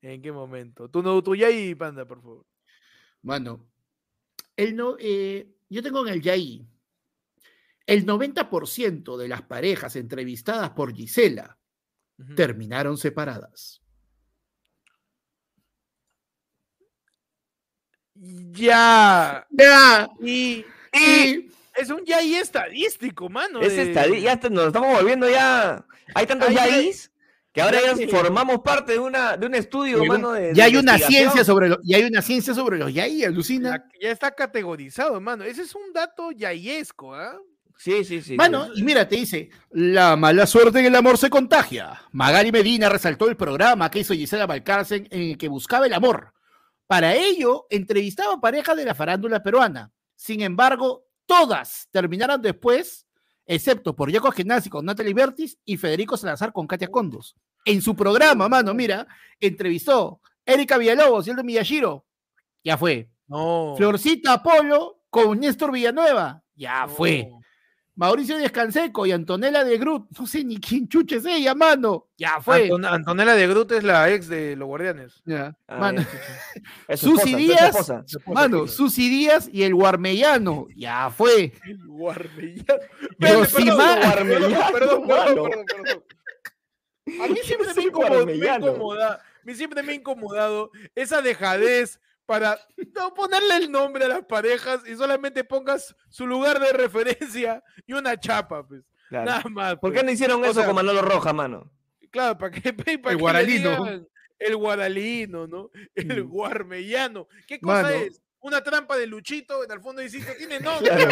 ¿En 0.00 0.22
qué 0.22 0.32
momento? 0.32 0.88
Tú 0.88 1.02
no, 1.02 1.22
tú 1.22 1.34
ya 1.34 1.50
y 1.50 1.74
panda, 1.74 2.06
por 2.06 2.22
favor. 2.22 2.46
Mano, 3.22 3.66
él 4.56 4.76
no, 4.76 4.96
eh, 4.98 5.50
yo 5.68 5.82
tengo 5.82 6.06
en 6.06 6.12
el 6.12 6.22
Yai 6.22 6.66
el 7.86 8.06
90% 8.06 9.16
de 9.16 9.28
las 9.28 9.42
parejas 9.42 9.96
entrevistadas 9.96 10.70
por 10.70 10.94
Gisela 10.94 11.58
terminaron 12.36 12.96
separadas. 12.96 13.82
Ya. 18.14 19.46
Ya, 19.50 20.08
Y, 20.20 20.64
y 20.92 21.50
es 21.76 21.90
un 21.90 22.04
ya 22.04 22.22
y 22.22 22.34
estadístico, 22.34 23.28
mano. 23.28 23.60
Es 23.60 23.76
de- 23.76 23.94
estadi- 23.94 24.20
ya 24.20 24.36
nos 24.50 24.66
estamos 24.68 24.94
volviendo 24.96 25.28
ya. 25.28 25.84
Hay 26.14 26.26
tantos 26.26 26.48
Ay, 26.50 26.54
yaís 26.56 27.10
que 27.52 27.62
ahora 27.62 27.78
ya 27.80 28.08
formamos 28.08 28.60
parte 28.64 28.92
de 28.92 28.98
una 28.98 29.36
de 29.36 29.46
un 29.46 29.54
estudio, 29.54 30.00
Huevón, 30.00 30.22
mano, 30.22 30.32
de, 30.32 30.48
ya 30.54 30.64
de 30.64 30.70
hay 30.70 30.76
una 30.76 30.98
ciencia 30.98 31.44
sobre 31.44 31.68
lo- 31.68 31.78
ya 31.84 31.96
hay 31.98 32.04
una 32.04 32.20
ciencia 32.22 32.52
sobre 32.54 32.78
los 32.78 32.92
yaí, 32.92 33.24
alucina. 33.24 33.70
la- 33.70 33.84
ya 34.00 34.10
está 34.10 34.30
categorizado, 34.32 35.20
mano. 35.20 35.44
Ese 35.44 35.62
es 35.62 35.74
un 35.74 35.92
dato 35.92 36.30
yayesco, 36.32 37.14
¿ah? 37.14 37.38
Sí, 37.76 38.04
sí, 38.04 38.22
sí. 38.22 38.36
Mano, 38.36 38.66
sí. 38.66 38.72
y 38.76 38.82
mira, 38.84 39.08
te 39.08 39.16
dice, 39.16 39.50
la 39.70 40.14
mala 40.16 40.46
suerte 40.46 40.78
en 40.78 40.86
el 40.86 40.94
amor 40.94 41.18
se 41.18 41.28
contagia. 41.28 42.00
Magali 42.12 42.52
Medina 42.52 42.88
resaltó 42.88 43.28
el 43.28 43.36
programa 43.36 43.90
que 43.90 43.98
hizo 44.00 44.14
Gisela 44.14 44.46
Valcárcel 44.46 45.08
en 45.10 45.22
el 45.30 45.38
que 45.38 45.48
buscaba 45.48 45.86
el 45.86 45.92
amor. 45.92 46.32
Para 46.86 47.14
ello, 47.14 47.66
entrevistaba 47.70 48.34
a 48.34 48.40
parejas 48.40 48.76
de 48.76 48.84
la 48.84 48.94
farándula 48.94 49.42
peruana. 49.42 49.90
Sin 50.14 50.40
embargo, 50.42 51.03
todas 51.26 51.88
terminaron 51.90 52.40
después, 52.40 53.06
excepto 53.46 53.94
por 53.94 54.12
Jaco 54.12 54.30
Genasi 54.30 54.70
con 54.70 54.84
Natalie 54.84 55.14
Bertis 55.14 55.58
y 55.64 55.76
Federico 55.76 56.16
Salazar 56.16 56.52
con 56.52 56.66
Katia 56.66 56.88
Condos. 56.88 57.36
En 57.64 57.80
su 57.80 57.94
programa, 57.94 58.48
mano, 58.48 58.74
mira, 58.74 59.06
entrevistó 59.40 60.20
Erika 60.44 60.78
Villalobos 60.78 61.26
y 61.26 61.30
Eldo 61.30 61.44
Miyashiro. 61.44 62.04
Ya 62.62 62.76
fue. 62.76 63.10
No. 63.26 63.74
Florcita 63.76 64.34
Apolo 64.34 65.02
con 65.10 65.40
Néstor 65.40 65.72
Villanueva. 65.72 66.42
Ya 66.54 66.86
no. 66.86 66.88
fue. 66.88 67.30
Mauricio 67.96 68.36
Descanseco 68.38 69.06
y 69.06 69.12
Antonella 69.12 69.62
de 69.62 69.78
Groot. 69.78 70.08
No 70.18 70.26
sé 70.26 70.42
ni 70.42 70.56
quién 70.58 70.88
chucha 70.88 71.16
es 71.16 71.24
ella, 71.26 71.54
mano. 71.54 72.08
Ya 72.18 72.40
fue. 72.40 72.64
Anton- 72.68 72.84
Antonella 72.86 73.34
de 73.34 73.46
Groot 73.46 73.70
es 73.72 73.84
la 73.84 74.10
ex 74.10 74.26
de 74.28 74.56
los 74.56 74.66
guardianes. 74.66 75.22
Ya, 75.24 75.56
Ah, 75.68 75.78
mano. 75.78 76.02
Es 76.88 77.00
su 77.00 77.10
Susi 77.16 77.30
esposa, 77.30 77.30
es 77.30 77.32
su 77.32 77.38
Díaz. 77.38 77.76
esposa. 77.76 78.04
mano, 78.34 78.66
Susi 78.66 79.08
Díaz 79.08 79.48
y 79.52 79.62
el 79.62 79.74
Guarmellano. 79.74 80.66
Ya 80.76 81.08
fue. 81.10 81.52
El 81.66 81.78
Guarmellano. 81.86 82.80
Yosimar- 83.20 84.00
Perdón, 84.00 84.28
perdón, 84.28 84.52
perdón, 84.72 85.06
perdón, 85.06 85.64
perdón. 85.66 86.04
A 87.22 87.28
mí 87.28 87.36
siempre 87.44 87.68
me 87.74 87.82
incomoda, 87.82 88.10
me 88.10 88.16
guarmellano? 88.16 88.66
incomoda, 88.68 89.14
a 89.14 89.20
mí 89.44 89.54
siempre 89.54 89.82
me 89.82 89.92
ha 89.92 89.94
incomodado 89.94 90.70
esa 90.94 91.20
dejadez 91.22 92.00
para 92.26 92.58
no 92.94 93.12
ponerle 93.14 93.56
el 93.56 93.70
nombre 93.72 94.04
a 94.04 94.08
las 94.08 94.24
parejas 94.24 94.80
y 94.86 94.96
solamente 94.96 95.44
pongas 95.44 95.94
su 96.08 96.26
lugar 96.26 96.58
de 96.60 96.72
referencia 96.72 97.62
y 97.86 97.92
una 97.92 98.18
chapa, 98.18 98.66
pues. 98.66 98.82
Claro. 99.08 99.26
Nada 99.26 99.44
más. 99.50 99.72
¿Por 99.74 99.90
pues. 99.92 99.94
qué 100.00 100.04
no 100.06 100.10
hicieron 100.12 100.40
O 100.42 100.44
eso 100.44 100.54
sea, 100.54 100.66
con 100.66 100.74
Manolo 100.74 101.02
Roja, 101.02 101.32
mano? 101.32 101.70
Claro, 102.10 102.38
para 102.38 102.50
que, 102.50 102.72
para 102.98 103.14
le 103.14 103.20
guaralino. 103.20 103.86
el 104.38 104.56
guaralino, 104.56 105.46
¿no? 105.46 105.70
El 105.94 106.24
Mm. 106.24 106.28
guarmellano. 106.28 107.28
¿Qué 107.46 107.60
cosa 107.60 107.82
Mano. 107.82 107.94
es? 107.94 108.20
Una 108.40 108.62
trampa 108.62 108.96
de 108.98 109.06
Luchito 109.06 109.64
en 109.64 109.70
el 109.70 109.80
fondo 109.80 110.02
de 110.02 110.08
sitio 110.10 110.34
tiene 110.36 110.60
nombre. 110.60 110.90
Claro. 110.90 111.10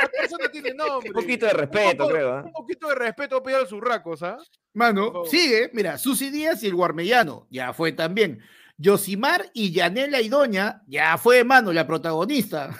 La 0.00 0.08
persona, 0.08 0.48
tiene 0.50 0.72
nombre. 0.74 1.10
Un 1.10 1.14
poquito 1.14 1.46
de 1.46 1.52
Un 1.52 1.58
respeto, 1.58 1.96
poco- 2.04 2.10
creo. 2.14 2.32
¿ah? 2.34 2.42
Un 2.44 2.52
poquito 2.52 2.88
de 2.88 2.94
respeto 2.94 3.42
pedir 3.42 3.56
a 3.58 3.60
los 3.60 3.72
urracos, 3.72 4.22
¿ah? 4.22 4.38
Mano, 4.74 5.24
sigue. 5.26 5.70
Mira, 5.72 5.98
Susi 5.98 6.30
Díaz 6.30 6.62
y 6.62 6.66
el 6.66 6.74
Guarmellano. 6.74 7.46
Ya 7.50 7.72
fue 7.72 7.92
también. 7.92 8.42
Yosimar 8.78 9.50
y 9.54 9.72
Yanela 9.72 10.20
Idoña. 10.20 10.82
Ya 10.86 11.16
fue, 11.18 11.44
mano, 11.44 11.72
la 11.72 11.86
protagonista. 11.86 12.76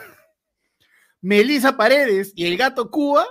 Melisa 1.20 1.77
Paredes 1.77 2.32
y 2.35 2.47
el 2.47 2.56
gato 2.56 2.90
Cuba. 2.90 3.27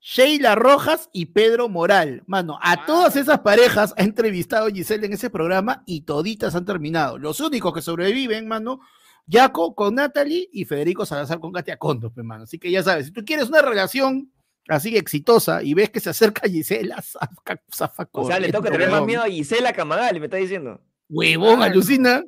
Sheila 0.00 0.54
Rojas 0.54 1.10
y 1.12 1.26
Pedro 1.26 1.68
Moral. 1.68 2.22
Mano, 2.26 2.58
a 2.62 2.86
todas 2.86 3.16
esas 3.16 3.40
parejas 3.40 3.94
ha 3.96 4.02
entrevistado 4.02 4.68
Giselle 4.68 5.06
en 5.06 5.12
ese 5.12 5.28
programa 5.28 5.82
y 5.86 6.02
toditas 6.02 6.54
han 6.54 6.64
terminado. 6.64 7.18
Los 7.18 7.40
únicos 7.40 7.74
que 7.74 7.82
sobreviven, 7.82 8.46
mano, 8.46 8.80
Jaco 9.28 9.74
con 9.74 9.96
Natalie 9.96 10.48
y 10.52 10.64
Federico 10.64 11.04
Salazar 11.04 11.40
con 11.40 11.52
Katia 11.52 11.76
Condos, 11.76 12.12
pues, 12.14 12.24
mano. 12.24 12.44
Así 12.44 12.58
que 12.58 12.70
ya 12.70 12.82
sabes, 12.82 13.06
si 13.06 13.12
tú 13.12 13.24
quieres 13.24 13.48
una 13.48 13.60
relación 13.60 14.32
así 14.68 14.96
exitosa 14.96 15.62
y 15.62 15.74
ves 15.74 15.90
que 15.90 16.00
se 16.00 16.10
acerca 16.10 16.48
Gisela, 16.48 17.02
zafa, 17.02 17.60
zafa 17.74 18.08
O 18.12 18.26
sea, 18.26 18.38
le 18.38 18.52
tengo 18.52 18.62
que 18.62 18.70
tener 18.70 18.90
más 18.90 19.04
miedo 19.04 19.22
a 19.22 19.28
Gisela 19.28 19.72
Camagali, 19.72 20.20
me 20.20 20.26
está 20.26 20.36
diciendo. 20.36 20.80
Huevón, 21.08 21.56
Claro. 21.56 21.72
alucina. 21.72 22.22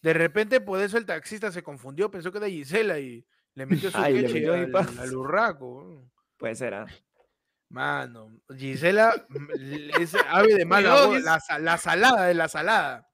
De 0.00 0.12
repente, 0.12 0.60
por 0.60 0.80
eso 0.80 0.98
el 0.98 1.06
taxista 1.06 1.52
se 1.52 1.62
confundió, 1.62 2.10
pensó 2.10 2.32
que 2.32 2.38
era 2.38 2.48
Gisela 2.48 2.98
y 2.98 3.24
le 3.54 3.66
metió 3.66 3.90
su 3.90 3.96
Ay, 4.06 4.14
le 4.20 4.26
queche 4.26 4.40
mi 4.40 4.46
al, 4.48 4.70
paz. 4.70 4.98
al 4.98 5.14
urraco. 5.14 6.10
Puede 6.36 6.54
ser, 6.56 6.74
¿ah? 6.74 6.86
Mano, 7.68 8.30
Gisela 8.56 9.14
mm, 9.28 10.00
es 10.00 10.14
ave 10.28 10.54
de 10.54 10.64
mala 10.64 11.06
voz, 11.06 11.22
la, 11.22 11.40
sa- 11.40 11.58
la 11.58 11.78
salada 11.78 12.26
de 12.26 12.34
la 12.34 12.48
salada. 12.48 13.08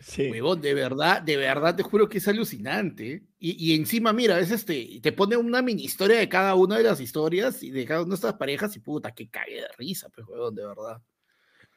Sí. 0.00 0.30
Huevón, 0.30 0.60
de 0.62 0.72
verdad, 0.74 1.20
de 1.22 1.36
verdad 1.36 1.76
te 1.76 1.82
juro 1.82 2.08
que 2.08 2.18
es 2.18 2.28
alucinante. 2.28 3.22
Y, 3.38 3.72
y 3.72 3.74
encima, 3.76 4.12
mira, 4.12 4.38
es 4.38 4.50
este, 4.50 4.98
te 5.02 5.12
pone 5.12 5.36
una 5.36 5.62
mini 5.62 5.84
historia 5.84 6.18
de 6.18 6.28
cada 6.28 6.54
una 6.54 6.76
de 6.78 6.84
las 6.84 7.00
historias 7.00 7.62
y 7.62 7.70
de 7.70 7.84
cada 7.86 8.00
una 8.00 8.10
de 8.10 8.14
estas 8.16 8.34
parejas 8.34 8.74
y 8.76 8.80
puta, 8.80 9.12
que 9.12 9.28
cague 9.30 9.60
de 9.62 9.68
risa, 9.78 10.08
pues, 10.08 10.26
huevón, 10.26 10.54
de 10.54 10.66
verdad. 10.66 11.02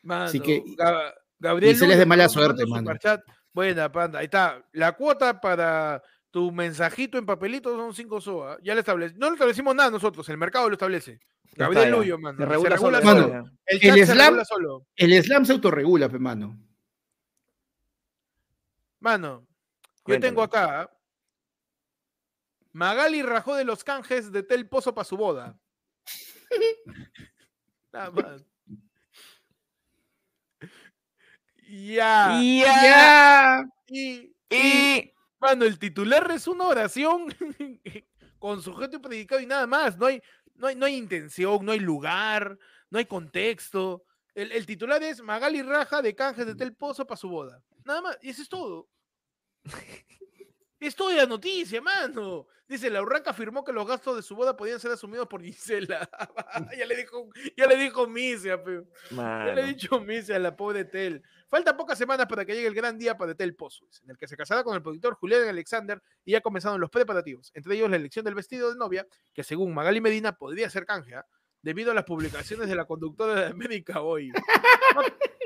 Mano, 0.03 0.25
Así 0.25 0.39
que- 0.39 0.63
Gabriel 1.43 1.73
es 1.73 1.97
de 1.97 2.05
mala 2.05 2.29
suerte, 2.29 2.65
mano. 2.65 2.93
Buena, 3.51 3.91
panda. 3.91 4.19
Ahí 4.19 4.25
está. 4.25 4.65
La 4.71 4.93
cuota 4.93 5.41
para 5.41 6.01
tu 6.31 6.53
mensajito 6.53 7.17
en 7.17 7.25
papelito 7.25 7.75
son 7.75 7.93
5 7.93 8.21
SOA. 8.21 8.57
Ya 8.63 8.73
lo 8.73 8.79
establece. 8.79 9.15
No 9.17 9.27
lo 9.27 9.33
establecimos 9.33 9.75
nada 9.75 9.91
nosotros, 9.91 10.27
el 10.29 10.37
mercado 10.37 10.69
lo 10.69 10.73
establece. 10.73 11.19
Gabriel. 11.51 11.91
Luyo, 11.91 12.17
mano. 12.17 12.37
Se 12.37 12.45
regula 12.45 12.77
solo. 12.77 13.01
Mano. 13.03 13.51
El 13.65 13.75
el 13.75 13.81
chat 13.81 13.95
se 14.07 14.13
slam- 14.15 14.25
regula 14.27 14.45
solo. 14.45 14.87
El 14.95 15.21
slam 15.21 15.45
se 15.45 15.51
autorregula, 15.51 16.07
pe, 16.07 16.17
mano. 16.17 16.57
Mano, 19.01 19.45
yo 20.05 20.19
tengo 20.21 20.41
acá. 20.43 20.81
¿ah? 20.83 20.97
Magali 22.71 23.21
rajó 23.21 23.55
de 23.55 23.65
los 23.65 23.83
canjes 23.83 24.31
de 24.31 24.43
Tel 24.43 24.69
Pozo 24.69 24.95
para 24.95 25.03
su 25.03 25.17
boda. 25.17 25.59
Nada 27.91 28.11
más. 28.11 28.45
Ya. 31.73 32.39
Ya. 32.41 33.65
Y, 33.87 34.31
Y 34.49 35.11
Mano, 35.39 35.65
el 35.65 35.79
titular 35.79 36.29
es 36.31 36.47
una 36.47 36.67
oración 36.67 37.27
con 38.39 38.61
sujeto 38.61 38.97
y 38.97 38.99
predicado 38.99 39.41
y 39.41 39.45
nada 39.45 39.67
más. 39.67 39.97
No 39.97 40.05
hay, 40.05 40.21
no 40.55 40.67
hay, 40.67 40.75
no 40.75 40.85
hay 40.85 40.95
intención, 40.95 41.65
no 41.65 41.71
hay 41.71 41.79
lugar, 41.79 42.57
no 42.89 42.99
hay 42.99 43.05
contexto. 43.05 44.05
El, 44.35 44.51
el 44.51 44.65
titular 44.65 45.01
es 45.03 45.21
Magali 45.21 45.61
Raja 45.61 46.01
de 46.01 46.15
canjes 46.15 46.45
de 46.45 46.55
Tel 46.55 46.73
Pozo 46.75 47.05
para 47.05 47.17
su 47.17 47.27
boda. 47.27 47.61
Nada 47.83 48.01
más, 48.01 48.17
y 48.21 48.29
eso 48.29 48.41
es 48.41 48.49
todo. 48.49 48.87
Es 50.83 50.95
toda 50.95 51.15
la 51.15 51.25
noticia, 51.25 51.81
mano. 51.81 52.45
Dice, 52.67 52.89
la 52.89 53.01
Urraca 53.01 53.31
afirmó 53.31 53.63
que 53.63 53.71
los 53.71 53.87
gastos 53.87 54.17
de 54.17 54.21
su 54.21 54.35
boda 54.35 54.57
podían 54.57 54.81
ser 54.81 54.91
asumidos 54.91 55.27
por 55.27 55.41
Gisela. 55.41 56.09
ya 56.77 56.85
le 56.85 56.95
dijo, 56.97 57.29
ya 57.55 57.67
le 57.67 57.77
dijo 57.77 58.05
Misia, 58.05 58.61
pe. 58.61 58.83
Ya 59.11 59.53
le 59.55 59.61
he 59.61 59.65
dicho 59.65 59.99
Misia 60.01 60.35
a 60.35 60.39
la 60.39 60.55
pobre 60.57 60.83
Tel. 60.83 61.23
Faltan 61.47 61.77
pocas 61.77 61.97
semanas 61.97 62.25
para 62.27 62.43
que 62.43 62.53
llegue 62.53 62.67
el 62.67 62.73
gran 62.73 62.97
día 62.97 63.15
para 63.15 63.33
Tel 63.33 63.55
Pozo, 63.55 63.87
en 64.03 64.09
el 64.09 64.17
que 64.17 64.27
se 64.27 64.35
casará 64.35 64.63
con 64.63 64.75
el 64.75 64.81
productor 64.81 65.13
Julián 65.13 65.47
Alexander 65.47 66.01
y 66.25 66.33
ya 66.33 66.41
comenzaron 66.41 66.81
los 66.81 66.89
preparativos, 66.89 67.51
entre 67.53 67.75
ellos 67.75 67.89
la 67.89 67.95
elección 67.95 68.25
del 68.25 68.35
vestido 68.35 68.69
de 68.69 68.75
novia, 68.75 69.07
que 69.33 69.43
según 69.43 69.73
Magali 69.73 70.01
Medina 70.01 70.35
podría 70.35 70.69
ser 70.69 70.85
canje, 70.85 71.15
¿ah? 71.15 71.25
debido 71.61 71.91
a 71.91 71.93
las 71.93 72.03
publicaciones 72.05 72.67
de 72.67 72.75
la 72.75 72.85
conductora 72.85 73.35
de 73.35 73.45
América 73.47 74.01
hoy. 74.01 74.33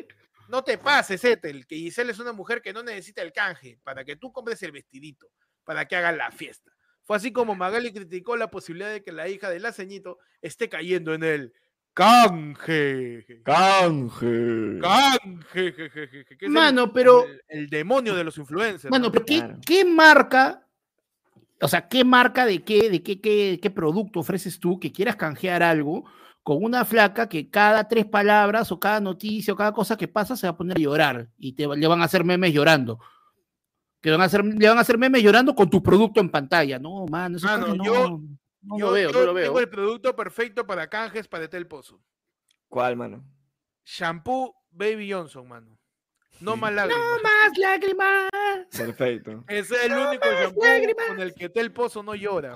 No, 0.50 0.64
te 0.64 0.78
pases, 0.78 1.24
Ethel, 1.24 1.66
que 1.68 1.76
Giselle 1.76 2.12
es 2.12 2.20
una 2.20 2.32
mujer 2.34 2.62
que 2.62 2.74
no 2.74 2.84
necesita 2.84 3.22
el 3.22 3.32
canje 3.34 3.80
para 3.84 4.04
que 4.06 4.16
tú 4.16 4.32
compres 4.32 4.62
el 4.64 4.72
vestidito, 4.72 5.28
para 5.64 5.86
que 5.86 5.96
hagan 5.96 6.18
la 6.18 6.32
fiesta. 6.32 6.72
Fue 7.04 7.18
así 7.18 7.32
como 7.32 7.56
Magali 7.56 7.94
criticó 7.94 8.36
la 8.38 8.50
posibilidad 8.50 8.92
de 8.92 9.02
que 9.04 9.12
la 9.12 9.28
hija 9.30 9.50
del 9.50 9.66
aceñito 9.66 10.20
esté 10.42 10.68
cayendo 10.70 11.14
en 11.14 11.24
el 11.24 11.54
canje. 11.94 13.26
Canje. 13.44 14.80
Canje, 14.82 15.72
je, 15.74 15.90
je, 15.90 15.90
je, 15.90 16.08
je, 16.08 16.26
que 16.26 16.34
es 16.36 16.42
el- 16.42 16.50
Mano, 16.50 16.92
pero- 16.94 17.26
el, 17.26 17.42
el 17.48 17.70
demonio 17.70 18.16
de 18.16 18.24
los 18.24 18.38
influencers. 18.38 18.92
Mano, 18.92 19.06
¿no? 19.06 19.12
pero 19.12 19.26
¿qué, 19.26 19.38
Claro. 19.40 19.58
qué 19.66 19.86
marca, 19.86 20.68
o 21.62 21.68
sea, 21.68 21.88
qué 21.88 22.04
marca 22.04 22.46
de 22.46 22.64
qué, 22.64 22.90
de 22.90 23.02
qué, 23.04 23.20
qué, 23.22 23.60
qué 23.62 23.70
producto 23.70 24.20
ofreces 24.20 24.60
tú 24.60 24.80
que 24.80 24.92
quieras 24.92 25.16
canjear 25.16 25.64
algo 25.64 26.06
con 26.48 26.64
una 26.64 26.86
flaca 26.86 27.28
que 27.28 27.50
cada 27.50 27.90
tres 27.90 28.06
palabras 28.06 28.72
o 28.72 28.80
cada 28.80 29.02
noticia 29.02 29.54
o 29.54 29.58
cada 29.58 29.74
cosa 29.74 29.98
que 29.98 30.08
pasa 30.08 30.38
se 30.38 30.48
va 30.48 30.52
a 30.52 30.56
poner 30.58 30.78
a 30.78 30.80
llorar 30.80 31.28
y 31.38 31.52
te, 31.52 31.68
le 31.68 31.88
van 31.88 32.00
a 32.02 32.06
hacer 32.06 32.24
memes 32.24 32.54
llorando? 32.54 33.02
Que 34.00 34.12
van 34.12 34.22
a 34.22 34.24
hacer, 34.24 34.46
le 34.46 34.66
van 34.70 34.78
a 34.78 34.82
hacer 34.82 34.98
memes 34.98 35.22
llorando 35.22 35.54
con 35.54 35.70
tu 35.70 35.84
producto 35.84 36.22
en 36.22 36.30
pantalla. 36.30 36.80
No, 36.80 37.06
mano, 37.08 37.36
eso 37.36 37.46
Mano, 37.48 37.76
no, 37.76 37.84
yo- 37.84 38.22
no 38.62 38.80
yo, 38.80 38.86
lo 38.86 38.92
veo, 38.94 39.12
yo 39.12 39.20
no 39.20 39.26
lo 39.26 39.34
veo. 39.34 39.44
tengo 39.48 39.60
el 39.60 39.68
producto 39.68 40.16
perfecto 40.16 40.66
para 40.66 40.88
canjes 40.88 41.28
para 41.28 41.50
Tel 41.50 41.68
Pozo. 41.68 42.02
¿Cuál, 42.70 42.96
mano? 42.96 43.26
Shampoo 43.84 44.56
Baby 44.72 45.12
Johnson, 45.12 45.50
mano. 45.50 45.78
No 46.40 46.56
más 46.56 46.72
lágrimas. 46.72 47.04
No 47.04 47.24
más 47.24 47.58
lágrimas. 47.58 48.30
Perfecto. 48.72 49.44
Ese 49.50 49.76
es 49.76 49.84
el 49.84 49.92
único 49.92 50.26
shampoo 50.32 50.64
lágrimas. 50.64 51.08
con 51.10 51.20
el 51.20 51.34
que 51.34 51.50
Tel 51.50 51.74
Pozo 51.74 52.04
no 52.04 52.16
llora. 52.16 52.56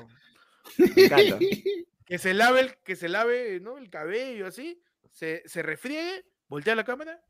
Me 0.77 0.85
encanta. 1.03 1.39
Que 2.11 2.17
se 2.17 2.33
lave 2.33 2.59
el, 2.59 2.75
que 2.83 2.97
se 2.97 3.07
lave, 3.07 3.61
¿no? 3.61 3.77
El 3.77 3.89
cabello 3.89 4.45
así, 4.45 4.83
se, 5.13 5.43
se 5.45 5.63
refriegue, 5.63 6.25
voltea 6.49 6.75
la 6.75 6.83
cámara. 6.83 7.23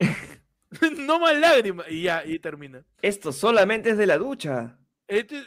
no 0.98 1.20
más 1.20 1.36
lágrimas. 1.36 1.86
Y 1.88 2.02
ya, 2.02 2.24
y 2.26 2.40
termina. 2.40 2.84
Esto 3.02 3.30
solamente 3.30 3.90
es 3.90 3.98
de 3.98 4.06
la 4.08 4.18
ducha. 4.18 4.76
Este- 5.06 5.44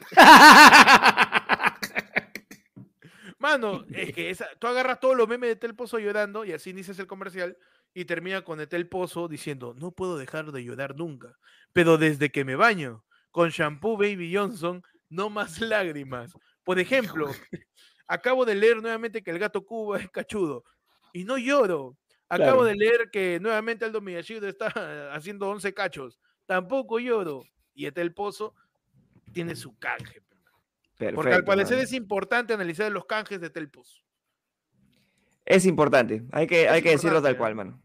Mano, 3.38 3.84
es 3.90 4.14
que 4.14 4.30
esa- 4.30 4.48
tú 4.58 4.68
agarras 4.68 5.00
todos 5.00 5.18
los 5.18 5.28
memes 5.28 5.50
de 5.50 5.56
Tel 5.56 5.74
Pozo 5.76 5.98
llorando 5.98 6.46
y 6.46 6.52
así 6.52 6.70
inicias 6.70 6.98
el 6.98 7.06
comercial 7.06 7.58
y 7.92 8.06
termina 8.06 8.40
con 8.42 8.66
Tel 8.66 8.88
Pozo 8.88 9.28
diciendo, 9.28 9.74
no 9.76 9.92
puedo 9.92 10.16
dejar 10.16 10.50
de 10.50 10.64
llorar 10.64 10.96
nunca, 10.96 11.36
pero 11.74 11.98
desde 11.98 12.30
que 12.30 12.46
me 12.46 12.56
baño 12.56 13.04
con 13.32 13.50
shampoo 13.50 13.98
Baby 13.98 14.34
Johnson, 14.34 14.82
no 15.08 15.30
más 15.30 15.60
lágrimas. 15.60 16.32
Por 16.64 16.78
ejemplo, 16.78 17.30
acabo 18.06 18.44
de 18.44 18.54
leer 18.54 18.80
nuevamente 18.82 19.22
que 19.22 19.30
el 19.30 19.38
gato 19.38 19.64
Cuba 19.64 19.98
es 19.98 20.10
cachudo 20.10 20.64
y 21.12 21.24
no 21.24 21.38
lloro. 21.38 21.96
Acabo 22.30 22.58
Claro. 22.60 22.64
de 22.64 22.74
leer 22.76 23.10
que 23.10 23.38
nuevamente 23.40 23.84
Aldo 23.86 24.00
Miyashiro 24.02 24.46
está 24.46 24.66
haciendo 25.14 25.48
11 25.48 25.72
cachos. 25.72 26.18
Tampoco 26.46 26.98
lloro. 26.98 27.42
Y 27.74 27.86
Etel 27.86 28.12
Pozo 28.12 28.54
tiene 29.32 29.54
su 29.56 29.78
canje. 29.78 30.20
Perfecto. 30.96 31.14
Porque 31.14 31.34
al 31.34 31.44
parecer 31.44 31.78
es 31.78 31.92
importante 31.92 32.52
analizar 32.52 32.90
los 32.90 33.06
canjes 33.06 33.40
de 33.40 33.50
Tel 33.50 33.70
Pozo. 33.70 34.02
Es 35.46 35.64
importante. 35.64 36.24
Hay 36.32 36.46
que, 36.46 36.64
Es 36.64 36.70
hay 36.70 36.82
que 36.82 36.90
decirlo 36.90 37.22
tal 37.22 37.34
¿eh? 37.34 37.38
cual, 37.38 37.54
mano. 37.54 37.80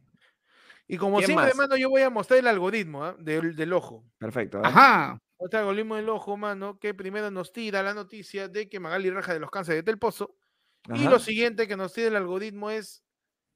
Y 0.87 0.97
como 0.97 1.17
¿Quién 1.17 1.27
siempre, 1.27 1.47
más? 1.47 1.55
mano, 1.55 1.77
yo 1.77 1.89
voy 1.89 2.01
a 2.01 2.09
mostrar 2.09 2.39
el 2.39 2.47
algoritmo 2.47 3.05
¿ah? 3.05 3.15
del, 3.17 3.55
del 3.55 3.71
ojo. 3.71 4.03
Perfecto. 4.17 4.57
¿eh? 4.57 4.61
Ajá. 4.65 5.17
Este 5.43 5.57
algoritmo 5.57 5.95
del 5.95 6.09
ojo, 6.09 6.37
mano, 6.37 6.79
que 6.79 6.93
primero 6.93 7.29
nos 7.29 7.51
tira 7.51 7.83
la 7.83 7.93
noticia 7.93 8.47
de 8.47 8.69
que 8.69 8.79
Magali 8.79 9.09
raja 9.09 9.33
de 9.33 9.39
los 9.39 9.51
cánceres 9.51 9.79
de 9.79 9.83
Tel 9.83 9.99
Pozo. 9.99 10.35
Y 10.93 11.05
lo 11.05 11.19
siguiente 11.19 11.67
que 11.67 11.77
nos 11.77 11.93
tira 11.93 12.07
el 12.07 12.15
algoritmo 12.15 12.69
es 12.69 13.03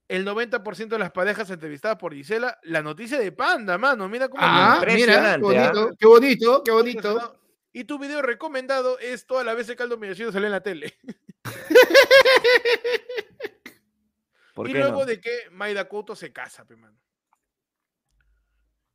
el 0.08 0.26
90% 0.26 0.88
de 0.88 1.00
las 1.00 1.12
parejas 1.12 1.50
entrevistadas 1.50 1.98
por 1.98 2.14
Gisela. 2.14 2.58
La 2.64 2.82
noticia 2.82 3.20
de 3.20 3.32
Panda, 3.32 3.78
mano. 3.78 4.08
Mira 4.08 4.30
cómo. 4.30 4.42
Ah, 4.46 4.82
mira, 4.86 5.14
qué 5.14 5.20
¿ah? 5.20 5.38
bonito, 5.38 5.92
qué 6.00 6.08
bonito, 6.08 6.64
qué 6.64 6.72
bonito. 6.72 7.40
Y 7.74 7.84
tu 7.84 8.00
video 8.00 8.22
recomendado 8.22 8.98
es 9.00 9.28
toda 9.28 9.44
la 9.44 9.54
vez 9.54 9.68
que 9.68 9.76
Caldo 9.76 9.98
Miyashiro 9.98 10.32
sale 10.32 10.48
en 10.48 10.52
la 10.52 10.62
tele. 10.62 10.98
¿Por 14.56 14.68
y 14.68 14.74
qué 14.74 14.80
luego 14.80 15.02
no? 15.02 15.06
de 15.06 15.22
que 15.22 15.50
Maida 15.52 15.88
Couto 15.88 16.16
se 16.16 16.34
casa, 16.34 16.66
pe, 16.66 16.76
mano. 16.76 16.98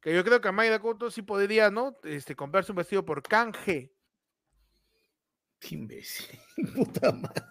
Que 0.03 0.12
yo 0.12 0.24
creo 0.24 0.41
que 0.41 0.49
a 0.49 0.53
Maida 0.53 0.81
Couto 0.81 1.11
sí 1.11 1.23
podría, 1.23 1.70
¿no? 1.70 1.97
Este, 2.03 2.35
comprarse 2.37 2.73
un 2.73 2.77
vestido 2.77 3.05
por 3.05 3.23
canje. 3.23 3.95
Qué 5.61 5.77
imbécil. 5.77 6.39
Puta 6.74 7.12
madre. 7.12 7.45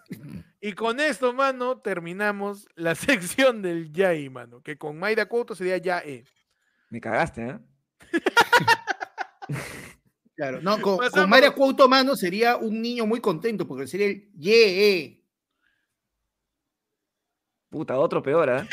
Y 0.60 0.74
con 0.74 1.00
esto, 1.00 1.32
mano, 1.32 1.80
terminamos 1.80 2.68
la 2.76 2.94
sección 2.94 3.62
del 3.62 3.90
Yai, 3.90 4.28
mano. 4.28 4.62
Que 4.62 4.76
con 4.76 4.98
Maida 4.98 5.26
Couto 5.26 5.54
sería 5.54 5.78
Yae. 5.78 6.24
Me 6.90 7.00
cagaste, 7.00 7.48
¿eh? 7.48 7.58
Claro, 10.34 10.62
no, 10.62 10.80
con, 10.80 10.98
con 11.10 11.28
María 11.28 11.52
Couto 11.52 11.88
Mano 11.88 12.16
sería 12.16 12.56
un 12.56 12.80
niño 12.80 13.06
muy 13.06 13.20
contento 13.20 13.66
porque 13.66 13.86
sería 13.86 14.06
el 14.06 14.32
ye. 14.34 15.22
Puta, 17.68 17.98
otro 17.98 18.22
peor, 18.22 18.48
¿eh? 18.48 18.68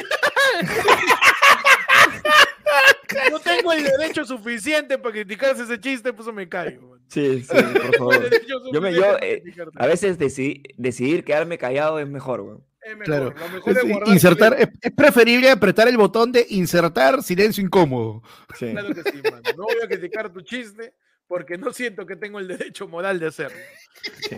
Tengo 3.69 3.87
el 3.87 3.97
derecho 3.99 4.25
suficiente 4.25 4.97
para 4.97 5.13
criticarse 5.13 5.63
ese 5.63 5.79
chiste, 5.79 6.13
pues 6.13 6.31
me 6.33 6.47
caigo. 6.47 6.89
mano. 6.89 7.03
Sí, 7.07 7.41
sí, 7.43 7.47
por 7.55 7.95
favor. 7.97 8.29
Yo 8.71 8.81
me, 8.81 8.93
yo, 8.93 9.17
eh, 9.21 9.43
a 9.75 9.87
veces 9.87 10.17
deci- 10.19 10.61
decidir 10.77 11.23
quedarme 11.23 11.57
callado 11.57 11.99
es 11.99 12.07
mejor, 12.07 12.41
weón. 12.41 12.65
Es 12.81 12.95
mejor, 12.97 13.33
Claro. 13.35 13.51
mejor 13.53 14.03
es 14.03 14.09
insertar, 14.13 14.55
es, 14.59 14.69
es 14.81 14.91
preferible 14.93 15.49
apretar 15.51 15.87
el 15.87 15.97
botón 15.97 16.31
de 16.31 16.45
insertar 16.49 17.21
silencio 17.23 17.63
incómodo. 17.63 18.21
Sí. 18.57 18.71
Claro 18.71 18.89
que 18.93 19.03
sí, 19.11 19.21
mano. 19.23 19.41
No 19.57 19.63
voy 19.63 19.75
a 19.83 19.87
criticar 19.87 20.31
tu 20.31 20.41
chiste 20.41 20.93
porque 21.27 21.57
no 21.57 21.71
siento 21.73 22.05
que 22.05 22.15
tengo 22.15 22.39
el 22.39 22.47
derecho 22.47 22.87
moral 22.87 23.19
de 23.19 23.27
hacerlo. 23.27 23.57
sí. 24.29 24.37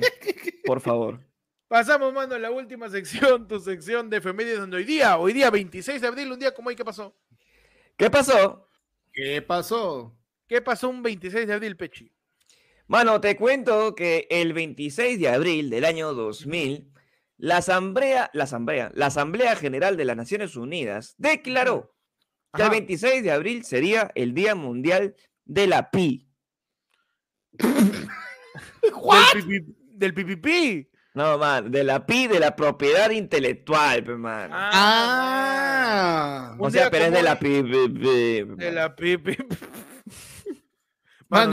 Por 0.65 0.81
favor. 0.81 1.19
Pasamos, 1.67 2.11
mano, 2.13 2.35
a 2.35 2.39
la 2.39 2.51
última 2.51 2.89
sección, 2.89 3.47
tu 3.47 3.59
sección 3.59 4.09
de 4.09 4.17
efemérides 4.17 4.59
donde 4.59 4.77
hoy 4.77 4.83
día, 4.83 5.17
hoy 5.17 5.31
día 5.33 5.49
26 5.49 6.01
de 6.01 6.07
abril, 6.07 6.31
un 6.31 6.39
día 6.39 6.53
como 6.53 6.67
hoy, 6.69 6.75
¿qué 6.75 6.83
pasó? 6.83 7.15
¿Qué 7.97 8.09
pasó? 8.09 8.67
¿Qué 9.13 9.41
pasó? 9.41 10.17
¿Qué 10.47 10.61
pasó 10.61 10.89
un 10.89 11.01
26 11.03 11.47
de 11.47 11.53
abril, 11.53 11.77
Pechi? 11.77 12.11
Mano, 12.87 13.21
te 13.21 13.35
cuento 13.37 13.95
que 13.95 14.27
el 14.29 14.53
26 14.53 15.19
de 15.19 15.29
abril 15.29 15.69
del 15.69 15.85
año 15.85 16.13
2000, 16.13 16.91
la 17.37 17.57
Asamblea, 17.57 18.29
la 18.33 18.43
Asamblea, 18.43 18.91
la 18.93 19.07
Asamblea 19.07 19.55
General 19.55 19.95
de 19.97 20.05
las 20.05 20.17
Naciones 20.17 20.55
Unidas 20.55 21.15
declaró 21.17 21.95
que 22.53 22.61
el 22.61 22.67
Ajá. 22.67 22.71
26 22.71 23.23
de 23.23 23.31
abril 23.31 23.63
sería 23.63 24.11
el 24.15 24.33
Día 24.33 24.55
Mundial 24.55 25.15
de 25.45 25.67
la 25.67 25.89
Pi. 25.89 26.27
Del, 27.53 28.09
pipi- 28.91 29.75
del 29.95 30.13
PPP. 30.13 30.90
No, 31.13 31.37
man, 31.37 31.69
de 31.71 31.83
la 31.83 32.05
Pi, 32.05 32.27
de 32.27 32.39
la 32.39 32.55
propiedad 32.55 33.09
intelectual, 33.11 34.17
man. 34.17 34.49
Ah. 34.53 36.55
un 36.57 36.67
o 36.67 36.69
sea, 36.69 36.89
pero 36.89 37.03
es 37.05 37.11
de 37.11 37.21
la 37.23 37.37
Pi. 37.37 37.61
pi- 37.63 37.89
pi, 37.89 37.99
De 37.99 38.45
man. 38.45 38.57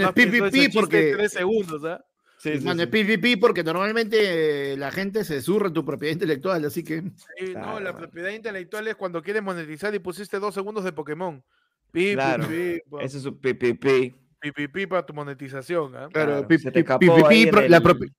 la 0.01 0.09
es 0.09 0.12
pensó 0.14 0.47
ese 0.47 0.68
PPP 0.68 0.74
porque- 0.74 1.12
Tres 1.16 1.32
segundos, 1.32 1.85
¿ah? 1.85 2.05
Sí, 2.39 2.56
sí, 2.59 2.64
Mano, 2.64 2.85
sí. 2.85 2.85
es 2.85 2.89
PPP 2.89 3.36
porque 3.40 3.64
normalmente 3.64 4.72
eh, 4.72 4.76
la 4.76 4.93
gente 4.93 5.24
se 5.24 5.43
surra 5.43 5.66
en 5.66 5.72
tu 5.74 5.85
propiedad 5.85 6.12
intelectual, 6.12 6.64
así 6.64 6.85
que. 6.85 7.01
Sí, 7.02 7.47
no, 7.47 7.52
Claro, 7.55 7.80
la 7.80 7.97
propiedad 7.97 8.30
intelectual 8.30 8.86
es 8.86 8.94
cuando 8.94 9.20
quieres 9.22 9.43
monetizar 9.43 9.93
y 9.93 9.98
pusiste 9.98 10.39
dos 10.39 10.55
segundos 10.55 10.85
de 10.85 10.93
Pokémon. 10.93 11.43
Pi, 11.90 12.12
Claro, 12.14 12.47
pi, 12.47 12.55
pi, 12.55 12.80
Ese 13.01 13.18
es 13.18 13.24
pi, 13.40 13.55
pi, 13.55 13.74
pi. 13.74 14.14
pi, 14.40 14.52
pi, 14.52 14.68
pi 14.68 14.86
para 14.86 15.05
tu 15.05 15.14
monetización. 15.14 15.97
¿ah? 15.97 16.09
Claro, 16.12 16.47
pi- 16.47 16.59
se 16.59 16.66
te 16.70 16.74
pi- 16.74 16.78
escapó 16.80 17.01
PPP, 17.16 17.26
ahí 17.28 17.43
en 17.43 17.51
pro- 17.51 17.68
la 17.68 17.76
el- 17.78 17.82
propi- 17.82 18.12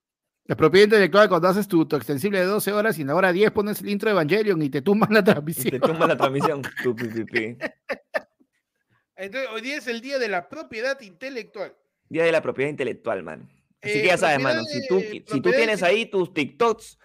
La 0.49 0.55
propiedad 0.55 0.85
intelectual 0.85 1.29
cuando 1.29 1.47
haces 1.47 1.67
tu, 1.67 1.85
tu 1.85 1.95
extensible 1.95 2.39
de 2.39 2.45
12 2.45 2.71
horas 2.71 2.97
y 2.97 3.01
en 3.01 3.07
la 3.09 3.15
hora 3.15 3.31
10 3.31 3.51
pones 3.51 3.81
el 3.81 3.89
intro 3.89 4.09
de 4.09 4.13
Evangelion 4.13 4.59
y 4.63 4.71
te 4.71 4.81
tumban 4.81 5.13
la 5.13 5.19
y 5.19 5.23
te 5.23 5.31
transmisión. 5.31 5.79
tumba 5.79 6.07
la 6.07 6.17
transmisión. 6.17 6.63
Entonces, 9.15 9.49
hoy 9.53 9.61
día 9.61 9.77
es 9.77 9.85
el 9.85 10.01
día 10.01 10.17
de 10.17 10.27
la 10.27 10.49
propiedad 10.49 10.99
intelectual. 11.01 11.75
Día 12.09 12.23
de 12.23 12.31
la 12.31 12.41
propiedad 12.41 12.71
intelectual, 12.71 13.21
man. 13.21 13.47
Así 13.79 13.99
Eh, 13.99 14.01
que 14.01 14.07
ya 14.07 14.17
sabes, 14.17 14.41
mano, 14.41 14.63
si 14.63 14.87
tú, 14.87 14.99
si 14.99 15.39
tú 15.39 15.51
tienes 15.51 15.83
ahí 15.83 16.07
tus 16.07 16.33
TikToks, 16.33 16.97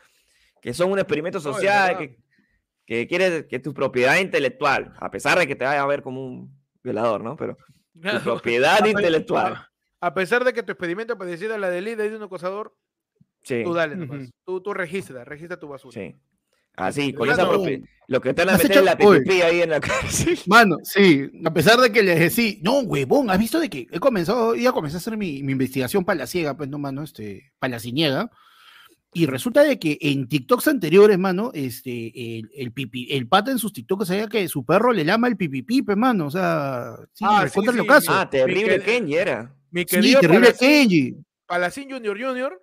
que 0.62 0.72
son 0.72 0.90
un 0.92 0.98
experimento 0.98 1.38
social, 1.38 1.98
que, 1.98 2.16
que 2.86 3.06
quieres 3.06 3.44
que 3.44 3.58
tu 3.58 3.74
propiedad 3.74 4.16
intelectual, 4.20 4.94
a 4.98 5.10
pesar 5.10 5.38
de 5.38 5.46
que 5.46 5.54
te 5.54 5.66
vaya 5.66 5.82
a 5.82 5.86
ver 5.86 6.00
como 6.00 6.24
un 6.24 6.58
violador, 6.82 7.22
¿no? 7.22 7.36
Pero 7.36 7.58
tu 7.92 8.20
propiedad 8.24 8.82
intelectual. 8.86 9.68
A 10.00 10.14
pesar 10.14 10.44
de 10.44 10.54
que 10.54 10.62
tu 10.62 10.72
experimento 10.72 11.18
pareciera 11.18 11.58
la 11.58 11.68
de 11.68 11.82
líder 11.82 12.10
de 12.10 12.16
un 12.16 12.22
acosador, 12.22 12.74
Sí, 13.44 13.62
tú 13.62 13.72
dale 13.74 13.94
nomás. 13.96 14.22
Ujú. 14.22 14.30
Tú, 14.44 14.60
tú 14.62 14.74
registra, 14.74 15.24
registra 15.24 15.58
tu 15.58 15.68
basura. 15.68 15.92
sí. 15.94 16.14
Así, 16.76 17.12
con 17.12 17.30
esa 17.30 17.44
no- 17.44 17.50
propiedad. 17.50 17.86
Lo 18.08 18.20
que 18.20 18.34
te 18.34 18.44
van 18.44 18.56
a 18.56 18.58
meter 18.58 18.82
la. 18.82 18.96
PPP 18.98 19.30
ahí 19.44 19.60
en 19.62 19.70
la 19.70 19.78
cárcel. 19.80 20.36
Mano, 20.46 20.78
sí, 20.82 21.30
a 21.44 21.52
pesar 21.54 21.78
de 21.78 21.92
que 21.92 22.02
les 22.02 22.18
decía, 22.18 22.54
no, 22.62 22.80
huevón, 22.80 23.30
¿has 23.30 23.38
visto 23.38 23.60
de 23.60 23.70
que 23.70 23.86
he 23.92 24.00
comenzado, 24.00 24.56
ya 24.56 24.72
comencé 24.72 24.96
a 24.96 24.98
hacer 24.98 25.16
mi, 25.16 25.40
mi 25.44 25.52
investigación 25.52 26.04
para 26.04 26.18
la 26.18 26.26
ciega, 26.26 26.56
pues 26.56 26.68
no, 26.68 26.78
mano, 26.78 27.04
este, 27.04 27.52
para 27.60 27.70
la 27.72 27.78
ciega, 27.78 28.28
y 29.12 29.26
resulta 29.26 29.62
de 29.62 29.78
que 29.78 29.96
en 30.00 30.26
TikToks 30.26 30.66
anteriores, 30.66 31.16
mano, 31.16 31.52
este, 31.54 32.38
el, 32.40 32.50
el, 32.56 32.72
pipi, 32.72 33.06
el 33.12 33.28
pata 33.28 33.52
en 33.52 33.58
sus 33.60 33.72
TikToks 33.72 34.08
sabía 34.08 34.26
que 34.26 34.48
su 34.48 34.64
perro 34.66 34.92
le 34.92 35.04
lama 35.04 35.28
el 35.28 35.36
pipipi, 35.36 35.82
pues, 35.82 35.96
mano, 35.96 36.26
o 36.26 36.30
sea, 36.32 36.96
sí, 37.12 37.24
Ah, 37.26 37.46
sí, 37.48 37.60
sí, 37.60 37.86
caso. 37.86 38.10
Ah, 38.12 38.28
terrible 38.28 38.80
Kenji 38.80 39.14
era. 39.14 39.54
Mi 39.70 39.82
sí, 39.82 39.86
terrible 39.86 40.28
Palacín, 40.40 40.58
Kenji. 40.68 41.16
Palacín 41.46 41.88
Junior 41.90 42.20
Junior, 42.20 42.60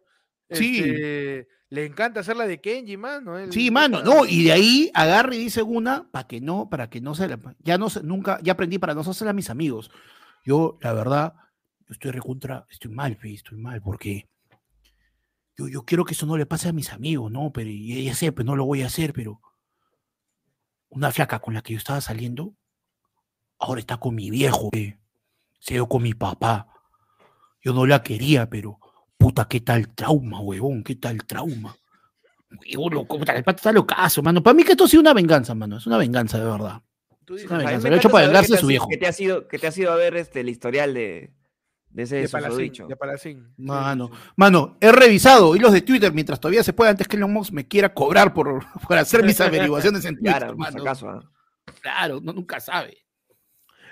Sí. 0.56 0.80
este, 0.80 1.48
le 1.70 1.86
encanta 1.86 2.20
hacer 2.20 2.36
la 2.36 2.46
de 2.48 2.60
Kenji, 2.60 2.98
mano. 2.98 3.36
Sí, 3.52 3.72
mano, 3.72 4.04
no, 4.04 4.26
y 4.26 4.44
de 4.44 4.52
ahí 4.52 4.92
agarra 4.94 5.34
y 5.36 5.40
dice 5.40 5.62
una 5.64 6.10
para 6.12 6.28
que 6.28 6.42
no, 6.42 6.70
para 6.70 6.90
que 6.90 7.00
no 7.02 7.16
se 7.16 7.28
la, 7.28 7.40
ya 7.60 7.78
no 7.78 7.90
se- 7.90 8.04
nunca, 8.04 8.40
ya 8.44 8.54
aprendí 8.54 8.78
para 8.78 8.94
no 8.94 9.02
hacerla 9.02 9.32
a 9.32 9.34
mis 9.34 9.50
amigos. 9.50 9.90
Yo, 10.44 10.78
la 10.82 10.92
verdad, 10.94 11.34
estoy 11.90 12.12
recontra, 12.12 12.66
estoy 12.70 12.92
mal, 12.92 13.18
estoy 13.24 13.58
mal, 13.58 13.82
porque 13.82 14.28
yo, 15.58 15.68
yo 15.68 15.84
quiero 15.86 16.04
que 16.04 16.14
eso 16.14 16.26
no 16.26 16.36
le 16.38 16.46
pase 16.46 16.68
a 16.70 16.74
mis 16.74 16.92
amigos, 16.92 17.32
¿no? 17.32 17.52
Pero 17.54 17.70
y- 17.70 18.04
ya 18.04 18.16
sé, 18.16 18.32
pues 18.34 18.46
no 18.46 18.56
lo 18.56 18.66
voy 18.66 18.82
a 18.82 18.88
hacer, 18.88 19.14
pero 19.14 19.40
una 20.90 21.12
flaca 21.12 21.40
con 21.40 21.54
la 21.54 21.62
que 21.62 21.74
yo 21.74 21.78
estaba 21.78 22.02
saliendo, 22.02 22.54
ahora 23.60 23.80
está 23.80 23.98
con 23.98 24.16
mi 24.16 24.30
viejo, 24.30 24.70
se 25.60 25.74
dio 25.76 25.88
con 25.88 26.04
mi 26.04 26.14
papá. 26.14 26.68
Yo 27.64 27.74
no 27.74 27.86
la 27.86 28.04
quería, 28.04 28.50
pero 28.50 28.80
puta, 29.22 29.46
qué 29.48 29.62
tal 29.62 29.88
trauma, 29.94 30.40
huevón, 30.42 30.84
qué 30.84 30.96
tal 30.96 31.24
trauma. 31.26 31.76
Huevón, 32.74 32.94
loco, 32.94 33.18
puta, 33.20 33.34
el 33.34 33.44
pato 33.44 33.58
está 33.58 33.72
locazo, 33.72 34.22
mano. 34.22 34.42
Para 34.44 34.54
mí 34.54 34.64
que 34.64 34.72
esto 34.72 34.84
ha 34.86 34.88
sido 34.88 35.02
una 35.02 35.14
venganza, 35.14 35.54
mano. 35.56 35.78
Es 35.78 35.88
una 35.88 35.98
venganza, 35.98 36.38
de 36.40 36.46
verdad. 36.46 36.82
tú 37.26 37.36
dices, 37.36 37.50
una 37.50 37.58
A 37.60 37.60
mí 37.60 37.66
venganza, 37.66 37.84
me 37.86 37.90
lo 37.92 37.96
ha 37.96 38.00
hecho 38.00 38.10
para 38.10 38.26
vengarse 38.28 38.48
que 38.50 38.54
de 38.54 38.58
te 38.58 38.62
su 38.62 38.66
ha- 38.66 38.70
viejo. 38.70 38.88
Que 38.90 38.98
te 38.98 39.08
ha 39.08 39.14
sido, 39.14 39.48
que 39.48 39.60
te 39.60 39.68
ha 39.68 39.72
sido 39.72 39.92
a 39.92 39.96
ver 39.96 40.16
este, 40.18 40.42
el 40.42 40.50
historial 40.50 40.94
de, 40.94 41.34
de 41.92 42.04
ese 42.04 42.16
De 42.18 42.28
Palacín, 42.30 42.74
de 42.88 42.96
Palacín. 42.98 43.54
Mano, 43.58 44.12
mano, 44.36 44.78
he 44.82 44.92
revisado 44.92 45.56
hilos 45.56 45.72
de 45.72 45.82
Twitter 45.82 46.12
mientras 46.14 46.40
todavía 46.40 46.64
se 46.64 46.74
puede 46.74 46.90
antes 46.92 47.08
que 47.08 47.16
Elon 47.16 47.32
Musk 47.32 47.54
me 47.54 47.68
quiera 47.68 47.94
cobrar 47.94 48.34
por, 48.34 48.66
por 48.88 48.98
hacer 48.98 49.24
mis 49.24 49.40
averiguaciones 49.42 50.04
en 50.06 50.16
Twitter, 50.16 50.38
Claro, 50.38 50.54
si 50.54 50.58
mano. 50.60 50.82
acaso, 50.82 51.10
¿ah? 51.10 51.22
Claro, 51.82 52.20
no, 52.22 52.34
nunca 52.34 52.60
sabe. 52.60 52.98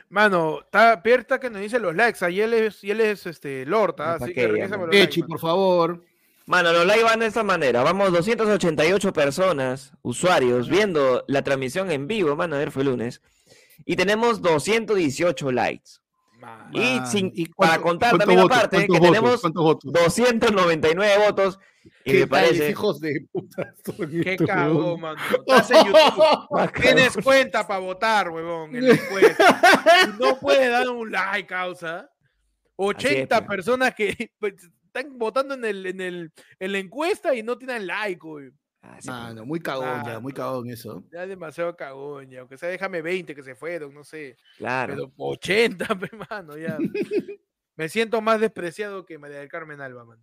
Mano, 0.09 0.61
está 0.61 1.01
Pierta 1.03 1.39
que 1.39 1.49
nos 1.49 1.61
dice 1.61 1.79
los 1.79 1.95
likes. 1.95 2.23
Ahí 2.25 2.41
él 2.41 2.53
es, 2.53 2.83
y 2.83 2.91
él 2.91 3.01
es 3.01 3.25
este 3.27 3.65
Lord, 3.65 3.95
¿ah? 3.99 4.17
¿Pa' 4.17 4.25
así 4.25 4.33
que 4.33 4.47
los 4.47 4.89
Echi, 4.91 5.21
por 5.23 5.39
favor. 5.39 6.03
Mano, 6.47 6.73
los 6.73 6.85
likes 6.85 7.03
van 7.03 7.19
de 7.19 7.27
esta 7.27 7.43
manera. 7.43 7.83
Vamos, 7.83 8.11
288 8.11 9.13
personas, 9.13 9.93
usuarios, 10.01 10.67
viendo 10.67 11.23
la 11.27 11.43
transmisión 11.43 11.91
en 11.91 12.07
vivo. 12.07 12.35
Mano, 12.35 12.55
ayer 12.55 12.71
fue 12.71 12.83
lunes. 12.83 13.21
Y 13.85 13.95
tenemos 13.95 14.41
218 14.41 15.51
likes. 15.51 15.91
Y 16.73 16.79
Mano, 16.79 17.05
sin- 17.05 17.31
¿y 17.35 17.45
para 17.49 17.79
contar 17.79 18.17
también 18.17 18.41
votos? 18.41 18.57
aparte 18.57 18.77
que 18.77 18.87
¿Cuántos 18.87 18.99
votos? 18.99 19.13
tenemos 19.21 19.41
¿Cuántos 19.41 19.63
votos? 19.63 19.93
299 19.93 21.13
votos. 21.27 21.59
Y 22.05 22.11
¿Qué 22.11 22.19
me 22.21 22.27
parece. 22.27 22.69
hijos 22.69 22.99
de 22.99 23.27
puta 23.31 23.73
Qué 24.23 24.33
estos, 24.33 24.47
cagó, 24.47 24.77
huevón? 24.77 25.01
mano. 25.01 25.19
Estás 25.47 25.71
en 25.71 25.85
YouTube. 25.87 26.47
Más 26.51 26.71
Tienes 26.81 27.07
cagón. 27.09 27.23
cuenta 27.23 27.67
para 27.67 27.79
votar, 27.79 28.29
huevón, 28.29 28.75
en 28.75 28.87
la 28.87 28.93
encuesta. 28.95 29.61
Y 30.05 30.21
no 30.21 30.39
puedes 30.39 30.69
dar 30.71 30.89
un 30.89 31.11
like, 31.11 31.47
causa. 31.47 32.09
80 32.75 33.27
pues. 33.45 33.47
personas 33.57 33.93
que 33.95 34.31
pues, 34.39 34.53
están 34.85 35.17
votando 35.17 35.53
en, 35.55 35.65
el, 35.65 35.85
en, 35.85 36.01
el, 36.01 36.31
en 36.59 36.71
la 36.71 36.77
encuesta 36.79 37.35
y 37.35 37.43
no 37.43 37.57
tienen 37.57 37.85
like, 37.87 38.19
güey. 38.19 38.51
Sí, 39.01 39.09
Mano, 39.09 39.45
muy 39.45 39.59
cagón 39.59 39.85
ya, 39.85 40.03
Mano. 40.03 40.21
muy 40.21 40.31
cagón 40.31 40.69
eso. 40.69 41.03
Ya 41.11 41.23
es 41.23 41.29
demasiado 41.29 41.75
cagón, 41.75 42.29
ya. 42.29 42.39
Aunque 42.39 42.57
sea, 42.57 42.69
déjame 42.69 43.01
20 43.01 43.35
que 43.35 43.43
se 43.43 43.53
fueron, 43.55 43.93
no 43.93 44.05
sé. 44.05 44.37
claro. 44.57 44.93
Pero 44.95 45.13
80, 45.17 45.85
pe, 45.99 46.09
mano, 46.29 46.57
ya. 46.57 46.77
Me 47.75 47.89
siento 47.89 48.21
más 48.21 48.39
despreciado 48.39 49.05
que 49.05 49.17
María 49.17 49.39
del 49.39 49.49
Carmen 49.49 49.81
Alba, 49.81 50.05
man. 50.05 50.19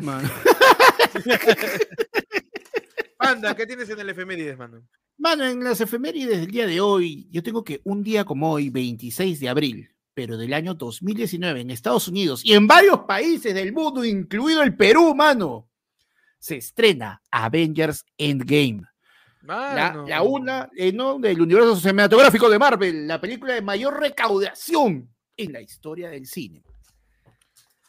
Mano. 0.00 0.28
Anda, 3.18 3.54
¿qué 3.54 3.66
tienes 3.66 3.88
en 3.90 4.00
el 4.00 4.08
efemérides, 4.08 4.56
mano? 4.56 4.82
Mano, 5.18 5.44
en 5.44 5.62
las 5.62 5.80
efemérides 5.80 6.40
del 6.40 6.50
día 6.50 6.66
de 6.66 6.80
hoy, 6.80 7.28
yo 7.30 7.42
tengo 7.42 7.62
que 7.62 7.82
un 7.84 8.02
día 8.02 8.24
como 8.24 8.52
hoy, 8.52 8.70
26 8.70 9.38
de 9.38 9.48
abril, 9.50 9.90
pero 10.14 10.38
del 10.38 10.54
año 10.54 10.74
2019, 10.74 11.60
en 11.60 11.70
Estados 11.70 12.08
Unidos 12.08 12.42
y 12.44 12.54
en 12.54 12.66
varios 12.66 13.00
países 13.00 13.54
del 13.54 13.72
mundo, 13.72 14.04
incluido 14.04 14.62
el 14.62 14.74
Perú, 14.74 15.14
mano, 15.14 15.68
se 16.38 16.56
estrena 16.56 17.20
Avengers 17.30 18.04
Endgame. 18.16 18.82
La, 19.42 19.74
Mano. 19.74 20.06
la 20.06 20.22
una 20.22 20.70
eh, 20.76 20.92
¿no? 20.92 21.18
del 21.18 21.40
universo 21.40 21.76
cinematográfico 21.76 22.48
de 22.48 22.58
Marvel, 22.58 23.06
la 23.06 23.20
película 23.20 23.54
de 23.54 23.62
mayor 23.62 23.98
recaudación 23.98 25.08
en 25.36 25.52
la 25.52 25.60
historia 25.60 26.10
del 26.10 26.26
cine. 26.26 26.62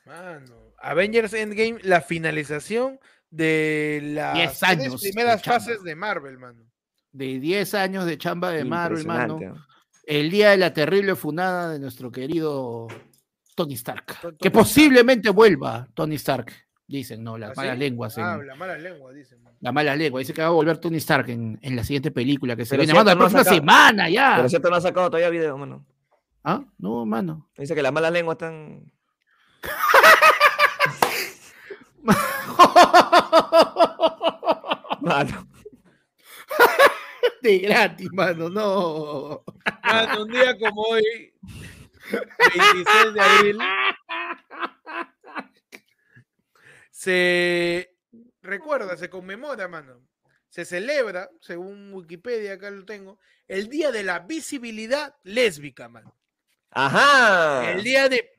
Mano. 0.05 0.70
Avengers 0.81 1.33
Endgame, 1.33 1.79
la 1.83 2.01
finalización 2.01 2.99
de 3.29 4.01
las 4.13 4.61
años 4.63 5.01
primeras 5.01 5.41
fases 5.43 5.83
de 5.83 5.95
Marvel, 5.95 6.37
mano. 6.37 6.63
De 7.11 7.39
10 7.39 7.73
años 7.75 8.05
de 8.05 8.17
chamba 8.17 8.51
de 8.51 8.63
Marvel, 8.65 9.05
mano. 9.05 9.39
El 10.05 10.29
día 10.31 10.51
de 10.51 10.57
la 10.57 10.73
terrible 10.73 11.15
funada 11.15 11.69
de 11.71 11.79
nuestro 11.79 12.11
querido 12.11 12.87
Tony 13.55 13.75
Stark. 13.75 14.19
Tony 14.21 14.37
que 14.37 14.47
Stark. 14.47 14.53
posiblemente 14.53 15.29
vuelva 15.29 15.87
Tony 15.93 16.15
Stark, 16.15 16.51
dicen, 16.87 17.23
¿no? 17.23 17.37
Las 17.37 17.51
¿Ah, 17.51 17.53
malas 17.57 17.73
sí? 17.75 17.79
lenguas. 17.79 18.17
en- 18.17 18.23
Ah, 18.23 18.37
la 18.37 18.55
mala 18.55 18.77
lengua, 18.77 19.13
dicen. 19.13 19.41
mano. 19.43 19.57
La 19.61 19.71
mala 19.71 19.95
lengua. 19.95 20.19
Dice 20.19 20.33
que 20.33 20.41
va 20.41 20.47
a 20.47 20.51
volver 20.51 20.77
Tony 20.79 20.97
Stark 20.97 21.29
en, 21.29 21.59
en 21.61 21.75
la 21.75 21.83
siguiente 21.83 22.11
película 22.11 22.55
que 22.55 22.65
se 22.65 22.71
Pero 22.71 22.81
viene. 22.81 22.93
Mano, 22.93 23.09
la 23.09 23.13
no 23.15 23.19
próxima 23.19 23.43
sacado- 23.43 23.57
semana 23.57 24.09
ya. 24.09 24.33
Pero 24.37 24.49
cierto, 24.49 24.69
no 24.69 24.75
ha 24.77 24.81
sacado 24.81 25.07
todavía 25.09 25.29
video, 25.29 25.57
mano. 25.57 25.85
¿Ah? 26.43 26.63
No, 26.79 27.05
mano. 27.05 27.49
Dice 27.57 27.75
que 27.75 27.81
las 27.83 27.93
malas 27.93 28.11
lenguas 28.11 28.35
están. 28.35 28.91
Mano. 35.01 35.47
De 37.41 37.59
gratis, 37.59 38.11
mano, 38.11 38.49
no. 38.49 39.43
Mano, 39.83 40.23
un 40.23 40.31
día 40.31 40.57
como 40.59 40.81
hoy, 40.83 41.33
26 42.55 43.13
de 43.13 43.21
abril, 43.21 43.59
se 46.91 47.95
recuerda, 48.41 48.97
se 48.97 49.09
conmemora, 49.09 49.67
mano. 49.67 50.01
Se 50.49 50.65
celebra, 50.65 51.29
según 51.39 51.93
Wikipedia, 51.93 52.53
acá 52.53 52.69
lo 52.69 52.85
tengo, 52.85 53.19
el 53.47 53.69
Día 53.69 53.91
de 53.91 54.03
la 54.03 54.19
Visibilidad 54.19 55.15
Lésbica, 55.23 55.89
mano. 55.89 56.15
Ajá. 56.71 57.71
El 57.71 57.83
día 57.83 58.09
de, 58.09 58.29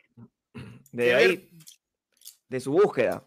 de 0.92 1.04
de 1.04 1.14
ahí. 1.14 1.50
De 2.48 2.60
su 2.60 2.72
búsqueda. 2.72 3.24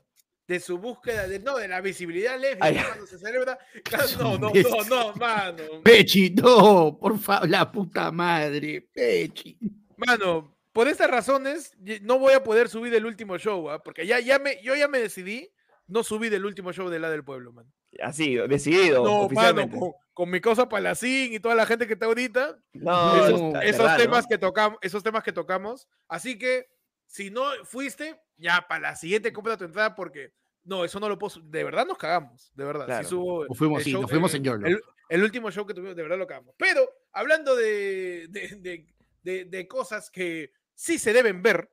De 0.47 0.59
su 0.59 0.77
búsqueda, 0.77 1.27
de, 1.27 1.39
no, 1.39 1.57
de 1.57 1.67
la 1.67 1.81
visibilidad 1.81 2.39
lésbica, 2.39 2.85
cuando 2.87 3.07
se 3.07 3.17
celebra. 3.17 3.57
No, 4.19 4.37
no, 4.37 4.51
no, 4.51 4.83
no, 4.89 5.13
mano. 5.15 5.63
Pechi, 5.83 6.29
no, 6.31 6.97
por 6.99 7.17
favor, 7.19 7.49
la 7.49 7.71
puta 7.71 8.11
madre. 8.11 8.87
Pechi. 8.93 9.57
Mano, 9.97 10.55
por 10.71 10.87
estas 10.87 11.09
razones, 11.09 11.75
no 12.01 12.19
voy 12.19 12.33
a 12.33 12.43
poder 12.43 12.69
subir 12.69 12.93
el 12.93 13.05
último 13.05 13.37
show, 13.37 13.69
¿ah? 13.69 13.81
porque 13.81 14.05
ya, 14.05 14.19
ya 14.19 14.39
me, 14.39 14.61
yo 14.61 14.75
ya 14.75 14.87
me 14.87 14.99
decidí 14.99 15.49
no 15.87 16.03
subir 16.03 16.33
el 16.33 16.45
último 16.45 16.73
show 16.73 16.89
de 16.89 16.99
la 16.99 17.09
del 17.09 17.23
pueblo, 17.23 17.53
mano. 17.53 17.71
Así, 18.01 18.35
decidido. 18.35 19.03
No, 19.03 19.03
mano, 19.03 19.21
oficialmente. 19.21 19.77
con, 19.77 19.93
con 20.13 20.29
mi 20.29 20.41
cosa 20.41 20.67
Palacín 20.67 21.33
y 21.33 21.39
toda 21.39 21.55
la 21.55 21.65
gente 21.65 21.87
que 21.87 21.93
está 21.93 22.07
ahorita, 22.07 22.57
No, 22.73 23.25
esos, 23.25 23.41
no, 23.41 23.61
esos 23.61 23.97
temas 23.97 24.25
que 24.27 24.37
tocamos, 24.37 24.79
esos 24.81 25.03
temas 25.03 25.23
que 25.23 25.31
tocamos. 25.31 25.87
Así 26.07 26.37
que, 26.37 26.67
si 27.15 27.29
no 27.31 27.45
fuiste, 27.63 28.19
ya 28.35 28.65
para 28.67 28.89
la 28.89 28.95
siguiente 28.97 29.31
compra 29.31 29.55
tu 29.55 29.63
entrada, 29.63 29.95
porque 29.95 30.33
no, 30.65 30.83
eso 30.83 30.99
no 30.99 31.07
lo 31.07 31.17
puedo. 31.17 31.39
De 31.43 31.63
verdad 31.63 31.85
nos 31.85 31.97
cagamos, 31.97 32.51
de 32.53 32.65
verdad. 32.65 32.83
sí 32.85 32.87
Claro. 32.91 33.07
subo 33.07 33.45
Nos 33.47 33.57
fuimos, 33.57 33.83
sí, 33.83 33.91
show- 33.91 34.01
nos 34.01 34.09
fuimos 34.11 34.31
el- 34.33 34.37
en 34.39 34.43
Yolo. 34.43 34.67
el, 34.67 34.81
el 35.07 35.23
último 35.23 35.49
show 35.49 35.65
que 35.65 35.73
tuvimos, 35.73 35.95
de 35.95 36.01
verdad 36.01 36.17
lo 36.17 36.27
cagamos. 36.27 36.53
Pero, 36.57 36.89
hablando 37.13 37.55
de, 37.55 38.27
de, 38.29 38.55
de- 38.59 38.85
de- 39.23 39.45
de 39.45 39.67
cosas 39.67 40.11
que 40.11 40.51
sí 40.73 40.99
se 40.99 41.13
deben 41.13 41.41
ver, 41.41 41.69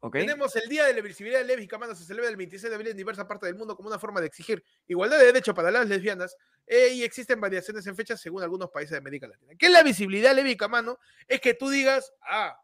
¿Ok? 0.00 0.16
tenemos 0.16 0.54
el 0.56 0.68
Día 0.68 0.84
de 0.84 0.92
la 0.92 1.00
Visibilidad 1.00 1.42
Lésbica, 1.46 1.78
mano, 1.78 1.94
se 1.94 2.04
celebra 2.04 2.28
el 2.28 2.36
26 2.36 2.68
de 2.68 2.74
abril 2.74 2.90
en 2.90 2.96
diversas 2.98 3.24
partes 3.24 3.46
del 3.48 3.56
mundo 3.56 3.74
como 3.76 3.88
una 3.88 3.98
forma 3.98 4.20
de 4.20 4.26
exigir 4.26 4.62
igualdad 4.86 5.18
de 5.18 5.24
derecho 5.26 5.54
para 5.54 5.70
las 5.70 5.88
lesbianas 5.88 6.36
eh, 6.66 6.88
y 6.92 7.04
existen 7.04 7.40
variaciones 7.40 7.86
en 7.86 7.96
fechas 7.96 8.20
según 8.20 8.42
algunos 8.42 8.68
países 8.70 8.90
de 8.90 8.98
América 8.98 9.26
Latina. 9.28 9.54
¿Qué 9.58 9.66
es 9.66 9.72
la 9.72 9.82
visibilidad 9.82 10.34
lésbica, 10.34 10.68
mano? 10.68 10.98
Es 11.26 11.40
que 11.40 11.54
tú 11.54 11.70
digas, 11.70 12.12
ah, 12.28 12.54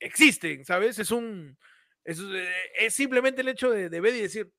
existen, 0.00 0.64
¿sabes? 0.64 0.98
Es 0.98 1.10
un, 1.10 1.56
es, 2.04 2.20
eh, 2.20 2.48
es 2.78 2.94
simplemente 2.94 3.40
el 3.42 3.48
hecho 3.48 3.70
de, 3.70 3.88
de 3.88 4.00
ver 4.00 4.14
y 4.14 4.22
decir, 4.22 4.50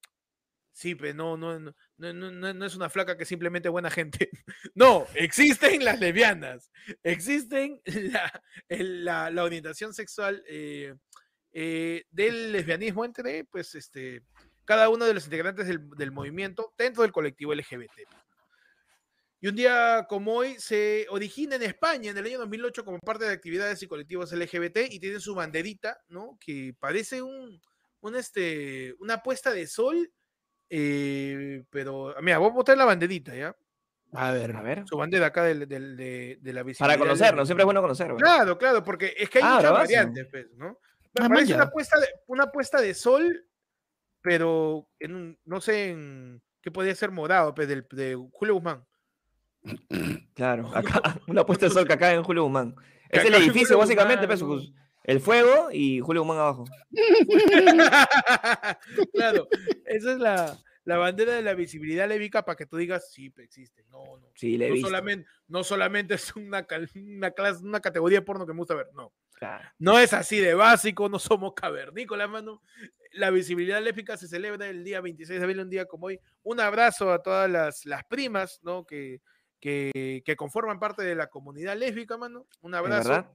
sí, 0.74 0.96
pero 0.96 1.14
no, 1.14 1.38
no, 1.38 1.60
no, 1.60 1.74
no, 2.14 2.54
no- 2.54 2.66
es 2.66 2.76
una 2.76 2.90
flaca 2.90 3.18
que 3.18 3.26
simplemente 3.26 3.70
buena 3.70 3.90
gente. 3.92 4.30
No, 4.76 5.08
existen 5.16 5.84
las 5.86 6.00
lesbianas, 6.00 6.72
existen 7.04 7.82
la, 7.86 8.44
la, 8.70 9.32
la 9.32 9.44
orientación 9.44 9.94
sexual 9.94 10.44
eh, 10.48 10.94
eh, 11.54 12.04
del 12.12 12.52
lesbianismo 12.52 13.06
entre, 13.06 13.46
pues, 13.46 13.74
este, 13.76 14.22
cada 14.66 14.90
uno 14.90 15.06
de 15.06 15.14
los 15.16 15.26
integrantes 15.26 15.68
del, 15.68 15.90
del 15.98 16.12
movimiento 16.12 16.74
dentro 16.78 17.04
del 17.04 17.12
colectivo 17.12 17.54
LGBT. 17.56 17.92
Y 19.40 19.48
un 19.48 19.56
día 19.56 20.06
como 20.10 20.34
hoy 20.34 20.56
se 20.60 21.06
origina 21.10 21.56
en 21.58 21.64
España 21.64 22.10
en 22.12 22.18
el 22.18 22.26
año 22.26 22.40
2008 22.40 22.84
como 22.84 23.00
parte 23.00 23.26
de 23.26 23.32
actividades 23.34 23.82
y 23.84 23.88
colectivos 23.88 24.32
LGBT 24.32 24.78
y 24.90 25.00
tiene 25.00 25.20
su 25.20 25.36
banderita, 25.36 26.00
¿no? 26.08 26.38
Que 26.40 26.74
parece 26.80 27.22
un, 27.22 27.62
un 28.02 28.16
este, 28.16 28.96
una 29.00 29.22
puesta 29.22 29.52
de 29.52 29.68
sol, 29.68 30.12
eh, 30.70 31.64
pero, 31.70 32.16
mira, 32.22 32.40
voy 32.40 32.50
a 32.50 32.54
botar 32.54 32.78
la 32.78 32.86
banderita, 32.86 33.36
¿ya? 33.36 33.56
A 34.14 34.32
ver, 34.32 34.56
A 34.56 34.62
ver. 34.62 34.84
Su 34.88 34.98
bandera 34.98 35.28
acá 35.28 35.44
del- 35.44 35.68
del- 35.68 35.96
de, 35.98 36.38
de 36.42 36.54
la. 36.54 36.64
Para 36.64 36.96
lésbica. 36.96 37.46
siempre 37.46 37.62
es 37.62 37.66
bueno 37.66 37.82
conocer. 37.82 38.08
¿verdad? 38.08 38.20
Claro, 38.20 38.58
claro, 38.58 38.84
porque 38.84 39.14
es 39.18 39.30
que 39.30 39.40
hay 39.40 39.44
Ah, 39.46 39.56
muchas 39.58 39.72
variantes, 39.74 40.28
pues, 40.32 40.48
¿no? 40.56 40.80
Ah, 41.20 41.28
parece 41.30 41.54
una 41.54 41.70
puesta, 41.70 42.00
de, 42.00 42.08
una 42.28 42.52
puesta 42.52 42.82
de 42.82 42.94
sol, 42.94 43.46
pero 44.22 44.90
en 45.00 45.16
un, 45.16 45.40
no 45.46 45.62
sé 45.62 45.90
en 45.90 46.42
qué 46.62 46.72
podría 46.72 46.96
ser 46.96 47.12
morado, 47.12 47.54
pues, 47.54 47.68
del, 47.68 47.86
de 47.92 48.16
Julio 48.32 48.56
Guzmán. 48.56 48.86
Claro, 50.34 50.70
acá, 50.76 51.20
una 51.28 51.46
puesta 51.46 51.68
de 51.68 51.72
sol 51.72 51.88
que 51.88 51.94
acá 51.94 52.14
en 52.14 52.24
Julio 52.24 52.44
Guzmán. 52.44 52.76
Es 53.10 53.24
el 53.26 53.36
edificio, 53.36 53.78
básicamente, 53.78 54.28
pues, 54.28 54.44
el 55.04 55.22
fuego 55.22 55.70
y 55.72 56.00
Julio 56.00 56.24
Guzmán 56.24 56.40
abajo. 56.40 56.66
claro, 59.14 59.48
esa 59.86 60.12
es 60.12 60.20
la, 60.20 60.58
la 60.88 60.98
bandera 60.98 61.34
de 61.34 61.42
la 61.42 61.54
visibilidad 61.54 62.08
lésbica 62.08 62.46
para 62.46 62.56
que 62.56 62.66
tú 62.66 62.78
digas, 62.78 63.12
sí, 63.12 63.34
existe. 63.40 63.84
No, 63.90 64.18
no. 64.18 64.32
Sí, 64.36 64.58
le 64.58 64.70
No 64.70 64.78
solamente, 64.78 65.28
no 65.50 65.64
solamente 65.66 66.14
es 66.14 66.34
una, 66.36 66.66
una, 66.96 67.32
clase, 67.32 67.66
una 67.66 67.82
categoría 67.82 68.20
de 68.20 68.26
porno 68.26 68.46
que 68.46 68.54
me 68.54 68.60
gusta 68.60 68.74
ver, 68.74 68.88
no. 68.94 69.14
Claro. 69.34 69.70
No 69.80 70.00
es 70.00 70.14
así 70.14 70.40
de 70.40 70.54
básico, 70.54 71.10
no 71.10 71.20
somos 71.20 71.54
cavernícolas, 71.54 72.30
mano. 72.30 72.62
La 73.12 73.32
visibilidad 73.32 73.82
lésbica 73.82 74.16
se 74.16 74.30
celebra 74.30 74.68
el 74.68 74.86
día 74.86 75.02
26 75.02 75.40
de 75.40 75.44
abril, 75.44 75.60
un 75.60 75.70
día 75.70 75.86
como 75.86 76.08
hoy. 76.08 76.22
Un 76.44 76.62
abrazo 76.62 77.12
a 77.12 77.22
todas 77.22 77.50
las, 77.50 77.86
las 77.86 78.06
primas, 78.06 78.62
¿no? 78.64 78.86
Que, 78.86 79.22
que, 79.60 80.22
que 80.26 80.36
conforman 80.36 80.80
parte 80.80 81.04
de 81.04 81.16
la 81.16 81.28
comunidad 81.28 81.76
lésbica, 81.78 82.18
mano. 82.18 82.46
Un 82.62 82.74
¿Es 82.74 82.78
abrazo. 82.80 83.10
verdad? 83.10 83.32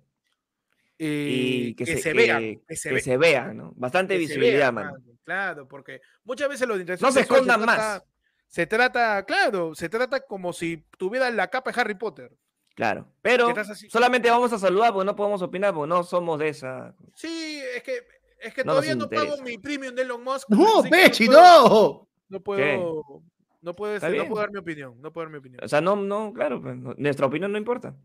eh, 0.99 1.29
y 1.69 1.75
que, 1.75 1.85
que, 1.85 1.97
se, 1.97 2.03
se, 2.03 2.13
vean, 2.13 2.41
que- 2.69 2.77
se, 2.77 2.89
que 2.91 2.95
ve- 2.97 3.01
se 3.01 3.17
vea, 3.17 3.53
¿no? 3.53 3.73
Bastante 3.77 4.17
visibilidad, 4.17 4.59
vea, 4.59 4.73
mano. 4.73 4.97
Claro, 5.25 5.67
porque 5.67 6.01
muchas 6.25 6.49
veces 6.49 6.69
los 6.69 6.79
de 6.85 6.97
No 7.01 7.11
se 7.13 7.21
escondan 7.21 7.61
más. 7.65 7.77
trata- 7.77 8.05
Se 8.49 8.67
trata, 8.67 9.25
claro, 9.25 9.75
se 9.75 9.89
trata 9.89 10.21
como 10.21 10.53
si 10.53 10.85
tuviera 10.99 11.31
la 11.31 11.49
capa 11.49 11.73
de 11.73 11.81
Harry 11.81 11.95
Potter. 11.95 12.31
Claro. 12.75 13.13
Pero 13.23 13.53
solamente 13.89 14.31
vamos 14.31 14.53
a 14.53 14.59
saludar 14.59 14.93
porque 14.93 15.07
no 15.07 15.17
podemos 15.17 15.43
opinar 15.43 15.75
porque 15.75 15.89
no 15.89 16.03
somos 16.05 16.39
de 16.39 16.49
esa. 16.49 16.95
Sí, 17.17 17.61
es 17.77 17.83
que, 17.83 18.01
es 18.41 18.55
que 18.55 18.65
No 18.65 18.73
todavía 18.73 18.95
no 18.95 19.09
pago 19.11 19.37
mi 19.43 19.59
premium 19.59 19.95
de 19.95 20.03
Elon 20.03 20.23
Musk. 20.23 20.49
No, 20.51 20.83
Pechi, 20.89 21.29
no. 21.29 22.09
No 22.29 22.41
puedo, 22.43 23.23
no 23.63 23.75
puedo, 23.75 23.95
este, 23.97 24.11
no 24.17 24.27
puedo 24.29 24.41
dar 24.41 24.51
mi 24.53 24.59
opinión, 24.59 25.01
no 25.01 25.13
puedo 25.13 25.25
dar 25.27 25.33
mi 25.33 25.39
opinión. 25.39 25.65
O 25.65 25.69
sea, 25.69 25.81
no, 25.81 25.97
no, 25.97 26.33
claro, 26.33 26.61
pues, 26.61 26.77
no- 26.77 26.95
nuestra 26.99 27.27
opinión 27.27 27.51
no 27.53 27.59
importa. 27.59 27.97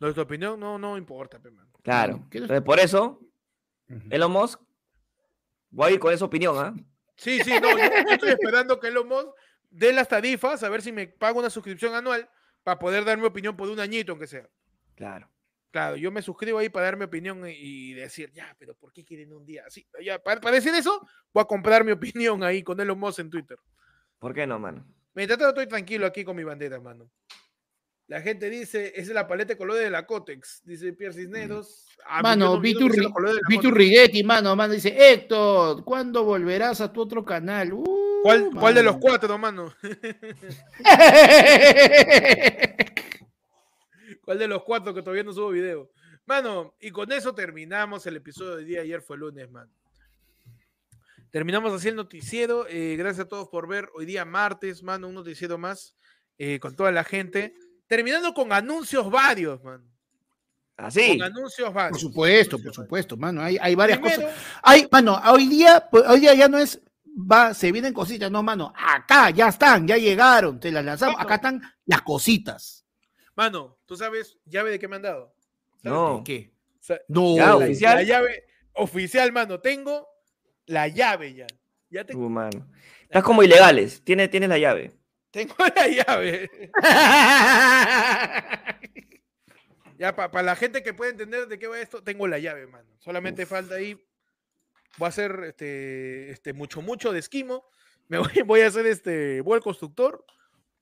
Nuestra 0.00 0.22
opinión 0.22 0.58
no, 0.58 0.78
no 0.78 0.96
importa, 0.96 1.40
pe, 1.40 1.50
mano. 1.50 1.70
Claro. 1.82 2.26
¿qué 2.30 2.38
les- 2.40 2.44
Entonces, 2.48 2.64
por 2.64 2.78
eso. 2.80 3.20
Elon 4.10 4.30
Musk, 4.30 4.60
voy 5.70 5.90
a 5.90 5.94
ir 5.94 5.98
con 6.00 6.12
esa 6.12 6.24
opinión, 6.26 6.54
¿ah? 6.58 6.74
Sí, 7.16 7.40
sí, 7.42 7.52
no, 7.60 7.70
yo, 7.70 7.84
yo 8.06 8.12
estoy 8.14 8.30
esperando 8.30 8.78
que 8.78 8.88
Elon 8.88 9.08
Musk 9.08 9.28
dé 9.70 9.92
las 9.92 10.06
tarifas, 10.08 10.62
a 10.62 10.68
ver 10.68 10.82
si 10.82 10.92
me 10.92 11.08
pago 11.08 11.40
una 11.40 11.50
suscripción 11.50 11.94
anual 11.94 12.28
para 12.62 12.78
poder 12.78 13.04
dar 13.04 13.18
mi 13.18 13.24
opinión 13.26 13.56
por 13.56 13.68
un 13.68 13.80
añito, 13.80 14.12
aunque 14.12 14.26
sea. 14.26 14.48
Claro. 14.94 15.28
Claro, 15.70 15.96
yo 15.96 16.10
me 16.10 16.22
suscribo 16.22 16.58
ahí 16.58 16.68
para 16.68 16.86
dar 16.86 16.96
mi 16.96 17.04
opinión 17.04 17.46
y- 17.48 17.52
y 17.90 17.94
decir, 17.94 18.30
ya, 18.32 18.54
pero 18.58 18.74
¿por 18.74 18.92
qué 18.92 19.04
quieren 19.04 19.32
un 19.32 19.44
día 19.44 19.64
así? 19.66 19.86
Ya, 20.02 20.18
para, 20.18 20.40
para 20.40 20.54
decir 20.56 20.72
eso, 20.74 21.06
voy 21.32 21.42
a 21.42 21.46
comprar 21.46 21.84
mi 21.84 21.92
opinión 21.92 22.42
ahí 22.42 22.62
con 22.62 22.78
Elon 22.80 22.98
Musk 22.98 23.18
en 23.20 23.30
Twitter. 23.30 23.58
¿Por 24.18 24.34
qué 24.34 24.46
no, 24.46 24.58
mano? 24.58 24.84
Mientras 25.14 25.38
tanto, 25.38 25.60
estoy 25.60 25.68
tranquilo 25.68 26.06
aquí 26.06 26.24
con 26.24 26.36
mi 26.36 26.44
bandera, 26.44 26.80
mano. 26.80 27.10
La 28.08 28.22
gente 28.22 28.48
dice, 28.48 28.92
esa 28.94 29.02
es 29.02 29.08
la 29.10 29.26
paleta 29.28 29.52
de 29.52 29.58
colores 29.58 29.84
de 29.84 29.90
la 29.90 30.06
Cotex, 30.06 30.62
dice 30.64 30.94
Pierre 30.94 31.14
Cisneros. 31.14 31.86
Ah, 32.06 32.22
Mano, 32.22 32.58
vi 32.58 32.72
tu. 32.72 32.88
Rigetti, 33.70 34.24
mano, 34.24 34.56
mano, 34.56 34.72
dice, 34.72 34.96
Héctor, 34.96 35.84
¿cuándo 35.84 36.24
volverás 36.24 36.80
a 36.80 36.90
tu 36.90 37.02
otro 37.02 37.22
canal? 37.22 37.74
Uh, 37.74 38.22
¿Cuál, 38.22 38.50
cuál 38.58 38.74
de 38.74 38.82
los 38.82 38.96
cuatro, 38.96 39.36
mano? 39.36 39.74
¿Cuál 44.24 44.38
de 44.38 44.48
los 44.48 44.62
cuatro 44.62 44.94
que 44.94 45.02
todavía 45.02 45.24
no 45.24 45.34
subo 45.34 45.50
video? 45.50 45.90
Mano, 46.24 46.76
y 46.80 46.90
con 46.90 47.12
eso 47.12 47.34
terminamos 47.34 48.06
el 48.06 48.16
episodio 48.16 48.56
de 48.56 48.64
día. 48.64 48.80
Ayer 48.80 49.02
fue 49.02 49.18
lunes, 49.18 49.50
mano. 49.50 49.70
Terminamos 51.30 51.72
así 51.72 51.88
el 51.88 51.96
noticiero. 51.96 52.66
eh, 52.68 52.96
gracias 52.96 53.26
a 53.26 53.28
todos 53.28 53.48
por 53.48 53.68
ver. 53.68 53.88
Hoy 53.94 54.06
día 54.06 54.24
martes, 54.24 54.82
mano, 54.82 55.08
un 55.08 55.14
noticiero 55.14 55.58
más 55.58 55.94
eh, 56.38 56.58
con 56.58 56.74
toda 56.74 56.90
la 56.92 57.04
gente. 57.04 57.54
Terminando 57.86 58.32
con 58.34 58.52
anuncios 58.52 59.10
varios, 59.10 59.62
mano. 59.62 59.84
Así. 60.76 61.18
Con 61.18 61.22
anuncios 61.26 61.72
varios. 61.72 61.92
Por 61.92 62.10
supuesto, 62.10 62.56
Anuncios 62.56 62.62
por 62.62 62.62
varios. 62.62 62.76
supuesto, 62.86 63.16
mano, 63.16 63.42
hay, 63.42 63.58
hay 63.60 63.74
varias 63.74 63.98
Primero, 63.98 64.22
cosas. 64.22 64.44
Hay, 64.62 64.88
mano, 64.90 65.20
hoy 65.32 65.48
día, 65.48 65.86
pues, 65.90 66.04
hoy 66.06 66.20
día 66.20 66.34
ya 66.34 66.48
no 66.48 66.58
es, 66.58 66.80
va, 67.04 67.52
se 67.52 67.72
vienen 67.72 67.92
cositas, 67.92 68.30
no, 68.30 68.42
mano, 68.42 68.72
acá 68.76 69.30
ya 69.30 69.48
están, 69.48 69.88
ya 69.88 69.96
llegaron, 69.96 70.60
te 70.60 70.70
las 70.70 70.84
lanzamos, 70.84 71.16
Mano. 71.16 71.24
acá 71.26 71.34
están 71.34 71.62
las 71.86 72.02
cositas. 72.02 72.84
Mano, 73.34 73.78
¿tú 73.86 73.96
sabes 73.96 74.38
llave 74.44 74.70
de 74.70 74.78
qué 74.78 74.86
me 74.86 74.96
han 74.96 75.02
dado? 75.02 75.34
¿Sabes 75.82 75.98
No. 75.98 76.22
¿Qué? 76.24 76.52
No, 77.08 77.36
Ya, 77.36 77.46
la, 77.46 77.56
oficial. 77.56 77.96
la 77.96 78.02
llave 78.04 78.44
oficial, 78.74 79.32
mano. 79.32 79.60
Tengo 79.60 80.06
la 80.68 80.88
llave 80.88 81.34
ya. 81.34 81.46
Ya 81.90 82.04
te- 82.04 82.14
Uh, 82.16 82.28
mano. 82.28 82.66
Estás 83.02 83.22
como 83.24 83.42
ilegales. 83.42 84.02
Tienes, 84.04 84.30
tienes 84.30 84.48
la 84.48 84.58
llave. 84.58 84.92
tengo 85.30 85.54
la 85.76 85.88
llave. 85.88 86.50
Ya, 89.98 90.14
para 90.14 90.44
la 90.44 90.54
gente 90.54 90.84
que 90.84 90.94
puede 90.94 91.10
entender 91.10 91.48
de 91.48 91.58
qué 91.58 91.66
va 91.66 91.80
esto, 91.80 92.04
tengo 92.04 92.28
la 92.28 92.38
llave, 92.38 92.68
mano. 92.68 92.88
Solamente 93.00 93.46
falta 93.46 93.74
ahí. 93.74 93.94
Voy 94.96 95.06
a 95.06 95.08
hacer 95.08 95.42
este, 95.44 96.30
este 96.30 96.52
mucho, 96.52 96.82
mucho 96.82 97.12
de 97.12 97.18
esquimo. 97.18 97.64
Me 98.06 98.18
voy, 98.18 98.30
voy 98.46 98.60
a 98.60 98.68
hacer 98.68 98.86
este 98.86 99.42
al 99.44 99.60
constructor 99.60 100.24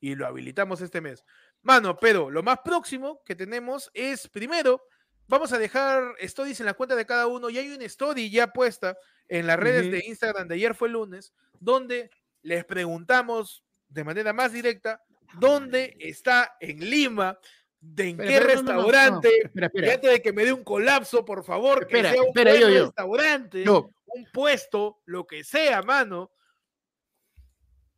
y 0.01 0.15
lo 0.17 0.27
habilitamos 0.27 0.83
este 0.83 1.01
mes. 1.01 1.25
Mano, 1.63 1.97
pero 1.97 2.29
lo 2.31 2.43
más 2.43 2.59
próximo 2.63 3.23
que 3.25 3.35
tenemos 3.35 3.91
es 3.95 4.29
primero. 4.29 4.83
Vamos 5.29 5.51
a 5.55 5.59
dejar 5.59 6.15
stories 6.21 6.61
en 6.61 6.67
la 6.67 6.75
cuenta 6.75 6.95
de 6.95 7.07
cada 7.07 7.27
uno. 7.27 7.49
Y 7.49 7.57
hay 7.57 7.71
una 7.71 7.87
story 7.87 8.31
ya 8.31 8.53
puesta 8.53 8.99
en 9.29 9.47
las 9.47 9.59
redes 9.59 9.83
Ujú. 9.87 9.93
de 9.93 10.05
Instagram 10.07 10.49
de 10.49 10.55
ayer 10.55 10.75
fue 10.75 10.89
lunes, 10.89 11.33
donde 11.61 12.11
les 12.43 12.65
preguntamos 12.65 13.65
de 13.89 14.05
manera 14.05 14.33
más 14.33 14.53
directa 14.53 15.03
dónde 15.39 15.97
está 15.99 16.57
en 16.61 16.79
Lima, 16.89 17.39
de 17.81 18.09
en 18.11 18.21
Espera, 18.21 18.29
qué 18.29 18.53
espera, 18.53 18.55
no, 18.55 18.63
no, 18.63 18.73
no, 18.73 18.73
no, 18.73 18.83
restaurante, 18.89 19.29
espera, 19.45 19.67
y 19.67 19.79
espera. 19.79 19.95
antes 19.95 20.11
de 20.11 20.23
que 20.23 20.33
me 20.33 20.45
dé 20.45 20.53
un 20.53 20.65
colapso, 20.65 21.25
por 21.25 21.45
favor, 21.45 21.83
Espera, 21.83 22.11
que 22.11 22.15
sea 22.15 22.23
un 22.23 22.29
espera, 22.29 22.51
buen 22.51 22.61
yo, 22.63 22.69
yo. 22.71 22.85
restaurante, 22.87 23.65
un 23.71 24.27
puesto, 24.33 25.01
lo 25.05 25.27
que 25.27 25.45
sea, 25.45 25.83
mano, 25.83 26.31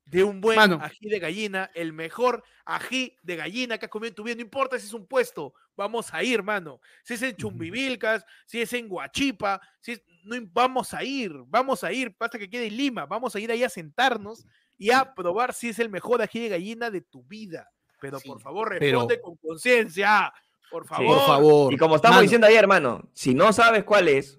de 0.07 0.25
un 0.25 0.41
buen 0.41 0.57
Mano. 0.57 0.79
ají 0.83 1.09
de 1.09 1.19
gallina, 1.19 1.71
el 1.75 1.93
mejor 1.93 2.43
ají 2.65 3.15
de 3.23 3.37
gallina 3.37 3.77
que 3.77 3.85
has 3.87 3.91
comido 3.91 4.09
en 4.09 4.15
tu 4.15 4.23
vida, 4.23 4.35
no 4.37 4.41
importa 4.41 4.79
si 4.79 4.87
es 4.87 4.95
un 4.95 5.07
puesto, 5.07 5.53
vamos 5.77 6.13
a 6.15 6.23
ir, 6.23 6.43
mano. 6.43 6.81
Si 7.05 7.15
es 7.15 7.23
en 7.23 7.37
Chumbivilcas, 7.37 8.25
si 8.47 8.63
es 8.63 8.73
en 8.73 8.89
Guachipa, 8.89 9.61
si 9.81 9.93
es- 9.93 10.03
no, 10.29 10.37
vamos 10.53 10.95
a 10.95 11.03
ir, 11.03 11.33
vamos 11.47 11.83
a 11.85 11.93
ir, 11.93 12.15
basta 12.19 12.39
que 12.39 12.49
quede 12.49 12.67
en 12.67 12.77
Lima, 12.77 13.07
vamos 13.07 13.35
a 13.35 13.41
ir 13.41 13.51
ahí 13.51 13.65
a 13.65 13.69
sentarnos 13.69 14.47
y 14.77 14.91
a 14.91 15.15
probar 15.15 15.53
si 15.55 15.71
es 15.71 15.79
el 15.79 15.89
mejor 15.89 16.23
ají 16.23 16.41
de 16.41 16.49
gallina 16.51 16.91
de 16.91 17.01
tu 17.01 17.23
vida. 17.25 17.69
Pero 18.01 18.21
por 18.21 18.41
favor, 18.41 18.69
pero- 18.79 18.99
responde 19.01 19.21
con 19.21 19.37
conciencia, 19.37 20.33
por 20.71 20.87
favor. 20.87 21.07
por 21.17 21.27
favor. 21.27 21.73
Y 21.73 21.77
como 21.77 21.97
estamos 21.97 22.17
mano, 22.17 22.23
diciendo 22.23 22.47
ayer, 22.47 22.61
hermano, 22.61 23.09
si 23.13 23.35
no 23.35 23.53
sabes 23.53 23.85
cuál 23.85 24.09
es, 24.09 24.39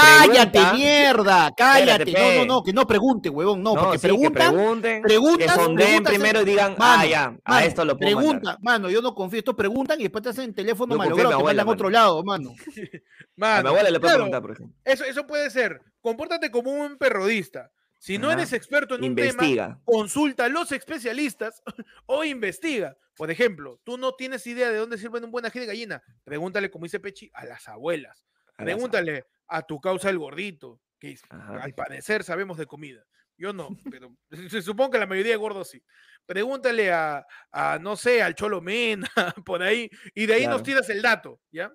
Cállate, 0.00 0.50
pregunta. 0.50 0.74
mierda, 0.74 1.52
cállate. 1.56 2.10
Espérate, 2.10 2.36
no, 2.38 2.44
no, 2.44 2.54
no, 2.54 2.62
que 2.62 2.72
no 2.72 2.86
pregunte, 2.86 3.28
huevón, 3.28 3.62
no, 3.62 3.74
no, 3.74 3.82
porque 3.82 3.98
sí, 3.98 4.02
que 4.02 4.08
preguntan, 4.08 4.54
pregunten, 4.54 5.02
preguntas, 5.02 5.38
que 5.38 5.62
sondeen 5.62 5.88
preguntas 5.88 6.12
primero 6.12 6.42
y 6.42 6.44
digan, 6.44 6.72
ah, 6.78 6.96
Mano, 6.96 7.04
ya, 7.08 7.36
a 7.44 7.64
esto 7.64 7.84
lo 7.84 7.96
puedo 7.96 8.06
Pregunta, 8.16 8.32
mandar. 8.32 8.58
mano, 8.62 8.90
yo 8.90 9.02
no 9.02 9.14
confío, 9.14 9.38
esto 9.38 9.54
preguntan 9.54 10.00
y 10.00 10.04
después 10.04 10.22
te 10.22 10.30
hacen 10.30 10.54
teléfono 10.54 10.96
malogrado, 10.96 11.38
te 11.38 11.44
mandan 11.44 11.68
a 11.68 11.70
otro 11.70 11.90
lado, 11.90 12.22
mano. 12.24 12.54
A 12.62 13.36
Mano, 13.36 13.62
mi 13.62 13.68
abuela 13.70 13.90
le 13.90 13.98
puedo 13.98 14.10
claro, 14.10 14.16
preguntar, 14.24 14.42
por 14.42 14.52
ejemplo. 14.52 14.76
Eso, 14.84 15.04
eso 15.04 15.26
puede 15.26 15.50
ser. 15.50 15.80
Compórtate 16.00 16.50
como 16.50 16.70
un 16.70 16.96
perrodista. 16.98 17.70
Si 17.98 18.18
no 18.18 18.28
Ajá. 18.28 18.38
eres 18.38 18.52
experto 18.52 18.96
en 18.96 19.04
un 19.04 19.14
tema, 19.14 19.80
consulta 19.84 20.46
a 20.46 20.48
los 20.48 20.72
especialistas 20.72 21.62
o 22.06 22.24
investiga. 22.24 22.96
Por 23.16 23.30
ejemplo, 23.30 23.78
tú 23.84 23.96
no 23.96 24.14
tienes 24.14 24.46
idea 24.46 24.70
de 24.70 24.78
dónde 24.78 24.98
sirven 24.98 25.24
un 25.24 25.30
buen 25.30 25.46
ají 25.46 25.60
de 25.60 25.66
gallina. 25.66 26.02
Pregúntale, 26.24 26.70
como 26.70 26.84
dice 26.84 26.98
Pechi, 26.98 27.30
a 27.32 27.44
las 27.46 27.68
abuelas. 27.68 28.24
Pregúntale 28.56 29.26
a 29.48 29.62
tu 29.62 29.80
causa 29.80 30.10
el 30.10 30.18
gordito, 30.18 30.80
que 30.98 31.16
Ajá. 31.28 31.62
al 31.62 31.74
parecer 31.74 32.22
sabemos 32.24 32.58
de 32.58 32.66
comida. 32.66 33.04
Yo 33.36 33.52
no, 33.52 33.70
pero 33.90 34.14
se 34.50 34.62
supongo 34.62 34.90
que 34.92 34.98
la 34.98 35.06
mayoría 35.06 35.32
de 35.32 35.36
gordos 35.38 35.70
sí. 35.70 35.82
Pregúntale 36.26 36.92
a, 36.92 37.26
a, 37.50 37.78
no 37.80 37.96
sé, 37.96 38.22
al 38.22 38.34
Cholo 38.34 38.60
Mena, 38.60 39.08
por 39.46 39.62
ahí, 39.62 39.90
y 40.14 40.26
de 40.26 40.34
ahí 40.34 40.46
nos 40.46 40.62
tiras 40.62 40.88
el 40.90 41.02
dato, 41.02 41.40
¿ya? 41.50 41.68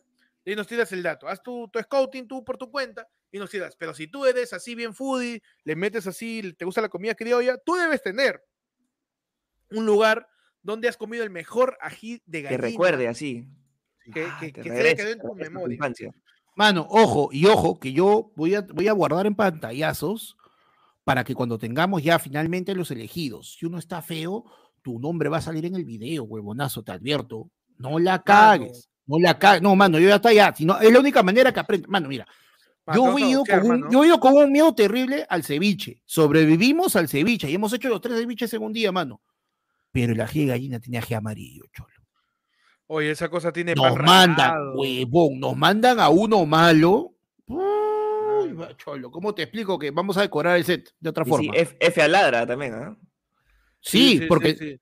De 0.45 0.51
ahí 0.51 0.55
nos 0.55 0.67
tiras 0.67 0.91
el 0.93 1.03
dato. 1.03 1.27
Haz 1.27 1.43
tu, 1.43 1.67
tu 1.67 1.79
scouting 1.79 2.27
tú 2.27 2.45
por 2.45 2.57
tu 2.57 2.71
cuenta 2.71 3.05
y 3.31 3.37
nos 3.39 3.49
tiras. 3.49 3.75
Pero 3.75 3.93
si 3.93 4.07
tú 4.07 4.25
eres 4.25 4.53
así 4.53 4.75
bien 4.75 4.93
foodie, 4.93 5.41
le 5.65 5.75
metes 5.75 6.07
así, 6.07 6.53
te 6.57 6.63
gusta 6.63 6.79
la 6.81 6.87
comida 6.87 7.15
criolla, 7.15 7.57
tú 7.57 7.75
debes 7.75 8.01
tener 8.01 8.41
un 9.71 9.85
lugar 9.85 10.25
donde 10.61 10.87
has 10.87 10.95
comido 10.95 11.23
el 11.25 11.29
mejor 11.29 11.77
ají 11.81 12.21
de 12.25 12.37
Que 12.39 12.43
gallina. 12.43 12.61
recuerde 12.61 13.07
así. 13.09 13.45
Que- 14.13 14.23
Ah, 14.25 14.37
que- 14.39 14.53
que 14.53 14.63
se 14.63 14.69
regresa, 14.69 14.95
quedado 14.95 15.11
en 15.11 15.19
tu 15.19 15.35
memoria. 15.35 15.75
infancia. 15.75 16.11
Mano, 16.57 16.87
ojo, 16.89 17.29
y 17.31 17.45
ojo, 17.45 17.79
que 17.79 17.93
yo 17.93 18.31
voy 18.35 18.55
a, 18.55 18.61
voy 18.61 18.87
a 18.87 18.91
guardar 18.93 19.27
en 19.27 19.35
pantallazos 19.35 20.37
para 21.03 21.23
que 21.23 21.35
cuando 21.35 21.59
tengamos 21.59 22.01
ya 22.01 22.17
finalmente 22.17 22.73
los 22.73 22.89
elegidos, 22.89 23.57
si 23.59 23.67
uno 23.67 23.77
está 23.77 24.01
feo, 24.01 24.43
tu 24.81 24.99
nombre 24.99 25.29
va 25.29 25.37
a 25.37 25.41
salir 25.41 25.67
en 25.67 25.75
el 25.75 25.85
video, 25.85 26.23
huevonazo, 26.23 26.81
te 26.81 26.91
advierto. 26.91 27.51
No 27.77 27.99
la 27.99 28.23
cagues, 28.23 28.89
no 29.05 29.19
la 29.19 29.37
cagues. 29.37 29.61
No, 29.61 29.75
mano, 29.75 29.99
yo 29.99 30.09
ya 30.09 30.15
está 30.15 30.33
ya. 30.33 30.51
Si 30.55 30.65
no, 30.65 30.79
es 30.79 30.91
la 30.91 30.99
única 30.99 31.21
manera 31.21 31.53
que 31.53 31.59
aprendo. 31.59 31.87
Mano, 31.89 32.09
mira, 32.09 32.27
yo 32.91 33.15
he, 33.19 33.21
ido 33.21 33.43
con 33.45 33.69
un, 33.69 33.91
yo 33.91 34.03
he 34.03 34.07
ido 34.07 34.19
con 34.19 34.33
un 34.33 34.51
miedo 34.51 34.73
terrible 34.73 35.27
al 35.29 35.43
ceviche. 35.43 36.01
Sobrevivimos 36.05 36.95
al 36.95 37.07
ceviche 37.07 37.51
y 37.51 37.53
hemos 37.53 37.71
hecho 37.71 37.87
los 37.87 38.01
tres 38.01 38.19
ceviches 38.19 38.51
en 38.55 38.63
un 38.63 38.73
día, 38.73 38.91
mano. 38.91 39.21
Pero 39.91 40.13
el 40.13 40.21
ají 40.21 40.39
de 40.39 40.47
gallina 40.47 40.79
tenía 40.79 41.01
ají 41.01 41.13
amarillo, 41.13 41.65
cholo. 41.71 41.96
Oye, 42.87 43.11
esa 43.11 43.29
cosa 43.29 43.51
tiene 43.51 43.75
Nos 43.75 43.93
pan 43.95 44.05
mandan, 44.05 44.55
huevón, 44.75 45.39
nos 45.39 45.57
mandan 45.57 45.99
a 45.99 46.09
uno 46.09 46.45
malo. 46.45 47.13
Uy, 47.47 48.55
cholo, 48.77 49.11
¿cómo 49.11 49.35
te 49.35 49.43
explico 49.43 49.77
que 49.77 49.91
vamos 49.91 50.17
a 50.17 50.21
decorar 50.21 50.57
el 50.57 50.63
set 50.63 50.93
de 50.99 51.09
otra 51.09 51.23
Y 51.23 51.25
sí, 51.25 51.29
forma? 51.29 51.53
F, 51.53 51.75
F 51.79 52.01
a 52.01 52.07
ladra 52.07 52.47
también, 52.47 52.73
¿ah? 52.73 52.97
Sí, 53.81 54.21
porque, 54.27 54.55
sí. 54.55 54.79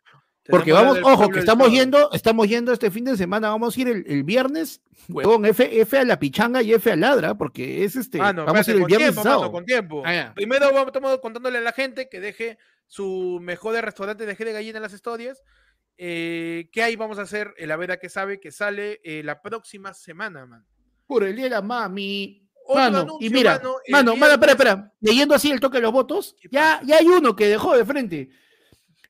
porque 0.48 0.72
vamos, 0.72 1.00
ojo, 1.04 1.30
que 1.30 1.40
estamos 1.40 1.72
yendo, 1.72 2.12
estamos 2.12 2.48
yendo 2.48 2.72
este 2.72 2.92
fin 2.92 3.06
de 3.06 3.18
semana, 3.18 3.50
vamos 3.50 3.76
a 3.76 3.82
ir 3.82 3.88
el, 3.88 4.06
el 4.08 4.24
viernes, 4.24 4.82
huevón, 5.10 5.46
F, 5.46 5.82
F 5.82 5.98
a 5.98 6.06
la 6.06 6.20
pichanga 6.20 6.62
y 6.62 6.74
F 6.74 6.92
a 6.92 6.96
ladra, 6.96 7.36
porque 7.36 7.84
es 7.84 7.96
este, 7.96 8.22
Ah, 8.22 8.34
no, 8.34 8.46
vamos 8.46 8.68
a 8.68 8.72
ir 8.72 8.78
el 8.78 8.86
viernes 8.86 9.14
tiempo, 9.14 9.24
mano, 9.24 9.36
sábado. 9.36 9.52
con 9.52 9.66
tiempo. 9.66 10.04
Ah. 10.06 10.32
Primero 10.36 10.68
vamos, 10.72 10.88
estamos 10.88 11.20
contándole 11.20 11.58
a 11.58 11.62
la 11.62 11.72
gente 11.72 12.08
que 12.08 12.20
deje 12.20 12.58
su 12.88 13.40
mejor 13.42 13.74
restaurante 13.84 14.26
de 14.26 14.36
de 14.36 14.54
gallina 14.54 14.78
en 14.78 14.84
las 14.84 14.94
historias. 14.94 15.42
Eh, 15.98 16.70
¿Qué 16.72 16.84
hay? 16.84 16.96
Vamos 16.96 17.20
a 17.20 17.24
hacer 17.24 17.54
el 17.58 17.72
A 17.72 17.78
ver 17.78 17.92
a 17.92 17.98
qué 17.98 18.10
sabe 18.10 18.40
que 18.40 18.52
sale 18.52 19.00
eh, 19.04 19.24
la 19.24 19.42
próxima 19.42 19.94
semana, 19.94 20.46
man. 20.46 20.66
por 21.08 21.24
el 21.24 21.36
día 21.36 21.46
de 21.46 21.52
la 21.52 21.62
mami. 21.62 22.42
Otro 22.68 22.82
Mano, 22.82 22.98
anuncio, 23.02 23.28
y 23.28 23.30
mira, 23.30 23.58
mano, 23.58 23.76
el 23.86 23.92
mano, 23.92 24.16
mano, 24.16 24.34
espera, 24.34 24.52
espera. 24.54 24.94
Leyendo 25.00 25.36
así 25.36 25.52
el 25.52 25.60
toque 25.60 25.78
de 25.78 25.84
los 25.84 25.92
votos, 25.92 26.36
¿Qué 26.42 26.50
ya, 26.52 26.82
ya 26.84 26.98
hay 26.98 27.06
uno 27.06 27.36
que 27.36 27.48
dejó 27.48 27.78
de 27.78 27.86
frente. 27.86 28.30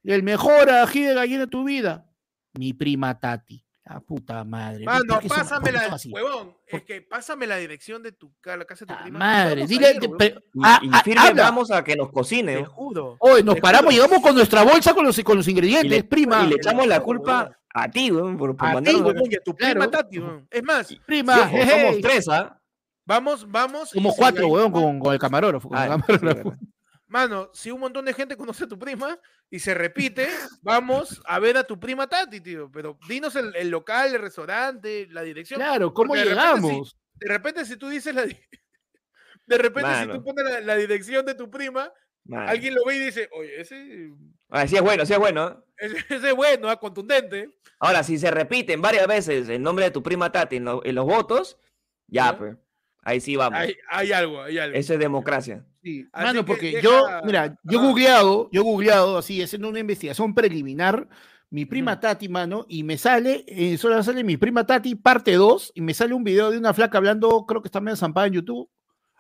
El 0.04 0.24
mejor 0.24 0.70
ají 0.70 1.04
de 1.04 1.14
gallina 1.14 1.40
de 1.42 1.48
tu 1.48 1.64
vida. 1.64 2.06
Mi 2.54 2.74
prima 2.74 3.18
Tati. 3.20 3.65
La 3.88 4.00
puta 4.00 4.44
madre. 4.44 4.84
Mano, 4.84 5.04
¿por 5.08 5.20
qué 5.20 5.30
son- 5.30 5.38
por 5.38 5.46
qué 5.46 5.50
pásamela, 5.50 5.84
son 5.86 5.94
así? 5.94 6.12
huevón. 6.12 6.58
Es 6.66 6.84
que 6.84 7.02
pásame 7.04 7.46
la 7.46 7.58
dirección 7.58 8.02
de 8.02 8.12
tu 8.14 8.34
ca- 8.42 8.58
la 8.58 8.66
casa 8.66 8.84
de 8.84 8.88
tu 8.88 9.00
Ah, 9.00 9.04
prima. 9.04 9.20
madre, 9.20 9.68
dile. 9.68 10.00
pero- 10.18 10.42
ah, 10.64 10.80
y 10.82 10.90
ah, 10.92 11.02
firme 11.04 11.22
habla. 11.28 11.44
vamos 11.44 11.70
a 11.70 11.84
que 11.84 11.96
nos 11.96 12.12
cocine. 12.12 12.58
Te 12.58 12.66
juro. 12.66 13.16
Hoy 13.20 13.44
nos 13.44 13.56
te 13.56 13.62
paramos, 13.62 13.94
juro. 13.94 14.04
llegamos 14.04 14.24
con 14.26 14.36
nuestra 14.36 14.64
bolsa 14.64 14.94
con 14.96 15.06
los, 15.06 15.20
con 15.24 15.38
los 15.38 15.48
Y 15.48 15.52
ingredientes, 15.52 15.92
le, 15.92 16.04
prima. 16.04 16.44
y 16.44 16.48
le 16.50 16.56
echamos 16.56 16.88
la 16.88 17.00
culpa 17.02 17.38
huevón. 17.44 17.56
a 17.76 17.92
ti, 17.92 18.12
weón, 18.12 18.38
por, 18.38 18.58
por 18.58 18.66
A 18.68 18.70
ti, 18.72 18.76
mandarnos- 18.76 19.02
huevón, 19.06 19.32
y 19.32 19.36
a 19.36 19.40
tu 19.44 19.56
prima 19.56 19.74
Claro. 19.74 19.92
Tati, 19.92 20.18
huevón. 20.20 20.48
Es 20.50 20.64
más, 20.64 20.96
prima, 21.06 21.38
ojo, 21.42 21.50
jeje. 21.50 21.82
somos 21.88 22.02
tres, 22.02 22.28
¿ah? 22.30 22.60
vamos, 23.06 23.52
vamos. 23.52 23.90
Somos 23.92 24.16
cuatro, 24.18 24.48
weón, 24.48 24.72
con, 24.72 25.00
con 25.00 25.14
el 25.14 25.20
camarógrafo. 25.20 25.70
con 25.70 25.78
el 25.78 25.92
Ah, 25.92 25.96
sí, 25.96 26.02
camarógrafo. 26.18 26.56
Mano, 27.08 27.50
si 27.54 27.70
un 27.72 27.80
montón 27.80 28.06
de 28.06 28.14
gente 28.14 28.36
conoce 28.38 28.64
a 28.64 28.68
tu 28.68 28.80
prima 28.80 29.20
y 29.50 29.60
se 29.60 29.74
repite, 29.74 30.28
vamos 30.62 31.22
a 31.26 31.40
ver 31.40 31.58
a 31.58 31.64
tu 31.64 31.80
prima 31.80 32.08
Tati, 32.08 32.42
tío. 32.42 32.72
Pero 32.72 32.98
dinos 33.08 33.36
el, 33.36 33.56
el 33.56 33.70
local, 33.70 34.14
el 34.16 34.22
restaurante, 34.22 35.08
la 35.12 35.22
dirección. 35.22 35.60
Claro, 35.60 35.94
¿cómo 35.94 36.10
Porque 36.10 36.24
de 36.26 36.30
repente 36.36 36.52
sí. 36.62 36.62
llegamos? 36.68 36.98
De 37.16 37.28
repente, 37.30 37.66
si 37.66 37.78
tú 37.78 37.90
dices 37.90 38.14
la. 38.16 38.26
De 39.48 39.58
repente, 39.60 39.90
si 40.02 40.08
tú 40.10 40.24
pones 40.24 40.44
la, 40.44 40.60
la 40.62 40.76
dirección 40.76 41.24
de 41.24 41.36
tu 41.36 41.52
prima, 41.52 41.94
Mano. 42.24 42.50
alguien 42.50 42.74
lo 42.74 42.84
ve 42.84 42.96
y 42.96 43.00
dice, 43.00 43.30
oye, 43.32 43.62
ese, 43.62 44.10
Ah, 44.50 44.68
sí 44.68 44.76
es 44.76 44.82
bueno, 44.82 45.06
sí 45.06 45.14
es 45.14 45.20
bueno. 45.20 45.64
¿eh? 45.78 45.86
ese, 45.86 45.98
ese 46.16 46.30
es 46.30 46.36
bueno, 46.36 46.68
ah, 46.68 46.80
contundente. 46.80 47.52
Ahora, 47.80 48.02
si 48.02 48.18
se 48.18 48.32
repiten 48.32 48.82
varias 48.82 49.06
veces 49.06 49.48
el 49.50 49.62
nombre 49.62 49.86
de 49.86 49.92
tu 49.92 50.02
prima 50.02 50.32
Tati 50.32 50.56
en, 50.56 50.66
lo- 50.66 50.84
en 50.84 50.96
los 50.96 51.06
votos, 51.06 51.60
ya, 52.08 52.32
Ya. 52.32 52.38
pues. 52.40 52.58
Ahí 53.04 53.22
sí 53.22 53.36
vamos. 53.36 53.60
Hay, 53.60 53.78
hay 53.90 54.12
algo, 54.14 54.42
hay 54.42 54.58
algo. 54.58 54.76
Eso 54.76 54.94
es 54.94 55.00
democracia. 55.00 55.64
Sí, 55.86 56.08
mano, 56.12 56.40
que 56.40 56.44
porque 56.48 56.66
deja- 56.72 56.82
yo, 56.82 57.06
mira, 57.26 57.56
yo 57.64 57.78
he 57.78 57.78
Ajá. 57.78 57.88
googleado, 57.88 58.50
yo 58.52 58.62
he 58.62 58.64
googleado 58.64 59.18
así, 59.20 59.40
haciendo 59.44 59.70
una 59.70 59.78
investigación 59.80 60.34
preliminar, 60.34 61.08
mi 61.52 61.66
prima. 61.68 62.00
Tati, 62.00 62.28
mano, 62.28 62.66
y 62.68 62.82
me 62.84 62.98
sale, 62.98 63.46
eh, 63.48 63.78
solo 63.78 64.02
sale 64.02 64.24
mi 64.24 64.36
prima 64.36 64.66
Tati, 64.66 64.96
parte 64.96 65.34
2, 65.34 65.72
y 65.76 65.82
me 65.82 65.94
sale 65.94 66.16
un 66.16 66.24
video 66.24 66.50
de 66.50 66.58
una 66.58 66.74
flaca 66.74 66.98
hablando, 66.98 67.46
creo 67.46 67.62
que 67.62 67.68
está 67.68 67.80
medio 67.82 67.96
zampada 67.96 68.26
en 68.26 68.34
YouTube. 68.34 68.68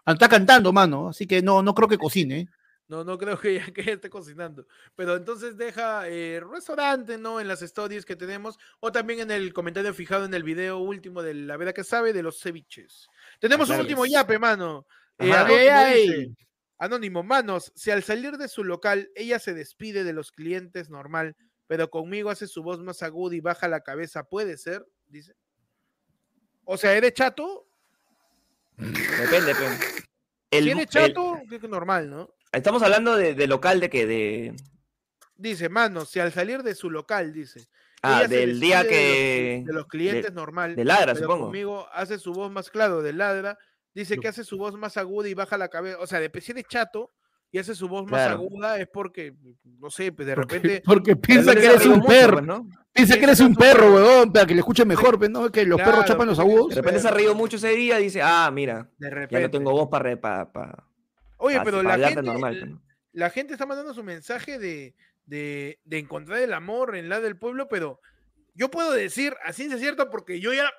Ah, 0.05 0.13
Está 0.13 0.27
cantando, 0.27 0.73
mano, 0.73 1.09
así 1.09 1.27
que 1.27 1.43
no, 1.43 1.61
no 1.61 1.75
creo 1.75 1.87
que 1.87 1.99
cocine. 1.99 2.49
No, 2.87 3.03
no 3.03 3.17
creo 3.19 3.39
que 3.39 3.61
ella 3.75 3.93
esté 3.93 4.09
cocinando. 4.09 4.65
Pero 4.95 5.15
entonces 5.17 5.57
deja 5.57 6.07
eh, 6.09 6.39
restaurante, 6.51 7.17
¿no? 7.19 7.39
En 7.39 7.47
las 7.47 7.61
stories 7.61 8.05
que 8.05 8.15
tenemos. 8.15 8.57
O 8.79 8.91
también 8.91 9.19
en 9.21 9.31
el 9.31 9.53
comentario 9.53 9.93
fijado 9.93 10.25
en 10.25 10.33
el 10.33 10.43
video 10.43 10.77
último 10.79 11.21
de 11.23 11.33
La 11.35 11.57
Vera 11.57 11.73
que 11.73 11.83
sabe 11.83 12.11
de 12.13 12.21
los 12.23 12.39
ceviches. 12.39 13.07
Tenemos 13.39 13.69
un 13.69 13.79
último 13.79 14.05
yape, 14.05 14.37
mano. 14.39 14.85
Eh, 15.17 15.31
Ajá. 15.31 15.41
Anónimo, 15.45 15.59
Ay, 15.59 15.67
ay. 16.09 16.35
Anónimo, 16.77 17.23
manos, 17.23 17.71
si 17.75 17.91
al 17.91 18.03
salir 18.03 18.37
de 18.37 18.47
su 18.47 18.63
local 18.63 19.09
ella 19.15 19.39
se 19.39 19.53
despide 19.53 20.03
de 20.03 20.13
los 20.13 20.31
clientes 20.31 20.89
normal, 20.89 21.35
pero 21.67 21.89
conmigo 21.89 22.29
hace 22.29 22.47
su 22.47 22.63
voz 22.63 22.79
más 22.79 23.01
aguda 23.01 23.35
y 23.35 23.39
baja 23.39 23.67
la 23.67 23.81
cabeza, 23.81 24.23
¿puede 24.25 24.57
ser? 24.57 24.85
Dice. 25.07 25.33
O 26.65 26.77
sea, 26.77 26.93
¿eres 26.93 27.13
chato? 27.13 27.67
Depende, 28.77 29.55
pues. 29.55 30.05
El- 30.51 30.63
si 30.65 30.71
eres 30.71 30.83
el- 30.83 30.89
chato, 30.89 31.39
creo 31.47 31.61
que 31.61 31.67
normal, 31.67 32.09
¿no? 32.09 32.29
estamos 32.51 32.81
hablando 32.83 33.15
de, 33.17 33.33
de 33.35 33.47
local 33.47 33.79
de 33.79 33.89
que 33.89 34.05
de. 34.05 34.55
Dice, 35.37 35.67
mano, 35.69 36.05
si 36.05 36.19
al 36.19 36.31
salir 36.31 36.63
de 36.63 36.75
su 36.75 36.89
local, 36.89 37.33
dice. 37.33 37.67
Ah, 38.01 38.19
ella 38.19 38.29
se 38.29 38.35
del 38.37 38.59
día 38.59 38.83
despide 38.83 38.97
de 38.97 39.07
los 39.07 39.63
que. 39.63 39.63
De 39.65 39.73
los, 39.73 39.87
clientes 39.87 40.33
normal. 40.33 40.75
de 40.75 40.85
ladra, 40.85 41.13
pero 41.13 41.25
supongo. 41.25 41.45
conmigo 41.45 41.87
hace 41.91 42.19
su 42.19 42.33
voz 42.33 42.51
más 42.51 42.69
claro, 42.69 43.01
de 43.01 43.13
ladra. 43.13 43.57
Dice 43.95 44.17
que 44.19 44.27
hace 44.27 44.43
su 44.43 44.57
voz 44.57 44.75
más 44.77 44.97
aguda 44.97 45.27
y 45.29 45.33
baja 45.33 45.57
la 45.57 45.69
cabeza. 45.69 45.97
O 45.99 46.05
sea, 46.05 46.19
de 46.19 46.29
si 46.41 46.51
eres 46.51 46.65
chato 46.67 47.11
y 47.51 47.57
hace 47.57 47.73
su 47.73 47.87
voz 47.87 48.05
más 48.11 48.29
aguda 48.29 48.77
es 48.77 48.87
porque, 48.87 49.33
no 49.79 49.89
sé, 49.89 50.11
pues 50.11 50.27
de 50.27 50.35
Porque, 50.35 50.55
repente. 50.55 50.83
porque 50.85 51.15
piensa 51.15 51.55
que 51.55 51.65
eres 51.65 51.85
un 51.85 52.03
perro, 52.03 52.41
¿no? 52.41 52.67
piensa 52.91 53.13
que 53.15 53.19
piensa 53.21 53.23
eres 53.25 53.37
que 53.39 53.45
un 53.45 53.55
perro. 53.55 53.93
weón, 53.93 54.33
para 54.33 54.45
que 54.45 54.53
le 54.53 54.59
escuche 54.59 54.83
mejor, 54.85 55.17
pues, 55.17 55.29
¿no? 55.29 55.49
Que 55.49 55.65
los 55.65 55.81
perros 55.81 56.05
chapan 56.05 56.27
los 56.27 56.39
agudos. 56.39 56.69
De 56.69 56.75
repente 56.75 56.99
se 56.99 57.07
ha 57.07 57.11
reído 57.11 57.33
mucho 57.33 57.55
ese 57.57 57.69
día 57.69 57.99
y 57.99 58.03
dice, 58.03 58.21
ah, 58.21 58.51
mira, 58.51 58.89
De 58.97 59.07
ya 59.09 59.15
repente. 59.15 59.41
no 59.41 59.49
tengo 59.51 59.71
voz 59.71 59.87
para. 59.89 60.19
Pa, 60.19 60.51
pa, 60.51 60.87
Oye, 61.37 61.59
pero 61.63 61.81
la 61.81 61.97
gente, 61.97 62.21
normal. 62.21 62.57
pues, 62.59 62.71
¿no? 62.71 62.81
la 63.13 63.29
gente 63.29 63.53
está 63.53 63.65
mandando 63.65 63.93
su 63.93 64.03
mensaje 64.03 64.59
de, 64.59 64.93
de, 65.25 65.79
de 65.85 65.97
encontrar 65.99 66.39
el 66.39 66.51
amor 66.53 66.97
en 66.97 67.07
la 67.07 67.21
del 67.21 67.37
pueblo, 67.37 67.69
pero 67.69 68.01
yo 68.53 68.69
puedo 68.69 68.91
decir, 68.91 69.35
a 69.45 69.53
ciencia 69.53 69.77
cierta, 69.77 70.09
porque 70.09 70.39
yo 70.41 70.53
ya, 70.53 70.69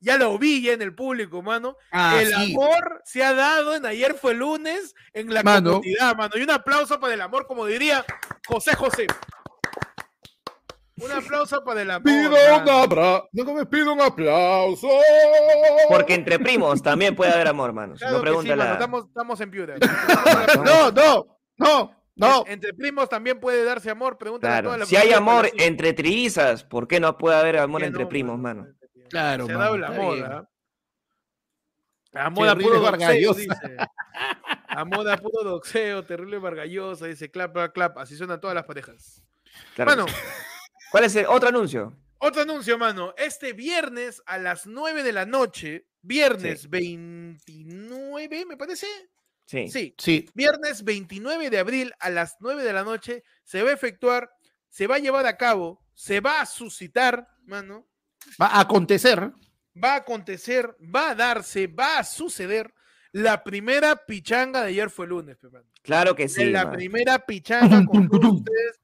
ya 0.00 0.16
lo 0.18 0.38
vi 0.38 0.62
ya 0.62 0.72
en 0.72 0.82
el 0.82 0.94
público, 0.94 1.42
mano. 1.42 1.76
Ah, 1.92 2.18
el 2.20 2.28
sí. 2.34 2.52
amor 2.54 3.02
se 3.04 3.22
ha 3.22 3.32
dado 3.34 3.74
en 3.74 3.84
ayer 3.86 4.14
fue 4.14 4.34
lunes 4.34 4.94
en 5.12 5.32
la 5.32 5.42
Mano. 5.42 5.72
comunidad, 5.74 6.16
mano. 6.16 6.32
Y 6.36 6.42
un 6.42 6.50
aplauso 6.50 6.98
para 6.98 7.14
el 7.14 7.20
amor, 7.20 7.46
como 7.46 7.66
diría 7.66 8.04
José 8.48 8.74
José. 8.74 9.06
Un 11.02 11.10
aplauso 11.12 11.64
para 11.64 11.80
el 11.80 11.90
amor. 11.90 12.04
Pido 12.04 12.30
un 12.30 12.68
aplauso. 12.68 13.28
No 13.32 13.54
me 13.54 13.64
pido 13.66 13.92
un 13.94 14.00
aplauso. 14.02 14.88
Porque 15.88 16.14
entre 16.14 16.38
primos 16.38 16.82
también 16.82 17.16
puede 17.16 17.32
haber 17.32 17.48
amor, 17.48 17.72
mano. 17.72 17.94
Si 17.96 18.00
Claro 18.00 18.18
no, 18.18 18.24
que 18.42 18.42
sí, 18.42 18.54
mano, 18.54 18.72
estamos, 18.72 19.06
estamos 19.06 19.40
en 19.40 19.50
Piura. 19.50 19.76
No, 20.64 20.90
no, 20.90 21.38
no, 21.56 21.96
no. 22.16 22.44
En- 22.46 22.52
Entre 22.52 22.74
primos 22.74 23.08
también 23.08 23.40
puede 23.40 23.64
darse 23.64 23.88
amor. 23.90 24.18
Pregúntale 24.18 24.52
a 24.54 24.62
toda 24.62 24.74
Claro. 24.76 24.80
la 24.80 24.86
Si 24.86 24.96
hay 24.96 25.12
amor 25.14 25.50
entre 25.56 25.94
trillizas, 25.94 26.64
¿por 26.64 26.86
qué 26.86 27.00
no 27.00 27.16
puede 27.16 27.36
haber 27.38 27.56
amor 27.58 27.82
entre 27.82 28.02
no, 28.02 28.08
primos, 28.10 28.38
mano, 28.38 28.62
mano? 28.64 28.74
Claro, 29.10 29.46
Se 29.46 29.52
ha 29.52 29.56
dado 29.58 29.74
está 29.76 29.86
amor, 29.88 30.14
bien. 30.14 30.26
a 30.26 30.48
Terrible 32.32 32.64
puro 32.64 32.80
doxeo, 32.80 32.82
Vargallosa. 32.82 33.40
dice. 33.40 33.76
A 34.68 35.16
puro 35.20 35.44
doxeo, 35.44 36.04
terrible 36.04 36.38
vargallosa, 36.38 37.06
dice 37.06 37.30
clap, 37.30 37.52
clap, 37.52 37.72
clap. 37.74 37.98
Así 37.98 38.16
suenan 38.16 38.40
todas 38.40 38.54
las 38.54 38.64
parejas. 38.64 39.22
Claro. 39.74 39.90
Mano, 39.90 40.06
¿Cuál 40.90 41.04
es 41.04 41.16
el 41.16 41.26
otro 41.26 41.48
anuncio? 41.48 41.96
otro 42.18 42.42
anuncio, 42.42 42.78
mano. 42.78 43.14
Este 43.16 43.52
viernes 43.52 44.22
a 44.26 44.38
las 44.38 44.66
9 44.66 45.02
de 45.02 45.12
la 45.12 45.26
noche, 45.26 45.86
viernes 46.02 46.68
29, 46.68 48.44
me 48.46 48.56
parece. 48.56 48.86
Sí. 49.46 49.68
Sí, 49.68 49.94
Sí, 49.98 50.28
viernes 50.34 50.84
29 50.84 51.50
de 51.50 51.58
abril 51.58 51.92
a 51.98 52.10
las 52.10 52.36
9 52.40 52.62
de 52.62 52.72
la 52.72 52.84
noche 52.84 53.24
se 53.42 53.62
va 53.64 53.70
a 53.70 53.74
efectuar, 53.74 54.30
se 54.68 54.86
va 54.86 54.96
a 54.96 55.00
llevar 55.00 55.26
a 55.26 55.36
cabo, 55.36 55.84
se 55.94 56.20
va 56.20 56.40
a 56.40 56.46
suscitar, 56.46 57.26
mano, 57.44 57.88
Va 58.40 58.46
a 58.46 58.60
acontecer. 58.60 59.32
Va 59.82 59.94
a 59.94 59.96
acontecer, 59.96 60.76
va 60.94 61.10
a 61.10 61.14
darse, 61.14 61.66
va 61.66 61.98
a 61.98 62.04
suceder. 62.04 62.74
La 63.12 63.42
primera 63.42 63.96
pichanga 64.06 64.62
de 64.62 64.68
ayer 64.68 64.90
fue 64.90 65.06
lunes, 65.06 65.36
Pepe. 65.36 65.58
Claro 65.82 66.14
que 66.14 66.28
sí. 66.28 66.44
La 66.50 66.70
primera 66.70 67.18
pichanga 67.18 67.84
con 67.84 68.08
ustedes. 68.12 68.80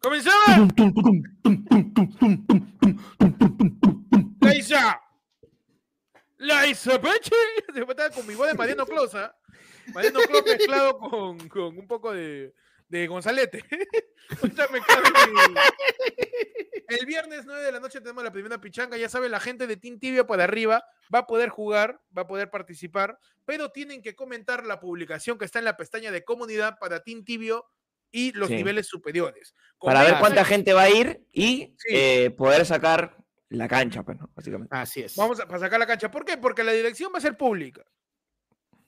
¡Comenzamos! 0.00 0.72
¡La 4.40 4.54
Isa! 4.54 5.00
¡La 6.36 6.66
Isa 6.66 7.00
Peche! 7.00 7.34
Se 7.74 7.84
con 8.12 8.26
mi 8.26 8.34
voz 8.34 8.48
de 8.48 8.54
Mariano 8.54 8.86
Closa. 8.86 9.34
Mariano 9.92 10.20
Closa 10.20 10.44
mezclado 10.44 10.98
con, 10.98 11.48
con 11.48 11.78
un 11.78 11.86
poco 11.86 12.12
de, 12.12 12.54
de 12.88 13.06
Gonzalete. 13.06 13.64
El 16.88 17.04
viernes 17.06 17.44
9 17.44 17.62
de 17.64 17.72
la 17.72 17.80
noche 17.80 18.00
tenemos 18.00 18.24
la 18.24 18.32
primera 18.32 18.58
pichanga. 18.60 18.96
Ya 18.96 19.08
saben, 19.10 19.30
la 19.30 19.40
gente 19.40 19.66
de 19.66 19.76
Team 19.76 19.98
Tibia 19.98 20.26
para 20.26 20.44
arriba 20.44 20.84
va 21.14 21.20
a 21.20 21.26
poder 21.26 21.50
jugar, 21.50 22.00
va 22.16 22.22
a 22.22 22.26
poder 22.26 22.50
participar, 22.50 23.18
pero 23.44 23.70
tienen 23.70 24.00
que 24.00 24.16
comentar 24.16 24.64
la 24.64 24.80
publicación 24.80 25.36
que 25.38 25.44
está 25.44 25.58
en 25.58 25.66
la 25.66 25.76
pestaña 25.76 26.10
de 26.10 26.24
comunidad 26.24 26.78
para 26.78 27.02
Team 27.02 27.24
Tibio 27.24 27.66
y 28.10 28.32
los 28.32 28.48
Sí. 28.48 28.56
niveles 28.56 28.86
superiores. 28.86 29.54
Para 29.78 30.02
ver 30.02 30.14
cuánta 30.18 30.44
gente 30.46 30.72
va 30.72 30.82
a 30.82 30.90
ir 30.90 31.26
y 31.30 31.74
Sí. 31.78 31.88
eh, 31.90 32.30
poder 32.30 32.64
sacar 32.64 33.18
la 33.50 33.68
cancha, 33.68 34.02
pues, 34.02 34.18
¿no? 34.18 34.30
Básicamente. 34.34 34.74
Así 34.74 35.02
es. 35.02 35.14
Vamos 35.16 35.38
a 35.40 35.46
para 35.46 35.58
sacar 35.58 35.78
la 35.78 35.86
cancha. 35.86 36.10
¿Por 36.10 36.24
qué? 36.24 36.38
Porque 36.38 36.64
la 36.64 36.72
dirección 36.72 37.12
va 37.14 37.18
a 37.18 37.22
ser 37.22 37.36
pública. 37.36 37.84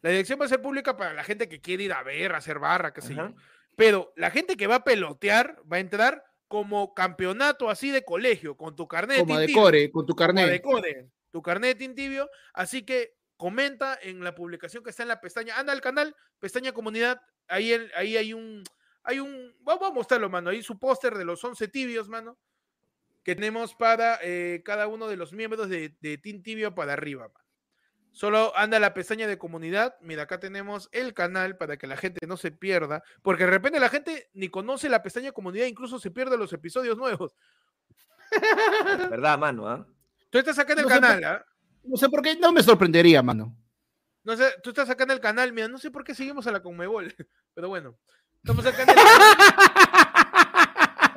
La 0.01 0.09
dirección 0.09 0.41
va 0.41 0.47
a 0.47 0.49
ser 0.49 0.63
pública 0.63 0.97
para 0.97 1.13
la 1.13 1.23
gente 1.23 1.51
que 1.51 1.61
quiere 1.61 1.85
ir 1.85 1.93
a 1.93 2.03
ver, 2.03 2.33
a 2.33 2.39
hacer 2.39 2.59
barra, 2.59 2.95
qué 2.95 3.03
sé 3.03 3.15
yo. 3.15 3.35
Pero 3.81 4.13
la 4.15 4.31
gente 4.31 4.57
que 4.59 4.67
va 4.67 4.75
a 4.77 4.85
pelotear 4.85 5.57
va 5.71 5.79
a 5.79 5.81
entrar 5.81 6.23
como 6.49 6.93
campeonato 6.93 7.71
así 7.71 7.91
de 7.91 8.05
colegio, 8.05 8.57
con 8.57 8.77
tu 8.77 8.87
carnet 8.87 9.21
Como 9.21 9.39
de 9.39 9.47
de 9.47 9.53
core, 9.55 9.91
con 9.91 10.05
tu 10.05 10.13
como 10.15 10.19
carnet. 10.27 10.51
de 10.51 10.61
core, 10.61 11.11
tu 11.31 11.41
carnet 11.41 11.79
tibio. 11.95 12.29
Así 12.53 12.83
que 12.85 13.15
comenta 13.39 13.99
en 14.03 14.23
la 14.23 14.35
publicación 14.35 14.85
que 14.85 14.91
está 14.91 15.03
en 15.05 15.09
la 15.09 15.21
pestaña, 15.23 15.59
anda 15.59 15.73
al 15.73 15.81
canal, 15.81 16.15
pestaña 16.39 16.73
comunidad, 16.73 17.23
ahí, 17.49 17.73
el- 17.73 17.91
ahí 17.95 18.19
hay 18.19 18.35
un, 18.35 18.63
hay 19.03 19.19
un, 19.19 19.57
vamos 19.61 19.89
a 19.89 19.95
mostrarlo, 19.95 20.29
mano, 20.29 20.51
ahí 20.51 20.63
su 20.63 20.79
póster 20.79 21.15
de 21.17 21.25
los 21.25 21.43
11 21.43 21.67
tibios, 21.69 22.07
mano, 22.11 22.39
que 23.23 23.35
tenemos 23.35 23.75
para 23.75 24.19
eh, 24.23 24.61
cada 24.63 24.89
uno 24.89 25.09
de 25.09 25.17
los 25.17 25.33
miembros 25.33 25.71
de, 25.71 25.97
de 26.01 26.19
Team 26.19 26.43
Tibio 26.43 26.75
para 26.75 26.93
arriba. 26.93 27.31
Solo 28.13 28.53
anda 28.57 28.81
la 28.81 28.93
pestaña 28.93 29.27
de 29.27 29.39
comunidad. 29.39 29.97
Mira, 30.01 30.25
acá 30.25 30.41
tenemos 30.41 30.89
el 30.93 31.15
canal 31.15 31.57
para 31.57 31.77
que 31.77 31.87
la 31.87 31.97
gente 31.97 32.27
no 32.27 32.37
se 32.37 32.51
pierda. 32.51 33.03
Porque 33.23 33.45
de 33.45 33.51
repente 33.51 33.79
la 33.81 33.89
gente 33.89 34.29
ni 34.35 34.49
conoce 34.49 34.89
la 34.89 35.03
pestaña 35.03 35.27
de 35.27 35.33
comunidad, 35.33 35.67
incluso 35.67 35.99
se 35.99 36.11
pierde 36.11 36.37
los 36.37 36.53
episodios 36.53 36.97
nuevos. 36.97 37.37
¿Verdad, 39.11 39.39
mano? 39.39 39.69
ah? 39.69 39.87
Tú 40.31 40.39
estás 40.39 40.59
acá 40.59 40.73
en 40.73 40.81
el 40.81 40.85
No 40.85 40.91
canal, 40.91 41.25
¿ah? 41.25 41.45
No 41.83 41.97
sé 41.97 42.09
por 42.09 42.23
qué, 42.23 42.37
no 42.37 42.53
me 42.53 42.63
sorprendería, 42.63 43.23
mano. 43.23 43.57
No 44.23 44.37
sé, 44.37 44.45
tú 44.63 44.71
estás 44.71 44.91
acá 44.91 45.05
en 45.05 45.13
el 45.13 45.21
canal, 45.21 45.53
mira, 45.53 45.67
no 45.69 45.79
sé 45.79 45.91
por 45.91 46.05
qué 46.05 46.15
seguimos 46.15 46.47
a 46.47 46.53
la 46.53 46.63
Conmebol, 46.63 47.15
pero 47.55 47.69
bueno. 47.69 47.99
Estamos 48.37 48.65
acá 48.67 48.83
en 48.83 48.89
el 48.91 48.95
canal 48.95 49.17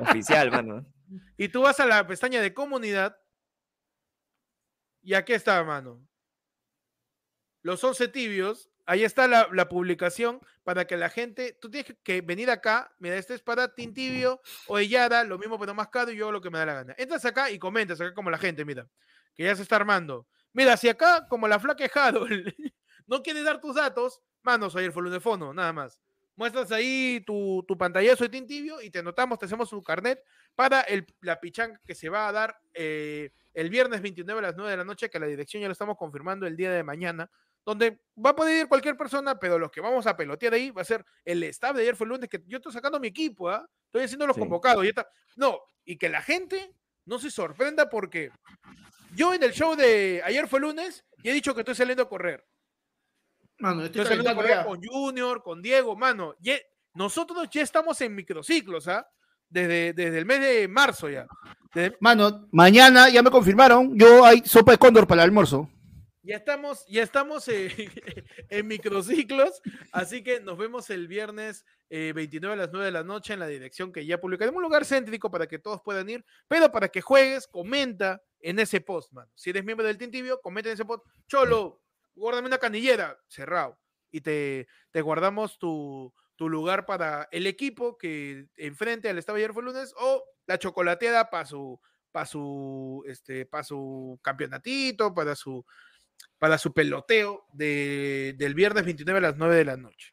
Oficial, 0.00 0.50
mano. 0.50 0.86
y 1.36 1.48
tú 1.48 1.62
vas 1.62 1.78
a 1.80 1.86
la 1.86 2.06
pestaña 2.06 2.40
de 2.40 2.52
comunidad 2.52 3.16
y 5.02 5.14
aquí 5.14 5.32
está, 5.34 5.62
mano. 5.64 6.00
Los 7.64 7.82
11 7.82 8.08
tibios, 8.08 8.70
ahí 8.84 9.04
está 9.04 9.26
la, 9.26 9.68
publicación 9.70 10.38
para 10.64 10.86
que 10.86 10.98
la 10.98 11.08
gente, 11.08 11.56
tú 11.58 11.70
tienes 11.70 11.96
que- 12.04 12.20
venir 12.20 12.50
acá, 12.50 12.94
mira, 12.98 13.16
este 13.16 13.32
es 13.32 13.40
para 13.40 13.74
Team 13.74 13.94
Tibio 13.94 14.42
o 14.66 14.78
Yara, 14.78 15.24
lo 15.24 15.38
mismo 15.38 15.58
pero 15.58 15.72
más 15.74 15.88
caro 15.88 16.10
y 16.12 16.16
yo 16.16 16.26
hago 16.26 16.32
lo 16.32 16.42
que 16.42 16.50
me 16.50 16.58
da 16.58 16.66
la 16.66 16.74
gana. 16.74 16.94
Entras 16.98 17.24
acá 17.24 17.50
y 17.50 17.58
comentas 17.58 17.98
acá 18.02 18.12
como 18.12 18.30
la 18.30 18.36
gente, 18.36 18.66
mira, 18.66 18.86
que 19.34 19.44
ya 19.44 19.56
se 19.56 19.62
está 19.62 19.76
armando. 19.76 20.26
Mira, 20.52 20.76
si 20.76 20.90
acá, 20.90 21.26
como 21.26 21.48
la 21.48 21.54
Harold, 21.54 22.54
no 23.06 23.22
quieres 23.22 23.44
dar 23.44 23.62
tus 23.62 23.76
datos, 23.76 24.20
mano, 24.42 24.68
soy 24.68 24.84
el 24.84 24.92
fondo, 25.22 25.54
nada 25.54 25.72
más. 25.72 26.02
Muestras 26.36 26.70
ahí 26.70 27.22
tu, 27.24 27.64
tu 27.66 27.78
pantallazo 27.78 28.24
de 28.24 28.28
Team 28.28 28.46
Tibio 28.46 28.82
y 28.82 28.90
te 28.90 28.98
anotamos, 28.98 29.38
te 29.38 29.46
hacemos 29.46 29.72
un 29.72 29.82
carnet 29.82 30.22
para 30.54 30.82
el, 30.82 31.06
la 31.22 31.40
pichanga 31.40 31.80
que 31.86 31.94
se 31.94 32.10
va 32.10 32.28
a 32.28 32.32
dar 32.32 32.58
eh, 32.74 33.30
el 33.54 33.70
viernes 33.70 34.02
29 34.02 34.38
a 34.40 34.42
las 34.42 34.56
9 34.56 34.70
de 34.70 34.76
la 34.76 34.84
noche, 34.84 35.08
que 35.08 35.18
la 35.18 35.26
dirección 35.26 35.62
ya 35.62 35.68
lo 35.68 35.72
estamos 35.72 35.96
confirmando 35.96 36.46
el 36.46 36.56
día 36.56 36.70
de 36.70 36.84
mañana, 36.84 37.30
donde 37.64 38.00
va 38.24 38.30
a 38.30 38.36
poder 38.36 38.58
ir 38.62 38.68
cualquier 38.68 38.96
persona, 38.96 39.38
pero 39.38 39.58
los 39.58 39.70
que 39.70 39.80
vamos 39.80 40.06
a 40.06 40.16
pelotear 40.16 40.52
ahí 40.54 40.70
va 40.70 40.82
a 40.82 40.84
ser 40.84 41.04
el 41.24 41.42
staff 41.44 41.74
de 41.76 41.82
ayer 41.82 41.96
fue 41.96 42.04
el 42.06 42.10
lunes, 42.10 42.28
que 42.28 42.42
yo 42.46 42.58
estoy 42.58 42.72
sacando 42.72 43.00
mi 43.00 43.08
equipo, 43.08 43.48
¿ah? 43.48 43.66
estoy 43.86 44.02
haciendo 44.04 44.26
los 44.26 44.34
Sí. 44.36 44.40
convocados. 44.40 44.84
Y 44.84 44.88
está. 44.88 45.08
No, 45.36 45.58
y 45.84 45.96
que 45.96 46.08
la 46.08 46.20
gente 46.22 46.72
no 47.06 47.18
se 47.18 47.30
sorprenda 47.30 47.88
porque 47.88 48.30
yo 49.14 49.32
en 49.34 49.42
el 49.42 49.52
show 49.52 49.74
de 49.76 50.20
ayer 50.24 50.46
fue 50.48 50.60
lunes 50.60 51.04
y 51.22 51.30
he 51.30 51.32
dicho 51.32 51.54
que 51.54 51.60
estoy 51.62 51.74
saliendo 51.74 52.02
a 52.02 52.08
correr. 52.08 52.44
Mano, 53.58 53.84
Estoy 53.84 54.04
saliendo 54.04 54.30
a 54.30 54.34
correr 54.34 54.64
con 54.64 54.80
Junior, 54.82 55.42
con 55.42 55.62
Diego, 55.62 55.96
mano. 55.96 56.34
ya- 56.40 56.58
nosotros 56.94 57.48
ya 57.50 57.62
estamos 57.62 58.00
en 58.02 58.14
microciclos, 58.14 58.88
¿ah? 58.88 59.08
Desde, 59.48 59.92
desde 59.92 60.18
el 60.18 60.26
mes 60.26 60.40
de 60.40 60.68
marzo 60.68 61.08
ya. 61.08 61.26
Desde- 61.74 61.96
Mano, 62.00 62.48
mañana 62.52 63.08
ya 63.08 63.22
me 63.22 63.30
confirmaron. 63.30 63.96
Yo 63.98 64.24
hay 64.24 64.42
sopa 64.44 64.72
de 64.72 64.78
cóndor 64.78 65.06
para 65.06 65.22
el 65.22 65.28
almuerzo. 65.28 65.68
Ya 66.26 66.36
estamos, 66.36 66.86
ya 66.88 67.02
estamos 67.02 67.46
eh, 67.48 67.68
en 68.48 68.66
microciclos, 68.66 69.60
así 69.92 70.24
que 70.24 70.40
nos 70.40 70.56
vemos 70.56 70.88
el 70.88 71.06
viernes 71.06 71.66
eh, 71.90 72.14
29 72.14 72.54
a 72.54 72.56
las 72.56 72.72
9 72.72 72.86
de 72.86 72.92
la 72.92 73.04
noche 73.04 73.34
en 73.34 73.40
la 73.40 73.46
dirección 73.46 73.92
que 73.92 74.06
ya 74.06 74.18
publicaremos, 74.18 74.56
un 74.56 74.62
lugar 74.62 74.86
céntrico 74.86 75.30
para 75.30 75.46
que 75.46 75.58
todos 75.58 75.82
puedan 75.82 76.08
ir, 76.08 76.24
pero 76.48 76.72
para 76.72 76.88
que 76.88 77.02
juegues, 77.02 77.46
comenta 77.46 78.22
en 78.40 78.58
ese 78.58 78.80
post, 78.80 79.12
mano. 79.12 79.30
Si 79.34 79.50
eres 79.50 79.66
miembro 79.66 79.86
del 79.86 79.98
Team 79.98 80.10
comenta 80.42 80.70
en 80.70 80.74
ese 80.74 80.86
post, 80.86 81.04
Cholo, 81.26 81.82
guárdame 82.14 82.48
una 82.48 82.58
canillera, 82.58 83.20
cerrado, 83.28 83.78
y 84.10 84.22
te, 84.22 84.66
te 84.92 85.02
guardamos 85.02 85.58
tu, 85.58 86.14
tu 86.36 86.48
lugar 86.48 86.86
para 86.86 87.28
el 87.32 87.46
equipo 87.46 87.98
que 87.98 88.48
enfrente 88.56 89.10
al 89.10 89.18
Estado 89.18 89.36
ayer 89.36 89.52
fue 89.52 89.62
lunes, 89.62 89.92
o 89.98 90.24
la 90.46 90.58
chocolateada 90.58 91.28
para 91.28 91.44
su, 91.44 91.78
para 92.10 92.24
su, 92.24 93.04
este, 93.08 93.44
para 93.44 93.64
su 93.64 94.18
campeonatito, 94.22 95.12
para 95.12 95.34
su 95.34 95.66
para 96.38 96.58
su 96.58 96.72
peloteo 96.72 97.46
de- 97.52 98.34
del 98.38 98.54
viernes 98.54 98.84
29 98.84 99.18
a 99.18 99.22
las 99.22 99.36
9 99.36 99.56
de 99.56 99.64
la 99.64 99.76
noche. 99.76 100.12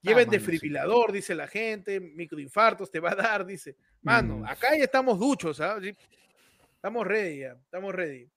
Lleven 0.00 0.28
Ah, 0.28 0.32
sí. 0.32 0.36
desfibrilador, 0.38 1.12
dice 1.12 1.34
la 1.34 1.48
gente, 1.48 1.98
microinfartos 2.00 2.90
te 2.90 3.00
va 3.00 3.12
a 3.12 3.14
dar, 3.14 3.46
dice. 3.46 3.76
Mano, 4.02 4.38
Mm. 4.38 4.44
acá 4.46 4.76
ya 4.76 4.84
estamos 4.84 5.18
duchos, 5.18 5.60
¿ah? 5.60 5.78
Sí, 5.80 5.94
Estamos 6.76 7.06
ready 7.06 7.38
ya, 7.38 7.52
estamos 7.52 7.94
ready. 7.94 8.28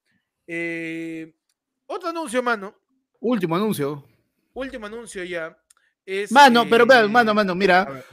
Eh, 0.47 1.33
otro 1.85 2.07
anuncio, 2.09 2.41
mano, 2.41 2.73
Último 3.19 3.57
anuncio. 3.57 4.05
último 4.53 4.85
anuncio 4.85 5.21
ya. 5.25 5.57
Es, 6.05 6.31
Mano, 6.31 6.65
pero 6.69 6.85
eh, 6.85 6.87
vean, 6.87 7.11
mano, 7.11 7.33
mano, 7.33 7.53
mira. 7.53 7.83
ver. 7.83 8.05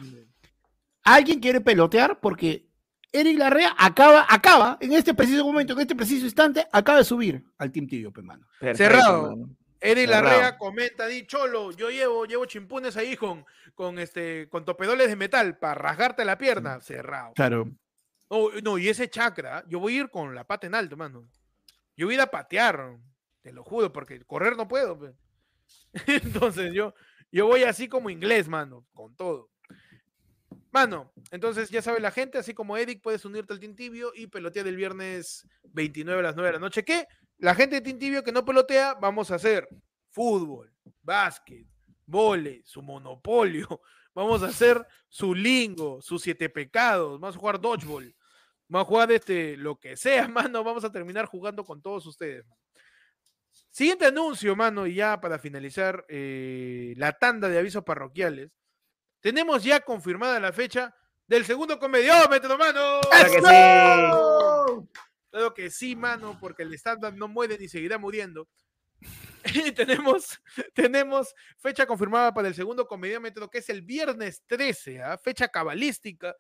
Alguien 1.05 1.39
quiere 1.39 1.61
pelotear 1.61 2.19
porque 2.21 2.67
Eric 3.15 3.39
Larrea 3.39 3.77
acaba, 3.79 4.27
acaba, 4.29 4.77
en 4.81 4.93
este 4.93 5.15
preciso 5.15 5.45
momento, 5.45 5.73
en 5.73 5.81
este 5.81 5.95
preciso 5.95 6.25
instante, 6.25 6.67
acaba 6.73 6.99
de 6.99 7.05
subir 7.05 7.45
al 7.59 7.71
Team 7.71 7.87
Tibio, 7.87 8.13
pe, 8.13 8.23
mano. 8.23 8.45
Perfecto, 8.59 8.77
Cerrado. 8.77 9.23
mano. 9.37 9.57
Cerrado. 9.81 10.11
Larrea 10.11 10.59
comenta, 10.59 11.07
di 11.07 11.25
Cholo, 11.25 11.71
yo 11.71 11.91
llevo, 11.91 12.25
llevo 12.25 12.45
chimpunes 12.47 12.97
ahí 12.97 13.17
con, 13.17 13.45
con 13.77 14.01
este, 14.01 14.49
con 14.49 14.65
topedoles 14.65 15.07
de 15.09 15.15
metal 15.15 15.57
para 15.59 15.75
rasgarte 15.75 16.25
la 16.25 16.37
pierna. 16.37 16.81
Cerrado. 16.81 17.35
Claro. 17.35 17.71
No, 18.29 18.49
no, 18.65 18.79
y 18.79 18.89
ese 18.89 19.09
chakra, 19.09 19.65
yo 19.69 19.79
voy 19.79 19.97
a 19.97 20.01
ir 20.01 20.11
con 20.11 20.35
la 20.35 20.43
pata 20.45 20.67
en 20.67 20.75
alto, 20.75 20.97
mano. 20.97 21.25
Yo 21.97 22.07
voy 22.07 22.15
a 22.15 22.17
ir 22.17 22.21
a 22.23 22.31
patear, 22.33 22.97
te 23.43 23.53
lo 23.53 23.63
juro, 23.63 23.93
porque 23.93 24.21
correr 24.25 24.57
no 24.57 24.67
puedo. 24.67 24.99
pe. 24.99 25.13
Entonces 26.25 26.73
yo, 26.75 26.95
yo 27.31 27.47
voy 27.47 27.63
así 27.63 27.87
como 27.89 28.11
inglés, 28.11 28.49
mano, 28.49 28.85
con 28.93 29.15
todo. 29.15 29.51
Mano, 30.75 31.13
entonces 31.31 31.71
ya 31.71 31.81
sabe 31.83 32.01
la 32.01 32.11
gente, 32.11 32.37
así 32.37 32.53
como 32.53 32.77
Eric, 32.77 33.01
puedes 33.01 33.25
unirte 33.25 33.53
al 33.53 33.61
Team 33.61 33.77
Tibio 33.77 34.11
y 34.13 34.27
pelotear 34.27 34.67
el 34.67 34.75
viernes 34.75 35.47
29 35.63 36.19
a 36.19 36.23
las 36.25 36.35
9 36.35 36.49
de 36.49 36.53
la 36.55 36.59
noche. 36.59 36.85
Que 36.85 37.07
la 37.39 37.55
gente 37.55 37.77
de 37.77 37.81
Team 37.81 37.97
Tibio 37.97 38.25
que 38.25 38.33
no 38.33 38.45
pelotea, 38.45 38.95
vamos 38.95 39.31
a 39.31 39.37
hacer 39.37 39.69
fútbol, 40.11 40.75
básquet, 41.01 41.65
vole, 42.05 42.61
su 42.65 42.83
monopolio. 42.83 43.83
Vamos 44.17 44.45
a 44.45 44.47
hacer 44.47 44.87
su 45.09 45.35
lingo, 45.35 46.01
sus 46.01 46.23
siete 46.23 46.49
pecados. 46.49 47.19
Vamos 47.19 47.35
a 47.35 47.39
jugar 47.41 47.61
dodgeball. 47.61 48.15
Vamos 48.69 48.87
a 48.87 48.89
jugar 48.89 49.11
este, 49.11 49.57
lo 49.57 49.75
que 49.81 49.97
sea, 49.97 50.29
mano. 50.29 50.63
Vamos 50.63 50.85
a 50.85 50.93
terminar 50.93 51.27
jugando 51.27 51.65
con 51.65 51.83
todos 51.83 52.07
ustedes. 52.07 52.47
Siguiente 53.71 54.07
anuncio, 54.07 54.55
mano, 54.55 54.87
y 54.87 54.95
ya 54.95 55.21
para 55.21 55.41
finalizar 55.41 56.05
eh, 56.09 56.95
la 56.97 57.13
tanda 57.13 57.49
de 57.49 57.59
avisos 57.59 57.83
parroquiales. 57.83 58.53
Tenemos 59.25 59.65
ya 59.65 59.81
confirmada 59.81 60.39
la 60.39 60.53
fecha 60.53 60.95
del 61.27 61.47
segundo 61.47 61.79
comediómetro, 61.79 62.59
mano. 62.59 63.01
Claro 63.11 63.31
que 63.33 63.39
sí. 63.41 64.89
Claro 65.31 65.55
que 65.55 65.71
sí, 65.71 65.97
mano, 65.97 66.37
porque 66.39 66.63
el 66.63 66.75
stand-up 66.75 67.15
no 67.17 67.27
muere 67.27 67.57
ni 67.59 67.67
seguirá 67.67 67.97
muriendo. 67.97 68.47
Y 69.55 69.73
tenemos, 69.73 70.39
tenemos 70.75 71.35
fecha 71.59 71.87
confirmada 71.87 72.35
para 72.35 72.49
el 72.49 72.55
segundo 72.55 72.87
comediómetro, 72.87 73.49
que 73.49 73.59
es 73.59 73.69
el 73.71 73.81
viernes 73.81 74.43
13, 74.47 75.03
¿ah? 75.03 75.17
fecha 75.19 75.49
cabalística, 75.49 76.35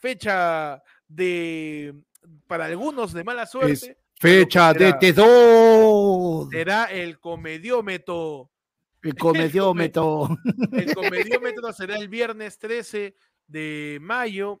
fecha 0.00 0.82
de, 1.08 1.94
para 2.46 2.64
algunos 2.66 3.12
de 3.12 3.22
mala 3.24 3.44
suerte, 3.46 3.98
Fecha 4.18 4.72
de 4.72 4.90
será- 4.92 4.98
T2. 4.98 6.50
será 6.50 6.84
el 6.86 7.18
comediómetro. 7.20 8.50
El 9.02 9.14
comediómetro. 9.16 10.28
El 10.72 10.94
comediómetro 10.94 11.72
será 11.72 11.96
el 11.96 12.08
viernes 12.08 12.58
13 12.58 13.14
de 13.46 13.98
mayo, 14.00 14.60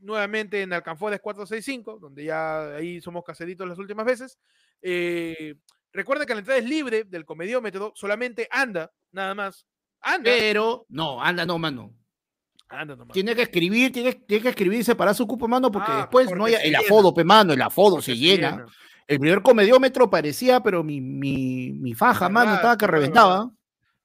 nuevamente 0.00 0.62
en 0.62 0.72
Alcanfores 0.72 1.20
465, 1.20 1.98
donde 1.98 2.24
ya 2.24 2.76
ahí 2.76 3.00
somos 3.00 3.24
caseritos 3.24 3.68
las 3.68 3.78
últimas 3.78 4.06
veces. 4.06 4.38
Eh, 4.80 5.56
recuerden 5.92 6.26
que 6.26 6.34
la 6.34 6.40
entrada 6.40 6.60
es 6.60 6.66
libre 6.66 7.04
del 7.04 7.24
comediómetro, 7.24 7.92
solamente 7.94 8.48
anda, 8.50 8.92
nada 9.10 9.34
más. 9.34 9.66
Anda. 10.00 10.30
Pero, 10.30 10.86
no, 10.88 11.22
anda, 11.22 11.44
no, 11.44 11.58
mano. 11.58 11.92
anda 12.68 12.96
nomás. 12.96 13.14
Tiene 13.14 13.34
que 13.34 13.42
escribir, 13.42 13.92
tiene, 13.92 14.14
tiene 14.14 14.42
que 14.42 14.48
escribir 14.48 14.80
y 14.80 14.84
separar 14.84 15.14
su 15.14 15.26
cupo, 15.26 15.46
mano, 15.48 15.70
porque 15.70 15.90
Ah, 15.90 15.96
después 15.98 16.30
no 16.30 16.44
hay 16.44 16.54
el 16.62 16.74
afodo, 16.76 17.12
pe, 17.12 17.24
mano, 17.24 17.52
el 17.52 17.62
afodo 17.62 18.00
se 18.00 18.12
se 18.14 18.16
llena. 18.16 18.50
llena. 18.52 18.66
El 19.08 19.18
primer 19.18 19.42
comediómetro 19.42 20.08
parecía, 20.08 20.62
pero 20.62 20.82
mi, 20.84 21.00
mi, 21.00 21.72
mi 21.72 21.92
faja, 21.94 22.28
mano, 22.28 22.54
estaba 22.54 22.78
que 22.78 22.86
reventaba. 22.86 23.52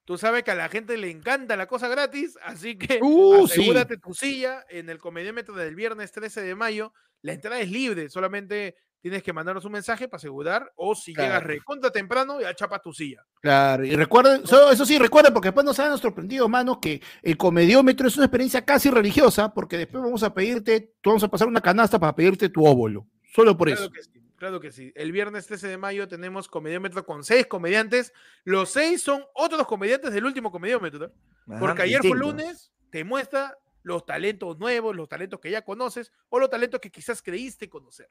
Tú 0.08 0.16
sabes 0.16 0.42
que 0.42 0.50
a 0.50 0.54
la 0.54 0.70
gente 0.70 0.96
le 0.96 1.10
encanta 1.10 1.54
la 1.54 1.66
cosa 1.66 1.86
gratis, 1.86 2.38
así 2.42 2.78
que 2.78 2.98
Uh, 3.02 3.46
sí. 3.46 3.60
asegúrate 3.60 3.98
tu 3.98 4.14
silla 4.14 4.64
en 4.70 4.88
el 4.88 4.96
comediómetro 4.96 5.54
del 5.54 5.74
viernes 5.74 6.12
13 6.12 6.40
de 6.40 6.54
mayo. 6.54 6.94
La 7.20 7.34
entrada 7.34 7.60
es 7.60 7.70
libre, 7.70 8.08
solamente 8.08 8.74
tienes 9.02 9.22
que 9.22 9.34
mandarnos 9.34 9.66
un 9.66 9.72
mensaje 9.72 10.08
para 10.08 10.16
asegurar, 10.16 10.72
o 10.76 10.94
si 10.94 11.10
llegas 11.12 11.28
Claro. 11.40 11.46
recontra 11.48 11.90
temprano, 11.90 12.40
ya 12.40 12.54
chapas 12.54 12.80
tu 12.80 12.90
silla. 12.94 13.22
Claro, 13.42 13.84
y 13.84 13.94
recuerden, 13.96 14.46
so- 14.46 14.70
eso 14.72 14.86
sí, 14.86 14.98
recuerden, 14.98 15.34
porque 15.34 15.48
después 15.48 15.66
nos 15.66 15.78
han 15.78 15.98
sorprendido, 15.98 16.48
mano, 16.48 16.80
que 16.80 17.02
el 17.22 17.36
comediómetro 17.36 18.08
es 18.08 18.16
una 18.16 18.24
experiencia 18.24 18.64
casi 18.64 18.88
religiosa, 18.90 19.52
porque 19.52 19.76
después 19.76 20.02
vamos 20.02 20.22
a 20.22 20.32
pedirte, 20.32 20.94
tú 21.02 21.10
vamos 21.10 21.22
a 21.24 21.28
pasar 21.28 21.48
una 21.48 21.60
canasta 21.60 21.98
para 21.98 22.16
pedirte 22.16 22.48
tu 22.48 22.64
óvulo. 22.64 23.06
Solo 23.34 23.54
por 23.58 23.68
Claro 23.68 23.82
eso. 23.82 23.90
que 23.92 24.02
sí, 24.02 24.20
claro 24.38 24.60
que 24.60 24.72
sí. 24.72 24.92
El 24.94 25.12
viernes 25.12 25.46
13 25.46 25.68
de 25.68 25.76
mayo 25.78 26.08
tenemos 26.08 26.48
comediómetro 26.48 27.04
con 27.04 27.24
seis 27.24 27.46
comediantes. 27.46 28.12
Los 28.44 28.70
seis 28.70 29.02
son 29.02 29.24
otros 29.34 29.66
comediantes 29.66 30.12
del 30.12 30.24
último 30.24 30.50
comediómetro. 30.50 31.12
Ajá, 31.48 31.58
Porque 31.60 31.82
ayer 31.82 32.00
fue 32.00 32.16
lunes, 32.16 32.72
te 32.90 33.04
muestra 33.04 33.56
los 33.82 34.04
talentos 34.06 34.58
nuevos, 34.58 34.94
los 34.96 35.08
talentos 35.08 35.40
que 35.40 35.50
ya 35.50 35.62
conoces 35.62 36.12
o 36.28 36.38
los 36.38 36.48
talentos 36.50 36.80
que 36.80 36.90
quizás 36.90 37.20
creíste 37.22 37.68
conocer. 37.68 38.08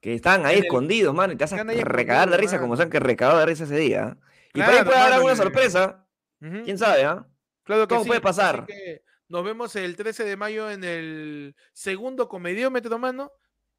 Que 0.00 0.14
están 0.14 0.44
ahí 0.46 0.58
el- 0.58 0.64
escondidos, 0.64 1.14
mano, 1.14 1.32
y 1.32 1.36
te 1.36 1.44
hacen 1.44 1.66
recagar 1.84 2.28
de 2.30 2.36
risa 2.36 2.58
como 2.60 2.76
se 2.76 2.82
han 2.82 2.90
que 2.90 3.00
recagado 3.00 3.38
de 3.38 3.46
risa 3.46 3.64
ese 3.64 3.76
día. 3.76 4.16
Y 4.52 4.60
por 4.60 4.62
ahí 4.64 4.70
Claro, 4.70 4.84
puede 4.86 4.98
haber 5.00 5.12
alguna 5.14 5.36
sorpresa. 5.36 6.06
¿Quién 6.40 6.76
sabe, 6.78 7.04
ah? 7.04 7.26
Claro 7.62 7.82
que 7.82 7.88
todo 7.94 8.02
sí, 8.02 8.08
puede 8.08 8.20
pasar. 8.20 8.66
que 8.66 9.02
nos 9.28 9.42
vemos 9.42 9.74
el 9.76 9.96
13 9.96 10.24
de 10.24 10.36
mayo 10.36 10.70
en 10.70 10.84
el 10.84 11.56
segundo 11.72 12.28
comediómetro, 12.28 12.98
mano. 12.98 13.32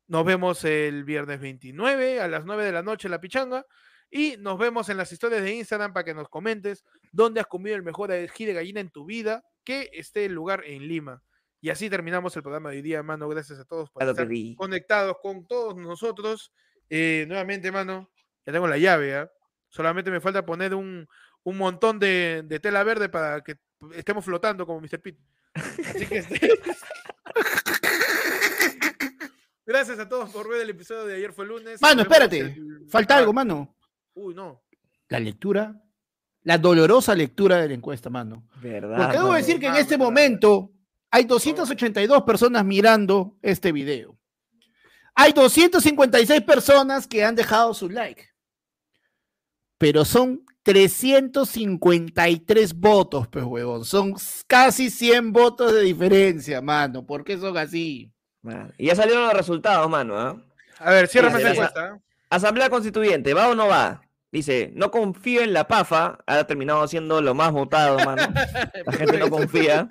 Nos 0.08 0.26
vemos 0.26 0.64
el 0.66 1.04
viernes 1.04 1.40
29 1.40 2.22
a 2.22 2.28
las 2.28 2.46
9 2.46 2.64
de 2.66 2.72
la 2.72 2.84
noche 2.84 3.08
en 3.08 3.12
la 3.12 3.22
pichanga. 3.22 3.66
Y 4.12 4.38
nos 4.38 4.58
vemos 4.60 4.88
en 4.90 4.98
las 4.98 5.12
historias 5.12 5.42
de 5.42 5.54
Instagram 5.56 5.92
para 5.92 6.04
que 6.06 6.14
nos 6.14 6.30
comentes 6.30 6.84
dónde 7.12 7.40
has 7.42 7.48
comido 7.48 7.76
el 7.76 7.84
mejor 7.84 8.12
ají 8.12 8.46
de 8.46 8.54
gallina 8.54 8.80
en 8.80 8.92
tu 8.92 9.04
vida, 9.06 9.44
que 9.64 9.90
esté 9.94 10.26
el 10.26 10.34
lugar 10.34 10.64
en 10.66 10.88
Lima. 10.88 11.24
Y 11.60 11.70
así 11.72 11.90
terminamos 11.90 12.36
el 12.38 12.44
programa 12.44 12.70
de 12.70 12.76
hoy 12.78 12.82
día, 12.84 13.02
mano. 13.02 13.28
Gracias 13.28 13.60
a 13.60 13.66
todos 13.66 13.90
por 13.90 14.02
Claro 14.02 14.12
estar 14.12 14.28
conectados 14.56 15.18
con 15.22 15.48
todos 15.48 15.76
nosotros. 15.76 16.54
Eh, 16.90 17.26
nuevamente, 17.28 17.72
mano, 17.72 18.12
ya 18.46 18.54
tengo 18.54 18.68
la 18.68 18.78
llave, 18.78 19.16
¿ah? 19.16 19.32
Solamente 19.70 20.12
me 20.12 20.22
falta 20.22 20.46
poner 20.46 20.76
un, 20.76 21.08
un 21.44 21.58
montón 21.58 21.98
de, 22.00 22.44
de 22.46 22.60
tela 22.60 22.84
verde 22.84 23.10
para 23.10 23.42
que 23.42 23.56
estemos 23.96 24.24
flotando 24.24 24.68
como 24.68 24.80
Mr. 24.82 25.02
Pitt. 25.02 25.18
Así 25.56 26.06
que 26.06 26.18
este- 26.20 26.50
Gracias 29.66 29.98
a 30.00 30.08
todos 30.08 30.30
por 30.30 30.48
ver 30.50 30.62
el 30.62 30.70
episodio 30.70 31.06
de 31.06 31.16
ayer 31.16 31.34
fue 31.34 31.46
lunes. 31.46 31.82
Mano, 31.82 32.04
espérate. 32.04 32.40
el- 32.40 32.86
Falta 32.88 33.16
Ah, 33.16 33.18
algo, 33.20 33.34
mano. 33.34 33.76
Uy, 34.14 34.34
no. 34.36 34.64
La 35.10 35.20
lectura. 35.20 35.82
La 36.44 36.58
dolorosa 36.60 37.16
lectura 37.16 37.58
de 37.62 37.70
la 37.70 37.74
encuesta, 37.74 38.10
mano. 38.12 38.48
¿Verdad? 38.62 38.98
Porque 38.98 39.18
debo 39.18 39.34
decir 39.34 39.60
que 39.60 39.66
en 39.66 39.74
Ah, 39.74 39.80
este 39.80 39.96
verdad. 39.96 40.06
momento 40.06 40.72
hay 41.10 41.24
282 41.26 42.22
personas 42.24 42.64
mirando 42.64 43.38
este 43.42 43.72
video. 43.72 44.16
Hay 45.16 45.34
256 45.34 46.42
personas 46.42 47.08
que 47.08 47.24
han 47.24 47.34
dejado 47.36 47.74
su 47.74 47.90
like. 47.90 48.24
Pero 49.80 50.06
son 50.06 50.46
353 50.64 52.74
votos, 52.76 53.28
pues, 53.28 53.44
huevón. 53.46 53.84
Son 53.86 54.14
casi 54.48 54.90
100 54.92 55.32
votos 55.34 55.74
de 55.74 55.82
diferencia, 55.82 56.62
mano. 56.62 57.04
¿Por 57.06 57.24
qué 57.24 57.38
son 57.38 57.58
así? 57.58 58.12
Y 58.78 58.88
ya 58.88 58.96
salieron 58.96 59.24
los 59.24 59.34
resultados, 59.34 59.90
mano. 59.90 60.18
¿ah? 60.20 60.36
A 60.80 60.92
ver, 60.92 61.08
ciérrame 61.08 61.38
esa 61.40 61.48
la- 61.48 61.54
encuesta. 61.54 62.00
Asamblea 62.30 62.70
Constituyente, 62.70 63.34
¿va 63.34 63.50
o 63.50 63.56
no 63.56 63.68
va? 63.68 64.02
Dice, 64.32 64.72
no 64.76 64.92
confío 64.92 65.42
en 65.42 65.54
la 65.54 65.68
PAFA, 65.68 66.18
ha 66.26 66.44
terminado 66.46 66.86
siendo 66.88 67.22
lo 67.22 67.34
más 67.34 67.52
votado, 67.52 67.98
mano. 68.04 68.24
La 68.86 68.92
gente 68.94 69.18
no 69.18 69.30
confía. 69.30 69.88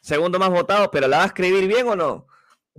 Segundo 0.00 0.38
más 0.38 0.50
votado, 0.50 0.90
pero 0.90 1.08
¿la 1.08 1.18
va 1.18 1.22
a 1.24 1.26
escribir 1.26 1.66
bien 1.66 1.88
o 1.88 1.96
no? 1.96 2.26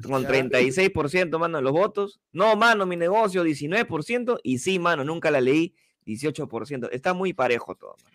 Con 0.08 0.24
Ya. 0.24 0.30
36%, 0.30 1.38
mano, 1.40 1.58
de 1.58 1.64
los 1.64 1.74
votos. 1.74 2.22
No, 2.32 2.56
mano, 2.56 2.86
mi 2.86 2.96
negocio, 2.96 3.44
19%. 3.44 4.40
Y 4.44 4.60
sí, 4.60 4.80
mano, 4.80 5.04
nunca 5.04 5.30
la 5.32 5.42
leí, 5.42 5.76
18%. 6.06 6.88
Está 6.92 7.14
muy 7.14 7.34
parejo 7.34 7.76
todo. 7.76 7.96
mano. 8.00 8.14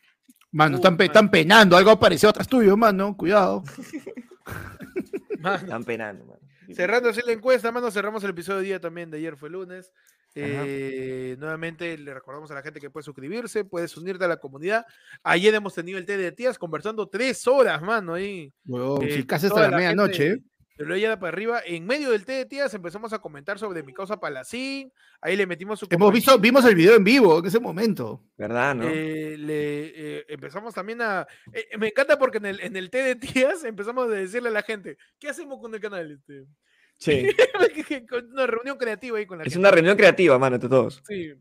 Mano, 0.52 0.76
Uh, 0.76 0.78
están, 0.78 0.96
pe- 0.96 1.04
mano. 1.04 1.12
están 1.12 1.30
penando. 1.30 1.76
Algo 1.76 1.90
apareció 1.90 2.28
atrás 2.30 2.46
tuyo, 2.48 2.76
mano. 2.76 3.14
Cuidado. 3.16 3.62
Mano, 5.40 5.56
Están 5.56 5.84
penando, 5.84 6.24
mano. 6.24 6.38
Cerrando 6.74 7.08
así 7.10 7.20
la 7.24 7.32
encuesta, 7.32 7.70
mano, 7.72 7.90
cerramos 7.90 8.22
el 8.24 8.30
episodio 8.30 8.58
de 8.58 8.64
día 8.64 8.80
también 8.80 9.10
de 9.10 9.18
ayer 9.18 9.36
fue 9.36 9.50
lunes. 9.50 9.92
Eh, 10.34 11.36
nuevamente 11.38 11.96
le 11.98 12.14
recordamos 12.14 12.50
a 12.50 12.54
la 12.54 12.62
gente 12.62 12.80
que 12.80 12.88
puede 12.88 13.04
suscribirse, 13.04 13.64
puedes 13.64 13.96
unirte 13.96 14.24
a 14.24 14.28
la 14.28 14.38
comunidad. 14.38 14.86
Ayer 15.22 15.54
hemos 15.54 15.74
tenido 15.74 15.98
el 15.98 16.06
té 16.06 16.16
de 16.16 16.32
tías 16.32 16.58
conversando 16.58 17.06
tres 17.06 17.46
horas, 17.46 17.82
mano, 17.82 18.14
ahí. 18.14 18.52
Huevón, 18.64 19.06
Eh, 19.06 19.16
si 19.16 19.26
casi 19.26 19.46
hasta 19.46 19.60
la 19.60 19.66
gente 19.66 19.76
medianoche. 19.76 20.26
¿eh? 20.28 20.42
De 20.76 20.84
lo 20.84 20.96
ya 20.96 21.18
para 21.18 21.28
arriba. 21.32 21.60
En 21.64 21.86
medio 21.86 22.10
del 22.10 22.24
té 22.24 22.32
de 22.32 22.46
tías 22.46 22.72
empezamos 22.74 23.12
a 23.12 23.18
comentar 23.18 23.58
sobre 23.58 23.82
mi 23.82 23.92
causa 23.92 24.18
Palacín. 24.18 24.92
Ahí 25.20 25.36
le 25.36 25.46
metimos 25.46 25.78
su 25.78 25.86
Hemos 25.90 26.12
visto, 26.12 26.38
vimos 26.38 26.64
el 26.64 26.74
video 26.74 26.96
en 26.96 27.04
vivo 27.04 27.38
en 27.38 27.46
ese 27.46 27.60
momento. 27.60 28.22
¿Verdad, 28.36 28.74
no? 28.74 28.84
Eh, 28.88 29.36
le, 29.38 30.18
eh, 30.18 30.24
empezamos 30.28 30.74
también 30.74 31.00
a. 31.02 31.26
eh, 31.52 31.68
me 31.78 31.88
encanta 31.88 32.18
porque 32.18 32.38
en 32.38 32.46
el, 32.46 32.60
en 32.60 32.76
el 32.76 32.90
té 32.90 33.02
de 33.02 33.16
tías 33.16 33.64
empezamos 33.64 34.06
a 34.08 34.10
decirle 34.14 34.48
a 34.48 34.52
la 34.52 34.62
gente: 34.62 34.96
¿Qué 35.18 35.28
hacemos 35.28 35.60
con 35.60 35.74
el 35.74 35.80
canal? 35.80 36.10
Este? 36.10 36.44
Sí. 36.98 37.26
Una 38.32 38.46
reunión 38.46 38.76
creativa 38.78 39.18
ahí 39.18 39.26
con 39.26 39.38
la 39.38 39.44
Es 39.44 39.52
gente. 39.52 39.58
una 39.58 39.70
reunión 39.70 39.96
creativa, 39.96 40.38
mano, 40.38 40.54
entre 40.56 40.70
todos. 40.70 41.02
Sí. 41.06 41.32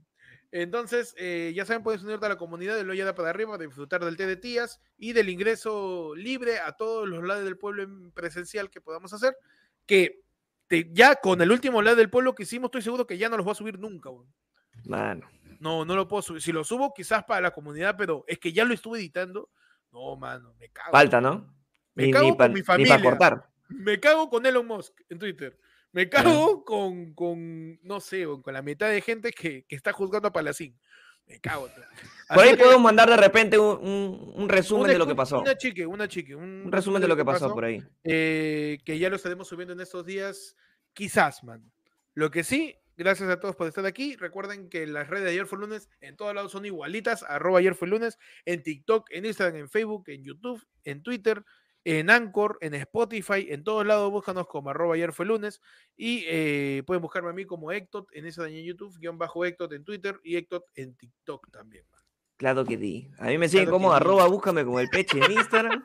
Entonces, 0.52 1.16
eh, 1.18 1.54
ya 1.56 1.66
saben, 1.66 1.82
puedes 1.84 2.04
unirte 2.04 2.26
a 2.26 2.30
la 2.30 2.38
comunidad 2.38 2.76
de 2.76 2.84
Loyada 2.84 3.16
para 3.16 3.30
arriba 3.30 3.52
para 3.54 3.64
disfrutar 3.66 4.04
del 4.04 4.18
té 4.18 4.26
de 4.28 4.36
tías 4.36 4.82
y 4.98 5.14
del 5.14 5.30
ingreso 5.30 6.14
libre 6.16 6.60
a 6.60 6.74
todos 6.74 7.08
los 7.08 7.24
lados 7.24 7.46
del 7.46 7.58
pueblo 7.58 7.84
en 7.84 8.12
presencial 8.12 8.70
que 8.70 8.82
podamos 8.82 9.14
hacer. 9.14 9.36
Que 9.86 10.22
te- 10.68 10.90
ya 10.92 11.16
con 11.16 11.42
el 11.42 11.52
último 11.52 11.82
lado 11.82 11.96
del 11.96 12.10
pueblo 12.10 12.36
que 12.36 12.44
hicimos, 12.44 12.68
estoy 12.68 12.82
seguro 12.82 13.08
que 13.08 13.18
ya 13.18 13.30
no 13.30 13.38
los 13.38 13.46
voy 13.46 13.54
a 13.54 13.56
subir 13.56 13.80
nunca. 13.80 14.10
Mano. 14.86 15.30
No, 15.60 15.86
no 15.86 15.96
lo 15.96 16.08
puedo 16.08 16.22
subir. 16.22 16.42
Si 16.42 16.52
lo 16.52 16.64
subo, 16.64 16.94
quizás 16.94 17.24
para 17.24 17.40
la 17.42 17.52
comunidad, 17.52 17.96
pero 17.98 18.26
es 18.28 18.38
que 18.40 18.52
ya 18.52 18.66
lo 18.66 18.74
estuve 18.74 19.00
editando. 19.00 19.50
No, 19.92 20.16
mano, 20.18 20.54
me 20.60 20.70
cago. 20.70 20.92
Falta, 20.92 21.22
¿no? 21.22 21.54
Me 21.94 22.08
Ni, 22.08 22.12
cago 22.12 22.26
ni 22.26 22.30
con 22.32 22.38
pa- 22.38 22.48
mi 22.50 22.54
ni 22.56 22.62
familia. 22.64 23.02
cortar. 23.02 23.50
Me 23.70 24.00
cago 24.00 24.30
con 24.30 24.46
Elon 24.46 24.66
Musk 24.68 25.00
en 25.08 25.20
Twitter. 25.20 25.58
Me 25.94 26.08
cago 26.10 26.64
con, 26.64 27.14
con, 27.14 27.80
no 27.84 28.00
sé, 28.00 28.26
con 28.44 28.54
la 28.54 28.62
mitad 28.62 28.90
de 28.90 29.02
gente 29.02 29.32
que, 29.32 29.66
que 29.68 29.76
está 29.76 29.92
juzgando 29.92 30.28
a 30.30 30.34
Palacín. 30.34 30.80
Me 31.28 31.40
cago. 31.40 31.70
Por 32.30 32.40
ahí 32.44 32.52
que 32.52 32.58
podemos 32.58 32.82
mandar 32.82 33.10
de 33.10 33.18
repente 33.18 33.58
un, 33.58 33.78
un- 33.88 34.32
un 34.36 34.50
resumen 34.50 34.84
una- 34.86 34.94
de 34.94 35.00
lo 35.00 35.08
que 35.08 35.16
pasó. 35.16 35.40
Una 35.42 35.58
chique, 35.58 35.86
una 35.86 36.08
chique. 36.08 36.36
Un, 36.36 36.64
Un 36.66 36.72
resumen 36.72 37.02
de 37.02 37.08
lo 37.08 37.16
que 37.16 37.26
pasó 37.26 37.54
por 37.54 37.66
ahí. 37.66 37.84
eh, 38.04 38.80
que 38.86 38.98
ya 39.00 39.10
lo 39.10 39.16
estaremos 39.18 39.48
subiendo 39.48 39.74
en 39.74 39.82
estos 39.82 40.06
días, 40.06 40.56
quizás, 40.94 41.44
man. 41.44 41.72
Lo 42.14 42.32
que 42.32 42.44
sí, 42.44 42.76
gracias 42.98 43.30
a 43.30 43.40
todos 43.40 43.56
por 43.56 43.68
estar 43.68 43.86
aquí. 43.86 44.16
Recuerden 44.18 44.70
que 44.70 44.88
las 44.88 45.08
redes 45.10 45.26
de 45.26 45.32
ayer 45.32 45.46
fue 45.46 45.60
lunes 45.60 45.90
en 46.02 46.16
todos 46.18 46.34
lados 46.36 46.52
son 46.52 46.66
igualitas, 46.66 47.24
arroba 47.24 47.60
ayer 47.60 47.76
fue 47.76 47.88
lunes, 47.88 48.18
en 48.46 48.64
TikTok, 48.64 49.08
en 49.12 49.26
Instagram, 49.26 49.56
en 49.58 49.70
Facebook, 49.70 50.04
en 50.08 50.24
YouTube, 50.24 50.62
en 50.84 51.02
Twitter, 51.04 51.44
en 51.84 52.10
Anchor, 52.10 52.58
en 52.62 52.74
Spotify, 52.76 53.48
en 53.50 53.64
todos 53.64 53.86
lados 53.86 54.12
búscanos 54.12 54.48
como 54.48 54.70
arroba 54.70 54.96
ayer 54.96 55.14
fue 55.14 55.26
lunes 55.26 55.62
y 55.96 56.24
eh, 56.28 56.84
pueden 56.86 57.02
buscarme 57.02 57.30
a 57.30 57.34
mí 57.34 57.46
como 57.46 57.72
Ectot 57.72 58.08
en 58.14 58.26
Instagram 58.26 58.54
y 58.54 58.60
en 58.60 58.66
YouTube, 58.66 58.98
guion 59.00 59.18
bajo 59.18 59.46
Ectot 59.46 59.72
en 59.74 59.84
Twitter 59.84 60.20
y 60.24 60.38
Ectot 60.38 60.66
en 60.76 60.96
TikTok 60.96 61.50
también. 61.52 61.86
man. 61.92 62.02
Claro 62.38 62.66
que 62.66 62.78
sí. 62.78 63.10
A 63.20 63.28
mí 63.28 63.38
me 63.38 63.50
siguen 63.50 63.66
Claro 63.66 63.78
como 63.78 63.90
sí. 63.92 63.96
arroba, 63.96 64.28
búscame 64.28 64.66
como 64.66 64.80
el 64.80 64.90
peche 64.90 65.20
en 65.24 65.32
Instagram. 65.32 65.84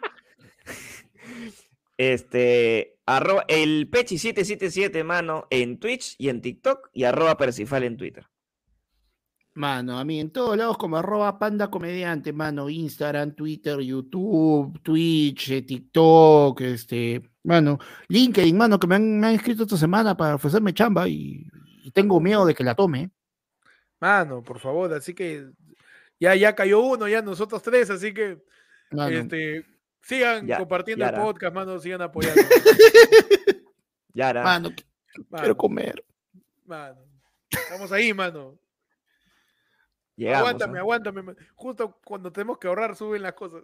este, 1.97 2.99
arroba, 3.07 3.45
el 3.49 3.91
pechi777, 3.91 5.05
mano, 5.05 5.47
en 5.51 5.79
Twitch 5.79 6.15
y 6.19 6.29
en 6.29 6.41
TikTok 6.41 6.91
y 6.93 7.05
arroba 7.05 7.37
Percifal 7.37 7.85
en 7.85 7.97
Twitter. 7.97 8.27
Mano, 9.57 9.99
a 9.99 10.05
mí 10.05 10.21
en 10.21 10.31
todos 10.31 10.55
lados 10.55 10.77
como 10.77 10.99
arroba 10.99 11.39
panda 11.39 11.71
comediante, 11.71 12.31
mano, 12.31 12.69
Instagram, 12.69 13.35
Twitter, 13.35 13.81
YouTube, 13.81 14.79
Twitch, 14.83 15.51
eh, 15.51 15.63
TikTok, 15.63 16.61
este, 16.61 17.23
mano, 17.43 17.79
LinkedIn, 18.09 18.55
mano, 18.55 18.79
que 18.79 18.87
me 18.87 18.97
han, 18.97 19.19
me 19.19 19.29
han 19.29 19.35
escrito 19.35 19.63
esta 19.63 19.79
semana 19.79 20.15
para 20.15 20.35
ofrecerme 20.35 20.75
chamba 20.75 21.09
y, 21.09 21.47
y 21.85 21.91
tengo 21.91 22.21
miedo 22.21 22.45
de 22.45 22.55
que 22.55 22.65
la 22.65 22.75
tome. 22.75 23.11
Mano, 23.99 24.43
por 24.43 24.59
favor, 24.61 24.93
así 24.93 25.15
que 25.15 25.47
ya, 26.21 26.35
ya 26.35 26.55
cayó 26.55 26.81
uno, 26.81 27.09
ya 27.09 27.23
nosotros 27.23 27.63
tres, 27.63 27.89
así 27.89 28.13
que 28.13 28.45
Mano, 28.91 29.17
este, 29.17 29.65
sigan 30.03 30.47
Ya, 30.47 30.59
compartiendo 30.59 31.03
ya 31.03 31.11
el 31.13 31.17
podcast, 31.17 31.55
mano, 31.55 31.79
sigan 31.79 32.03
apoyando. 32.03 32.43
Mano, 34.45 34.69
qu- 34.71 34.85
mano, 35.31 35.41
quiero 35.43 35.57
comer. 35.57 36.05
mano. 36.67 37.01
Estamos 37.49 37.91
ahí, 37.91 38.13
mano. 38.13 38.59
Llegamos, 40.17 40.41
aguántame, 40.41 40.79
aguántame. 40.79 41.35
Justo 41.55 41.99
cuando 42.05 42.33
tenemos 42.33 42.59
que 42.59 42.69
ahorrar, 42.69 42.97
suben 42.97 43.23
las 43.23 43.35
cosas. 43.35 43.63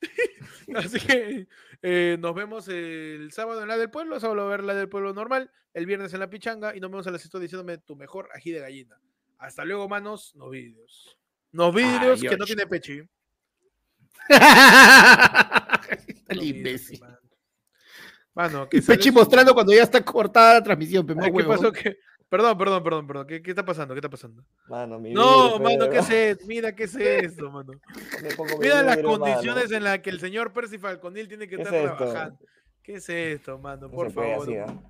Así 0.74 0.98
que 0.98 1.46
eh, 1.82 2.16
nos 2.18 2.34
vemos 2.34 2.68
el 2.68 3.30
sábado 3.32 3.62
en 3.62 3.68
la 3.68 3.76
del 3.76 3.90
pueblo, 3.90 4.18
sábado 4.20 4.42
a 4.42 4.50
ver 4.50 4.64
la 4.64 4.74
del 4.74 4.88
pueblo 4.88 5.14
normal, 5.14 5.50
el 5.72 5.86
viernes 5.86 6.12
en 6.14 6.20
la 6.20 6.30
pichanga 6.30 6.74
y 6.74 6.80
nos 6.80 6.90
vemos 6.90 7.06
a 7.06 7.10
las 7.10 7.24
historias 7.24 7.50
diciéndome 7.50 7.78
tu 7.78 7.96
mejor 7.96 8.28
ají 8.34 8.50
de 8.50 8.60
gallina. 8.60 8.98
Hasta 9.38 9.64
luego, 9.64 9.88
manos, 9.88 10.34
no 10.34 10.50
vídeos. 10.50 11.16
No 11.52 11.72
vídeos 11.72 12.20
que 12.20 12.36
no 12.36 12.44
tiene 12.44 12.66
pechi. 12.66 13.02
el 16.28 16.42
imbécil. 16.42 17.00
mano. 18.34 18.68
Que 18.68 18.78
Y 18.78 18.80
Pechi 18.80 19.12
mostrando 19.12 19.54
cuando 19.54 19.72
ya 19.72 19.82
está 19.82 20.04
cortada 20.04 20.54
la 20.54 20.62
transmisión, 20.62 21.06
pe, 21.06 21.14
más 21.14 21.26
Ay, 21.26 21.30
¿Qué 21.30 21.36
huevón. 21.36 21.56
pasó? 21.56 21.72
¿Qué? 21.72 21.98
Perdón, 22.36 22.58
perdón, 22.58 22.82
perdón, 22.82 23.06
perdón. 23.06 23.26
¿Qué, 23.28 23.42
qué 23.42 23.50
está 23.52 23.64
pasando? 23.64 23.94
¿Qué 23.94 23.98
está 24.00 24.08
pasando? 24.10 24.44
Mano, 24.68 24.98
mi 24.98 25.12
No, 25.12 25.56
mano, 25.60 25.88
¿qué 25.88 25.98
es 25.98 26.10
esto? 26.10 26.44
Mira, 26.48 26.74
¿qué 26.74 26.82
es 26.84 26.94
esto, 26.96 27.48
mano? 27.48 27.72
Mira 28.60 28.82
las 28.82 28.96
vidrio, 28.96 29.10
mano. 29.12 29.24
condiciones 29.24 29.70
en 29.70 29.84
las 29.84 30.00
que 30.00 30.10
el 30.10 30.18
señor 30.18 30.52
Percy 30.52 30.78
Falconil 30.78 31.28
tiene 31.28 31.46
que 31.46 31.54
¿Qué 31.54 31.62
es 31.62 31.68
estar 31.68 31.96
trabajando. 31.96 32.38
¿Qué 32.82 32.94
es 32.94 33.08
esto, 33.08 33.56
mano? 33.60 33.82
No 33.86 33.90
Por 33.94 34.08
se 34.08 34.14
favor. 34.14 34.42
así, 34.42 34.56
¿ah? 34.56 34.82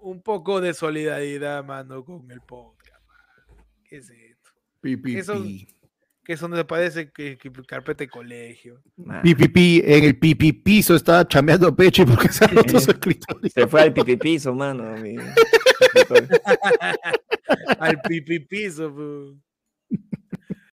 Un 0.00 0.20
poco 0.20 0.60
de 0.60 0.74
solidaridad, 0.74 1.64
mano, 1.64 2.04
con 2.04 2.30
el 2.30 2.42
podcast. 2.42 3.02
mano. 3.08 3.64
¿Qué 3.88 3.96
es 3.96 4.10
esto? 4.10 4.50
Pi, 4.82 4.98
pi, 4.98 5.16
Eso- 5.16 5.32
pi. 5.42 5.66
Que 6.22 6.32
eso 6.32 6.48
no 6.48 6.66
parece 6.66 7.12
que, 7.12 7.38
que 7.38 7.52
carpeta 7.68 8.02
de 8.02 8.08
colegio. 8.10 8.82
Mano. 8.96 9.22
Pi, 9.22 9.36
pi, 9.36 9.46
pi, 9.48 9.82
en 9.84 10.02
el 10.02 10.18
pipi 10.18 10.52
piso 10.52 10.96
está 10.96 11.24
chameando 11.26 11.74
Pechi 11.74 12.04
porque 12.04 12.28
se 12.30 12.44
ha 12.44 12.48
roto 12.48 12.80
su 12.80 12.90
escritorio. 12.90 13.48
Se 13.48 13.66
fue 13.68 13.82
al 13.82 13.92
pipipiso, 13.94 14.52
mano. 14.52 14.96
mi- 14.96 15.14
Al 17.80 18.00
pipipiso, 18.02 18.90
pu. 18.90 19.06